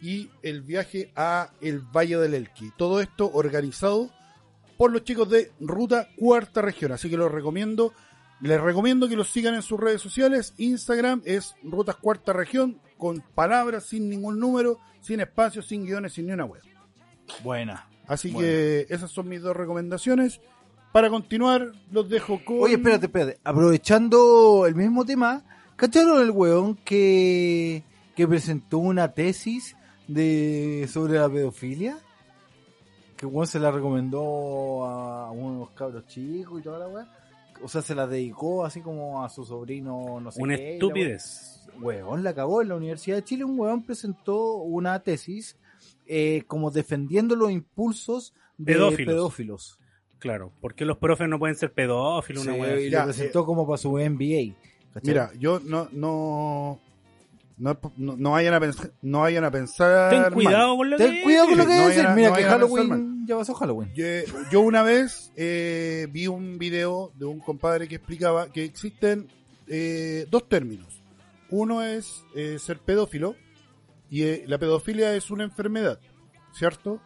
y 0.00 0.30
el 0.42 0.62
viaje 0.62 1.12
a 1.16 1.52
el 1.60 1.80
Valle 1.80 2.18
del 2.18 2.34
Elqui. 2.34 2.72
Todo 2.76 3.00
esto 3.00 3.30
organizado 3.32 4.10
por 4.76 4.92
los 4.92 5.04
chicos 5.04 5.28
de 5.28 5.50
Ruta 5.60 6.08
Cuarta 6.16 6.62
Región. 6.62 6.92
Así 6.92 7.10
que 7.10 7.16
los 7.16 7.30
recomiendo. 7.30 7.92
Les 8.40 8.60
recomiendo 8.60 9.08
que 9.08 9.16
los 9.16 9.30
sigan 9.30 9.56
en 9.56 9.62
sus 9.62 9.80
redes 9.80 10.00
sociales. 10.00 10.54
Instagram 10.58 11.22
es 11.24 11.56
Rutas 11.64 11.96
Cuarta 11.96 12.32
Región, 12.32 12.80
con 12.96 13.20
palabras, 13.34 13.86
sin 13.86 14.08
ningún 14.08 14.38
número, 14.38 14.78
sin 15.00 15.20
espacio, 15.20 15.60
sin 15.60 15.84
guiones, 15.84 16.12
sin 16.12 16.26
ni 16.26 16.32
una 16.32 16.44
web. 16.44 16.62
Buena. 17.42 17.88
Así 18.06 18.32
que 18.32 18.86
esas 18.88 19.10
son 19.10 19.28
mis 19.28 19.42
dos 19.42 19.56
recomendaciones. 19.56 20.40
Para 20.98 21.10
continuar, 21.10 21.70
los 21.92 22.08
dejo 22.08 22.40
con. 22.44 22.58
Oye, 22.58 22.74
espérate, 22.74 23.06
espérate. 23.06 23.38
Aprovechando 23.44 24.66
el 24.66 24.74
mismo 24.74 25.04
tema, 25.04 25.44
¿cacharon 25.76 26.20
el 26.20 26.32
weón 26.32 26.74
que, 26.74 27.84
que 28.16 28.26
presentó 28.26 28.78
una 28.78 29.12
tesis 29.14 29.76
de 30.08 30.88
sobre 30.92 31.20
la 31.20 31.30
pedofilia? 31.30 31.98
Que 33.16 33.26
weón 33.26 33.46
se 33.46 33.60
la 33.60 33.70
recomendó 33.70 34.84
a 34.84 35.30
unos 35.30 35.70
cabros 35.70 36.04
chicos 36.08 36.58
y 36.58 36.64
toda 36.64 36.80
la 36.80 36.88
weá. 36.88 37.08
O 37.62 37.68
sea, 37.68 37.80
se 37.80 37.94
la 37.94 38.08
dedicó 38.08 38.64
así 38.64 38.80
como 38.80 39.22
a 39.22 39.28
su 39.28 39.44
sobrino, 39.44 40.18
no 40.20 40.32
sé 40.32 40.42
Una 40.42 40.56
qué, 40.56 40.62
y 40.62 40.66
la 40.66 40.72
estupidez. 40.72 41.60
weá. 41.80 42.04
Weón, 42.04 42.24
la 42.24 42.30
acabó 42.30 42.60
en 42.60 42.70
la 42.70 42.74
Universidad 42.74 43.18
de 43.18 43.22
Chile. 43.22 43.44
Un 43.44 43.56
weón 43.56 43.84
presentó 43.84 44.54
una 44.62 44.98
tesis 44.98 45.56
eh, 46.06 46.42
como 46.48 46.72
defendiendo 46.72 47.36
los 47.36 47.52
impulsos 47.52 48.34
de 48.56 48.72
Pedófilos. 48.72 49.14
pedófilos. 49.14 49.77
Claro, 50.18 50.52
porque 50.60 50.84
los 50.84 50.98
profes 50.98 51.28
no 51.28 51.38
pueden 51.38 51.56
ser 51.56 51.72
pedófilos, 51.72 52.44
una 52.44 52.54
Sí, 52.54 52.60
wea 52.60 52.80
y 52.80 52.90
Ya, 52.90 53.00
lo 53.00 53.04
presentó 53.06 53.44
como 53.44 53.66
para 53.66 53.78
su 53.78 53.96
NBA. 53.98 54.54
¿cachai? 54.94 55.02
Mira, 55.04 55.30
yo 55.38 55.60
no, 55.60 55.88
no, 55.92 56.80
no, 57.56 57.78
no, 57.96 58.16
no 58.16 58.30
vayan 58.32 58.54
a 58.54 58.60
pensar, 58.60 58.92
no 59.02 59.20
vayan 59.20 59.44
a 59.44 59.50
pensar. 59.50 60.10
Ten 60.10 60.22
mal. 60.22 60.32
cuidado 60.32 60.76
con 60.76 60.90
lo 60.90 60.96
que 60.96 61.04
Ten 61.04 61.22
cuidado 61.22 61.48
con 61.48 61.58
lo 61.58 61.66
que 61.66 61.76
no 61.76 61.84
vayan 61.84 62.14
Mira 62.14 62.30
no 62.30 62.36
que 62.36 62.42
Halloween 62.44 63.18
ya 63.28 63.36
pasó 63.36 63.54
Halloween. 63.54 63.92
Yo, 63.94 64.04
yo 64.50 64.60
una 64.62 64.82
vez 64.82 65.32
eh, 65.36 66.08
vi 66.10 66.26
un 66.26 66.58
video 66.58 67.12
de 67.14 67.26
un 67.26 67.40
compadre 67.40 67.86
que 67.86 67.96
explicaba 67.96 68.50
que 68.50 68.64
existen 68.64 69.28
eh, 69.68 70.26
dos 70.30 70.48
términos. 70.48 71.02
Uno 71.50 71.82
es 71.82 72.24
eh, 72.34 72.58
ser 72.58 72.78
pedófilo 72.78 73.36
y 74.10 74.22
eh, 74.22 74.44
la 74.46 74.58
pedofilia 74.58 75.14
es 75.14 75.30
una 75.30 75.44
enfermedad, 75.44 76.00
¿cierto? 76.52 77.00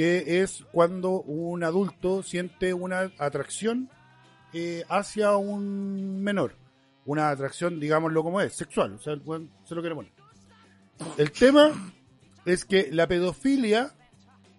Que 0.00 0.40
es 0.40 0.64
cuando 0.72 1.20
un 1.20 1.62
adulto 1.62 2.22
siente 2.22 2.72
una 2.72 3.12
atracción 3.18 3.90
eh, 4.54 4.82
hacia 4.88 5.36
un 5.36 6.22
menor. 6.22 6.56
Una 7.04 7.28
atracción, 7.28 7.78
digámoslo 7.78 8.22
como 8.22 8.40
es, 8.40 8.54
sexual. 8.54 8.94
O 8.94 8.98
sea, 8.98 9.12
el 9.12 9.20
se 9.66 9.74
lo 9.74 9.82
quiere 9.82 9.94
poner. 9.94 10.10
El 11.18 11.30
tema 11.32 11.72
es 12.46 12.64
que 12.64 12.88
la 12.90 13.06
pedofilia 13.08 13.92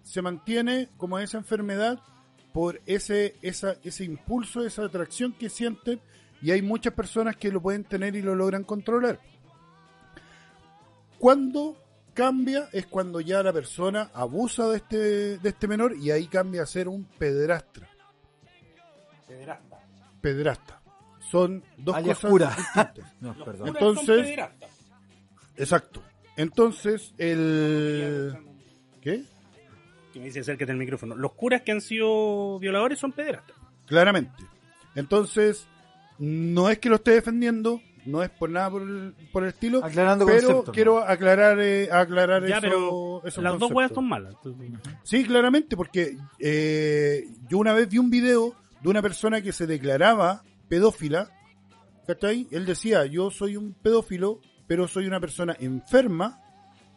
se 0.03 0.21
mantiene 0.21 0.89
como 0.97 1.17
esa 1.17 1.39
enfermedad 1.39 1.97
por 2.53 2.79
ese, 2.85 3.33
esa, 3.41 3.77
ese 3.83 4.03
impulso, 4.03 4.63
esa 4.63 4.85
atracción 4.85 5.33
que 5.33 5.49
sienten 5.49 5.99
y 6.43 6.51
hay 6.51 6.61
muchas 6.61 6.93
personas 6.93 7.35
que 7.35 7.51
lo 7.51 7.63
pueden 7.63 7.83
tener 7.83 8.15
y 8.15 8.21
lo 8.21 8.35
logran 8.35 8.63
controlar. 8.63 9.19
Cuando 11.17 11.81
cambia 12.13 12.69
es 12.71 12.85
cuando 12.87 13.21
ya 13.21 13.43
la 13.43 13.53
persona 13.53 14.09
abusa 14.13 14.67
de 14.69 14.77
este, 14.77 14.97
de 15.37 15.49
este 15.49 15.67
menor 15.67 15.95
y 15.95 16.11
ahí 16.11 16.27
cambia 16.27 16.63
a 16.63 16.65
ser 16.65 16.87
un 16.87 17.05
pederastra. 17.05 17.87
Pedrasta. 20.21 20.81
Son 21.31 21.63
dos 21.77 21.95
Alias 21.95 22.17
cosas 22.17 22.31
cura. 22.31 22.55
distintas. 22.55 23.13
No, 23.21 23.45
perdón. 23.45 23.69
Entonces, 23.69 24.39
exacto. 25.55 26.03
Entonces, 26.35 27.13
el... 27.17 28.35
¿Qué? 29.01 29.23
Que 30.13 30.19
me 30.19 30.25
dice 30.25 30.41
acércate 30.41 30.71
el 30.71 30.77
micrófono. 30.77 31.15
Los 31.15 31.33
curas 31.33 31.61
que 31.61 31.71
han 31.71 31.81
sido 31.81 32.59
violadores 32.59 32.99
son 32.99 33.11
pederastas. 33.11 33.55
Claramente. 33.85 34.43
Entonces, 34.95 35.67
no 36.19 36.69
es 36.69 36.79
que 36.79 36.89
lo 36.89 36.95
esté 36.95 37.11
defendiendo, 37.11 37.81
no 38.05 38.23
es 38.23 38.29
por 38.29 38.49
nada 38.49 38.69
por 38.71 38.81
el, 38.81 39.13
por 39.31 39.43
el 39.43 39.49
estilo, 39.49 39.83
Aclarando 39.83 40.25
pero 40.25 40.47
conceptos, 40.47 40.73
quiero 40.73 40.99
aclarar 40.99 41.59
eh, 41.61 41.89
aclarar 41.91 42.45
Ya, 42.47 42.57
eso- 42.57 42.61
pero 42.61 43.21
esos 43.25 43.43
las 43.43 43.59
dos 43.59 43.71
weas 43.71 43.91
son 43.93 44.07
malas. 44.09 44.35
Sí, 45.03 45.23
claramente, 45.25 45.75
porque 45.77 46.17
eh, 46.39 47.25
yo 47.49 47.57
una 47.57 47.73
vez 47.73 47.89
vi 47.89 47.97
un 47.97 48.09
video 48.09 48.55
de 48.81 48.89
una 48.89 49.01
persona 49.01 49.41
que 49.41 49.51
se 49.51 49.67
declaraba 49.67 50.43
pedófila, 50.67 51.29
¿cachai? 52.07 52.47
Él 52.51 52.65
decía, 52.65 53.05
yo 53.05 53.29
soy 53.29 53.55
un 53.57 53.73
pedófilo, 53.73 54.39
pero 54.67 54.87
soy 54.87 55.05
una 55.05 55.19
persona 55.19 55.55
enferma 55.59 56.39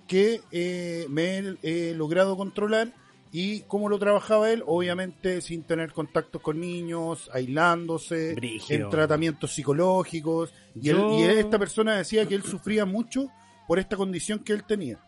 que 0.06 0.40
eh, 0.52 1.06
me 1.08 1.38
he 1.38 1.56
he 1.90 1.94
logrado 1.94 2.36
controlar 2.36 2.92
y 3.36 3.62
cómo 3.62 3.88
lo 3.88 3.98
trabajaba 3.98 4.48
él, 4.52 4.62
obviamente 4.64 5.40
sin 5.40 5.64
tener 5.64 5.92
contactos 5.92 6.40
con 6.40 6.60
niños, 6.60 7.28
aislándose, 7.34 8.36
en 8.68 8.88
tratamientos 8.90 9.52
psicológicos. 9.52 10.54
Y, 10.80 10.90
él- 10.90 11.04
y 11.18 11.22
esta 11.24 11.58
persona 11.58 11.96
decía 11.96 12.26
que 12.26 12.36
él 12.36 12.44
sufría 12.44 12.84
mucho 12.84 13.28
por 13.66 13.80
esta 13.80 13.96
condición 13.96 14.38
que 14.38 14.52
él 14.52 14.62
tenía. 14.64 15.00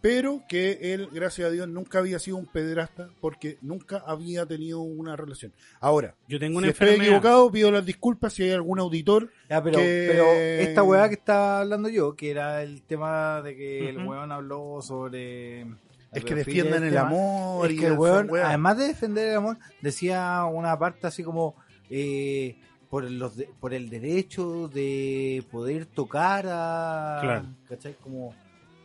Pero 0.00 0.42
que 0.48 0.78
él, 0.94 1.08
gracias 1.12 1.48
a 1.48 1.50
Dios, 1.50 1.68
nunca 1.68 1.98
había 2.00 2.18
sido 2.18 2.36
un 2.36 2.46
pederasta 2.46 3.08
porque 3.20 3.58
nunca 3.62 4.02
había 4.04 4.44
tenido 4.46 4.80
una 4.80 5.14
relación. 5.16 5.52
Ahora, 5.80 6.14
Yo 6.28 6.38
tengo 6.40 6.58
si 6.60 6.64
una 6.64 6.72
estoy 6.72 6.86
enfermedad. 6.88 7.06
equivocado, 7.18 7.50
pido 7.52 7.70
las 7.70 7.86
disculpas 7.86 8.32
si 8.32 8.42
hay 8.44 8.50
algún 8.50 8.78
auditor 8.80 9.30
Ya, 9.48 9.62
pero, 9.62 9.78
que- 9.78 10.06
pero 10.08 10.24
esta 10.32 10.82
weá 10.82 11.08
que 11.08 11.14
estaba 11.14 11.60
hablando 11.60 11.88
yo, 11.88 12.14
que 12.16 12.30
era 12.30 12.62
el 12.64 12.82
tema 12.82 13.42
de 13.42 13.54
que 13.56 13.88
el 13.90 13.98
weón 14.06 14.30
habló 14.32 14.80
sobre... 14.82 15.66
es 16.12 16.24
que 16.24 16.34
defiendan 16.34 16.84
el 16.84 16.96
amor. 16.98 17.66
Es 17.66 17.72
y 17.72 17.78
que 17.78 17.86
el 17.86 17.92
weón, 17.98 18.30
además 18.42 18.78
de 18.78 18.88
defender 18.88 19.28
el 19.30 19.36
amor, 19.36 19.58
decía 19.80 20.44
una 20.44 20.78
parte 20.78 21.06
así 21.06 21.22
como 21.24 21.54
eh, 21.90 22.58
por 22.90 23.10
los 23.10 23.36
de- 23.36 23.48
por 23.60 23.72
el 23.74 23.88
derecho 23.90 24.68
de 24.68 25.44
poder 25.50 25.86
tocar 25.86 26.46
a 26.48 27.18
Claro. 27.22 27.44
¿cachai? 27.68 27.94
Como 28.02 28.34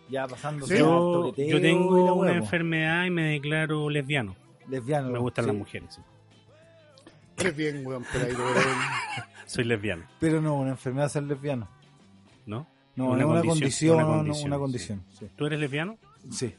ya 0.09 0.27
pasando 0.27 0.65
Sí. 0.65 0.77
Yo, 0.77 1.33
yo 1.35 1.61
tengo 1.61 2.13
una 2.15 2.31
enfermedad 2.33 2.37
enfermedad 2.37 3.05
y 3.05 3.09
me 3.09 3.23
declaro 3.33 3.89
lesbiano. 3.89 4.35
lesbiano. 4.69 5.09
Me 5.09 5.19
gustan 5.19 5.45
sí. 5.45 5.47
las 5.51 5.57
mujeres. 5.57 5.93
sí. 5.95 6.01
Eres 7.39 7.55
bien, 7.55 7.85
weón, 7.85 8.03
pero 8.11 8.25
ahí, 8.25 8.33
weón. 8.33 8.53
Soy 9.45 9.63
lesbiano, 9.63 10.03
Pero 10.19 10.41
no, 10.41 10.55
una 10.55 10.71
enfermedad 10.71 11.07
ser 11.09 11.23
lesbiano. 11.23 11.67
¿no? 12.45 12.67
No, 12.95 13.09
Una 13.11 13.19
es 13.19 13.25
una 13.25 13.41
condición, 13.41 13.49
condición, 13.51 13.95
una 13.95 14.05
una 14.07 14.57
condición, 14.57 14.59
condición. 14.59 15.03
sí. 15.19 15.27
¿Tú 15.35 15.45
eres 15.45 15.59
lesbiano? 15.59 15.97
Sí. 16.31 16.55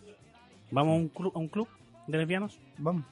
¿Vamos 0.70 0.92
a 0.92 0.96
un 0.96 1.08
club, 1.08 1.32
a 1.34 1.38
un 1.38 1.48
club 1.48 1.68
de 2.06 2.18
lesbianos? 2.18 2.58
Vamos. 2.78 3.04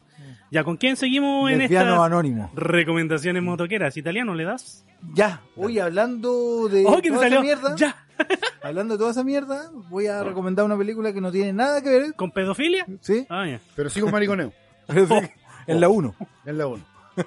Ya, 0.51 0.65
¿con 0.65 0.77
quién 0.79 0.97
seguimos 0.97 1.51
en 1.51 1.59
Lesbiano 1.59 1.91
estas 1.93 2.07
anónimo. 2.07 2.51
recomendaciones 2.55 3.43
motoqueras? 3.43 3.97
¿Italiano 3.97 4.35
le 4.35 4.45
das? 4.45 4.85
Ya, 5.15 5.43
oye, 5.57 5.81
hablando 5.83 6.69
de 6.69 6.85
¡Oh, 6.87 7.01
toda 7.03 7.27
esa 7.27 7.41
mierda, 7.43 7.77
¡Ya! 7.77 8.07
hablando 8.63 8.95
de 8.95 8.99
toda 8.99 9.11
esa 9.11 9.23
mierda, 9.23 9.71
voy 9.91 10.07
a 10.07 10.23
recomendar 10.25 10.65
una 10.65 10.77
película 10.79 11.13
que 11.13 11.21
no 11.21 11.31
tiene 11.31 11.53
nada 11.53 11.83
que 11.83 11.91
ver, 11.91 12.15
¿Con 12.15 12.31
pedofilia? 12.31 12.87
¿sí? 13.03 13.27
Ah, 13.29 13.47
ya. 13.47 13.61
Pero 13.75 13.91
sí 13.91 14.01
con 14.01 14.11
mariconeo. 14.11 14.53
Pero 14.87 15.07
sí, 15.21 15.27
en 15.67 15.81
la 15.81 15.89
1. 15.91 16.15
En 16.47 16.59
la 16.59 16.67
1. 16.67 16.85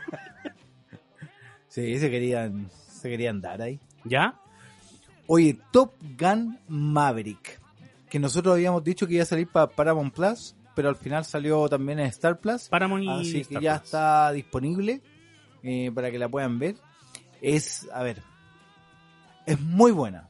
Sí, 1.68 2.00
se 2.00 2.10
querían, 2.10 2.68
se 2.72 3.10
querían 3.10 3.42
dar 3.42 3.62
ahí. 3.62 3.80
¿Ya? 4.04 4.34
Oye, 5.28 5.56
Top 5.72 5.94
Gun 6.20 6.58
Maverick, 6.68 7.60
que 8.10 8.20
nosotros 8.20 8.53
habíamos 8.55 8.84
dicho 8.84 9.07
que 9.07 9.16
iba 9.16 9.24
a 9.24 9.26
salir 9.26 9.47
para 9.47 9.68
Paramount 9.68 10.14
Plus, 10.14 10.55
pero 10.76 10.89
al 10.89 10.95
final 10.95 11.26
salió 11.26 11.68
también 11.70 11.99
en 11.99 12.07
Star 12.07 12.39
Plus. 12.39 12.68
Paramount 12.70 13.03
y 13.03 13.10
Así 13.10 13.32
que 13.34 13.39
Star 13.41 13.62
ya 13.62 13.74
Plus. 13.78 13.86
está 13.86 14.32
disponible 14.32 15.01
eh, 15.64 15.91
para 15.93 16.10
que 16.12 16.20
la 16.20 16.30
puedan 16.30 16.57
ver. 16.60 16.76
Es, 17.41 17.88
a 17.93 18.03
ver, 18.03 18.22
es 19.45 19.60
muy 19.62 19.91
buena, 19.91 20.28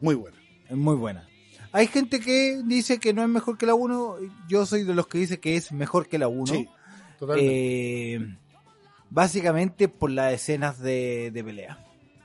Muy 0.00 0.14
buena. 0.14 0.36
es 0.68 0.76
muy 0.76 0.96
buena. 0.96 1.26
Hay 1.72 1.86
gente 1.86 2.18
que 2.20 2.60
dice 2.64 2.98
que 2.98 3.12
no 3.14 3.22
es 3.22 3.28
mejor 3.28 3.56
que 3.56 3.64
la 3.66 3.74
1, 3.74 4.16
yo 4.48 4.66
soy 4.66 4.82
de 4.82 4.92
los 4.94 5.06
que 5.06 5.18
dice 5.18 5.38
que 5.40 5.56
es 5.56 5.70
mejor 5.72 6.08
que 6.08 6.18
la 6.18 6.26
1. 6.28 6.46
Sí, 6.46 6.68
totalmente. 7.18 8.14
Eh, 8.14 8.36
básicamente 9.08 9.88
por 9.88 10.10
las 10.10 10.32
escenas 10.34 10.78
de, 10.80 11.30
de 11.32 11.44
pelea. 11.44 11.78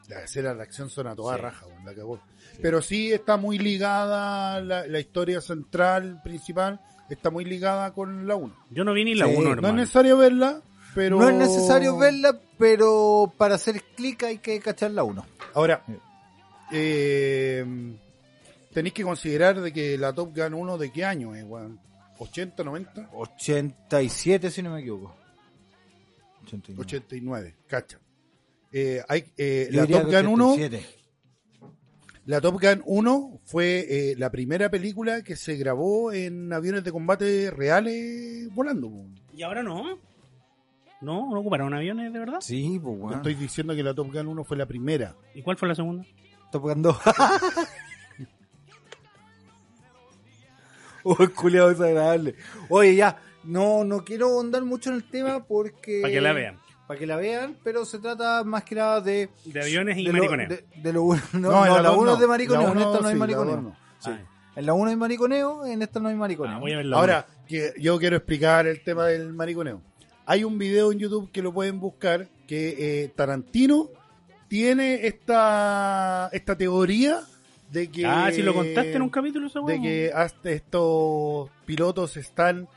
Las 0.10 0.24
escenas 0.26 0.56
de 0.58 0.64
acción 0.64 0.90
son 0.90 1.08
a 1.08 1.16
toda 1.16 1.36
Sí. 1.36 1.42
raja, 1.42 1.66
la 1.84 1.94
cagó. 1.94 2.20
Pero 2.62 2.82
sí 2.82 3.12
está 3.12 3.38
muy 3.38 3.58
ligada, 3.58 4.62
la, 4.62 4.88
la 4.88 5.00
historia 5.00 5.42
central, 5.42 6.22
principal, 6.24 6.80
está 7.10 7.30
muy 7.30 7.46
ligada 7.46 7.94
con 7.94 8.28
la 8.28 8.36
1. 8.36 8.56
Yo 8.72 8.84
no 8.84 8.94
vi 8.94 9.06
ni 9.06 9.16
la 9.16 9.28
Sí, 9.28 9.36
1, 9.36 9.56
no 9.56 9.62
No 9.62 9.68
es 9.70 9.74
necesario 9.74 10.18
verla, 10.18 10.62
pero... 10.94 11.20
No 11.20 11.30
es 11.30 11.36
necesario 11.36 11.98
verla, 11.98 12.40
pero 12.58 13.34
para 13.38 13.56
hacer 13.56 13.82
clic 13.96 14.24
hay 14.24 14.38
que 14.40 14.60
cachar 14.60 14.92
la 14.92 15.04
1. 15.04 15.26
Ahora, 15.54 15.84
eh, 16.72 17.66
tenéis 18.74 18.94
que 18.94 19.04
considerar 19.04 19.62
de 19.62 19.72
que 19.72 19.98
la 19.98 20.14
Top 20.14 20.36
Gun 20.36 20.54
1 20.54 20.78
de 20.78 20.92
qué 20.92 21.06
año 21.06 21.36
es, 21.36 21.44
weón. 21.44 21.80
80, 22.18 22.64
90, 22.64 23.10
87 23.14 24.50
si 24.50 24.64
no 24.64 24.72
me 24.72 24.80
equivoco. 24.80 25.16
89. 26.46 26.82
89, 26.82 27.56
cacha. 27.68 28.00
Eh, 28.72 29.02
hay, 29.08 29.26
eh, 29.38 29.68
la 29.72 29.86
Top 29.86 30.06
Gun 30.06 30.28
1 30.28 30.52
87. 30.54 31.05
La 32.26 32.42
Top 32.42 32.60
Gun 32.60 32.82
1 32.86 33.40
fue 33.44 33.86
eh, 33.88 34.16
la 34.18 34.32
primera 34.32 34.70
película 34.70 35.22
que 35.22 35.36
se 35.36 35.58
grabó 35.58 36.12
en 36.12 36.52
aviones 36.52 36.84
de 36.84 36.92
combate 36.92 37.52
reales 37.52 38.50
volando. 38.56 38.92
¿Y 39.32 39.44
ahora 39.44 39.62
no? 39.62 40.00
¿No? 41.02 41.30
¿No 41.30 41.40
ocuparon 41.40 41.76
aviones 41.76 42.12
de 42.12 42.18
verdad? 42.18 42.40
Sí, 42.42 42.80
pues 42.82 42.96
Te 42.96 43.02
bueno. 43.02 43.18
Estoy 43.18 43.36
diciendo 43.36 43.76
que 43.76 43.84
la 43.84 43.94
Top 43.94 44.12
Gun 44.12 44.28
1 44.28 44.44
fue 44.44 44.58
la 44.58 44.66
primera. 44.66 45.16
¿Y 45.36 45.44
cuál 45.44 45.56
fue 45.56 45.68
la 45.68 45.76
segunda? 45.76 46.04
Top 46.52 46.64
Gun 46.64 46.82
2. 46.82 46.98
Uy, 51.04 51.28
culiado 51.28 51.70
desagradable. 51.70 52.34
Oye, 52.70 52.96
ya, 52.96 53.22
no, 53.44 53.84
no 53.84 54.04
quiero 54.04 54.30
ahondar 54.30 54.64
mucho 54.64 54.90
en 54.90 54.96
el 54.96 55.04
tema 55.08 55.46
porque... 55.46 56.00
Para 56.02 56.12
que 56.12 56.22
la 56.22 56.34
vean. 56.34 56.65
Para 56.88 57.00
que 57.00 57.08
la 57.08 57.16
vean, 57.16 57.56
pero 57.64 57.84
se 57.86 57.98
trata 58.00 58.44
más 58.44 58.64
que 58.64 58.76
nada 58.76 59.02
de... 59.02 59.30
De 59.46 59.62
aviones 59.62 59.98
y 59.98 60.04
de 60.06 60.12
lo- 60.14 60.18
mariconeo. 60.20 60.50
de, 60.50 60.66
de 60.76 60.94
lo, 60.94 61.04
no, 61.06 61.16
en 61.16 61.42
no, 61.42 61.82
la 61.82 61.90
dos 61.90 61.98
1 61.98 62.14
es 62.14 62.20
de 62.20 62.26
no. 62.26 62.30
mariconeo, 62.30 62.72
en 62.72 62.78
esta 62.78 63.00
no 63.02 63.08
hay 63.08 63.16
mariconeo. 63.16 63.62
no. 63.62 63.76
Ah, 64.06 64.20
En 64.56 64.66
la 64.68 64.74
1 64.74 64.90
hay 64.92 64.96
mariconeo, 64.96 65.66
en 65.66 65.82
esta 65.82 66.00
no 66.00 66.10
hay 66.10 66.16
mariconeo. 66.16 66.56
ah, 66.56 66.60
voy 66.60 66.74
a 66.74 66.78
ver 66.78 66.86
la 66.86 66.98
Ahora, 66.98 67.26
que 67.48 67.74
yo 67.80 67.98
quiero 67.98 68.18
explicar 68.18 68.68
el 68.68 68.84
tema 68.84 69.06
del 69.08 69.34
mariconeo. 69.34 69.82
Hay 70.28 70.44
un 70.44 70.58
video 70.60 70.92
en 70.92 71.00
YouTube 71.00 71.32
que 71.32 71.42
lo 71.42 71.52
pueden 71.54 71.80
buscar 71.80 72.28
que 72.48 73.04
eh, 73.04 73.08
Tarantino 73.16 73.90
tiene 74.48 75.08
esta, 75.08 76.30
esta 76.34 76.56
teoría 76.56 77.20
de 77.72 77.90
que... 77.90 78.06
Ah, 78.06 78.30
si 78.32 78.44
lo 78.44 78.54
contaste 78.54 78.94
en 78.94 79.02
un 79.02 79.10
capítulo, 79.10 79.48
esa 79.48 79.60
de 79.62 79.82
que 79.82 80.12
hasta 80.14 80.52
estos 80.52 81.50
pilotos 81.66 82.16
están 82.18 82.68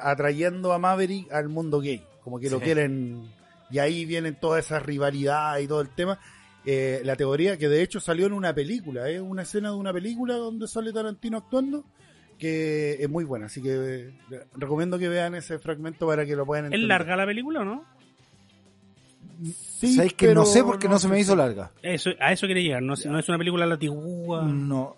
atrayendo 0.00 0.72
a 0.72 0.78
Maverick 0.78 1.30
al 1.32 1.48
mundo 1.50 1.80
gay. 1.80 2.02
Como 2.24 2.38
que 2.40 2.48
lo 2.50 2.58
quieren. 2.60 3.30
Y 3.70 3.78
ahí 3.78 4.04
vienen 4.04 4.34
toda 4.40 4.58
esa 4.58 4.78
rivalidad 4.80 5.58
y 5.58 5.66
todo 5.66 5.80
el 5.80 5.88
tema. 5.90 6.18
Eh, 6.66 7.00
la 7.04 7.16
teoría 7.16 7.56
que 7.56 7.68
de 7.68 7.82
hecho 7.82 8.00
salió 8.00 8.26
en 8.26 8.32
una 8.32 8.54
película, 8.54 9.08
es 9.08 9.20
una 9.20 9.42
escena 9.42 9.70
de 9.70 9.76
una 9.76 9.92
película 9.92 10.34
donde 10.34 10.68
sale 10.68 10.92
Tarantino 10.92 11.38
actuando, 11.38 11.84
que 12.38 12.98
es 13.02 13.08
muy 13.08 13.24
buena. 13.24 13.46
Así 13.46 13.62
que 13.62 13.70
eh, 14.30 14.44
recomiendo 14.56 14.98
que 14.98 15.08
vean 15.08 15.34
ese 15.34 15.58
fragmento 15.58 16.06
para 16.06 16.26
que 16.26 16.36
lo 16.36 16.44
puedan 16.44 16.66
entender. 16.66 16.84
¿Es 16.84 16.88
larga 16.88 17.16
la 17.16 17.26
película 17.26 17.60
o 17.60 17.64
no? 17.64 17.84
Sí, 19.80 19.94
¿Sabéis 19.94 20.12
que 20.14 20.34
no 20.34 20.44
sé 20.44 20.62
porque 20.62 20.86
no, 20.88 20.98
se 20.98 21.08
me 21.08 21.18
hizo 21.18 21.34
larga? 21.34 21.70
Eso, 21.82 22.10
a 22.20 22.32
eso 22.32 22.46
quería 22.46 22.62
llegar. 22.62 22.82
No, 22.82 22.92
es- 22.94 23.06
no 23.06 23.18
es 23.18 23.28
una 23.28 23.38
película 23.38 23.64
latigua. 23.66 24.42
No. 24.42 24.96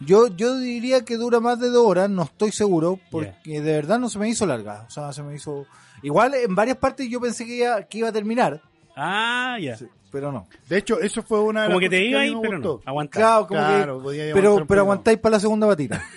Yo, 0.00 0.26
yo 0.36 0.58
diría 0.58 1.04
que 1.04 1.16
dura 1.16 1.38
más 1.38 1.60
de 1.60 1.68
dos 1.70 1.86
horas, 1.86 2.10
no 2.10 2.24
estoy 2.24 2.50
seguro, 2.50 2.98
porque 3.12 3.32
de 3.44 3.60
verdad 3.72 4.00
no 4.00 4.08
se 4.08 4.18
me 4.18 4.28
hizo 4.28 4.44
larga. 4.44 4.84
O 4.88 4.90
sea, 4.90 5.12
se 5.12 5.22
me 5.22 5.36
hizo... 5.36 5.66
Igual 6.04 6.34
en 6.34 6.54
varias 6.54 6.76
partes 6.76 7.08
yo 7.08 7.20
pensé 7.20 7.44
que 7.44 7.56
iba, 7.56 7.82
que 7.82 7.98
iba 7.98 8.08
a 8.08 8.12
terminar, 8.12 8.60
Ah, 8.96 9.56
ya. 9.60 9.76
pero 10.12 10.30
no. 10.30 10.46
De 10.68 10.76
hecho, 10.78 11.00
eso 11.00 11.22
fue 11.22 11.40
una 11.40 11.62
de 11.62 11.66
Como 11.68 11.80
las 11.80 11.90
que 11.90 11.96
te 11.96 12.04
iba 12.04 12.20
ahí, 12.20 12.36
pero 12.40 12.58
no. 12.58 12.80
Aguantar. 12.84 13.20
Claro, 13.22 13.46
como 13.48 13.60
Claro, 13.60 13.96
que... 13.98 14.02
podía 14.04 14.22
aguantar 14.30 14.42
Pero, 14.54 14.66
pero 14.66 14.80
aguantáis 14.82 15.18
para 15.18 15.32
la 15.32 15.40
segunda 15.40 15.66
batida. 15.66 16.00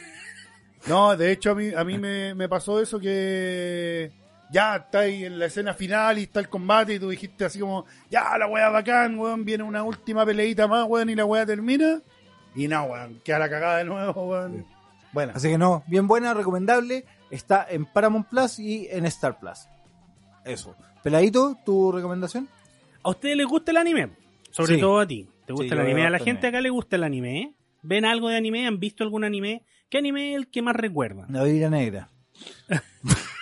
No, 0.88 1.18
de 1.18 1.34
hecho 1.34 1.52
a 1.52 1.56
mí, 1.56 1.72
a 1.76 1.84
mí 1.84 1.98
me, 1.98 2.34
me 2.34 2.48
pasó 2.48 2.80
eso 2.82 2.98
que 2.98 4.10
ya 4.50 4.78
está 4.78 5.00
ahí 5.00 5.26
en 5.26 5.38
la 5.38 5.48
escena 5.48 5.74
final 5.74 6.18
y 6.18 6.24
está 6.24 6.40
el 6.40 6.48
combate 6.48 6.94
y 6.94 7.00
tú 7.00 7.10
dijiste 7.10 7.44
así 7.44 7.60
como, 7.60 7.86
ya 8.10 8.38
la 8.38 8.48
wea 8.48 8.70
bacán, 8.70 9.20
weón, 9.20 9.44
viene 9.44 9.64
una 9.66 9.84
última 9.84 10.26
peleita 10.26 10.66
más, 10.66 10.86
weón, 10.88 11.10
y 11.10 11.16
la 11.16 11.26
wea 11.26 11.46
termina. 11.46 12.00
Y 12.56 12.70
no, 12.70 12.84
weón, 12.86 13.20
queda 13.26 13.40
la 13.40 13.50
cagada 13.50 13.78
de 13.80 13.84
nuevo, 13.84 14.30
weón. 14.30 14.66
Bueno, 15.12 15.34
Así 15.36 15.50
que 15.50 15.58
no, 15.58 15.84
bien 15.88 16.08
buena, 16.08 16.34
recomendable. 16.34 17.04
Está 17.32 17.68
en 17.70 17.86
Paramount 17.86 18.28
Plus 18.30 18.58
y 18.60 18.88
en 18.90 19.06
Star 19.08 19.40
Plus. 19.40 19.68
Eso. 20.48 20.76
Peladito, 21.04 21.58
¿tu 21.66 21.92
recomendación? 21.92 22.48
¿A 23.04 23.10
ustedes 23.10 23.38
les 23.38 23.46
gusta 23.48 23.72
el 23.72 23.78
anime? 23.78 24.10
Sobre 24.52 24.76
Sí. 24.76 24.82
todo 24.82 25.00
a 25.00 25.08
ti. 25.08 25.28
¿Te 25.46 25.54
gusta 25.54 25.68
Sí, 25.68 25.74
el 25.74 25.80
anime? 25.86 26.06
A 26.06 26.10
la 26.10 26.20
gente 26.20 26.48
acá 26.48 26.62
le 26.62 26.70
gusta 26.70 26.96
el 26.96 27.04
anime, 27.04 27.42
¿eh? 27.42 27.54
¿Ven 27.84 28.06
algo 28.06 28.30
de 28.30 28.38
anime? 28.38 28.66
¿Han 28.68 28.80
visto 28.80 29.04
algún 29.04 29.24
anime? 29.24 29.64
¿Qué 29.90 29.98
anime 30.00 30.32
es 30.32 30.38
el 30.38 30.48
que 30.50 30.62
más 30.62 30.76
recuerdan? 30.76 31.32
La 31.32 31.44
Biblia 31.44 31.70
Negra. 31.70 32.10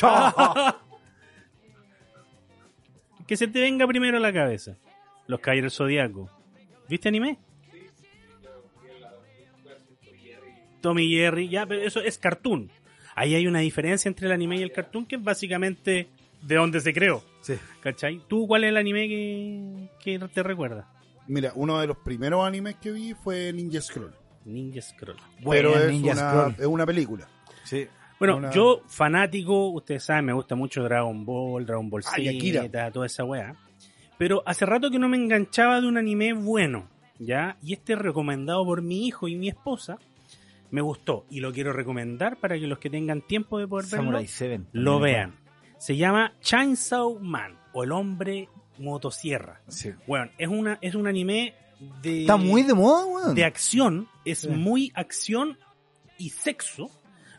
Que 3.26 3.36
se 3.36 3.48
te 3.48 3.60
venga 3.60 3.86
primero 3.86 4.16
a 4.16 4.20
la 4.20 4.32
cabeza. 4.32 4.76
Los 5.26 5.40
Caballeros 5.40 5.76
Zodíaco. 5.76 6.30
¿Viste 6.88 7.08
anime? 7.08 7.38
Tommy 10.80 11.08
Jerry, 11.08 11.48
ya, 11.48 11.64
pero 11.64 11.82
eso 11.82 12.00
es 12.00 12.18
cartoon. 12.18 12.70
Ahí 13.22 13.34
hay 13.36 13.46
una 13.46 13.60
diferencia 13.60 14.08
entre 14.08 14.26
el 14.26 14.32
anime 14.32 14.56
y 14.56 14.62
el 14.62 14.72
cartoon 14.72 15.06
que 15.06 15.14
es 15.16 15.22
básicamente 15.22 16.08
de 16.42 16.54
donde 16.56 16.80
se 16.80 16.92
creó. 16.92 17.22
Sí. 17.40 17.54
¿Cachai? 17.80 18.20
¿Tú 18.26 18.46
cuál 18.48 18.64
es 18.64 18.70
el 18.70 18.76
anime 18.76 19.06
que, 19.08 19.88
que 20.18 20.18
te 20.28 20.42
recuerda? 20.42 20.88
mira, 21.28 21.52
uno 21.54 21.78
de 21.80 21.86
los 21.86 21.98
primeros 21.98 22.44
animes 22.44 22.74
que 22.76 22.90
vi 22.90 23.14
fue 23.14 23.52
Ninja 23.52 23.80
Scroll. 23.80 24.12
Ninja 24.44 24.82
Scroll. 24.82 25.16
pero 25.48 25.78
es 25.78 25.90
Ninja 25.92 26.12
una, 26.12 26.30
Scroll. 26.30 26.54
es 26.58 26.66
una 26.66 26.84
película. 26.86 27.28
Sí. 27.64 27.86
Bueno, 28.18 28.36
Una- 28.38 28.50
yo 28.50 28.82
fanático, 28.88 29.68
ustedes 29.70 30.02
saben, 30.04 30.24
me 30.26 30.32
gusta 30.32 30.56
mucho 30.56 30.82
Dragon 30.82 31.24
Ball, 31.24 31.64
Dragon 31.64 31.88
Ball. 31.88 32.02
Z, 32.02 32.90
toda 32.90 33.06
esa 33.06 33.24
weá. 33.24 33.54
Pero 34.18 34.42
hace 34.46 34.66
rato 34.66 34.90
que 34.90 34.98
no 34.98 35.08
me 35.08 35.16
enganchaba 35.16 35.80
de 35.80 35.86
un 35.86 35.96
anime 35.96 36.32
bueno, 36.32 36.88
¿ya? 37.20 37.56
Y 37.62 37.72
este 37.72 37.94
recomendado 37.94 38.64
por 38.64 38.82
mi 38.82 39.06
hijo 39.06 39.28
y 39.28 39.36
mi 39.36 39.48
esposa 39.48 39.98
me 40.72 40.80
gustó 40.80 41.24
y 41.30 41.38
lo 41.38 41.52
quiero 41.52 41.72
recomendar 41.72 42.38
para 42.40 42.58
que 42.58 42.66
los 42.66 42.78
que 42.78 42.90
tengan 42.90 43.22
tiempo 43.22 43.58
de 43.60 43.68
poder 43.68 43.84
verlo 43.86 43.96
Samurai 43.98 44.26
7. 44.26 44.64
lo 44.72 44.98
vean. 44.98 45.36
Se 45.78 45.96
llama 45.96 46.34
Chainsaw 46.40 47.18
Man 47.20 47.56
o 47.72 47.84
el 47.84 47.92
hombre 47.92 48.48
motosierra. 48.78 49.60
Sí. 49.68 49.90
Bueno, 50.06 50.30
es 50.38 50.48
una 50.48 50.78
es 50.80 50.94
un 50.94 51.06
anime 51.06 51.54
de 52.02 52.22
Está 52.22 52.36
muy 52.36 52.62
de 52.62 52.74
moda, 52.74 53.04
weón. 53.06 53.34
de 53.34 53.44
acción, 53.44 54.08
es 54.24 54.40
Sí. 54.40 54.48
muy 54.48 54.92
acción 54.94 55.58
y 56.18 56.30
sexo. 56.30 56.90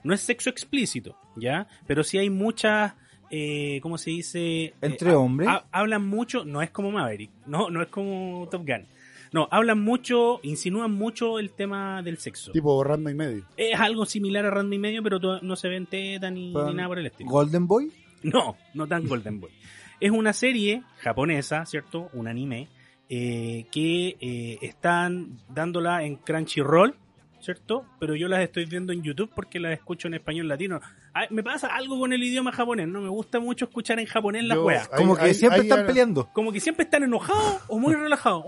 No 0.03 0.13
es 0.13 0.21
sexo 0.21 0.49
explícito, 0.49 1.17
¿ya? 1.37 1.67
Pero 1.87 2.03
sí 2.03 2.17
hay 2.17 2.29
muchas, 2.29 2.93
eh, 3.31 3.79
¿cómo 3.81 3.97
se 3.97 4.09
dice? 4.09 4.73
Entre 4.81 5.11
Eh, 5.11 5.15
hombres. 5.15 5.47
ha- 5.49 5.65
hablan 5.71 6.05
mucho, 6.05 6.43
no 6.43 6.61
es 6.61 6.71
como 6.71 6.91
Maverick, 6.91 7.31
no, 7.45 7.69
no 7.69 7.81
es 7.81 7.87
como 7.87 8.47
Top 8.51 8.65
Gun. 8.67 8.85
No, 9.33 9.47
hablan 9.49 9.81
mucho, 9.81 10.39
insinúan 10.43 10.91
mucho 10.91 11.39
el 11.39 11.51
tema 11.51 12.03
del 12.03 12.19
sexo. 12.19 12.51
Tipo 12.51 12.75
borrando 12.75 13.09
y 13.09 13.15
medio. 13.15 13.45
Es 13.57 13.79
algo 13.79 14.05
similar 14.05 14.45
a 14.45 14.51
Randy 14.51 14.75
y 14.75 14.79
medio, 14.79 15.01
pero 15.01 15.19
no 15.41 15.55
se 15.55 15.69
ven 15.69 15.87
teta 15.87 16.29
ni 16.29 16.53
nada 16.53 16.87
por 16.87 16.99
el 16.99 17.07
estilo. 17.07 17.31
Golden 17.31 17.67
Boy. 17.67 17.91
No, 18.21 18.55
no 18.73 18.87
tan 18.87 19.05
Golden 19.07 19.41
Boy. 19.41 19.51
Es 19.99 20.11
una 20.11 20.33
serie 20.33 20.83
japonesa, 20.99 21.65
¿cierto? 21.65 22.09
Un 22.13 22.27
anime 22.27 22.69
eh, 23.09 23.65
que 23.71 24.17
eh, 24.21 24.59
están 24.61 25.39
dándola 25.49 26.03
en 26.03 26.17
Crunchyroll, 26.17 26.95
¿cierto? 27.41 27.85
Pero 27.99 28.15
yo 28.15 28.27
las 28.27 28.41
estoy 28.41 28.65
viendo 28.65 28.93
en 28.93 29.01
YouTube 29.01 29.31
porque 29.35 29.59
las 29.59 29.73
escucho 29.73 30.07
en 30.07 30.13
español 30.13 30.47
latino. 30.47 30.79
Me 31.29 31.43
pasa 31.43 31.67
algo 31.67 31.99
con 31.99 32.11
el 32.13 32.23
idioma 32.23 32.51
japonés, 32.51 32.87
no 32.87 32.99
me 33.01 33.09
gusta 33.09 33.39
mucho 33.39 33.65
escuchar 33.65 33.99
en 33.99 34.05
japonés 34.07 34.43
las 34.45 34.57
weas. 34.57 34.87
Como 34.87 35.15
que 35.15 35.33
siempre 35.33 35.61
están 35.61 35.85
peleando. 35.85 36.29
Como 36.33 36.51
que 36.51 36.59
siempre 36.59 36.85
están 36.85 37.03
enojados 37.03 37.61
o 37.67 37.77
muy 37.79 37.93
relajados. 37.95 38.43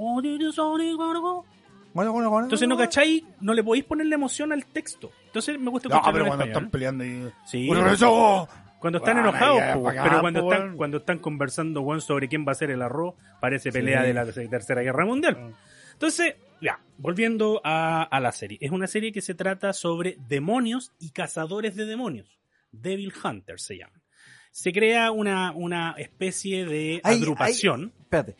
Bueno, 1.93 2.11
bueno, 2.11 2.29
bueno. 2.29 2.45
Entonces 2.45 2.67
no 2.67 2.75
cacháis, 2.75 3.23
no 3.39 3.53
le 3.53 3.63
podéis 3.63 3.85
ponerle 3.85 4.15
emoción 4.15 4.51
al 4.51 4.65
texto. 4.65 5.11
Entonces 5.27 5.59
me 5.59 5.69
gusta 5.69 5.87
No, 5.89 5.95
escucharlo 5.95 6.13
pero 6.13 6.25
en 6.25 6.29
cuando 6.29 6.43
español. 6.45 6.63
están 6.65 6.71
peleando 6.71 7.05
y... 7.05 7.31
Sí. 7.45 7.67
¡Bueno, 7.67 7.87
eso! 7.89 8.47
Cuando 8.79 8.97
están 8.99 9.15
Bueno, 9.15 9.29
enojados, 9.29 9.59
ya, 9.59 9.73
po, 9.73 9.81
bacán, 9.81 10.03
pero 10.03 10.21
cuando 10.21 10.41
po, 10.41 10.53
están, 10.53 10.77
cuando 10.77 10.97
están 10.97 11.19
conversando 11.19 11.81
weón, 11.81 12.01
sobre 12.01 12.27
quién 12.27 12.45
va 12.47 12.51
a 12.51 12.55
ser 12.55 12.69
el 12.69 12.81
arroz, 12.81 13.15
parece 13.39 13.71
pelea 13.71 14.03
de 14.03 14.13
la 14.13 14.25
Tercera 14.25 14.81
Guerra 14.81 15.05
Mundial. 15.05 15.53
Entonces, 15.93 16.35
ya, 16.61 16.79
volviendo 16.97 17.61
a, 17.63 18.03
a 18.03 18.19
la 18.19 18.31
serie. 18.31 18.57
Es 18.61 18.71
una 18.71 18.87
serie 18.87 19.11
que 19.11 19.21
se 19.21 19.33
trata 19.33 19.71
sobre 19.73 20.17
demonios 20.27 20.91
y 20.99 21.11
cazadores 21.11 21.75
de 21.75 21.85
demonios. 21.85 22.37
Devil 22.81 23.13
Hunters 23.23 23.63
se 23.63 23.77
llaman. 23.77 24.01
Se 24.51 24.71
crea 24.71 25.11
una, 25.11 25.51
una 25.51 25.91
especie 25.97 26.65
de 26.65 27.01
Hay- 27.03 27.17
agrupación 27.17 27.91
Espérate. 28.01 28.35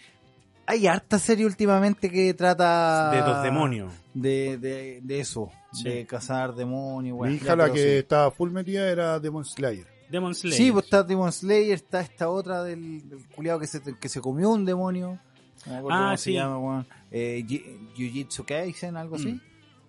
Hay 0.67 0.87
harta 0.87 1.19
serie 1.19 1.45
últimamente 1.45 2.09
que 2.09 2.33
trata. 2.33 3.11
de 3.11 3.21
dos 3.21 3.43
demonios. 3.43 3.93
De, 4.15 4.57
de, 4.57 4.99
de 5.03 5.19
eso. 5.19 5.51
Sí. 5.71 5.83
De 5.83 6.05
cazar 6.07 6.55
demonios, 6.55 7.13
Mi 7.15 7.19
weón. 7.21 7.35
hija 7.35 7.45
Ya, 7.47 7.55
la 7.55 7.71
que 7.71 7.79
sí. 7.79 7.87
estaba 7.97 8.31
full 8.31 8.49
metida 8.51 8.89
era 8.89 9.19
Demon 9.19 9.45
Slayer. 9.45 9.85
Demon 10.09 10.33
Slayer. 10.33 10.57
Sí, 10.57 10.71
pues 10.71 10.85
está 10.85 11.03
Demon 11.03 11.31
Slayer, 11.31 11.73
está 11.73 11.99
esta 12.01 12.29
otra 12.29 12.63
del, 12.63 13.07
del 13.07 13.27
culiado 13.27 13.59
que 13.59 13.67
se, 13.67 13.81
que 13.99 14.09
se 14.09 14.21
comió 14.21 14.49
un 14.49 14.65
demonio. 14.65 15.19
No 15.67 15.71
me 15.71 15.77
acuerdo 15.77 15.97
Ah, 15.99 16.03
cómo 16.05 16.17
sí. 16.17 16.23
se 16.23 16.33
llama, 16.33 16.57
weón. 16.57 16.87
Eh, 17.11 17.43
Ji- 17.47 17.63
Jujutsu 17.95 18.43
Kaisen, 18.45 18.97
algo 18.97 19.17
así. 19.17 19.39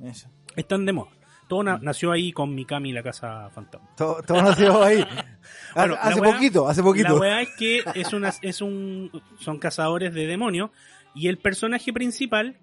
Mm. 0.00 0.06
Eso. 0.08 0.28
Están 0.56 0.84
de 0.84 0.92
moda. 0.92 1.10
Todo 1.48 1.62
na- 1.62 1.78
nació 1.80 2.10
ahí 2.12 2.32
con 2.32 2.54
Mikami 2.54 2.90
y 2.90 2.92
la 2.92 3.02
Casa 3.02 3.48
Fantasma. 3.50 3.88
Todo, 3.96 4.22
todo 4.22 4.42
nació 4.42 4.82
ahí. 4.82 5.04
Bueno, 5.74 5.94
hace 6.00 6.20
weá- 6.20 6.32
poquito, 6.32 6.68
hace 6.68 6.82
poquito. 6.82 7.08
La 7.14 7.20
weá 7.20 7.42
es 7.42 7.50
que 7.58 7.84
es 7.94 8.12
una, 8.14 8.32
es 8.42 8.60
un, 8.62 9.10
son 9.38 9.58
cazadores 9.58 10.12
de 10.14 10.26
demonios 10.26 10.70
y 11.14 11.28
el 11.28 11.36
personaje 11.38 11.92
principal 11.92 12.56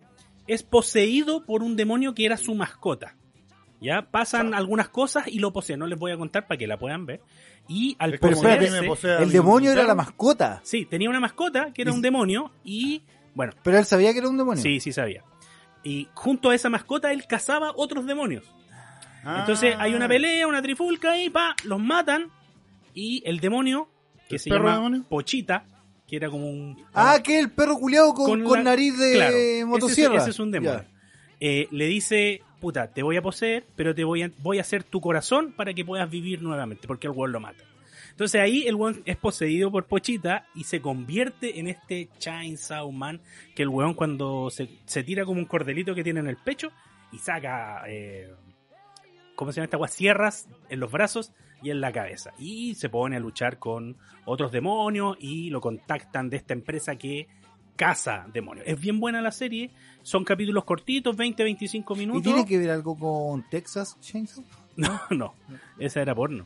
es 0.48 0.64
poseído 0.64 1.46
por 1.46 1.62
un 1.64 1.76
demonio 1.76 2.14
que 2.16 2.26
era 2.26 2.38
su 2.38 2.56
mascota. 2.56 3.16
Ya 3.80 4.02
pasan 4.10 4.54
algunas 4.54 4.90
cosas 4.90 5.28
y 5.28 5.40
lo 5.40 5.54
poseen. 5.54 5.80
No 5.80 5.88
les 5.88 6.00
voy 6.00 6.12
a 6.12 6.18
contar 6.18 6.48
para 6.48 6.58
que 6.58 6.66
la 6.68 6.78
puedan 6.78 7.06
ver. 7.06 7.22
Y 7.68 7.96
al 8.00 8.16
Es 8.16 8.20
como 8.20 8.32
Pero 8.32 8.42
que 8.42 8.48
a 8.48 8.58
mí 8.60 8.66
espérate, 8.66 8.82
me 8.82 8.88
posee 8.88 9.12
a 9.12 9.20
el 9.20 9.32
demonio 9.32 9.72
era 9.72 9.84
la 9.84 9.96
mascota. 9.96 10.60
Sí, 10.64 10.86
tenía 10.86 11.10
una 11.10 11.20
mascota 11.20 11.72
que 11.74 11.84
era 11.84 11.92
un 11.94 12.02
demonio 12.02 12.52
y 12.64 13.04
bueno, 13.36 13.54
Pero 13.64 13.78
él 13.78 13.86
sabía 13.86 14.12
que 14.12 14.20
era 14.20 14.30
un 14.30 14.38
demonio. 14.38 14.62
sí, 14.62 14.80
sí 14.80 14.92
sabía. 14.92 15.24
Y 15.84 16.08
junto 16.14 16.50
a 16.50 16.56
esa 16.56 16.70
mascota 16.70 17.12
él 17.12 17.26
cazaba 17.28 17.72
otros 17.76 18.06
demonios. 18.06 18.46
Entonces 19.26 19.76
hay 19.78 19.94
Ah. 19.94 19.96
una 19.96 20.08
pelea, 20.08 20.48
una 20.48 20.62
trifulca 20.62 21.18
y 21.18 21.30
pa, 21.30 21.56
los 21.64 21.80
matan 21.80 22.30
y 22.94 23.22
el 23.26 23.40
demonio 23.40 23.88
que 24.30 24.36
¿El 24.36 24.40
se 24.40 24.50
llama 24.50 24.76
demonio? 24.76 25.04
Pochita, 25.08 25.66
que 26.08 26.16
era 26.18 26.30
como 26.30 26.50
un 26.50 26.84
Ah, 26.94 27.20
que 27.24 27.40
el 27.40 27.50
perro 27.52 27.78
culiado 27.78 28.14
con, 28.14 28.26
Con 28.30 28.44
con 28.44 28.58
la- 28.60 28.72
nariz 28.72 28.98
de 28.98 29.14
Claro, 29.14 29.36
ese 29.36 29.60
es- 29.60 29.66
motosierra. 29.66 30.18
Ese, 30.18 30.30
es 30.32 30.40
un 30.40 30.52
demonio. 30.52 30.84
Eh, 31.40 31.68
le 31.72 31.88
dice, 31.88 32.42
puta, 32.62 32.88
te 32.88 33.04
voy 33.04 33.18
a 33.18 33.22
poseer, 33.22 33.66
pero 33.76 33.94
te 33.96 34.04
voy 34.04 34.24
a, 34.24 34.32
voy 34.40 34.58
a 34.60 34.62
hacer 34.62 34.84
tu 34.84 35.02
corazón 35.02 35.52
para 35.54 35.74
que 35.74 35.84
puedas 35.84 36.10
vivir 36.10 36.42
nuevamente, 36.42 36.88
porque 36.88 37.08
el 37.08 37.14
weón 37.14 37.32
lo 37.32 37.40
mata. 37.40 37.64
Entonces 38.12 38.40
ahí 38.40 38.68
el 38.68 38.76
weón 38.76 39.02
es 39.06 39.18
poseído 39.18 39.72
por 39.72 39.86
Pochita 39.86 40.46
y 40.54 40.66
se 40.66 40.80
convierte 40.82 41.60
en 41.60 41.68
este 41.68 42.10
Chainsaw 42.20 42.92
Man, 42.92 43.20
que 43.56 43.64
el 43.64 43.70
weón 43.70 43.94
cuando 43.96 44.50
se, 44.52 44.70
se 44.86 45.04
tira 45.04 45.26
como 45.26 45.40
un 45.40 45.46
cordelito 45.46 45.96
que 45.96 46.04
tiene 46.04 46.20
en 46.20 46.28
el 46.28 46.38
pecho 46.38 46.72
y 47.12 47.18
saca, 47.18 47.84
eh, 47.88 48.32
¿cómo 49.36 49.52
se 49.52 49.58
llama 49.58 49.66
esta 49.66 49.78
agua? 49.78 49.88
Sierras 49.88 50.48
en 50.70 50.80
los 50.80 50.92
brazos 50.92 51.32
y 51.62 51.70
en 51.72 51.82
la 51.82 51.92
cabeza. 51.92 52.32
Y 52.38 52.76
se 52.76 52.90
pone 52.90 53.16
a 53.16 53.20
luchar 53.20 53.58
con 53.60 53.98
otros 54.26 54.52
demonios 54.52 55.18
y 55.20 55.50
lo 55.50 55.62
contactan 55.62 56.30
de 56.30 56.38
esta 56.38 56.54
empresa 56.54 56.96
que 56.96 57.28
caza 57.76 58.28
demonios. 58.32 58.66
Es 58.68 58.80
bien 58.80 59.00
buena 59.00 59.22
la 59.22 59.32
serie, 59.32 59.72
son 60.04 60.24
capítulos 60.24 60.64
cortitos, 60.66 61.18
20-25 61.18 61.98
minutos. 61.98 62.22
¿Y 62.22 62.24
tiene 62.24 62.46
que 62.46 62.58
ver 62.58 62.72
algo 62.72 62.98
con 62.98 63.48
Texas 63.50 63.98
Chainsaw? 64.00 64.44
No, 64.76 65.00
no. 65.12 65.36
Esa 65.78 66.02
era 66.02 66.16
porno. 66.16 66.46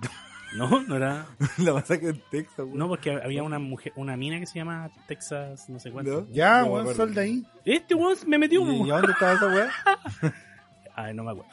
No, 0.56 0.80
no 0.80 0.96
era. 0.96 1.26
la 1.58 1.74
masacre 1.74 2.08
en 2.08 2.22
Texas, 2.30 2.60
weón. 2.60 2.78
No, 2.78 2.88
porque 2.88 3.10
había 3.12 3.42
una 3.42 3.58
mujer, 3.58 3.92
una 3.96 4.16
mina 4.16 4.40
que 4.40 4.46
se 4.46 4.58
llama 4.58 4.90
Texas, 5.06 5.68
no 5.68 5.78
sé 5.78 5.90
cuánto. 5.90 6.22
¿No? 6.22 6.26
Ya, 6.32 6.62
No 6.62 6.72
weón, 6.72 6.94
sal 6.96 7.12
de 7.12 7.20
ahí. 7.20 7.46
Este 7.66 7.94
weón 7.94 8.16
me 8.26 8.38
metió. 8.38 8.62
¿Y, 8.62 8.76
y 8.76 8.88
dónde 8.88 9.12
estaba 9.12 9.34
esa 9.34 9.46
weá? 9.46 9.70
Ay, 10.94 11.12
no 11.12 11.22
me 11.22 11.32
acuerdo. 11.32 11.50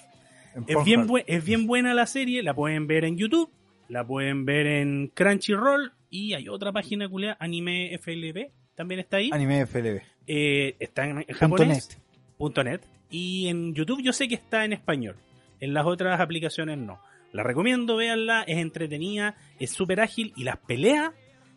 Es 0.68 0.84
bien, 0.86 1.08
es 1.28 1.44
bien 1.46 1.68
buena 1.68 1.94
la 1.94 2.06
serie, 2.08 2.42
la 2.44 2.54
pueden 2.54 2.88
ver 2.88 3.04
en 3.06 3.18
YouTube, 3.18 3.50
la 3.90 4.06
pueden 4.06 4.46
ver 4.46 4.66
en 4.68 5.12
Crunchyroll 5.14 5.92
y 6.10 6.34
hay 6.34 6.48
otra 6.48 6.72
página 6.72 7.10
culiada, 7.10 7.38
Anime 7.40 7.98
FLB, 8.00 8.52
también 8.76 9.00
está 9.02 9.18
ahí. 9.18 9.30
Anime 9.34 9.66
FLB. 9.66 10.02
Eh, 10.28 10.76
está 10.80 11.08
en, 11.08 11.24
japonés. 11.26 12.00
Punto 12.38 12.64
net. 12.64 12.82
Y 13.10 13.48
en 13.48 13.74
YouTube 13.74 14.02
yo 14.02 14.14
sé 14.14 14.28
que 14.28 14.36
está 14.36 14.66
en 14.66 14.74
español. 14.74 15.16
En 15.60 15.74
las 15.74 15.86
otras 15.86 16.20
aplicaciones 16.20 16.78
no. 16.78 17.00
La 17.32 17.44
recomiendo, 17.44 17.96
véanla, 17.98 18.44
es 18.44 18.58
entretenida, 18.58 19.36
es 19.60 19.72
súper 19.72 20.00
ágil 20.00 20.32
y 20.38 20.44
las 20.46 20.58
peleas, 20.58 21.12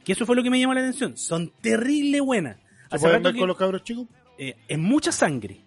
que 0.05 0.13
eso 0.13 0.27
fue 0.27 0.35
lo 0.37 0.43
que 0.43 0.51
me 0.51 0.59
llamó 0.59 0.75
la 0.75 0.81
atención, 0.81 1.17
son 1.17 1.53
terrible 1.61 2.21
buenas. 2.21 2.57
¿Se 2.57 2.97
Hace 2.97 2.99
pueden 3.05 3.15
rato 3.17 3.25
ver 3.25 3.33
que- 3.35 3.39
con 3.39 3.49
los 3.49 3.57
cabros 3.57 3.85
chicos? 3.85 4.07
eh, 4.39 4.57
es 4.69 4.79
mucha 4.79 5.13
sangre. 5.13 5.61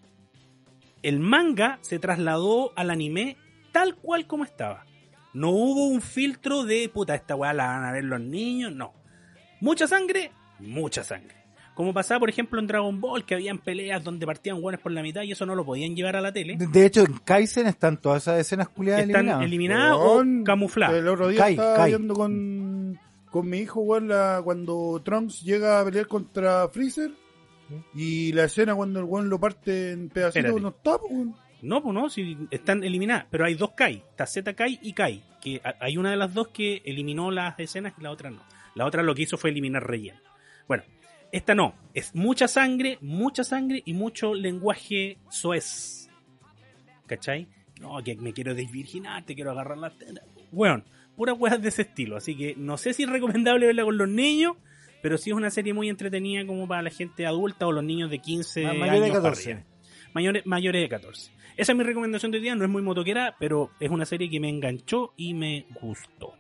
El 1.04 1.20
manga 1.20 1.80
se 1.82 2.00
trasladó 2.00 2.74
al 2.76 2.90
anime 2.92 3.38
tal 3.72 3.96
cual 3.96 4.28
como 4.28 4.44
estaba. 4.44 4.86
No 5.34 5.50
hubo 5.52 5.88
un 5.88 6.02
filtro 6.02 6.64
de 6.66 6.90
puta, 6.94 7.16
esta 7.16 7.36
weá 7.36 7.54
la 7.54 7.68
van 7.68 7.86
a 7.86 7.92
ver 7.92 8.04
los 8.04 8.20
niños, 8.20 8.74
no. 8.74 8.94
Mucha 9.62 9.88
sangre, 9.88 10.32
mucha 10.60 11.04
sangre. 11.04 11.36
Como 11.74 11.94
pasaba, 11.94 12.20
por 12.20 12.30
ejemplo, 12.30 12.60
en 12.60 12.68
Dragon 12.68 13.00
Ball, 13.00 13.24
que 13.26 13.34
habían 13.36 13.58
peleas 13.58 14.04
donde 14.04 14.26
partían 14.26 14.62
buenos 14.62 14.82
por 14.82 14.92
la 14.92 15.02
mitad 15.02 15.22
y 15.24 15.32
eso 15.32 15.46
no 15.46 15.56
lo 15.56 15.66
podían 15.66 15.96
llevar 15.96 16.18
a 16.18 16.22
la 16.22 16.34
tele. 16.34 16.58
De, 16.58 16.68
de 16.68 16.86
hecho, 16.86 17.02
en 17.02 17.14
Kaizen 17.24 17.66
están 17.66 17.96
todas 17.98 18.24
esas 18.24 18.40
escenas 18.40 18.68
culiadas 18.68 19.04
Están 19.04 19.22
eliminadas. 19.22 19.46
eliminadas 19.46 19.98
o 19.98 20.24
camufladas. 20.44 20.96
El 20.98 21.08
otro 21.08 21.30
día 21.30 21.40
Kai, 21.40 21.54
estaba 21.54 21.76
Kai. 21.78 21.92
viendo 21.92 22.14
con, 22.14 23.00
con 23.30 23.50
mi 23.50 23.60
hijo, 23.60 23.80
weón, 23.82 24.10
la- 24.10 24.42
cuando 24.44 25.02
Trunks 25.04 25.42
llega 25.44 25.80
a 25.80 25.86
pelear 25.86 26.08
contra 26.08 26.68
Freezer. 26.68 27.12
Y 27.94 28.32
la 28.34 28.46
escena 28.46 28.76
cuando 28.76 29.00
el 29.00 29.06
weón 29.06 29.30
lo 29.30 29.40
parte 29.40 29.92
en 29.92 30.10
pedacitos 30.10 30.62
no 30.62 30.70
está, 30.70 30.96
weón. 30.98 31.36
No, 31.62 31.82
pues 31.84 31.94
no, 31.94 32.10
si 32.10 32.38
están 32.50 32.84
eliminadas. 32.84 33.28
Pero 33.30 33.46
hay 33.46 33.54
dos 33.54 33.72
Kai. 33.72 34.04
Está 34.10 34.26
Z 34.26 34.54
Kai 34.54 34.80
y 34.82 34.94
Kai. 34.94 35.24
Que 35.42 35.62
hay 35.80 35.98
una 35.98 36.12
de 36.12 36.18
las 36.18 36.34
dos 36.34 36.50
que 36.50 36.82
eliminó 36.86 37.32
las 37.32 37.60
escenas 37.60 37.94
y 37.98 38.02
la 38.02 38.12
otra 38.12 38.32
no. 38.32 38.42
La 38.76 38.86
otra 38.86 39.04
lo 39.04 39.14
que 39.14 39.24
hizo 39.24 39.38
fue 39.38 39.52
eliminar 39.52 39.86
relleno. 39.86 40.20
Bueno, 40.68 40.84
esta 41.32 41.54
no. 41.54 41.76
Es 41.94 42.16
mucha 42.16 42.48
sangre, 42.48 42.98
mucha 43.02 43.44
sangre 43.44 43.82
y 43.86 43.94
mucho 43.94 44.34
lenguaje 44.34 45.18
soez. 45.30 46.10
¿Cachai? 47.06 47.48
No, 47.80 48.02
que 48.04 48.16
me 48.16 48.34
quiero 48.34 48.56
desvirginar, 48.56 49.26
te 49.26 49.36
quiero 49.36 49.52
agarrar 49.52 49.78
la 49.78 49.90
teta. 49.90 50.22
Bueno, 50.52 50.84
puras 51.16 51.36
weas 51.38 51.62
de 51.62 51.70
ese 51.70 51.84
estilo. 51.84 52.18
Así 52.18 52.36
que 52.36 52.56
no 52.56 52.78
sé 52.78 52.94
si 52.94 53.04
es 53.04 53.10
recomendable 53.10 53.68
verla 53.68 53.84
con 53.84 53.98
los 53.98 54.10
niños. 54.10 54.56
Pero 55.02 55.18
sí 55.18 55.30
es 55.32 55.36
una 55.36 55.50
serie 55.50 55.74
muy 55.74 55.90
entretenida 55.90 56.46
como 56.46 56.68
para 56.68 56.82
la 56.82 56.90
gente 56.90 57.26
adulta 57.26 57.68
o 57.68 57.72
los 57.72 57.84
niños 57.84 58.10
de 58.10 58.20
15 58.20 58.64
Ma- 58.64 58.70
años. 58.72 58.80
mayores 58.80 59.02
de 59.02 59.08
para 59.10 59.22
14. 59.24 59.52
arriba. 59.54 59.68
Mayores, 60.14 60.46
mayores 60.46 60.82
de 60.82 60.90
14. 60.90 61.32
Esa 61.58 61.72
es 61.72 61.78
mi 61.78 61.84
recomendación 61.84 62.32
de 62.32 62.38
hoy 62.38 62.44
día, 62.44 62.56
no 62.56 62.64
es 62.64 62.70
muy 62.70 62.82
motoquera, 62.82 63.36
pero 63.40 63.72
es 63.80 63.90
una 63.90 64.06
serie 64.06 64.30
que 64.30 64.40
me 64.40 64.50
enganchó 64.50 65.14
y 65.18 65.34
me 65.34 65.66
gustó. 65.82 66.34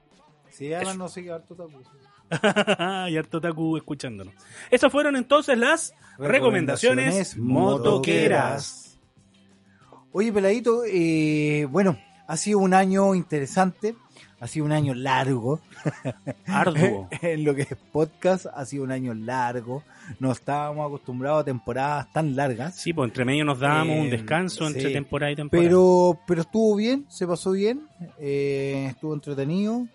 Sí, 0.49 0.73
Alan 0.73 0.97
no 0.97 1.07
sigue 1.07 1.31
harto 1.31 1.55
tapu. 1.55 1.81
y 3.09 3.17
harto 3.17 3.41
Taku 3.41 3.77
escuchándonos. 3.77 4.33
Estas 4.69 4.91
fueron 4.91 5.15
entonces 5.17 5.57
las 5.57 5.93
recomendaciones, 6.17 7.38
motoqueras. 7.38 8.99
Oye, 10.13 10.31
Peladito, 10.33 10.83
eh, 10.85 11.65
bueno, 11.69 11.97
ha 12.27 12.38
sido 12.38 12.59
un 12.59 12.73
año 12.73 13.15
interesante, 13.15 13.95
ha 14.41 14.47
sido 14.47 14.65
un 14.65 14.72
año 14.72 14.95
largo. 14.95 15.61
Arduo. 16.47 17.07
en 17.22 17.43
lo 17.43 17.53
que 17.53 17.61
es 17.61 17.76
podcast, 17.91 18.47
ha 18.47 18.65
sido 18.65 18.84
un 18.84 18.91
año 18.91 19.13
largo. 19.13 19.84
No 20.19 20.31
estábamos 20.31 20.88
acostumbrados 20.88 21.41
a 21.41 21.45
temporadas 21.45 22.11
tan 22.11 22.35
largas. 22.35 22.76
Sí, 22.76 22.91
pues 22.91 23.07
entre 23.07 23.23
medio 23.23 23.45
nos 23.45 23.59
dábamos 23.59 23.99
un 23.99 24.07
Eh, 24.07 24.09
descanso 24.09 24.65
entre 24.65 24.89
temporada 24.89 25.31
y 25.31 25.35
temporada. 25.35 25.69
Pero, 25.69 26.19
pero 26.26 26.41
estuvo 26.41 26.76
bien, 26.76 27.05
se 27.07 27.27
pasó 27.27 27.51
bien, 27.51 27.84
eh, 28.19 28.88
estuvo 28.89 29.13
entretenido. 29.13 29.88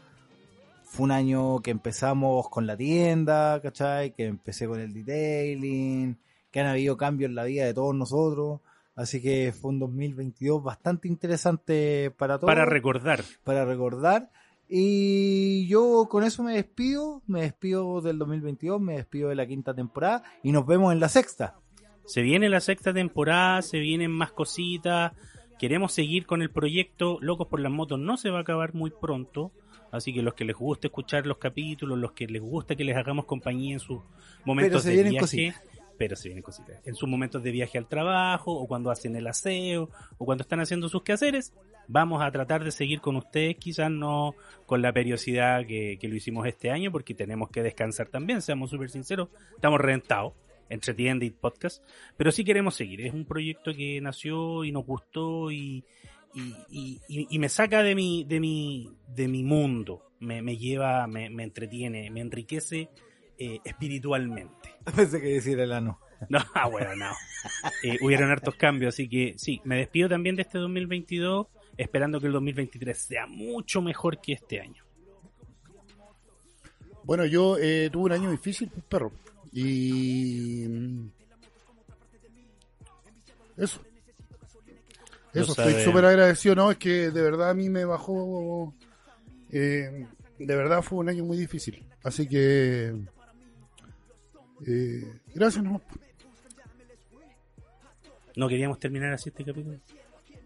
Fue 0.85 1.05
un 1.05 1.11
año 1.11 1.59
que 1.59 1.73
empezamos 1.73 2.49
con 2.49 2.69
la 2.69 2.77
tienda, 2.77 3.61
¿cachai? 3.61 4.13
Que 4.13 4.27
empecé 4.27 4.69
con 4.69 4.79
el 4.79 4.95
detailing, 4.95 6.17
que 6.53 6.61
han 6.61 6.69
habido 6.69 6.97
cambios 6.97 7.31
en 7.31 7.35
la 7.35 7.43
vida 7.45 7.65
de 7.65 7.75
todos 7.75 7.97
nosotros. 7.97 8.61
Así 8.97 9.21
que 9.21 9.53
fue 9.53 9.71
un 9.71 9.79
2022 9.79 10.63
bastante 10.63 11.07
interesante 11.07 12.11
para 12.17 12.39
todos. 12.39 12.51
Para 12.51 12.65
recordar. 12.65 13.23
Para 13.45 13.67
recordar. 13.67 14.31
Y 14.69 15.69
yo 15.69 16.09
con 16.11 16.25
eso 16.25 16.43
me 16.43 16.55
despido, 16.55 17.23
me 17.27 17.43
despido 17.43 18.01
del 18.01 18.19
2022, 18.19 18.81
me 18.81 18.97
despido 18.97 19.29
de 19.29 19.37
la 19.37 19.47
quinta 19.47 19.75
temporada 19.75 20.25
y 20.43 20.51
nos 20.51 20.67
vemos 20.67 20.93
en 20.93 20.99
la 20.99 21.09
sexta. 21.09 21.55
Se 22.07 22.23
viene 22.23 22.49
la 22.49 22.61
sexta 22.61 22.93
temporada, 22.93 23.63
se 23.63 23.79
vienen 23.79 24.11
más 24.11 24.33
cositas. 24.33 25.13
Queremos 25.59 25.93
seguir 25.93 26.27
con 26.27 26.41
el 26.41 26.51
proyecto 26.51 27.19
Locos 27.21 27.49
por 27.49 27.61
las 27.61 27.71
Motos. 27.71 27.99
No 27.99 28.17
se 28.17 28.31
va 28.31 28.39
a 28.39 28.43
acabar 28.43 28.75
muy 28.75 28.91
pronto. 28.91 29.53
Así 29.93 30.13
que 30.13 30.23
los 30.23 30.35
que 30.35 30.45
les 30.45 30.57
guste 30.57 30.89
escuchar 30.89 31.27
los 31.27 31.39
capítulos, 31.39 31.99
los 31.99 32.13
que 32.13 32.27
les 32.27 32.43
gusta 32.43 32.75
que 32.75 32.85
les 32.85 32.97
hagamos 32.97 33.25
compañía 33.27 33.75
en 33.75 33.81
sus 33.81 34.01
momentos 34.45 34.83
se 34.83 34.89
de 34.89 34.95
vienen 34.95 35.13
viaje. 35.13 35.25
cositas. 35.25 35.63
Pero 35.99 36.15
se 36.17 36.29
vienen 36.29 36.43
cositas. 36.43 36.81
En 36.85 36.95
sus 36.95 37.09
momentos 37.09 37.43
de 37.43 37.51
viaje 37.51 37.79
al 37.79 37.89
trabajo, 37.89 38.53
o 38.53 38.67
cuando 38.67 38.91
hacen 38.91 39.17
el 39.17 39.27
aseo, 39.27 39.89
o 40.19 40.25
cuando 40.25 40.43
están 40.43 40.61
haciendo 40.61 40.89
sus 40.89 41.03
quehaceres, 41.03 41.55
vamos 41.89 42.21
a 42.23 42.31
tratar 42.31 42.65
de 42.65 42.71
seguir 42.71 43.01
con 43.01 43.17
ustedes, 43.17 43.57
quizás 43.57 43.91
no 43.91 44.35
con 44.67 44.83
la 44.83 44.93
periodicidad 44.93 45.65
que, 45.67 45.97
que 46.01 46.09
lo 46.09 46.17
hicimos 46.17 46.47
este 46.47 46.71
año, 46.71 46.93
porque 46.93 47.15
tenemos 47.15 47.49
que 47.51 47.63
descansar 47.63 48.09
también, 48.09 48.43
seamos 48.43 48.71
súper 48.71 48.91
sinceros, 48.91 49.29
estamos 49.55 49.81
reventados 49.81 50.35
entre 50.69 50.95
tienda 50.95 51.25
y 51.25 51.31
podcast, 51.31 51.83
pero 52.17 52.33
sí 52.33 52.45
queremos 52.45 52.75
seguir. 52.75 53.01
Es 53.03 53.15
un 53.15 53.25
proyecto 53.25 53.73
que 53.73 54.01
nació 54.01 54.65
y 54.65 54.73
nos 54.73 54.85
gustó 54.85 55.51
y, 55.53 55.85
y, 56.35 56.55
y- 57.09 57.27
y- 57.31 57.39
me 57.39 57.49
saca 57.49 57.83
de 57.85 57.95
mi, 57.95 58.25
de 58.25 58.41
mi, 58.41 58.91
de 59.15 59.29
mi 59.29 59.45
mundo, 59.45 60.03
me, 60.19 60.43
me 60.43 60.57
lleva, 60.57 61.07
me, 61.07 61.31
me 61.31 61.45
entretiene, 61.45 62.11
me 62.11 62.21
enriquece 62.21 62.91
eh, 63.39 63.61
espiritualmente. 63.65 64.75
Pensé 64.97 65.21
que 65.21 65.29
decir 65.29 65.59
el 65.61 65.73
ano. 65.73 66.01
No, 66.29 66.39
ah, 66.55 66.69
bueno, 66.69 66.97
no. 66.97 67.13
Eh, 67.83 67.99
hubieron 68.01 68.31
hartos 68.31 68.55
cambios, 68.55 68.95
así 68.95 69.09
que 69.09 69.35
sí, 69.37 69.61
me 69.65 69.77
despido 69.77 70.09
también 70.09 70.37
de 70.37 70.43
este 70.43 70.59
2022, 70.59 71.47
esperando 71.77 72.21
que 72.21 72.27
el 72.27 72.33
2023 72.33 72.97
sea 72.97 73.27
mucho 73.27 73.83
mejor 73.83 74.21
que 74.21 74.33
este 74.33 74.61
año. 74.61 74.85
Bueno, 77.05 77.25
yo 77.25 77.57
eh, 77.59 77.89
tuve 77.93 78.07
un 78.07 78.13
año 78.13 78.31
difícil, 78.31 78.69
pues, 78.69 78.85
perro. 78.89 79.13
Y. 79.53 80.65
Eso. 83.57 83.81
Eso, 85.33 85.55
sabe. 85.55 85.71
estoy 85.71 85.85
súper 85.85 86.05
agradecido. 86.05 86.55
No, 86.57 86.71
es 86.71 86.79
que 86.79 87.11
de 87.11 87.23
verdad 87.23 87.51
a 87.51 87.55
mí 87.55 87.69
me 87.69 87.85
bajó. 87.85 88.75
eh, 89.53 90.07
de 90.39 90.57
verdad 90.57 90.83
fue 90.83 90.99
un 90.99 91.09
año 91.09 91.25
muy 91.25 91.37
difícil. 91.37 91.87
Así 92.03 92.29
que. 92.29 92.93
Eh, 94.67 95.21
gracias, 95.35 95.65
no. 95.65 95.81
No 98.37 98.49
queríamos 98.49 98.79
terminar 98.79 99.13
así 99.13 99.31
este 99.31 99.45
capítulo. 99.45 99.79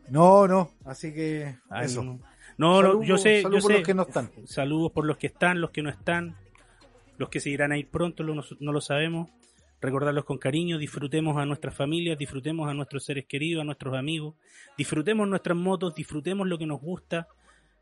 No, 0.09 0.47
no, 0.49 0.71
así 0.85 1.13
que 1.13 1.57
Ay, 1.69 1.87
eso. 1.87 2.03
no. 2.03 2.21
No, 2.59 2.83
no, 2.83 2.89
Saludos- 2.89 3.07
yo 3.07 3.19
sé, 3.19 3.43
saludos 3.43 3.63
yo 3.63 3.67
por 3.67 3.73
sé. 3.73 3.79
los 3.79 3.87
que 3.87 3.95
no 3.95 4.03
están. 4.03 4.31
Saludos 4.47 4.93
por 4.93 5.07
los 5.07 5.17
que 5.17 5.27
están, 5.29 5.61
los 5.61 5.71
que 5.71 5.83
no 5.83 5.89
están, 5.91 6.37
los 7.17 7.29
que 7.31 7.41
se 7.41 7.51
irán 7.51 7.73
a 7.73 7.79
ir 7.79 7.89
pronto, 7.89 8.23
no, 8.23 8.43
no 8.61 8.73
lo 8.73 8.81
sabemos. 8.81 9.29
Recordarlos 9.81 10.27
con 10.27 10.37
cariño, 10.37 10.77
disfrutemos 10.77 11.39
a 11.39 11.47
nuestras 11.47 11.75
familias, 11.75 12.19
disfrutemos 12.19 12.69
a 12.69 12.75
nuestros 12.75 13.03
seres 13.05 13.25
queridos, 13.27 13.63
a 13.63 13.65
nuestros 13.65 13.97
amigos, 13.97 14.35
disfrutemos 14.77 15.27
nuestras 15.27 15.57
motos, 15.57 15.95
disfrutemos 15.95 16.47
lo 16.47 16.59
que 16.59 16.67
nos 16.67 16.81
gusta, 16.83 17.29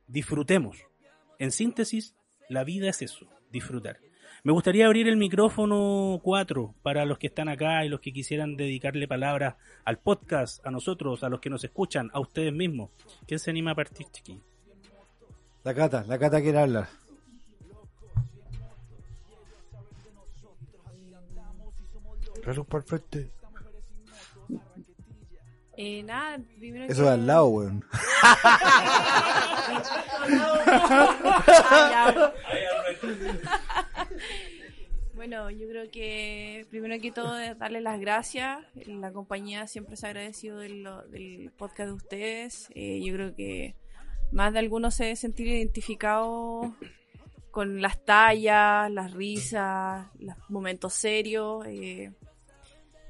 disfrutemos. 0.06 0.76
En 1.40 1.50
síntesis, 1.50 2.14
la 2.48 2.62
vida 2.62 2.88
es 2.88 3.02
eso, 3.02 3.26
disfrutar. 3.50 3.98
Me 4.48 4.52
gustaría 4.52 4.86
abrir 4.86 5.06
el 5.08 5.18
micrófono 5.18 6.20
4 6.22 6.74
para 6.82 7.04
los 7.04 7.18
que 7.18 7.26
están 7.26 7.50
acá 7.50 7.84
y 7.84 7.90
los 7.90 8.00
que 8.00 8.14
quisieran 8.14 8.56
dedicarle 8.56 9.06
palabras 9.06 9.56
al 9.84 9.98
podcast, 9.98 10.66
a 10.66 10.70
nosotros, 10.70 11.22
a 11.22 11.28
los 11.28 11.40
que 11.40 11.50
nos 11.50 11.62
escuchan, 11.64 12.08
a 12.14 12.20
ustedes 12.20 12.50
mismos. 12.50 12.88
¿Quién 13.26 13.40
se 13.40 13.50
anima 13.50 13.72
a 13.72 13.74
partir, 13.74 14.06
chiquillos? 14.10 14.40
La 15.64 15.74
Cata, 15.74 16.02
la 16.08 16.18
Cata 16.18 16.40
quiere 16.40 16.60
hablar. 16.60 16.88
Reloj 22.42 22.66
perfecto. 22.66 23.18
Eh, 25.76 26.02
nada, 26.04 26.40
primero 26.58 26.86
Eso 26.86 27.02
que 27.02 27.08
de 27.08 27.12
al 27.12 27.26
lado, 27.26 27.48
weón. 27.48 27.84
Bueno, 35.14 35.50
yo 35.50 35.68
creo 35.68 35.90
que 35.90 36.64
primero 36.70 36.94
que 37.02 37.10
todo 37.10 37.40
es 37.40 37.58
darle 37.58 37.80
las 37.80 37.98
gracias. 37.98 38.60
La 38.86 39.12
compañía 39.12 39.66
siempre 39.66 39.96
se 39.96 40.06
ha 40.06 40.10
agradecido 40.10 40.58
del, 40.58 40.88
del 41.10 41.50
podcast 41.58 41.88
de 41.88 41.92
ustedes. 41.92 42.68
Eh, 42.76 43.00
yo 43.04 43.14
creo 43.14 43.34
que 43.34 43.74
más 44.30 44.52
de 44.52 44.60
algunos 44.60 44.94
se 44.94 45.04
debe 45.04 45.16
sentir 45.16 45.48
identificado 45.48 46.72
con 47.50 47.82
las 47.82 48.04
tallas, 48.04 48.92
las 48.92 49.12
risas, 49.12 50.06
los 50.20 50.36
momentos 50.48 50.94
serios. 50.94 51.66
eh, 51.66 52.12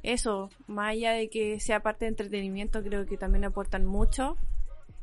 eso, 0.03 0.49
más 0.67 0.93
allá 0.93 1.13
de 1.13 1.29
que 1.29 1.61
sea 1.61 1.81
parte 1.81 2.07
de 2.07 2.11
entretenimiento, 2.11 2.83
creo 2.83 3.05
que 3.05 3.19
también 3.19 3.45
aportan 3.45 3.85
mucho. 3.85 4.39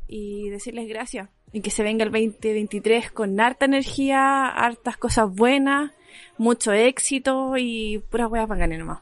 Y 0.07 0.49
decirles 0.49 0.88
gracias. 0.88 1.30
Y 1.56 1.61
que 1.61 1.72
se 1.72 1.84
venga 1.84 2.03
el 2.03 2.11
2023 2.11 3.11
con 3.11 3.40
harta 3.40 3.64
energía, 3.64 4.45
hartas 4.45 4.98
cosas 4.98 5.34
buenas, 5.34 5.94
mucho 6.38 6.73
éxito 6.73 7.53
y 7.56 7.99
puras 8.10 8.30
huevas 8.30 8.49
bacanas 8.49 8.77
nomás. 8.77 8.99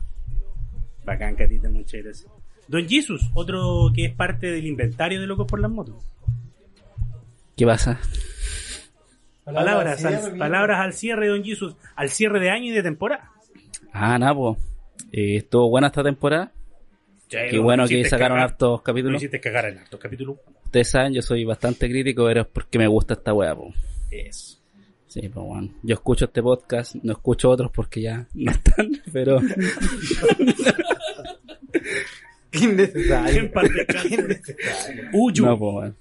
Bacán, 1.03 1.35
Catita, 1.35 1.67
muchas 1.71 2.03
gracias. 2.03 2.31
Don 2.67 2.87
Jesus, 2.87 3.27
otro 3.33 3.89
que 3.95 4.05
es 4.05 4.13
parte 4.13 4.51
del 4.51 4.67
inventario 4.67 5.19
de 5.19 5.25
Locos 5.25 5.47
por 5.47 5.59
las 5.61 5.71
Motos. 5.71 5.95
¿Qué 7.57 7.65
pasa? 7.65 7.99
Palabras, 9.45 10.05
al, 10.05 10.37
palabras 10.37 10.79
al 10.79 10.93
cierre, 10.93 11.29
Don 11.29 11.43
Jesus, 11.43 11.75
al 11.95 12.11
cierre 12.11 12.39
de 12.39 12.51
año 12.51 12.65
y 12.65 12.71
de 12.75 12.83
temporada. 12.83 13.31
Ah, 13.91 14.19
nada, 14.19 14.35
pues. 14.35 14.59
Eh, 15.11 15.37
estuvo 15.37 15.71
buena 15.71 15.87
esta 15.87 16.03
temporada. 16.03 16.51
Qué 17.27 17.57
bueno 17.57 17.87
que 17.87 18.05
sacaron 18.05 18.37
hartos 18.37 18.77
Lo 18.79 18.83
capítulos. 18.83 19.23
hiciste 19.23 19.39
cagar 19.39 19.65
en 19.65 19.79
hartos 19.79 19.99
capítulos. 19.99 20.37
Ustedes 20.73 20.89
saben, 20.89 21.13
yo 21.13 21.21
soy 21.21 21.43
bastante 21.43 21.87
crítico, 21.87 22.25
pero 22.25 22.41
es 22.41 22.47
porque 22.47 22.79
me 22.79 22.87
gusta 22.87 23.13
esta 23.13 23.31
wea, 23.31 23.55
po. 23.55 23.71
Eso. 24.09 24.57
Sí, 25.05 25.29
pues 25.29 25.45
bueno. 25.45 25.71
Yo 25.83 25.93
escucho 25.93 26.25
este 26.25 26.41
podcast, 26.41 26.95
no 26.95 27.11
escucho 27.11 27.51
otros 27.51 27.69
porque 27.71 28.01
ya 28.01 28.27
no 28.33 28.51
están, 28.51 28.91
pero 29.13 29.39
Innecesario. 32.53 33.51
Uyu. 35.13 35.45
no, 35.45 35.59
pues 35.59 35.73
bueno. 35.73 35.95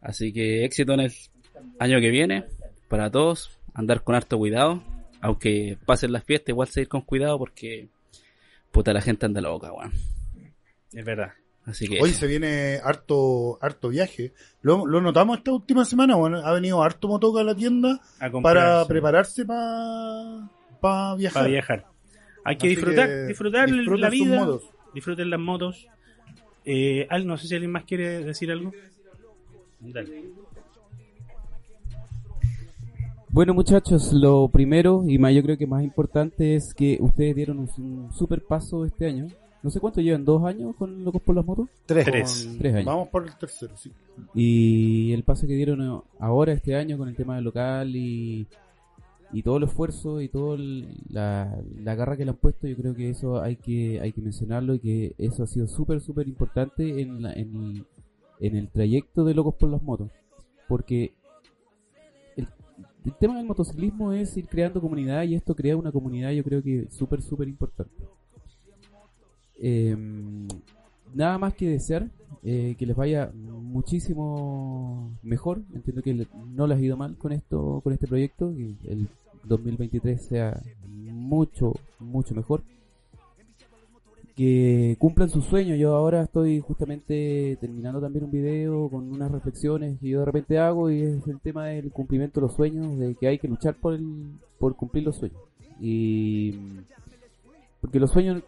Así 0.00 0.32
que 0.32 0.64
éxito 0.64 0.94
en 0.94 1.00
el 1.02 1.12
año 1.78 2.00
que 2.00 2.10
viene 2.10 2.46
para 2.88 3.08
todos. 3.08 3.56
Andar 3.72 4.02
con 4.02 4.16
harto 4.16 4.36
cuidado. 4.36 4.82
Aunque 5.20 5.78
pasen 5.86 6.10
las 6.10 6.24
fiestas, 6.24 6.48
igual 6.48 6.66
seguir 6.66 6.88
con 6.88 7.02
cuidado 7.02 7.38
porque 7.38 7.86
puta 8.72 8.92
la 8.92 9.00
gente 9.00 9.26
anda 9.26 9.40
loca, 9.40 9.72
weón. 9.72 9.92
Es 10.92 11.04
verdad. 11.04 11.34
Así 11.64 11.86
que 11.86 12.00
Hoy 12.02 12.10
se 12.10 12.26
viene 12.26 12.80
harto, 12.82 13.56
harto 13.62 13.88
viaje. 13.88 14.32
Lo, 14.62 14.84
lo 14.86 15.00
notamos 15.00 15.38
esta 15.38 15.52
última 15.52 15.84
semana. 15.84 16.16
Bueno, 16.16 16.38
ha 16.38 16.52
venido 16.52 16.82
harto 16.82 17.06
motoca 17.06 17.40
a 17.40 17.44
la 17.44 17.54
tienda 17.54 18.00
A 18.18 18.30
para 18.42 18.84
prepararse 18.86 19.44
para 19.44 20.48
pa 20.80 21.14
viajar. 21.14 21.42
Para 21.42 21.48
viajar. 21.52 21.86
Hay 22.44 22.56
que 22.56 22.66
Así 22.66 22.74
disfrutar, 22.74 23.08
que 23.08 23.14
disfrutar 23.26 23.70
la 23.70 24.10
vida, 24.10 24.40
motos. 24.44 24.64
disfruten 24.92 25.30
las 25.30 25.38
motos. 25.38 25.86
Eh, 26.64 27.06
al- 27.10 27.26
no 27.26 27.36
sé 27.36 27.46
si 27.46 27.54
alguien 27.54 27.70
más 27.70 27.84
quiere 27.84 28.24
decir 28.24 28.50
algo. 28.50 28.72
Dale. 29.78 30.24
Bueno 33.30 33.54
muchachos, 33.54 34.12
lo 34.12 34.48
primero 34.48 35.04
y 35.06 35.16
más 35.18 35.32
yo 35.34 35.42
creo 35.42 35.56
que 35.56 35.66
más 35.66 35.82
importante 35.82 36.54
es 36.54 36.74
que 36.74 36.98
ustedes 37.00 37.34
dieron 37.34 37.58
un, 37.60 37.70
un 37.78 38.12
super 38.12 38.42
paso 38.42 38.84
este 38.84 39.06
año. 39.06 39.28
No 39.62 39.70
sé 39.70 39.78
cuánto 39.80 40.00
llevan, 40.00 40.24
dos 40.24 40.44
años 40.44 40.74
con 40.76 41.04
Locos 41.04 41.22
por 41.22 41.36
las 41.36 41.44
Motos. 41.46 41.68
Tres. 41.86 42.04
Tres. 42.04 42.54
Tres 42.58 42.74
años. 42.74 42.86
Vamos 42.86 43.08
por 43.08 43.24
el 43.26 43.36
tercero, 43.36 43.76
sí. 43.76 43.92
Y 44.34 45.12
el 45.12 45.22
paso 45.22 45.46
que 45.46 45.54
dieron 45.54 46.02
ahora 46.18 46.52
este 46.52 46.74
año 46.74 46.98
con 46.98 47.08
el 47.08 47.14
tema 47.14 47.36
del 47.36 47.44
local 47.44 47.94
y, 47.94 48.46
y 49.32 49.42
todo 49.42 49.58
el 49.58 49.62
esfuerzo 49.64 50.20
y 50.20 50.28
toda 50.28 50.58
la, 51.10 51.56
la 51.82 51.94
garra 51.94 52.16
que 52.16 52.24
le 52.24 52.32
han 52.32 52.36
puesto, 52.38 52.66
yo 52.66 52.76
creo 52.76 52.94
que 52.94 53.08
eso 53.10 53.40
hay 53.40 53.54
que 53.56 54.00
hay 54.00 54.12
que 54.12 54.20
mencionarlo 54.20 54.74
y 54.74 54.80
que 54.80 55.14
eso 55.18 55.44
ha 55.44 55.46
sido 55.46 55.68
súper, 55.68 56.00
súper 56.00 56.26
importante 56.26 57.00
en, 57.00 57.22
la- 57.22 57.32
en, 57.32 57.86
en 58.40 58.56
el 58.56 58.68
trayecto 58.68 59.24
de 59.24 59.34
Locos 59.34 59.54
por 59.54 59.70
las 59.70 59.82
Motos. 59.82 60.10
Porque 60.66 61.12
el, 62.36 62.48
el 63.04 63.14
tema 63.14 63.36
del 63.36 63.46
motociclismo 63.46 64.12
es 64.12 64.36
ir 64.36 64.48
creando 64.48 64.80
comunidad 64.80 65.22
y 65.22 65.36
esto 65.36 65.54
crea 65.54 65.76
una 65.76 65.92
comunidad 65.92 66.32
yo 66.32 66.42
creo 66.42 66.62
que 66.64 66.88
súper, 66.90 67.22
súper 67.22 67.46
importante. 67.46 67.92
Em, 69.64 70.48
nada 71.14 71.38
más 71.38 71.54
que 71.54 71.68
desear 71.68 72.08
eh, 72.42 72.74
que 72.76 72.84
les 72.84 72.96
vaya 72.96 73.30
muchísimo 73.32 75.16
mejor. 75.22 75.62
Entiendo 75.72 76.02
que 76.02 76.26
no 76.48 76.66
les 76.66 76.78
ha 76.78 76.80
ido 76.80 76.96
mal 76.96 77.16
con 77.16 77.30
esto, 77.30 77.80
con 77.84 77.92
este 77.92 78.08
proyecto, 78.08 78.52
que 78.52 78.74
el 78.90 79.08
2023 79.44 80.20
sea 80.20 80.60
mucho, 80.88 81.74
mucho 82.00 82.34
mejor. 82.34 82.62
Que 84.34 84.96
cumplan 84.98 85.28
sus 85.30 85.44
sueños. 85.44 85.78
Yo 85.78 85.94
ahora 85.94 86.22
estoy 86.22 86.58
justamente 86.58 87.56
terminando 87.60 88.00
también 88.00 88.24
un 88.24 88.32
video 88.32 88.88
con 88.88 89.12
unas 89.12 89.30
reflexiones 89.30 90.00
que 90.00 90.08
yo 90.08 90.20
de 90.20 90.24
repente 90.24 90.58
hago 90.58 90.90
y 90.90 91.02
es 91.02 91.28
el 91.28 91.38
tema 91.38 91.66
del 91.66 91.92
cumplimiento 91.92 92.40
de 92.40 92.46
los 92.48 92.56
sueños, 92.56 92.98
de 92.98 93.14
que 93.14 93.28
hay 93.28 93.38
que 93.38 93.46
luchar 93.46 93.76
por 93.76 93.94
el, 93.94 94.32
por 94.58 94.74
cumplir 94.74 95.04
los 95.04 95.16
sueños. 95.16 95.40
Y 95.80 96.58
porque 97.80 98.00
los 98.00 98.10
sueños 98.10 98.42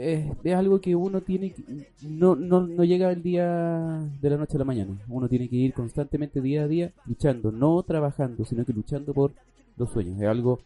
es, 0.00 0.26
es 0.44 0.54
algo 0.54 0.80
que 0.80 0.94
uno 0.94 1.20
tiene 1.20 1.52
que, 1.52 1.62
no, 2.02 2.34
no, 2.36 2.66
no 2.66 2.84
llega 2.84 3.10
el 3.10 3.22
día 3.22 4.08
de 4.20 4.30
la 4.30 4.36
noche 4.36 4.56
a 4.56 4.58
la 4.58 4.64
mañana. 4.64 4.96
Uno 5.08 5.28
tiene 5.28 5.48
que 5.48 5.56
ir 5.56 5.72
constantemente 5.74 6.40
día 6.40 6.64
a 6.64 6.68
día 6.68 6.92
luchando, 7.06 7.52
no 7.52 7.82
trabajando, 7.82 8.44
sino 8.44 8.64
que 8.64 8.72
luchando 8.72 9.12
por 9.14 9.32
los 9.76 9.90
sueños. 9.90 10.20
Es 10.20 10.26
algo 10.28 10.60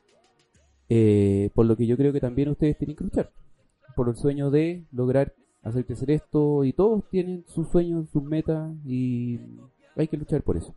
eh, 0.89 1.51
por 1.55 1.67
lo 1.67 1.77
que 1.77 1.87
yo 1.87 1.97
creo 1.97 2.13
que 2.13 2.21
también 2.21 2.49
ustedes 2.49 2.77
tienen 2.79 2.97
que 2.97 3.05
luchar. 3.05 3.31
Por 3.97 4.09
el 4.09 4.17
sueño 4.17 4.51
de 4.51 4.85
lograr 4.93 5.33
hacer 5.63 5.85
crecer 5.85 6.11
esto 6.11 6.65
y 6.65 6.73
todos 6.73 7.05
tienen 7.11 7.45
sus 7.47 7.69
sueños, 7.69 8.09
sus 8.13 8.23
metas 8.23 8.73
y 8.87 9.39
hay 9.97 10.09
que 10.09 10.17
luchar 10.17 10.43
por 10.43 10.57
eso. 10.57 10.75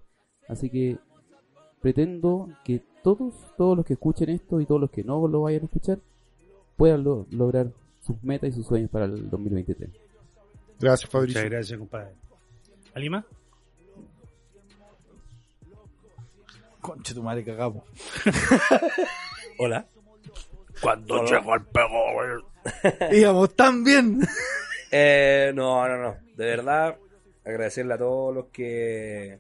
Así 0.48 0.70
que 0.70 0.98
pretendo 1.82 2.50
que 2.66 2.82
todos, 3.04 3.34
todos 3.58 3.78
los 3.78 3.86
que 3.86 3.94
escuchen 3.94 4.30
esto 4.30 4.60
y 4.62 4.66
todos 4.66 4.82
los 4.82 4.90
que 4.92 5.04
no 5.04 5.28
lo 5.28 5.42
vayan 5.42 5.62
a 5.62 5.66
escuchar 5.66 6.00
puedan 6.78 7.04
lo- 7.04 7.28
lograr 7.32 7.72
sus 8.06 8.22
metas 8.24 8.50
y 8.50 8.54
sus 8.54 8.68
sueños 8.68 8.90
para 8.90 9.06
el 9.06 9.30
2023. 9.30 9.90
Gracias, 10.80 11.10
Fabricio. 11.10 11.40
Muchas 11.40 11.52
gracias, 11.52 11.80
compadre. 11.80 12.12
¿Alguien 12.94 13.12
más? 13.14 13.26
Concha 16.82 17.14
tu 17.14 17.24
madre, 17.24 17.44
cagamos. 17.46 17.84
Hola. 19.58 19.88
Cuando 20.82 21.24
llegó 21.24 21.56
el 21.56 21.66
pego, 21.66 22.44
Íbamos 23.12 23.56
tan 23.56 23.84
bien. 23.84 24.20
Eh, 24.92 25.52
no, 25.56 25.88
no, 25.88 25.98
no. 25.98 26.18
De 26.36 26.46
verdad, 26.46 26.98
agradecerle 27.46 27.94
a 27.94 27.98
todos 27.98 28.36
los 28.36 28.46
que 28.48 29.40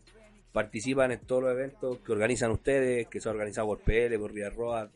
participan 0.53 1.11
en 1.11 1.19
todos 1.19 1.43
los 1.43 1.51
eventos 1.51 1.97
que 1.99 2.11
organizan 2.11 2.51
ustedes, 2.51 3.07
que 3.07 3.19
son 3.19 3.33
organizados 3.33 3.67
por 3.67 3.79
PL, 3.79 4.17
por 4.19 4.31
Ría 4.31 4.49
Roa, 4.49 4.89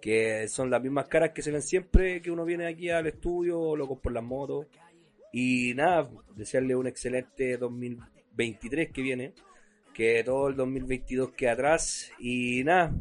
que 0.00 0.46
son 0.48 0.70
las 0.70 0.82
mismas 0.82 1.06
caras 1.08 1.30
que 1.30 1.42
se 1.42 1.50
ven 1.50 1.62
siempre 1.62 2.20
que 2.22 2.30
uno 2.30 2.44
viene 2.44 2.66
aquí 2.66 2.90
al 2.90 3.06
estudio, 3.06 3.74
locos 3.76 3.98
por 4.00 4.12
las 4.12 4.22
motos. 4.24 4.66
Y 5.32 5.74
nada, 5.74 6.08
desearle 6.34 6.74
un 6.76 6.86
excelente 6.86 7.56
2023 7.58 8.90
que 8.92 9.02
viene, 9.02 9.34
que 9.92 10.22
todo 10.24 10.48
el 10.48 10.56
2022 10.56 11.30
quede 11.32 11.50
atrás 11.50 12.10
y 12.18 12.62
nada, 12.64 12.92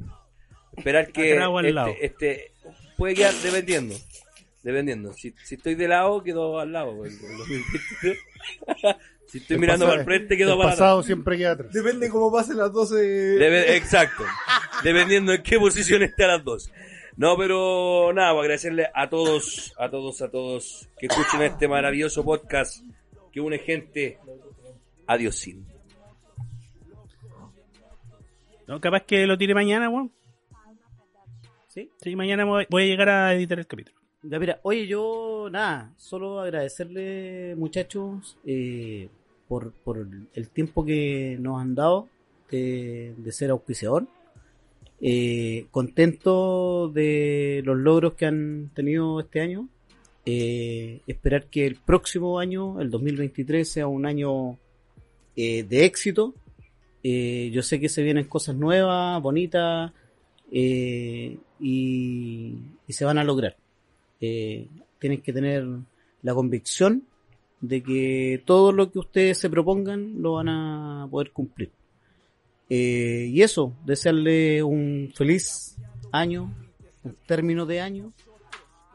esperar 0.76 1.12
que 1.12 1.38
este, 1.38 2.06
este 2.06 2.52
puede 2.98 3.14
quedar 3.16 3.34
dependiendo. 3.36 3.96
Dependiendo. 4.64 5.14
Si, 5.14 5.34
si 5.44 5.56
estoy 5.56 5.76
de 5.76 5.88
lado, 5.88 6.24
quedo 6.24 6.60
al 6.60 6.72
lado. 6.74 7.06
el 7.06 7.12
2023. 7.20 8.18
si 9.28 9.38
estoy 9.38 9.56
El 9.56 9.62
mirando 9.62 9.86
pasado- 9.86 9.90
para 9.92 10.02
el 10.02 10.06
frente, 10.06 10.38
quedo 10.38 10.54
el 10.54 10.58
para 10.58 10.70
pasado 10.72 10.94
atrás. 10.98 11.06
siempre 11.06 11.38
queda 11.38 11.52
atrás. 11.52 11.72
Depende 11.72 12.10
cómo 12.10 12.32
pasen 12.32 12.58
las 12.58 12.74
12. 12.74 12.96
Debe- 12.96 13.76
exacto. 13.78 14.24
Dependiendo 14.84 15.34
en 15.34 15.44
qué 15.44 15.58
posición 15.58 16.04
esté 16.04 16.26
a 16.26 16.28
las 16.28 16.44
dos. 16.44 16.72
No, 17.18 17.38
pero 17.38 18.12
nada, 18.14 18.34
pues 18.34 18.42
agradecerle 18.42 18.88
a 18.94 19.10
todos, 19.10 19.74
a 19.78 19.90
todos, 19.90 20.22
a 20.22 20.30
todos 20.30 20.90
que 20.98 21.06
escuchen 21.06 21.42
este 21.44 21.68
maravilloso 21.68 22.24
podcast 22.26 22.84
que 23.32 23.40
une 23.40 23.60
gente. 23.60 24.20
Adiós, 25.08 25.36
sin. 25.36 25.66
No, 28.68 28.82
capaz 28.82 29.04
que 29.04 29.26
lo 29.26 29.38
tire 29.38 29.54
mañana, 29.54 29.90
weón. 29.90 30.12
¿Sí? 31.68 31.90
Sí, 32.02 32.16
mañana 32.16 32.46
voy 32.46 32.66
voy 32.70 32.84
a 32.84 32.86
llegar 32.86 33.10
a 33.10 33.34
editar 33.34 33.60
el 33.60 33.68
capítulo. 33.68 33.98
Ya, 34.24 34.40
mira, 34.40 34.60
oye, 34.64 34.88
yo, 34.88 35.50
nada, 35.52 35.94
solo 35.98 36.40
agradecerle, 36.40 37.56
muchachos, 37.56 38.38
eh, 38.46 39.08
por, 39.48 39.72
por 39.72 40.08
el 40.34 40.50
tiempo 40.50 40.84
que 40.84 41.38
nos 41.40 41.62
han 41.62 41.76
dado 41.76 42.10
de, 42.50 43.14
de 43.18 43.32
ser 43.32 43.52
auspiciador. 43.52 44.08
Eh, 45.02 45.68
contento 45.72 46.90
de 46.90 47.62
los 47.66 47.78
logros 47.78 48.14
que 48.14 48.26
han 48.26 48.72
tenido 48.74 49.20
este 49.20 49.42
año. 49.42 49.70
Eh, 50.26 51.02
esperar 51.06 51.46
que 51.48 51.68
el 51.68 51.76
próximo 51.76 52.40
año, 52.40 52.82
el 52.82 52.90
2023, 52.90 53.70
sea 53.70 53.88
un 53.88 54.06
año 54.06 54.58
eh, 55.36 55.64
de 55.64 55.86
éxito. 55.86 56.34
Eh, 57.04 57.52
yo 57.54 57.62
sé 57.62 57.80
que 57.80 57.90
se 57.90 58.02
vienen 58.02 58.26
cosas 58.26 58.56
nuevas, 58.56 59.22
bonitas, 59.22 59.92
y, 60.52 61.38
y 61.60 62.94
se 62.94 63.06
van 63.06 63.18
a 63.18 63.24
lograr. 63.24 63.56
Tienen 64.20 65.22
que 65.22 65.34
tener 65.34 65.66
la 66.24 66.34
convicción 66.34 67.04
de 67.62 67.84
que 67.84 68.42
todo 68.46 68.72
lo 68.72 68.92
que 68.92 69.00
ustedes 69.00 69.38
se 69.38 69.50
propongan 69.50 70.22
lo 70.22 70.34
van 70.34 70.50
a 70.50 71.08
poder 71.12 71.32
cumplir. 71.32 71.72
Eh, 72.70 73.28
y 73.30 73.42
eso, 73.42 73.74
desearle 73.86 74.64
un 74.64 75.12
feliz 75.16 75.76
año, 76.12 76.54
un 77.04 77.16
término 77.26 77.66
de 77.66 77.82
año. 77.82 78.14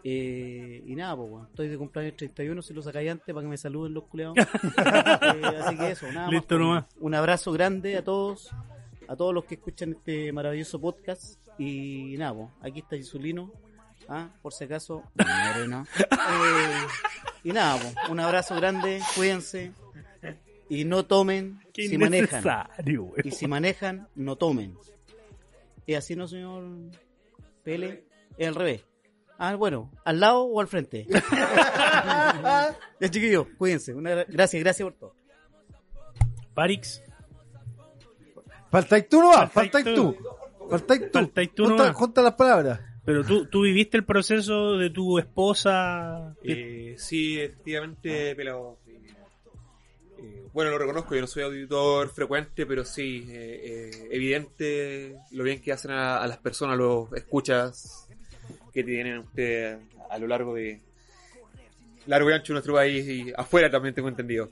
Eh, 0.02 0.82
y 0.86 0.94
nada, 0.94 1.16
pues, 1.16 1.30
weón, 1.30 1.46
estoy 1.46 1.68
de 1.68 1.78
cumpleaños 1.78 2.16
31, 2.16 2.62
si 2.62 2.72
lo 2.72 2.82
sacáis 2.82 3.10
antes 3.10 3.34
para 3.34 3.44
que 3.44 3.50
me 3.50 3.56
saluden 3.56 3.94
los 3.94 4.04
culeados. 4.04 4.36
Eh, 5.30 5.46
así 5.62 5.76
que 5.76 5.90
eso, 5.90 6.06
nada 6.06 6.26
más, 6.26 6.32
Listo 6.32 6.48
pues, 6.48 6.60
nomás. 6.60 6.84
Un 6.98 7.14
abrazo 7.14 7.52
grande 7.52 7.96
a 7.96 8.04
todos, 8.04 8.50
a 9.08 9.16
todos 9.16 9.34
los 9.34 9.44
que 9.44 9.54
escuchan 9.54 9.92
este 9.92 10.32
maravilloso 10.32 10.80
podcast. 10.80 11.38
Y 11.58 12.14
nada, 12.18 12.34
pues, 12.34 12.48
aquí 12.62 12.80
está 12.80 12.96
Gisulino, 12.96 13.52
ah, 14.08 14.30
por 14.42 14.52
si 14.52 14.64
acaso. 14.64 15.02
Eh, 16.32 16.86
y 17.44 17.52
nada, 17.52 17.78
pues, 17.80 17.94
un 18.10 18.20
abrazo 18.20 18.54
grande, 18.56 19.00
cuídense. 19.14 19.72
Y 20.70 20.84
no 20.84 21.04
tomen 21.04 21.60
Qué 21.74 21.88
si 21.88 21.98
manejan. 21.98 22.42
weón. 22.86 23.12
Y 23.24 23.32
si 23.32 23.46
manejan, 23.46 24.08
no 24.14 24.36
tomen. 24.36 24.76
¿Es 25.86 25.98
así, 25.98 26.16
no, 26.16 26.26
señor 26.28 26.64
Pele? 27.62 28.04
Es 28.38 28.48
al 28.48 28.54
revés. 28.54 28.84
Ah, 29.36 29.54
bueno, 29.56 29.90
¿al 30.04 30.20
lado 30.20 30.44
o 30.44 30.60
al 30.60 30.68
frente? 30.68 31.06
ya, 33.00 33.08
chiquillos, 33.10 33.46
cuídense. 33.58 33.94
Una 33.94 34.24
gracias, 34.24 34.62
gracias 34.62 34.86
por 34.88 34.94
todo. 34.98 35.14
Parix, 36.54 37.02
Faltáis 38.70 39.08
tú 39.08 39.20
nomás, 39.20 39.50
Faltáis 39.50 39.84
faltáis 39.84 39.96
tú. 39.96 40.12
tú. 40.12 40.68
Faltáis 40.70 41.00
tú. 41.10 41.18
Faltáis 41.18 41.54
tú 41.54 41.64
Junta, 41.94 42.22
las 42.22 42.34
palabras. 42.34 42.80
pero 43.04 43.24
tú, 43.24 43.46
tú 43.46 43.62
viviste 43.62 43.96
el 43.96 44.04
proceso 44.04 44.76
de 44.76 44.90
tu 44.90 45.18
esposa. 45.18 46.34
Eh, 46.44 46.94
sí, 46.96 47.40
efectivamente, 47.40 48.36
pelado. 48.36 48.78
Eh, 50.22 50.46
bueno, 50.52 50.70
lo 50.70 50.78
reconozco, 50.78 51.14
yo 51.14 51.20
no 51.20 51.26
soy 51.26 51.42
auditor 51.44 52.08
frecuente, 52.10 52.66
pero 52.66 52.84
sí, 52.84 53.26
eh, 53.30 53.60
eh, 53.92 54.08
evidente 54.10 55.16
lo 55.32 55.44
bien 55.44 55.60
que 55.60 55.72
hacen 55.72 55.90
a, 55.92 56.18
a 56.18 56.26
las 56.26 56.38
personas, 56.38 56.76
los 56.76 57.12
escuchas 57.12 58.06
que 58.72 58.84
tienen 58.84 59.18
ustedes 59.18 59.78
a 60.10 60.18
lo 60.18 60.26
largo 60.26 60.54
de 60.54 60.80
largo 62.06 62.30
y 62.30 62.32
ancho 62.32 62.52
de 62.52 62.54
nuestro 62.54 62.74
país 62.74 63.06
y 63.06 63.32
afuera 63.36 63.70
también 63.70 63.94
tengo 63.94 64.08
entendido. 64.08 64.50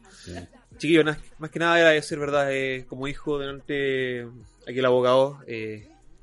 Chiquillos, 0.77 1.05
na- 1.05 1.19
más 1.39 1.51
que 1.51 1.59
nada 1.59 1.75
agradecer, 1.75 2.19
¿verdad? 2.19 2.49
Como 2.89 3.09
hijo 3.09 3.39
delante 3.39 4.23
aquí 4.67 4.79
el 4.79 4.85
abogado, 4.85 5.41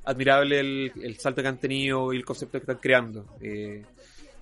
admirable 0.06 0.60
el, 0.60 0.92
el 1.02 1.18
salto 1.18 1.42
que 1.42 1.48
han 1.48 1.58
tenido 1.60 2.14
y 2.14 2.18
el 2.18 2.26
concepto 2.26 2.54
que 2.60 2.64
están 2.64 2.78
creando. 2.78 3.26
Eh, 3.42 3.84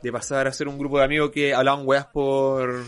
de 0.03 0.11
pasar 0.11 0.47
a 0.47 0.53
ser 0.53 0.67
un 0.67 0.77
grupo 0.77 0.99
de 0.99 1.05
amigos 1.05 1.31
que 1.31 1.53
hablaban 1.53 1.87
weas 1.87 2.05
por 2.07 2.83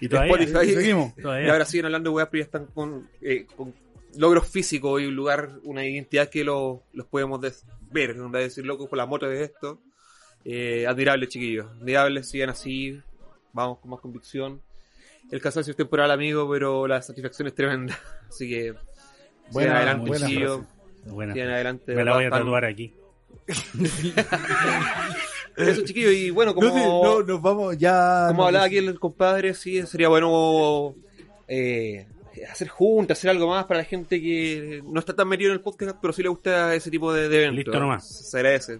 Y 0.00 0.08
todavía, 0.08 0.34
Spotify. 0.36 0.70
y 0.70 0.74
seguimos. 0.74 1.14
todavía. 1.22 1.46
Y 1.48 1.50
ahora 1.50 1.64
siguen 1.66 1.86
hablando 1.86 2.12
weas, 2.12 2.28
pero 2.30 2.40
ya 2.42 2.44
están 2.46 2.66
con, 2.66 3.08
eh, 3.20 3.44
con 3.56 3.74
logros 4.16 4.48
físicos 4.48 5.02
y 5.02 5.06
un 5.06 5.14
lugar, 5.16 5.50
una 5.64 5.84
identidad 5.84 6.28
que 6.30 6.44
lo- 6.44 6.84
los 6.94 7.06
podemos 7.06 7.40
ver. 7.90 8.10
En 8.10 8.30
vez 8.30 8.40
de 8.40 8.44
decir 8.44 8.64
locos 8.64 8.88
por 8.88 8.96
la 8.96 9.04
moto 9.06 9.26
de 9.28 9.42
esto. 9.44 9.80
Eh, 10.44 10.86
admirable, 10.86 11.26
chiquillos. 11.28 11.66
Admirable, 11.80 12.22
sigan 12.22 12.50
así. 12.50 13.00
Vamos 13.52 13.80
con 13.80 13.90
más 13.90 14.00
convicción. 14.00 14.62
El 15.30 15.40
cansancio 15.42 15.72
es 15.72 15.76
temporal, 15.76 16.10
amigo, 16.10 16.48
pero 16.50 16.86
la 16.86 17.02
satisfacción 17.02 17.48
es 17.48 17.54
tremenda. 17.54 17.98
Así 18.28 18.48
que 18.48 18.74
Buena- 19.50 19.76
adelante, 19.78 20.08
buena 20.08 20.26
chiquillos. 20.26 20.60
Buena. 21.04 21.32
Adelante. 21.34 21.94
Me 21.94 22.04
la 22.04 22.14
voy 22.14 22.24
a 22.24 22.30
tatuar 22.30 22.64
aquí. 22.64 22.94
Eso, 25.58 25.82
chiquillos. 25.84 26.12
Y 26.12 26.30
bueno, 26.30 26.54
como... 26.54 26.68
No, 26.68 26.74
sí, 26.74 26.80
no, 26.80 27.22
nos 27.22 27.42
vamos 27.42 27.76
ya. 27.78 28.26
Como 28.28 28.44
hablaba 28.46 28.66
aquí 28.66 28.78
el 28.78 28.98
compadre, 28.98 29.54
sí, 29.54 29.84
sería 29.86 30.08
bueno 30.08 30.94
eh, 31.46 32.06
hacer 32.50 32.68
juntas, 32.68 33.18
hacer 33.18 33.30
algo 33.30 33.48
más 33.48 33.64
para 33.66 33.78
la 33.80 33.84
gente 33.84 34.20
que 34.20 34.82
no 34.86 35.00
está 35.00 35.14
tan 35.14 35.28
metido 35.28 35.50
en 35.50 35.54
el 35.54 35.60
podcast, 35.60 35.96
pero 36.00 36.12
sí 36.12 36.22
le 36.22 36.28
gusta 36.28 36.74
ese 36.74 36.90
tipo 36.90 37.12
de, 37.12 37.28
de 37.28 37.36
eventos. 37.36 37.56
Listo 37.66 37.80
nomás. 37.80 38.06
Se 38.08 38.36
agradece. 38.38 38.78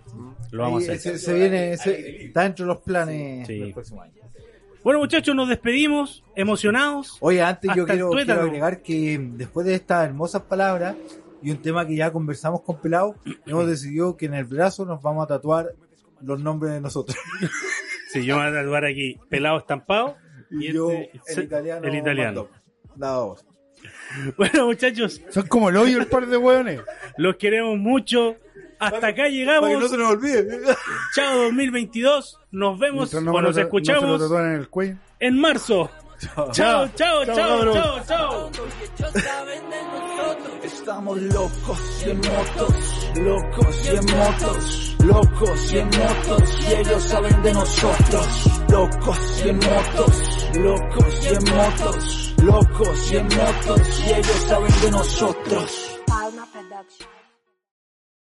Lo 0.52 0.62
vamos 0.62 0.88
a 0.88 0.92
hacer. 0.92 1.18
Se, 1.18 1.18
se 1.18 1.34
viene, 1.34 1.76
se- 1.76 2.26
está 2.26 2.42
dentro 2.42 2.64
de 2.64 2.68
los 2.74 2.78
planes 2.82 3.46
Sí. 3.46 3.58
del 3.58 3.72
próximo 3.72 4.02
año. 4.02 4.14
Bueno, 4.84 5.00
muchachos, 5.00 5.34
nos 5.34 5.48
despedimos, 5.48 6.22
emocionados. 6.36 7.16
Oye, 7.20 7.42
antes 7.42 7.70
yo 7.74 7.84
quiero, 7.84 8.10
quiero 8.10 8.40
agregar 8.42 8.80
que 8.80 9.18
después 9.34 9.66
de 9.66 9.74
estas 9.74 10.06
hermosas 10.06 10.42
palabras 10.42 10.94
y 11.42 11.50
un 11.50 11.58
tema 11.60 11.86
que 11.86 11.96
ya 11.96 12.12
conversamos 12.12 12.62
con 12.62 12.80
Pelado, 12.80 13.16
hemos 13.44 13.66
decidido 13.66 14.16
que 14.16 14.26
en 14.26 14.34
el 14.34 14.44
brazo 14.44 14.84
nos 14.86 15.02
vamos 15.02 15.24
a 15.24 15.26
tatuar 15.26 15.74
los 16.22 16.40
nombres 16.40 16.72
de 16.74 16.80
nosotros. 16.80 17.16
Sí, 18.10 18.24
yo 18.24 18.38
me 18.38 18.48
voy 18.48 18.58
a 18.58 18.62
tatuar 18.62 18.86
aquí 18.86 19.18
pelado 19.28 19.58
estampado. 19.58 20.16
Y, 20.50 20.68
Y 20.68 20.72
yo, 20.72 20.90
este- 20.90 21.12
el 21.40 21.44
italiano. 21.44 21.86
el 21.86 21.94
italiano. 21.94 22.48
Nada 22.96 23.26
más. 23.26 23.46
Bueno, 24.38 24.64
muchachos, 24.64 25.20
Son 25.28 25.46
como 25.46 25.68
el 25.68 25.76
hoyo 25.76 25.98
el 26.00 26.06
par 26.06 26.26
de 26.26 26.38
hueones. 26.38 26.80
los 27.18 27.36
queremos 27.36 27.76
mucho. 27.76 28.36
Hasta 28.78 29.08
acá 29.08 29.16
Para 29.16 29.24
que 29.28 29.30
llegamos. 29.32 29.70
no 29.72 29.88
se 29.88 29.98
nos 29.98 30.10
olvide. 30.12 30.48
Chao 31.14 31.36
2022. 31.42 32.40
Nos 32.52 32.78
vemos 32.78 33.12
no 33.12 33.30
o 33.32 33.40
lo 33.42 33.48
nos 33.48 33.56
escuchamos 33.58 34.04
No 34.04 34.16
se 34.16 34.22
lo 34.24 34.28
tatúan 34.30 34.54
en 34.54 34.60
el 34.60 34.68
cuello. 34.70 34.96
en 35.20 35.38
marzo. 35.38 35.90
Chao, 36.18 36.50
chao, 36.52 36.88
chao, 36.88 37.24
Chao, 37.24 38.04
chao. 38.04 38.50
Estamos 40.64 41.16
locos 41.22 42.02
y 42.04 42.10
en 42.10 42.16
motos, 42.18 43.14
locos 43.14 43.84
y 43.84 43.88
en 43.88 44.06
motos, 44.16 44.96
locos 45.04 45.72
y 45.72 45.78
en 45.78 45.86
motos, 45.86 46.60
y 46.60 46.74
ellos 46.74 47.02
saben 47.04 47.42
de 47.42 47.52
nosotros. 47.52 48.26
Locos 48.68 49.42
y 49.44 49.48
en 49.48 49.56
motos, 49.58 50.48
locos 50.54 51.22
y 51.22 51.28
en 51.28 51.56
motos, 51.56 52.34
locos 52.42 53.12
y 53.12 53.16
en 53.16 53.24
motos, 53.24 54.00
y 54.00 54.10
ellos 54.10 54.44
saben 54.48 54.80
de 54.80 54.90
nosotros. 54.90 56.00
Palma 56.06 56.46
Production. 56.52 57.17